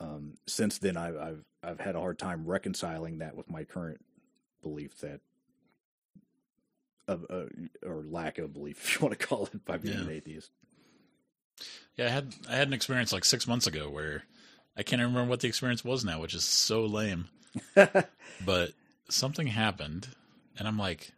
um, 0.00 0.34
since 0.46 0.78
then, 0.78 0.96
I've, 0.96 1.16
I've 1.16 1.44
I've 1.62 1.80
had 1.80 1.94
a 1.94 2.00
hard 2.00 2.18
time 2.18 2.44
reconciling 2.44 3.18
that 3.18 3.36
with 3.36 3.48
my 3.48 3.64
current 3.64 4.04
belief 4.62 4.98
that 4.98 5.20
of 7.08 7.26
uh, 7.30 7.44
or 7.84 8.04
lack 8.08 8.38
of 8.38 8.52
belief, 8.52 8.78
if 8.84 8.94
you 8.94 9.06
want 9.06 9.18
to 9.18 9.26
call 9.26 9.46
it, 9.46 9.64
by 9.64 9.76
being 9.76 9.96
yeah. 9.96 10.04
an 10.04 10.10
atheist. 10.10 10.50
Yeah, 11.96 12.06
I 12.06 12.10
had 12.10 12.34
I 12.48 12.56
had 12.56 12.68
an 12.68 12.74
experience 12.74 13.12
like 13.12 13.24
six 13.24 13.46
months 13.46 13.66
ago 13.66 13.88
where 13.88 14.24
I 14.76 14.82
can't 14.82 15.02
remember 15.02 15.28
what 15.28 15.40
the 15.40 15.48
experience 15.48 15.84
was 15.84 16.04
now, 16.04 16.20
which 16.20 16.34
is 16.34 16.44
so 16.44 16.84
lame. 16.84 17.28
but 18.44 18.72
something 19.10 19.46
happened, 19.46 20.08
and 20.58 20.66
I'm 20.66 20.78
like, 20.78 21.12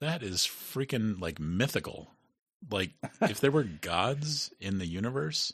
that 0.00 0.22
is 0.22 0.40
freaking 0.40 1.20
like 1.20 1.38
mythical. 1.38 2.08
Like, 2.70 2.92
if 3.20 3.40
there 3.40 3.50
were 3.50 3.64
gods 3.80 4.50
in 4.60 4.78
the 4.78 4.86
universe, 4.86 5.52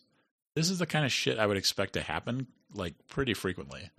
this 0.55 0.71
is 0.71 0.79
the 0.79 0.87
kind 0.87 1.05
of 1.05 1.13
shit 1.13 1.39
I 1.39 1.47
would 1.47 1.57
expect 1.57 1.95
to 1.95 2.03
happen 2.03 2.47
like 2.75 2.95
pretty 3.09 3.35
frequently. 3.35 3.91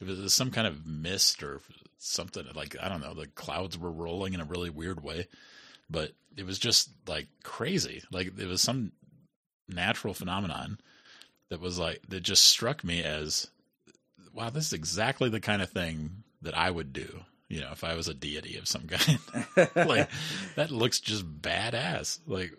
If 0.00 0.08
it 0.08 0.18
was 0.18 0.34
some 0.34 0.50
kind 0.50 0.66
of 0.66 0.86
mist 0.86 1.42
or 1.42 1.60
something, 2.02 2.44
like 2.54 2.76
I 2.80 2.88
don't 2.88 3.00
know, 3.00 3.14
the 3.14 3.26
clouds 3.26 3.78
were 3.78 3.90
rolling 3.90 4.34
in 4.34 4.40
a 4.40 4.44
really 4.44 4.70
weird 4.70 5.02
way, 5.02 5.28
but 5.88 6.12
it 6.36 6.46
was 6.46 6.58
just 6.58 6.90
like 7.06 7.28
crazy. 7.42 8.02
Like 8.10 8.38
it 8.38 8.46
was 8.48 8.62
some 8.62 8.92
natural 9.68 10.14
phenomenon 10.14 10.78
that 11.48 11.60
was 11.60 11.78
like 11.78 12.00
that 12.08 12.20
just 12.20 12.46
struck 12.46 12.82
me 12.84 13.02
as 13.02 13.48
wow, 14.34 14.50
this 14.50 14.66
is 14.66 14.72
exactly 14.72 15.28
the 15.28 15.40
kind 15.40 15.62
of 15.62 15.70
thing 15.70 16.24
that 16.40 16.56
I 16.56 16.70
would 16.70 16.92
do. 16.92 17.24
You 17.48 17.60
know, 17.60 17.70
if 17.72 17.84
I 17.84 17.94
was 17.94 18.08
a 18.08 18.14
deity 18.14 18.56
of 18.56 18.66
some 18.66 18.88
kind, 18.88 19.18
like 19.86 20.08
that 20.56 20.70
looks 20.70 21.00
just 21.00 21.42
badass. 21.42 22.20
Like, 22.26 22.52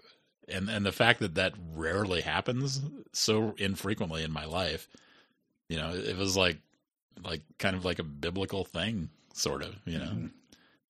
and 0.47 0.69
and 0.69 0.85
the 0.85 0.91
fact 0.91 1.19
that 1.19 1.35
that 1.35 1.53
rarely 1.73 2.21
happens 2.21 2.81
so 3.11 3.55
infrequently 3.57 4.23
in 4.23 4.31
my 4.31 4.45
life, 4.45 4.87
you 5.67 5.77
know, 5.77 5.93
it 5.93 6.15
was 6.15 6.37
like 6.37 6.59
like 7.23 7.41
kind 7.57 7.75
of 7.75 7.85
like 7.85 7.99
a 7.99 8.03
biblical 8.03 8.65
thing, 8.65 9.09
sort 9.33 9.61
of. 9.61 9.75
You 9.85 9.99
know, 9.99 10.05
mm-hmm. 10.05 10.27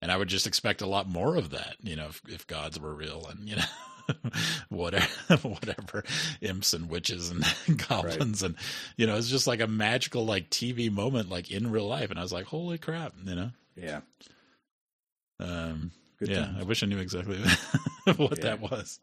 and 0.02 0.12
I 0.12 0.18
would 0.18 0.28
just 0.28 0.48
expect 0.48 0.82
a 0.82 0.88
lot 0.88 1.10
more 1.10 1.36
of 1.36 1.50
that. 1.50 1.78
You 1.82 1.96
know, 1.96 2.08
if, 2.08 2.22
if 2.28 2.48
gods 2.48 2.80
were 2.80 2.94
real, 2.94 3.26
and 3.30 3.50
you 3.50 3.56
know. 3.56 3.64
whatever, 4.70 5.08
whatever 5.48 6.04
imps 6.42 6.74
and 6.74 6.90
witches 6.90 7.30
and 7.30 7.46
goblins 7.88 8.42
right. 8.42 8.50
and 8.50 8.56
you 8.98 9.08
know 9.08 9.16
it's 9.16 9.30
just 9.30 9.48
like 9.48 9.62
a 9.62 9.68
magical 9.68 10.26
like 10.26 10.50
TV 10.50 10.92
moment 10.92 11.30
like 11.30 11.50
in 11.50 11.72
real 11.72 11.88
life 11.88 12.10
and 12.10 12.20
I 12.20 12.22
was 12.22 12.34
like 12.34 12.46
holy 12.46 12.78
crap 12.78 13.14
you 13.24 13.34
know 13.34 13.52
yeah 13.78 14.02
um 15.40 15.92
Good 16.20 16.30
yeah 16.30 16.46
times. 16.46 16.58
I 16.60 16.64
wish 16.64 16.84
I 16.84 16.88
knew 16.88 16.98
exactly 16.98 17.38
what 18.18 18.40
yeah. 18.40 18.44
that 18.44 18.60
was 18.60 19.00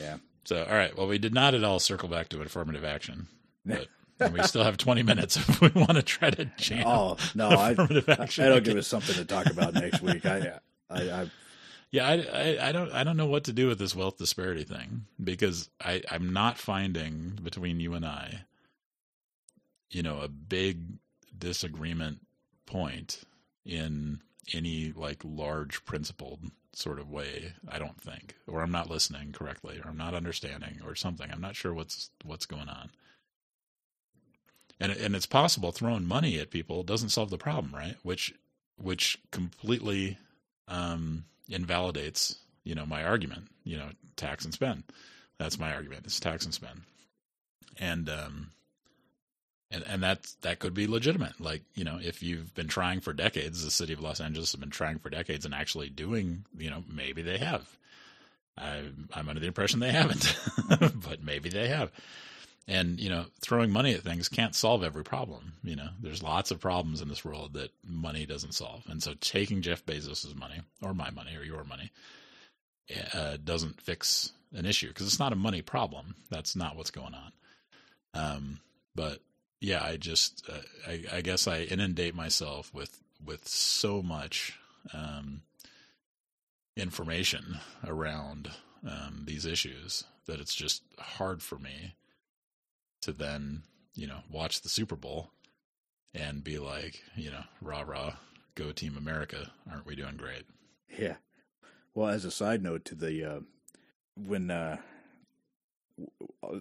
yeah 0.00 0.16
so 0.44 0.64
all 0.64 0.74
right 0.74 0.96
well 0.96 1.06
we 1.06 1.18
did 1.18 1.34
not 1.34 1.54
at 1.54 1.62
all 1.62 1.78
circle 1.78 2.08
back 2.08 2.30
to 2.30 2.40
affirmative 2.40 2.82
action 2.82 3.26
but 3.66 3.88
and 4.20 4.32
we 4.32 4.42
still 4.42 4.64
have 4.64 4.76
20 4.76 5.02
minutes 5.02 5.36
if 5.36 5.60
we 5.60 5.68
want 5.74 5.92
to 5.92 6.02
try 6.02 6.30
to 6.30 6.44
jam. 6.56 6.86
Oh 6.86 7.16
no, 7.34 7.48
I, 7.48 7.70
I, 7.70 7.74
that'll 7.74 8.60
give 8.60 8.76
us 8.76 8.86
something 8.86 9.14
to 9.16 9.24
talk 9.24 9.46
about 9.46 9.74
next 9.74 10.02
week. 10.02 10.24
I, 10.26 10.60
I, 10.90 11.00
I 11.00 11.30
yeah, 11.90 12.08
I, 12.08 12.12
I, 12.14 12.68
I, 12.68 12.72
don't 12.72 12.92
I 12.92 13.04
don't 13.04 13.16
know 13.16 13.26
what 13.26 13.44
to 13.44 13.52
do 13.52 13.68
with 13.68 13.78
this 13.78 13.94
wealth 13.94 14.18
disparity 14.18 14.64
thing 14.64 15.06
because 15.22 15.70
I 15.80 16.02
I'm 16.10 16.32
not 16.32 16.58
finding 16.58 17.38
between 17.42 17.78
you 17.78 17.94
and 17.94 18.04
I, 18.04 18.46
you 19.90 20.02
know, 20.02 20.18
a 20.20 20.28
big 20.28 20.98
disagreement 21.36 22.18
point 22.66 23.20
in 23.64 24.20
any 24.52 24.92
like 24.92 25.22
large 25.24 25.84
principled 25.84 26.40
sort 26.72 26.98
of 26.98 27.10
way. 27.10 27.52
I 27.68 27.78
don't 27.78 28.00
think, 28.00 28.34
or 28.46 28.62
I'm 28.62 28.72
not 28.72 28.90
listening 28.90 29.32
correctly, 29.32 29.80
or 29.84 29.88
I'm 29.88 29.96
not 29.96 30.14
understanding, 30.14 30.80
or 30.84 30.94
something. 30.94 31.30
I'm 31.30 31.40
not 31.40 31.56
sure 31.56 31.72
what's 31.72 32.10
what's 32.24 32.46
going 32.46 32.68
on. 32.68 32.90
And 34.84 34.92
and 34.92 35.16
it's 35.16 35.24
possible 35.24 35.72
throwing 35.72 36.04
money 36.04 36.38
at 36.38 36.50
people 36.50 36.82
doesn't 36.82 37.08
solve 37.08 37.30
the 37.30 37.38
problem, 37.38 37.74
right? 37.74 37.96
Which 38.02 38.34
which 38.76 39.18
completely 39.30 40.18
um, 40.68 41.24
invalidates 41.48 42.36
you 42.64 42.74
know 42.74 42.84
my 42.84 43.02
argument 43.02 43.48
you 43.64 43.78
know 43.78 43.88
tax 44.16 44.44
and 44.44 44.52
spend. 44.52 44.82
That's 45.38 45.58
my 45.58 45.72
argument 45.72 46.04
it's 46.04 46.20
tax 46.20 46.44
and 46.44 46.52
spend. 46.52 46.82
And 47.78 48.10
um 48.10 48.50
and 49.70 49.84
and 49.86 50.02
that 50.02 50.34
that 50.42 50.58
could 50.58 50.74
be 50.74 50.86
legitimate. 50.86 51.40
Like 51.40 51.62
you 51.74 51.84
know 51.84 51.98
if 52.02 52.22
you've 52.22 52.54
been 52.54 52.68
trying 52.68 53.00
for 53.00 53.14
decades 53.14 53.64
the 53.64 53.70
city 53.70 53.94
of 53.94 54.00
los 54.00 54.20
angeles 54.20 54.52
has 54.52 54.60
been 54.60 54.68
trying 54.68 54.98
for 54.98 55.08
decades 55.08 55.46
and 55.46 55.54
actually 55.54 55.88
doing 55.88 56.44
you 56.58 56.68
know 56.68 56.84
maybe 56.92 57.22
they 57.22 57.38
have. 57.38 57.66
I, 58.56 58.84
i'm 59.12 59.28
under 59.28 59.40
the 59.40 59.48
impression 59.48 59.80
they 59.80 59.90
haven't 59.90 60.38
but 60.78 61.24
maybe 61.24 61.48
they 61.48 61.66
have 61.66 61.90
and 62.66 62.98
you 62.98 63.10
know 63.10 63.26
throwing 63.40 63.70
money 63.70 63.92
at 63.94 64.02
things 64.02 64.28
can't 64.28 64.54
solve 64.54 64.82
every 64.82 65.04
problem 65.04 65.54
you 65.62 65.76
know. 65.76 65.88
There's 66.00 66.22
lots 66.22 66.50
of 66.50 66.60
problems 66.60 67.00
in 67.00 67.08
this 67.08 67.24
world 67.24 67.54
that 67.54 67.70
money 67.86 68.26
doesn't 68.26 68.54
solve. 68.54 68.84
And 68.88 69.02
so 69.02 69.14
taking 69.20 69.62
jeff 69.62 69.84
bezos's 69.84 70.34
money 70.34 70.60
or 70.82 70.94
my 70.94 71.10
money 71.10 71.36
or 71.36 71.44
your 71.44 71.64
money 71.64 71.90
uh, 73.12 73.38
doesn't 73.42 73.80
fix 73.80 74.32
an 74.52 74.66
issue 74.66 74.88
because 74.88 75.06
it's 75.06 75.18
not 75.18 75.32
a 75.32 75.36
money 75.36 75.62
problem. 75.62 76.14
That's 76.30 76.54
not 76.54 76.76
what's 76.76 76.90
going 76.90 77.14
on. 77.14 77.32
Um, 78.14 78.60
but 78.94 79.20
yeah 79.64 79.82
i 79.82 79.96
just 79.96 80.44
uh, 80.48 80.60
I, 80.86 81.04
I, 81.16 81.20
guess 81.22 81.48
i 81.48 81.62
inundate 81.62 82.14
myself 82.14 82.72
with 82.74 83.00
with 83.24 83.48
so 83.48 84.02
much 84.02 84.58
um, 84.92 85.40
information 86.76 87.58
around 87.86 88.50
um, 88.86 89.22
these 89.24 89.46
issues 89.46 90.04
that 90.26 90.40
it's 90.40 90.54
just 90.54 90.82
hard 90.98 91.42
for 91.42 91.58
me 91.58 91.94
to 93.04 93.12
then, 93.12 93.62
you 93.94 94.06
know, 94.06 94.20
watch 94.30 94.62
the 94.62 94.68
Super 94.68 94.96
Bowl 94.96 95.30
and 96.14 96.44
be 96.44 96.58
like, 96.58 97.02
you 97.16 97.30
know, 97.30 97.44
rah 97.60 97.82
rah, 97.82 98.14
go 98.54 98.72
Team 98.72 98.96
America, 98.96 99.52
aren't 99.70 99.86
we 99.86 99.96
doing 99.96 100.16
great? 100.16 100.44
Yeah. 100.98 101.16
Well, 101.94 102.08
as 102.08 102.24
a 102.24 102.30
side 102.30 102.62
note 102.62 102.84
to 102.86 102.94
the 102.94 103.24
uh, 103.24 103.40
when 104.16 104.50
uh, 104.50 104.78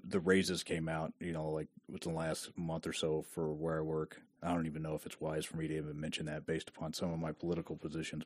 the 0.04 0.20
raises 0.20 0.64
came 0.64 0.88
out, 0.88 1.14
you 1.20 1.34
know, 1.34 1.50
like 1.50 1.68
within 1.90 2.14
the 2.14 2.20
last 2.20 2.58
month 2.58 2.88
or 2.88 2.94
so 2.94 3.24
for 3.34 3.52
where 3.54 3.80
I 3.80 3.82
work. 3.82 4.22
I 4.42 4.54
don't 4.54 4.66
even 4.66 4.82
know 4.82 4.96
if 4.96 5.06
it's 5.06 5.22
wise 5.22 5.46
for 5.46 5.56
me 5.56 5.70
to 5.70 5.78
even 5.78 6.00
mention 6.00 6.26
that 6.26 6.46
based 6.46 6.68
upon 6.68 6.94
some 6.94 7.14
of 7.14 7.20
my 7.20 7.32
political 7.32 7.78
positions. 7.78 8.26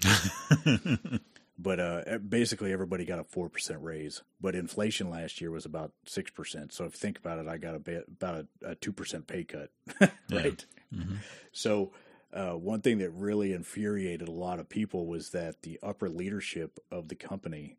but 1.58 1.80
uh, 1.80 2.20
basically 2.20 2.72
everybody 2.72 3.06
got 3.06 3.20
a 3.20 3.24
4% 3.24 3.50
raise 3.82 4.22
but 4.40 4.56
inflation 4.56 5.10
last 5.10 5.42
year 5.42 5.52
was 5.52 5.66
about 5.66 5.92
6% 6.06 6.72
so 6.72 6.86
if 6.86 6.94
you 6.94 6.98
think 6.98 7.18
about 7.18 7.40
it 7.40 7.48
i 7.48 7.58
got 7.58 7.76
a 7.76 7.80
bit, 7.80 8.06
about 8.08 8.46
a, 8.64 8.72
a 8.72 8.76
2% 8.76 9.28
pay 9.28 9.44
cut 9.44 9.70
right? 10.32 10.66
Mm-hmm. 10.94 11.16
so 11.52 11.92
uh, 12.34 12.52
one 12.52 12.82
thing 12.82 12.98
that 13.00 13.10
really 13.12 13.54
infuriated 13.54 14.28
a 14.28 14.32
lot 14.32 14.60
of 14.60 14.70
people 14.70 15.08
was 15.08 15.30
that 15.32 15.62
the 15.64 15.80
upper 15.82 16.10
leadership 16.10 16.80
of 16.92 17.08
the 17.08 17.16
company 17.16 17.78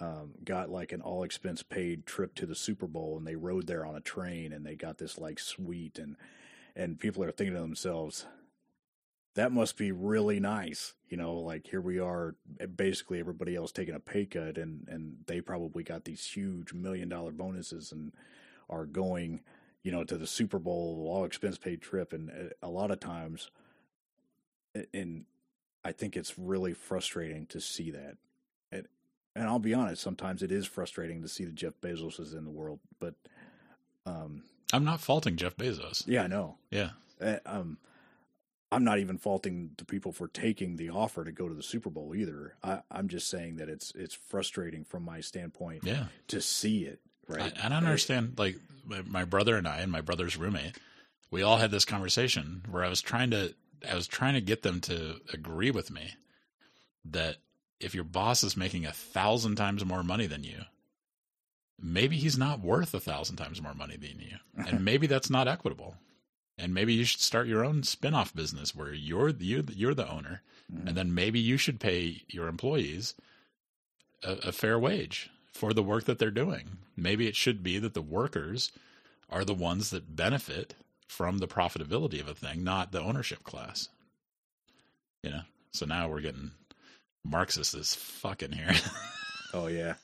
um, 0.00 0.34
got 0.44 0.70
like 0.70 0.92
an 0.92 1.00
all 1.00 1.24
expense 1.24 1.62
paid 1.62 2.06
trip 2.06 2.34
to 2.36 2.46
the 2.46 2.54
super 2.54 2.86
bowl 2.86 3.16
and 3.18 3.26
they 3.26 3.36
rode 3.36 3.66
there 3.66 3.84
on 3.84 3.96
a 3.96 4.00
train 4.00 4.52
and 4.52 4.64
they 4.64 4.74
got 4.74 4.98
this 4.98 5.18
like 5.18 5.38
suite 5.38 5.98
and 5.98 6.16
and 6.76 7.00
people 7.00 7.24
are 7.24 7.32
thinking 7.32 7.54
to 7.54 7.60
themselves 7.60 8.24
that 9.38 9.52
must 9.52 9.76
be 9.76 9.92
really 9.92 10.40
nice. 10.40 10.94
You 11.08 11.16
know, 11.16 11.34
like 11.34 11.68
here 11.68 11.80
we 11.80 12.00
are, 12.00 12.34
basically 12.74 13.20
everybody 13.20 13.54
else 13.54 13.70
taking 13.70 13.94
a 13.94 14.00
pay 14.00 14.26
cut, 14.26 14.58
and 14.58 14.86
and 14.88 15.18
they 15.26 15.40
probably 15.40 15.84
got 15.84 16.04
these 16.04 16.26
huge 16.26 16.72
million 16.72 17.08
dollar 17.08 17.30
bonuses 17.30 17.92
and 17.92 18.12
are 18.68 18.84
going, 18.84 19.40
you 19.84 19.92
know, 19.92 20.02
to 20.02 20.18
the 20.18 20.26
Super 20.26 20.58
Bowl, 20.58 21.08
all 21.08 21.24
expense 21.24 21.56
paid 21.56 21.80
trip, 21.80 22.12
and 22.12 22.30
uh, 22.30 22.66
a 22.66 22.68
lot 22.68 22.90
of 22.90 22.98
times, 22.98 23.52
and 24.92 25.24
I 25.84 25.92
think 25.92 26.16
it's 26.16 26.36
really 26.36 26.74
frustrating 26.74 27.46
to 27.46 27.60
see 27.60 27.92
that. 27.92 28.16
And 28.72 28.88
and 29.36 29.46
I'll 29.46 29.60
be 29.60 29.72
honest, 29.72 30.02
sometimes 30.02 30.42
it 30.42 30.50
is 30.50 30.66
frustrating 30.66 31.22
to 31.22 31.28
see 31.28 31.44
the 31.44 31.52
Jeff 31.52 31.74
Bezoses 31.80 32.36
in 32.36 32.44
the 32.44 32.50
world, 32.50 32.80
but 32.98 33.14
um, 34.04 34.42
I'm 34.72 34.84
not 34.84 35.00
faulting 35.00 35.36
Jeff 35.36 35.56
Bezos. 35.56 36.02
Yeah, 36.08 36.24
I 36.24 36.26
know. 36.26 36.56
Yeah. 36.72 36.90
Uh, 37.20 37.36
um, 37.46 37.78
I'm 38.70 38.84
not 38.84 38.98
even 38.98 39.16
faulting 39.16 39.70
the 39.78 39.84
people 39.84 40.12
for 40.12 40.28
taking 40.28 40.76
the 40.76 40.90
offer 40.90 41.24
to 41.24 41.32
go 41.32 41.48
to 41.48 41.54
the 41.54 41.62
Super 41.62 41.90
Bowl 41.90 42.14
either. 42.14 42.54
I, 42.62 42.80
am 42.90 43.08
just 43.08 43.28
saying 43.28 43.56
that 43.56 43.68
it's 43.68 43.92
it's 43.94 44.14
frustrating 44.14 44.84
from 44.84 45.04
my 45.04 45.20
standpoint 45.20 45.84
yeah. 45.84 46.06
to 46.28 46.40
see 46.40 46.84
it. 46.84 47.00
Right. 47.26 47.52
I, 47.62 47.66
I 47.66 47.68
don't 47.68 47.84
understand. 47.84 48.34
Like 48.38 48.56
my 49.06 49.24
brother 49.24 49.56
and 49.56 49.66
I 49.66 49.78
and 49.78 49.90
my 49.90 50.00
brother's 50.00 50.36
roommate, 50.36 50.78
we 51.30 51.42
all 51.42 51.56
had 51.56 51.70
this 51.70 51.84
conversation 51.84 52.62
where 52.70 52.84
I 52.84 52.88
was 52.88 53.00
trying 53.00 53.30
to 53.30 53.54
I 53.88 53.94
was 53.94 54.06
trying 54.06 54.34
to 54.34 54.40
get 54.40 54.62
them 54.62 54.80
to 54.82 55.16
agree 55.32 55.70
with 55.70 55.90
me 55.90 56.14
that 57.06 57.36
if 57.80 57.94
your 57.94 58.04
boss 58.04 58.42
is 58.42 58.56
making 58.56 58.86
a 58.86 58.92
thousand 58.92 59.56
times 59.56 59.84
more 59.84 60.02
money 60.02 60.26
than 60.26 60.44
you, 60.44 60.62
maybe 61.80 62.16
he's 62.16 62.36
not 62.36 62.60
worth 62.60 62.92
a 62.92 63.00
thousand 63.00 63.36
times 63.36 63.62
more 63.62 63.74
money 63.74 63.96
than 63.96 64.18
you. 64.18 64.66
And 64.66 64.84
maybe 64.84 65.06
that's 65.06 65.30
not 65.30 65.48
equitable. 65.48 65.94
And 66.58 66.74
maybe 66.74 66.92
you 66.92 67.04
should 67.04 67.20
start 67.20 67.46
your 67.46 67.64
own 67.64 67.84
spin-off 67.84 68.34
business 68.34 68.74
where 68.74 68.92
you're 68.92 69.28
you're 69.30 69.62
the, 69.62 69.74
you're 69.74 69.94
the 69.94 70.08
owner, 70.10 70.42
Mm-hmm. 70.70 70.88
and 70.88 70.96
then 70.98 71.14
maybe 71.14 71.40
you 71.40 71.56
should 71.56 71.80
pay 71.80 72.24
your 72.28 72.46
employees 72.46 73.14
a, 74.22 74.32
a 74.48 74.52
fair 74.52 74.78
wage 74.78 75.30
for 75.50 75.72
the 75.72 75.82
work 75.82 76.04
that 76.04 76.18
they're 76.18 76.30
doing. 76.30 76.76
Maybe 76.94 77.26
it 77.26 77.34
should 77.36 77.62
be 77.62 77.78
that 77.78 77.94
the 77.94 78.02
workers 78.02 78.70
are 79.30 79.46
the 79.46 79.54
ones 79.54 79.88
that 79.90 80.14
benefit 80.14 80.74
from 81.06 81.38
the 81.38 81.48
profitability 81.48 82.20
of 82.20 82.28
a 82.28 82.34
thing, 82.34 82.62
not 82.64 82.92
the 82.92 83.00
ownership 83.00 83.44
class. 83.44 83.88
You 85.22 85.30
know. 85.30 85.40
So 85.72 85.86
now 85.86 86.06
we're 86.08 86.20
getting 86.20 86.50
Marxist 87.24 87.74
as 87.74 87.94
fucking 87.94 88.52
here. 88.52 88.74
Oh 89.54 89.66
yeah. 89.66 89.94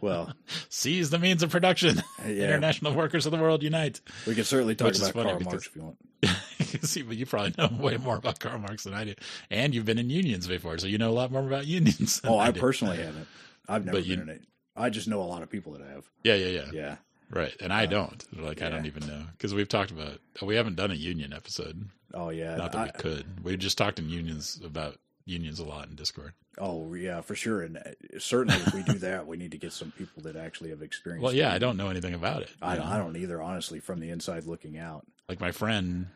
Well, 0.00 0.32
Seize 0.68 1.10
the 1.10 1.18
means 1.18 1.42
of 1.42 1.50
production. 1.50 2.02
Yeah. 2.26 2.44
International 2.44 2.94
workers 2.94 3.26
of 3.26 3.32
the 3.32 3.38
world 3.38 3.62
unite. 3.64 4.00
we 4.28 4.34
can 4.36 4.44
certainly 4.44 4.74
talk 4.76 4.86
Which 4.88 4.98
about 5.00 5.12
Karl 5.12 5.40
Marx 5.40 5.66
if 5.66 5.74
you 5.76 5.82
want. 5.82 5.98
See, 6.86 7.02
but 7.02 7.16
you 7.16 7.26
probably 7.26 7.52
know 7.58 7.68
way 7.82 7.96
more 7.96 8.16
about 8.16 8.38
Karl 8.38 8.58
Marx 8.58 8.84
than 8.84 8.94
I 8.94 9.04
do, 9.04 9.14
and 9.50 9.74
you've 9.74 9.84
been 9.84 9.98
in 9.98 10.08
unions 10.08 10.46
before, 10.46 10.78
so 10.78 10.86
you 10.86 10.98
know 10.98 11.10
a 11.10 11.12
lot 11.12 11.32
more 11.32 11.44
about 11.44 11.66
unions. 11.66 12.20
Oh, 12.24 12.38
I 12.38 12.52
do. 12.52 12.60
personally 12.60 12.98
haven't. 12.98 13.26
I've 13.68 13.84
never 13.84 13.98
But 13.98 14.06
you- 14.06 14.16
been 14.16 14.28
in 14.28 14.36
it. 14.36 14.42
I 14.76 14.88
just 14.88 15.08
know 15.08 15.20
a 15.20 15.24
lot 15.24 15.42
of 15.42 15.50
people 15.50 15.72
that 15.72 15.82
have. 15.82 16.04
yeah, 16.22 16.34
yeah, 16.34 16.46
yeah, 16.48 16.70
Yeah. 16.72 16.96
right. 17.30 17.54
And 17.60 17.72
I 17.72 17.82
uh, 17.84 17.86
don't. 17.86 18.40
Like, 18.40 18.62
I 18.62 18.70
don't 18.70 18.86
even 18.86 19.06
know 19.06 19.22
because 19.36 19.52
we've 19.52 19.68
talked 19.68 19.90
about. 19.90 20.18
We 20.40 20.54
haven't 20.54 20.76
done 20.76 20.90
a 20.92 20.94
union 20.94 21.32
episode. 21.34 21.88
Oh 22.14 22.30
yeah. 22.30 22.56
Not 22.56 22.72
that 22.72 22.78
I- 22.78 22.84
we 22.84 22.90
could. 22.92 23.44
We 23.44 23.56
just 23.56 23.76
talked 23.76 23.98
in 23.98 24.08
unions 24.08 24.60
about 24.64 24.96
unions 25.24 25.58
a 25.58 25.64
lot 25.64 25.88
in 25.88 25.94
Discord. 25.94 26.32
oh 26.58 26.92
yeah, 26.94 27.20
for 27.20 27.34
sure. 27.34 27.62
And 27.62 27.76
uh, 27.76 28.18
certainly, 28.18 28.60
if 28.60 28.74
we 28.74 28.82
do 28.82 28.98
that, 28.98 29.26
we 29.26 29.36
need 29.36 29.52
to 29.52 29.58
get 29.58 29.72
some 29.72 29.92
people 29.92 30.22
that 30.24 30.36
actually 30.36 30.70
have 30.70 30.82
experience. 30.82 31.22
Well, 31.22 31.32
yeah, 31.32 31.52
I 31.52 31.58
don't 31.58 31.76
know 31.76 31.88
anything 31.88 32.14
about 32.14 32.42
it. 32.42 32.50
I 32.60 32.76
don't. 32.76 32.86
I 32.86 32.98
don't 32.98 33.16
either. 33.16 33.40
Honestly, 33.40 33.80
from 33.80 34.00
the 34.00 34.10
inside 34.10 34.44
looking 34.44 34.78
out. 34.78 35.06
like 35.28 35.40
my 35.40 35.52
friend 35.52 36.06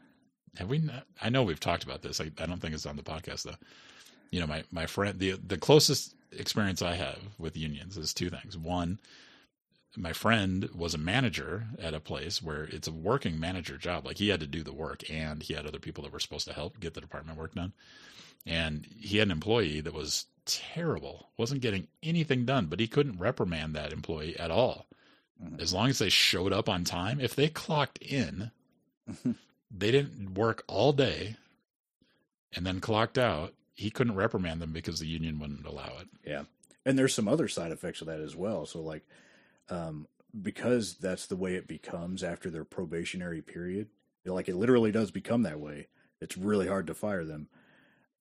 have 0.58 0.68
we 0.68 0.78
not, 0.78 1.04
i 1.22 1.28
know 1.28 1.42
we've 1.42 1.60
talked 1.60 1.84
about 1.84 2.02
this 2.02 2.20
I, 2.20 2.30
I 2.38 2.46
don't 2.46 2.60
think 2.60 2.74
it's 2.74 2.86
on 2.86 2.96
the 2.96 3.02
podcast 3.02 3.42
though 3.42 3.56
you 4.30 4.40
know 4.40 4.46
my 4.46 4.64
my 4.70 4.86
friend 4.86 5.18
the 5.18 5.32
the 5.32 5.58
closest 5.58 6.14
experience 6.32 6.82
i 6.82 6.94
have 6.94 7.18
with 7.38 7.56
unions 7.56 7.96
is 7.96 8.14
two 8.14 8.30
things 8.30 8.56
one 8.56 8.98
my 9.96 10.12
friend 10.12 10.68
was 10.74 10.94
a 10.94 10.98
manager 10.98 11.66
at 11.78 11.94
a 11.94 12.00
place 12.00 12.42
where 12.42 12.64
it's 12.64 12.88
a 12.88 12.92
working 12.92 13.38
manager 13.40 13.76
job 13.76 14.04
like 14.06 14.18
he 14.18 14.28
had 14.28 14.40
to 14.40 14.46
do 14.46 14.62
the 14.62 14.72
work 14.72 15.08
and 15.10 15.42
he 15.42 15.54
had 15.54 15.66
other 15.66 15.78
people 15.78 16.02
that 16.04 16.12
were 16.12 16.20
supposed 16.20 16.46
to 16.46 16.54
help 16.54 16.80
get 16.80 16.94
the 16.94 17.00
department 17.00 17.38
work 17.38 17.54
done 17.54 17.72
and 18.44 18.86
he 18.98 19.18
had 19.18 19.28
an 19.28 19.32
employee 19.32 19.80
that 19.80 19.94
was 19.94 20.26
terrible 20.44 21.28
wasn't 21.36 21.60
getting 21.60 21.88
anything 22.02 22.44
done 22.44 22.66
but 22.66 22.80
he 22.80 22.86
couldn't 22.86 23.18
reprimand 23.18 23.74
that 23.74 23.92
employee 23.92 24.38
at 24.38 24.50
all 24.50 24.86
as 25.58 25.72
long 25.74 25.88
as 25.90 25.98
they 25.98 26.08
showed 26.08 26.52
up 26.52 26.68
on 26.68 26.82
time 26.84 27.20
if 27.20 27.34
they 27.34 27.48
clocked 27.48 27.98
in 27.98 28.50
they 29.70 29.90
didn't 29.90 30.34
work 30.34 30.64
all 30.66 30.92
day 30.92 31.36
and 32.54 32.64
then 32.64 32.80
clocked 32.80 33.18
out 33.18 33.52
he 33.74 33.90
couldn't 33.90 34.14
reprimand 34.14 34.60
them 34.62 34.72
because 34.72 34.98
the 34.98 35.06
union 35.06 35.38
wouldn't 35.38 35.66
allow 35.66 35.92
it 36.00 36.08
Yeah. 36.24 36.44
And 36.84 36.96
there's 36.96 37.14
some 37.14 37.26
other 37.28 37.48
side 37.48 37.72
effects 37.72 38.00
of 38.00 38.06
that 38.06 38.20
as 38.20 38.36
well. 38.36 38.64
So 38.64 38.80
like 38.80 39.04
um 39.68 40.06
because 40.40 40.94
that's 40.94 41.26
the 41.26 41.36
way 41.36 41.54
it 41.54 41.66
becomes 41.66 42.22
after 42.22 42.50
their 42.50 42.64
probationary 42.64 43.42
period. 43.42 43.88
Like 44.24 44.48
it 44.48 44.56
literally 44.56 44.92
does 44.92 45.10
become 45.10 45.42
that 45.42 45.60
way. 45.60 45.88
It's 46.20 46.36
really 46.36 46.68
hard 46.68 46.86
to 46.86 46.94
fire 46.94 47.24
them. 47.24 47.48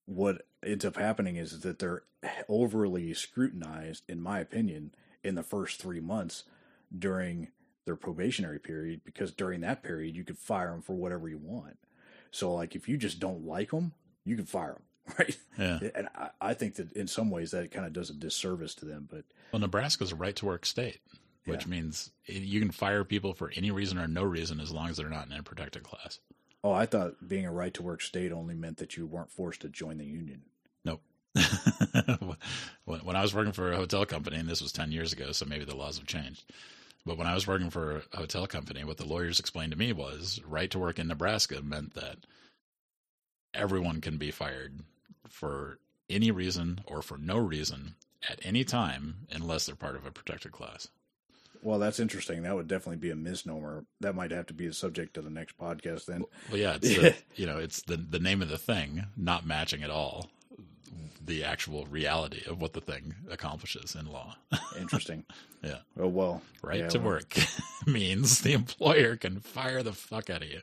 What 0.06 0.46
ends 0.64 0.86
up 0.86 0.98
happening 0.98 1.36
is 1.36 1.62
that 1.62 1.80
they're 1.80 2.04
overly 2.48 3.14
scrutinized, 3.14 4.04
in 4.08 4.22
my 4.22 4.40
opinion, 4.40 4.94
in 5.24 5.36
the 5.36 5.44
first 5.44 5.82
three 5.82 6.00
months 6.00 6.44
during 6.98 7.50
their 7.86 7.96
probationary 7.96 8.60
period 8.60 9.02
because 9.04 9.32
during 9.32 9.62
that 9.62 9.84
period 9.84 10.16
you 10.16 10.24
could 10.24 10.38
fire 10.38 10.72
them 10.72 10.82
for 10.82 10.94
whatever 10.94 11.28
you 11.30 11.38
want. 11.38 11.78
So 12.32 12.54
like 12.54 12.76
if 12.76 12.88
you 12.90 12.98
just 12.98 13.20
don't 13.20 13.46
like 13.46 13.72
them, 13.72 13.94
you 14.24 14.36
can 14.36 14.46
fire 14.46 14.74
them, 15.06 15.16
right? 15.20 15.38
yeah 15.58 15.80
And 15.96 16.08
I, 16.16 16.30
I 16.42 16.54
think 16.56 16.76
that 16.76 16.92
in 16.94 17.08
some 17.08 17.30
ways 17.30 17.52
that 17.52 17.72
kind 17.72 17.86
of 17.86 17.94
does 17.94 18.10
a 18.10 18.14
disservice 18.14 18.74
to 18.76 18.86
them. 18.86 19.08
But 19.12 19.26
well 19.52 19.60
nebraska's 19.60 20.12
a 20.12 20.16
right 20.16 20.36
to 20.38 20.46
work 20.46 20.66
state 20.66 21.00
which 21.46 21.66
Yeah. 21.66 21.70
means 21.70 22.10
eh, 22.28 22.34
you 22.40 22.60
can 22.60 22.72
fire 22.72 23.04
people 23.04 23.34
for 23.36 23.52
any 23.56 23.70
reason 23.70 24.00
or 24.00 24.08
no 24.08 24.24
reason 24.24 24.60
as 24.60 24.72
long 24.72 24.90
as 24.90 24.98
they're 24.98 25.10
not 25.10 25.28
in 25.28 25.34
a 25.34 25.44
protected 25.44 25.84
class 25.84 26.20
oh, 26.66 26.72
I 26.72 26.88
thought 26.88 27.28
being 27.28 27.46
a 27.46 27.52
right 27.52 27.74
to 27.76 27.84
work 27.84 28.02
state 28.02 28.32
only 28.32 28.56
meant 28.56 28.78
that 28.78 28.98
you 28.98 29.06
weren't 29.06 29.30
forced 29.30 29.62
to 29.62 29.70
join 29.70 30.00
the 30.00 30.06
union. 30.06 30.42
Nope. 30.84 31.00
when, 32.86 33.16
I 33.16 33.22
was 33.22 33.36
working 33.36 33.52
for 33.52 33.72
a 33.72 33.78
hotel 33.78 34.04
company, 34.04 34.38
and 34.38 34.50
this 34.50 34.64
was 34.64 34.72
10 34.72 34.92
years 34.92 35.14
ago, 35.14 35.32
so 35.32 35.46
maybe 35.46 35.64
the 35.64 35.76
laws 35.76 36.00
have 36.00 36.08
changed. 36.08 36.44
But 37.06 37.20
when 37.20 37.28
I 37.28 37.36
was 37.36 37.46
working 37.46 37.70
for 37.70 38.02
a 38.12 38.18
hotel 38.18 38.48
company, 38.48 38.84
what 38.84 38.98
the 38.98 39.06
lawyers 39.06 39.40
explained 39.40 39.74
to 39.74 39.78
me 39.78 39.94
was 39.94 40.42
right 40.44 40.72
to 40.72 40.80
work 40.80 40.98
in 40.98 41.08
Nebraska 41.08 41.62
meant 41.62 41.94
that 41.94 42.26
everyone 43.54 44.02
can 44.02 44.18
be 44.18 44.32
fired 44.32 44.80
for 45.30 45.78
any 46.10 46.32
reason 46.32 46.80
or 46.88 47.04
for 47.04 47.20
no 47.20 47.38
reason 47.38 47.94
at 48.28 48.40
any 48.42 48.64
time 48.64 49.28
unless 49.32 49.68
they're 49.68 49.76
part 49.76 49.96
of 49.96 50.08
a 50.08 50.12
protected 50.12 50.52
class. 50.52 50.88
Well, 51.62 51.80
that's 51.80 52.00
interesting. 52.00 52.44
That 52.44 52.56
would 52.56 52.68
definitely 52.68 52.98
be 52.98 53.12
a 53.12 53.16
misnomer. 53.16 53.86
That 54.02 54.16
might 54.16 54.32
have 54.32 54.46
to 54.48 54.54
be 54.54 54.68
the 54.68 54.74
subject 54.74 55.18
of 55.18 55.24
the 55.24 55.30
next 55.30 55.58
podcast 55.58 56.06
then. 56.06 56.24
Well, 56.50 56.60
yeah, 56.60 56.76
it's 56.76 56.96
the, 56.96 57.16
you 57.36 57.46
know, 57.46 57.58
it's 57.58 57.82
the 57.82 57.98
the 57.98 58.20
name 58.20 58.42
of 58.42 58.50
the 58.50 58.58
thing 58.58 59.06
not 59.18 59.46
matching 59.46 59.84
at 59.84 59.90
all 59.90 60.30
the 61.26 61.44
actual 61.44 61.86
reality 61.88 62.42
of 62.48 62.62
what 62.62 62.74
the 62.74 62.82
thing 62.82 63.16
accomplishes 63.30 63.96
in 63.96 64.06
law. 64.06 64.36
Interesting. 64.80 65.26
yeah. 65.64 65.78
Oh 66.00 66.08
well. 66.08 66.42
right 66.62 66.82
yeah, 66.82 66.90
to 66.90 67.00
well, 67.00 67.08
work 67.08 67.36
means 67.88 68.42
the 68.42 68.54
employer 68.54 69.16
can 69.16 69.40
fire 69.40 69.84
the 69.84 69.94
fuck 69.94 70.30
out 70.30 70.44
of 70.44 70.50
you. 70.50 70.62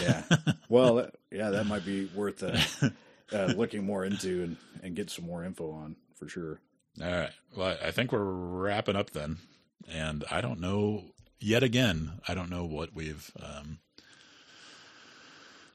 Yeah. 0.00 0.22
Well, 0.68 1.08
yeah, 1.30 1.50
that 1.50 1.66
might 1.66 1.84
be 1.84 2.06
worth 2.14 2.42
uh, 2.42 2.90
uh, 3.32 3.52
looking 3.56 3.84
more 3.84 4.04
into 4.04 4.42
and 4.42 4.56
and 4.82 4.94
get 4.94 5.10
some 5.10 5.26
more 5.26 5.44
info 5.44 5.70
on 5.70 5.96
for 6.14 6.28
sure. 6.28 6.60
All 7.02 7.10
right. 7.10 7.32
Well, 7.56 7.76
I 7.82 7.90
think 7.90 8.12
we're 8.12 8.22
wrapping 8.22 8.96
up 8.96 9.10
then. 9.10 9.38
And 9.86 10.24
I 10.30 10.40
don't 10.40 10.60
know 10.60 11.04
yet 11.40 11.62
again, 11.62 12.20
I 12.26 12.34
don't 12.34 12.50
know 12.50 12.64
what 12.64 12.94
we've 12.94 13.30
um 13.42 13.78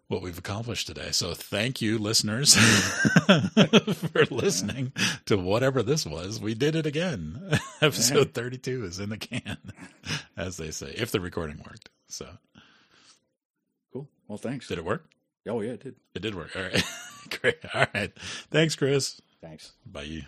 what 0.07 0.21
we've 0.21 0.38
accomplished 0.38 0.85
today. 0.88 1.09
So 1.11 1.34
thank 1.34 1.81
you 1.81 1.97
listeners 1.97 2.55
for 3.25 4.25
listening 4.30 4.91
to 5.25 5.38
whatever 5.38 5.81
this 5.81 6.05
was. 6.05 6.39
We 6.39 6.53
did 6.53 6.75
it 6.75 6.85
again. 6.85 7.57
Episode 7.81 8.34
32 8.34 8.85
is 8.85 8.99
in 8.99 9.09
the 9.09 9.17
can 9.17 9.57
as 10.38 10.57
they 10.57 10.69
say, 10.71 10.93
if 10.97 11.11
the 11.11 11.19
recording 11.21 11.57
worked. 11.57 11.89
So, 12.07 12.27
Cool. 13.91 14.07
Well, 14.27 14.38
thanks. 14.38 14.67
did 14.67 14.77
it 14.77 14.85
work? 14.85 15.05
Oh 15.47 15.61
yeah, 15.61 15.71
it 15.71 15.84
did. 15.84 15.95
It 16.13 16.21
did 16.21 16.35
work. 16.35 16.55
All 16.55 16.61
right. 16.61 16.84
Great. 17.41 17.57
All 17.73 17.85
right. 17.95 18.11
Thanks, 18.51 18.75
Chris. 18.75 19.19
Thanks. 19.41 19.71
Bye. 19.85 20.25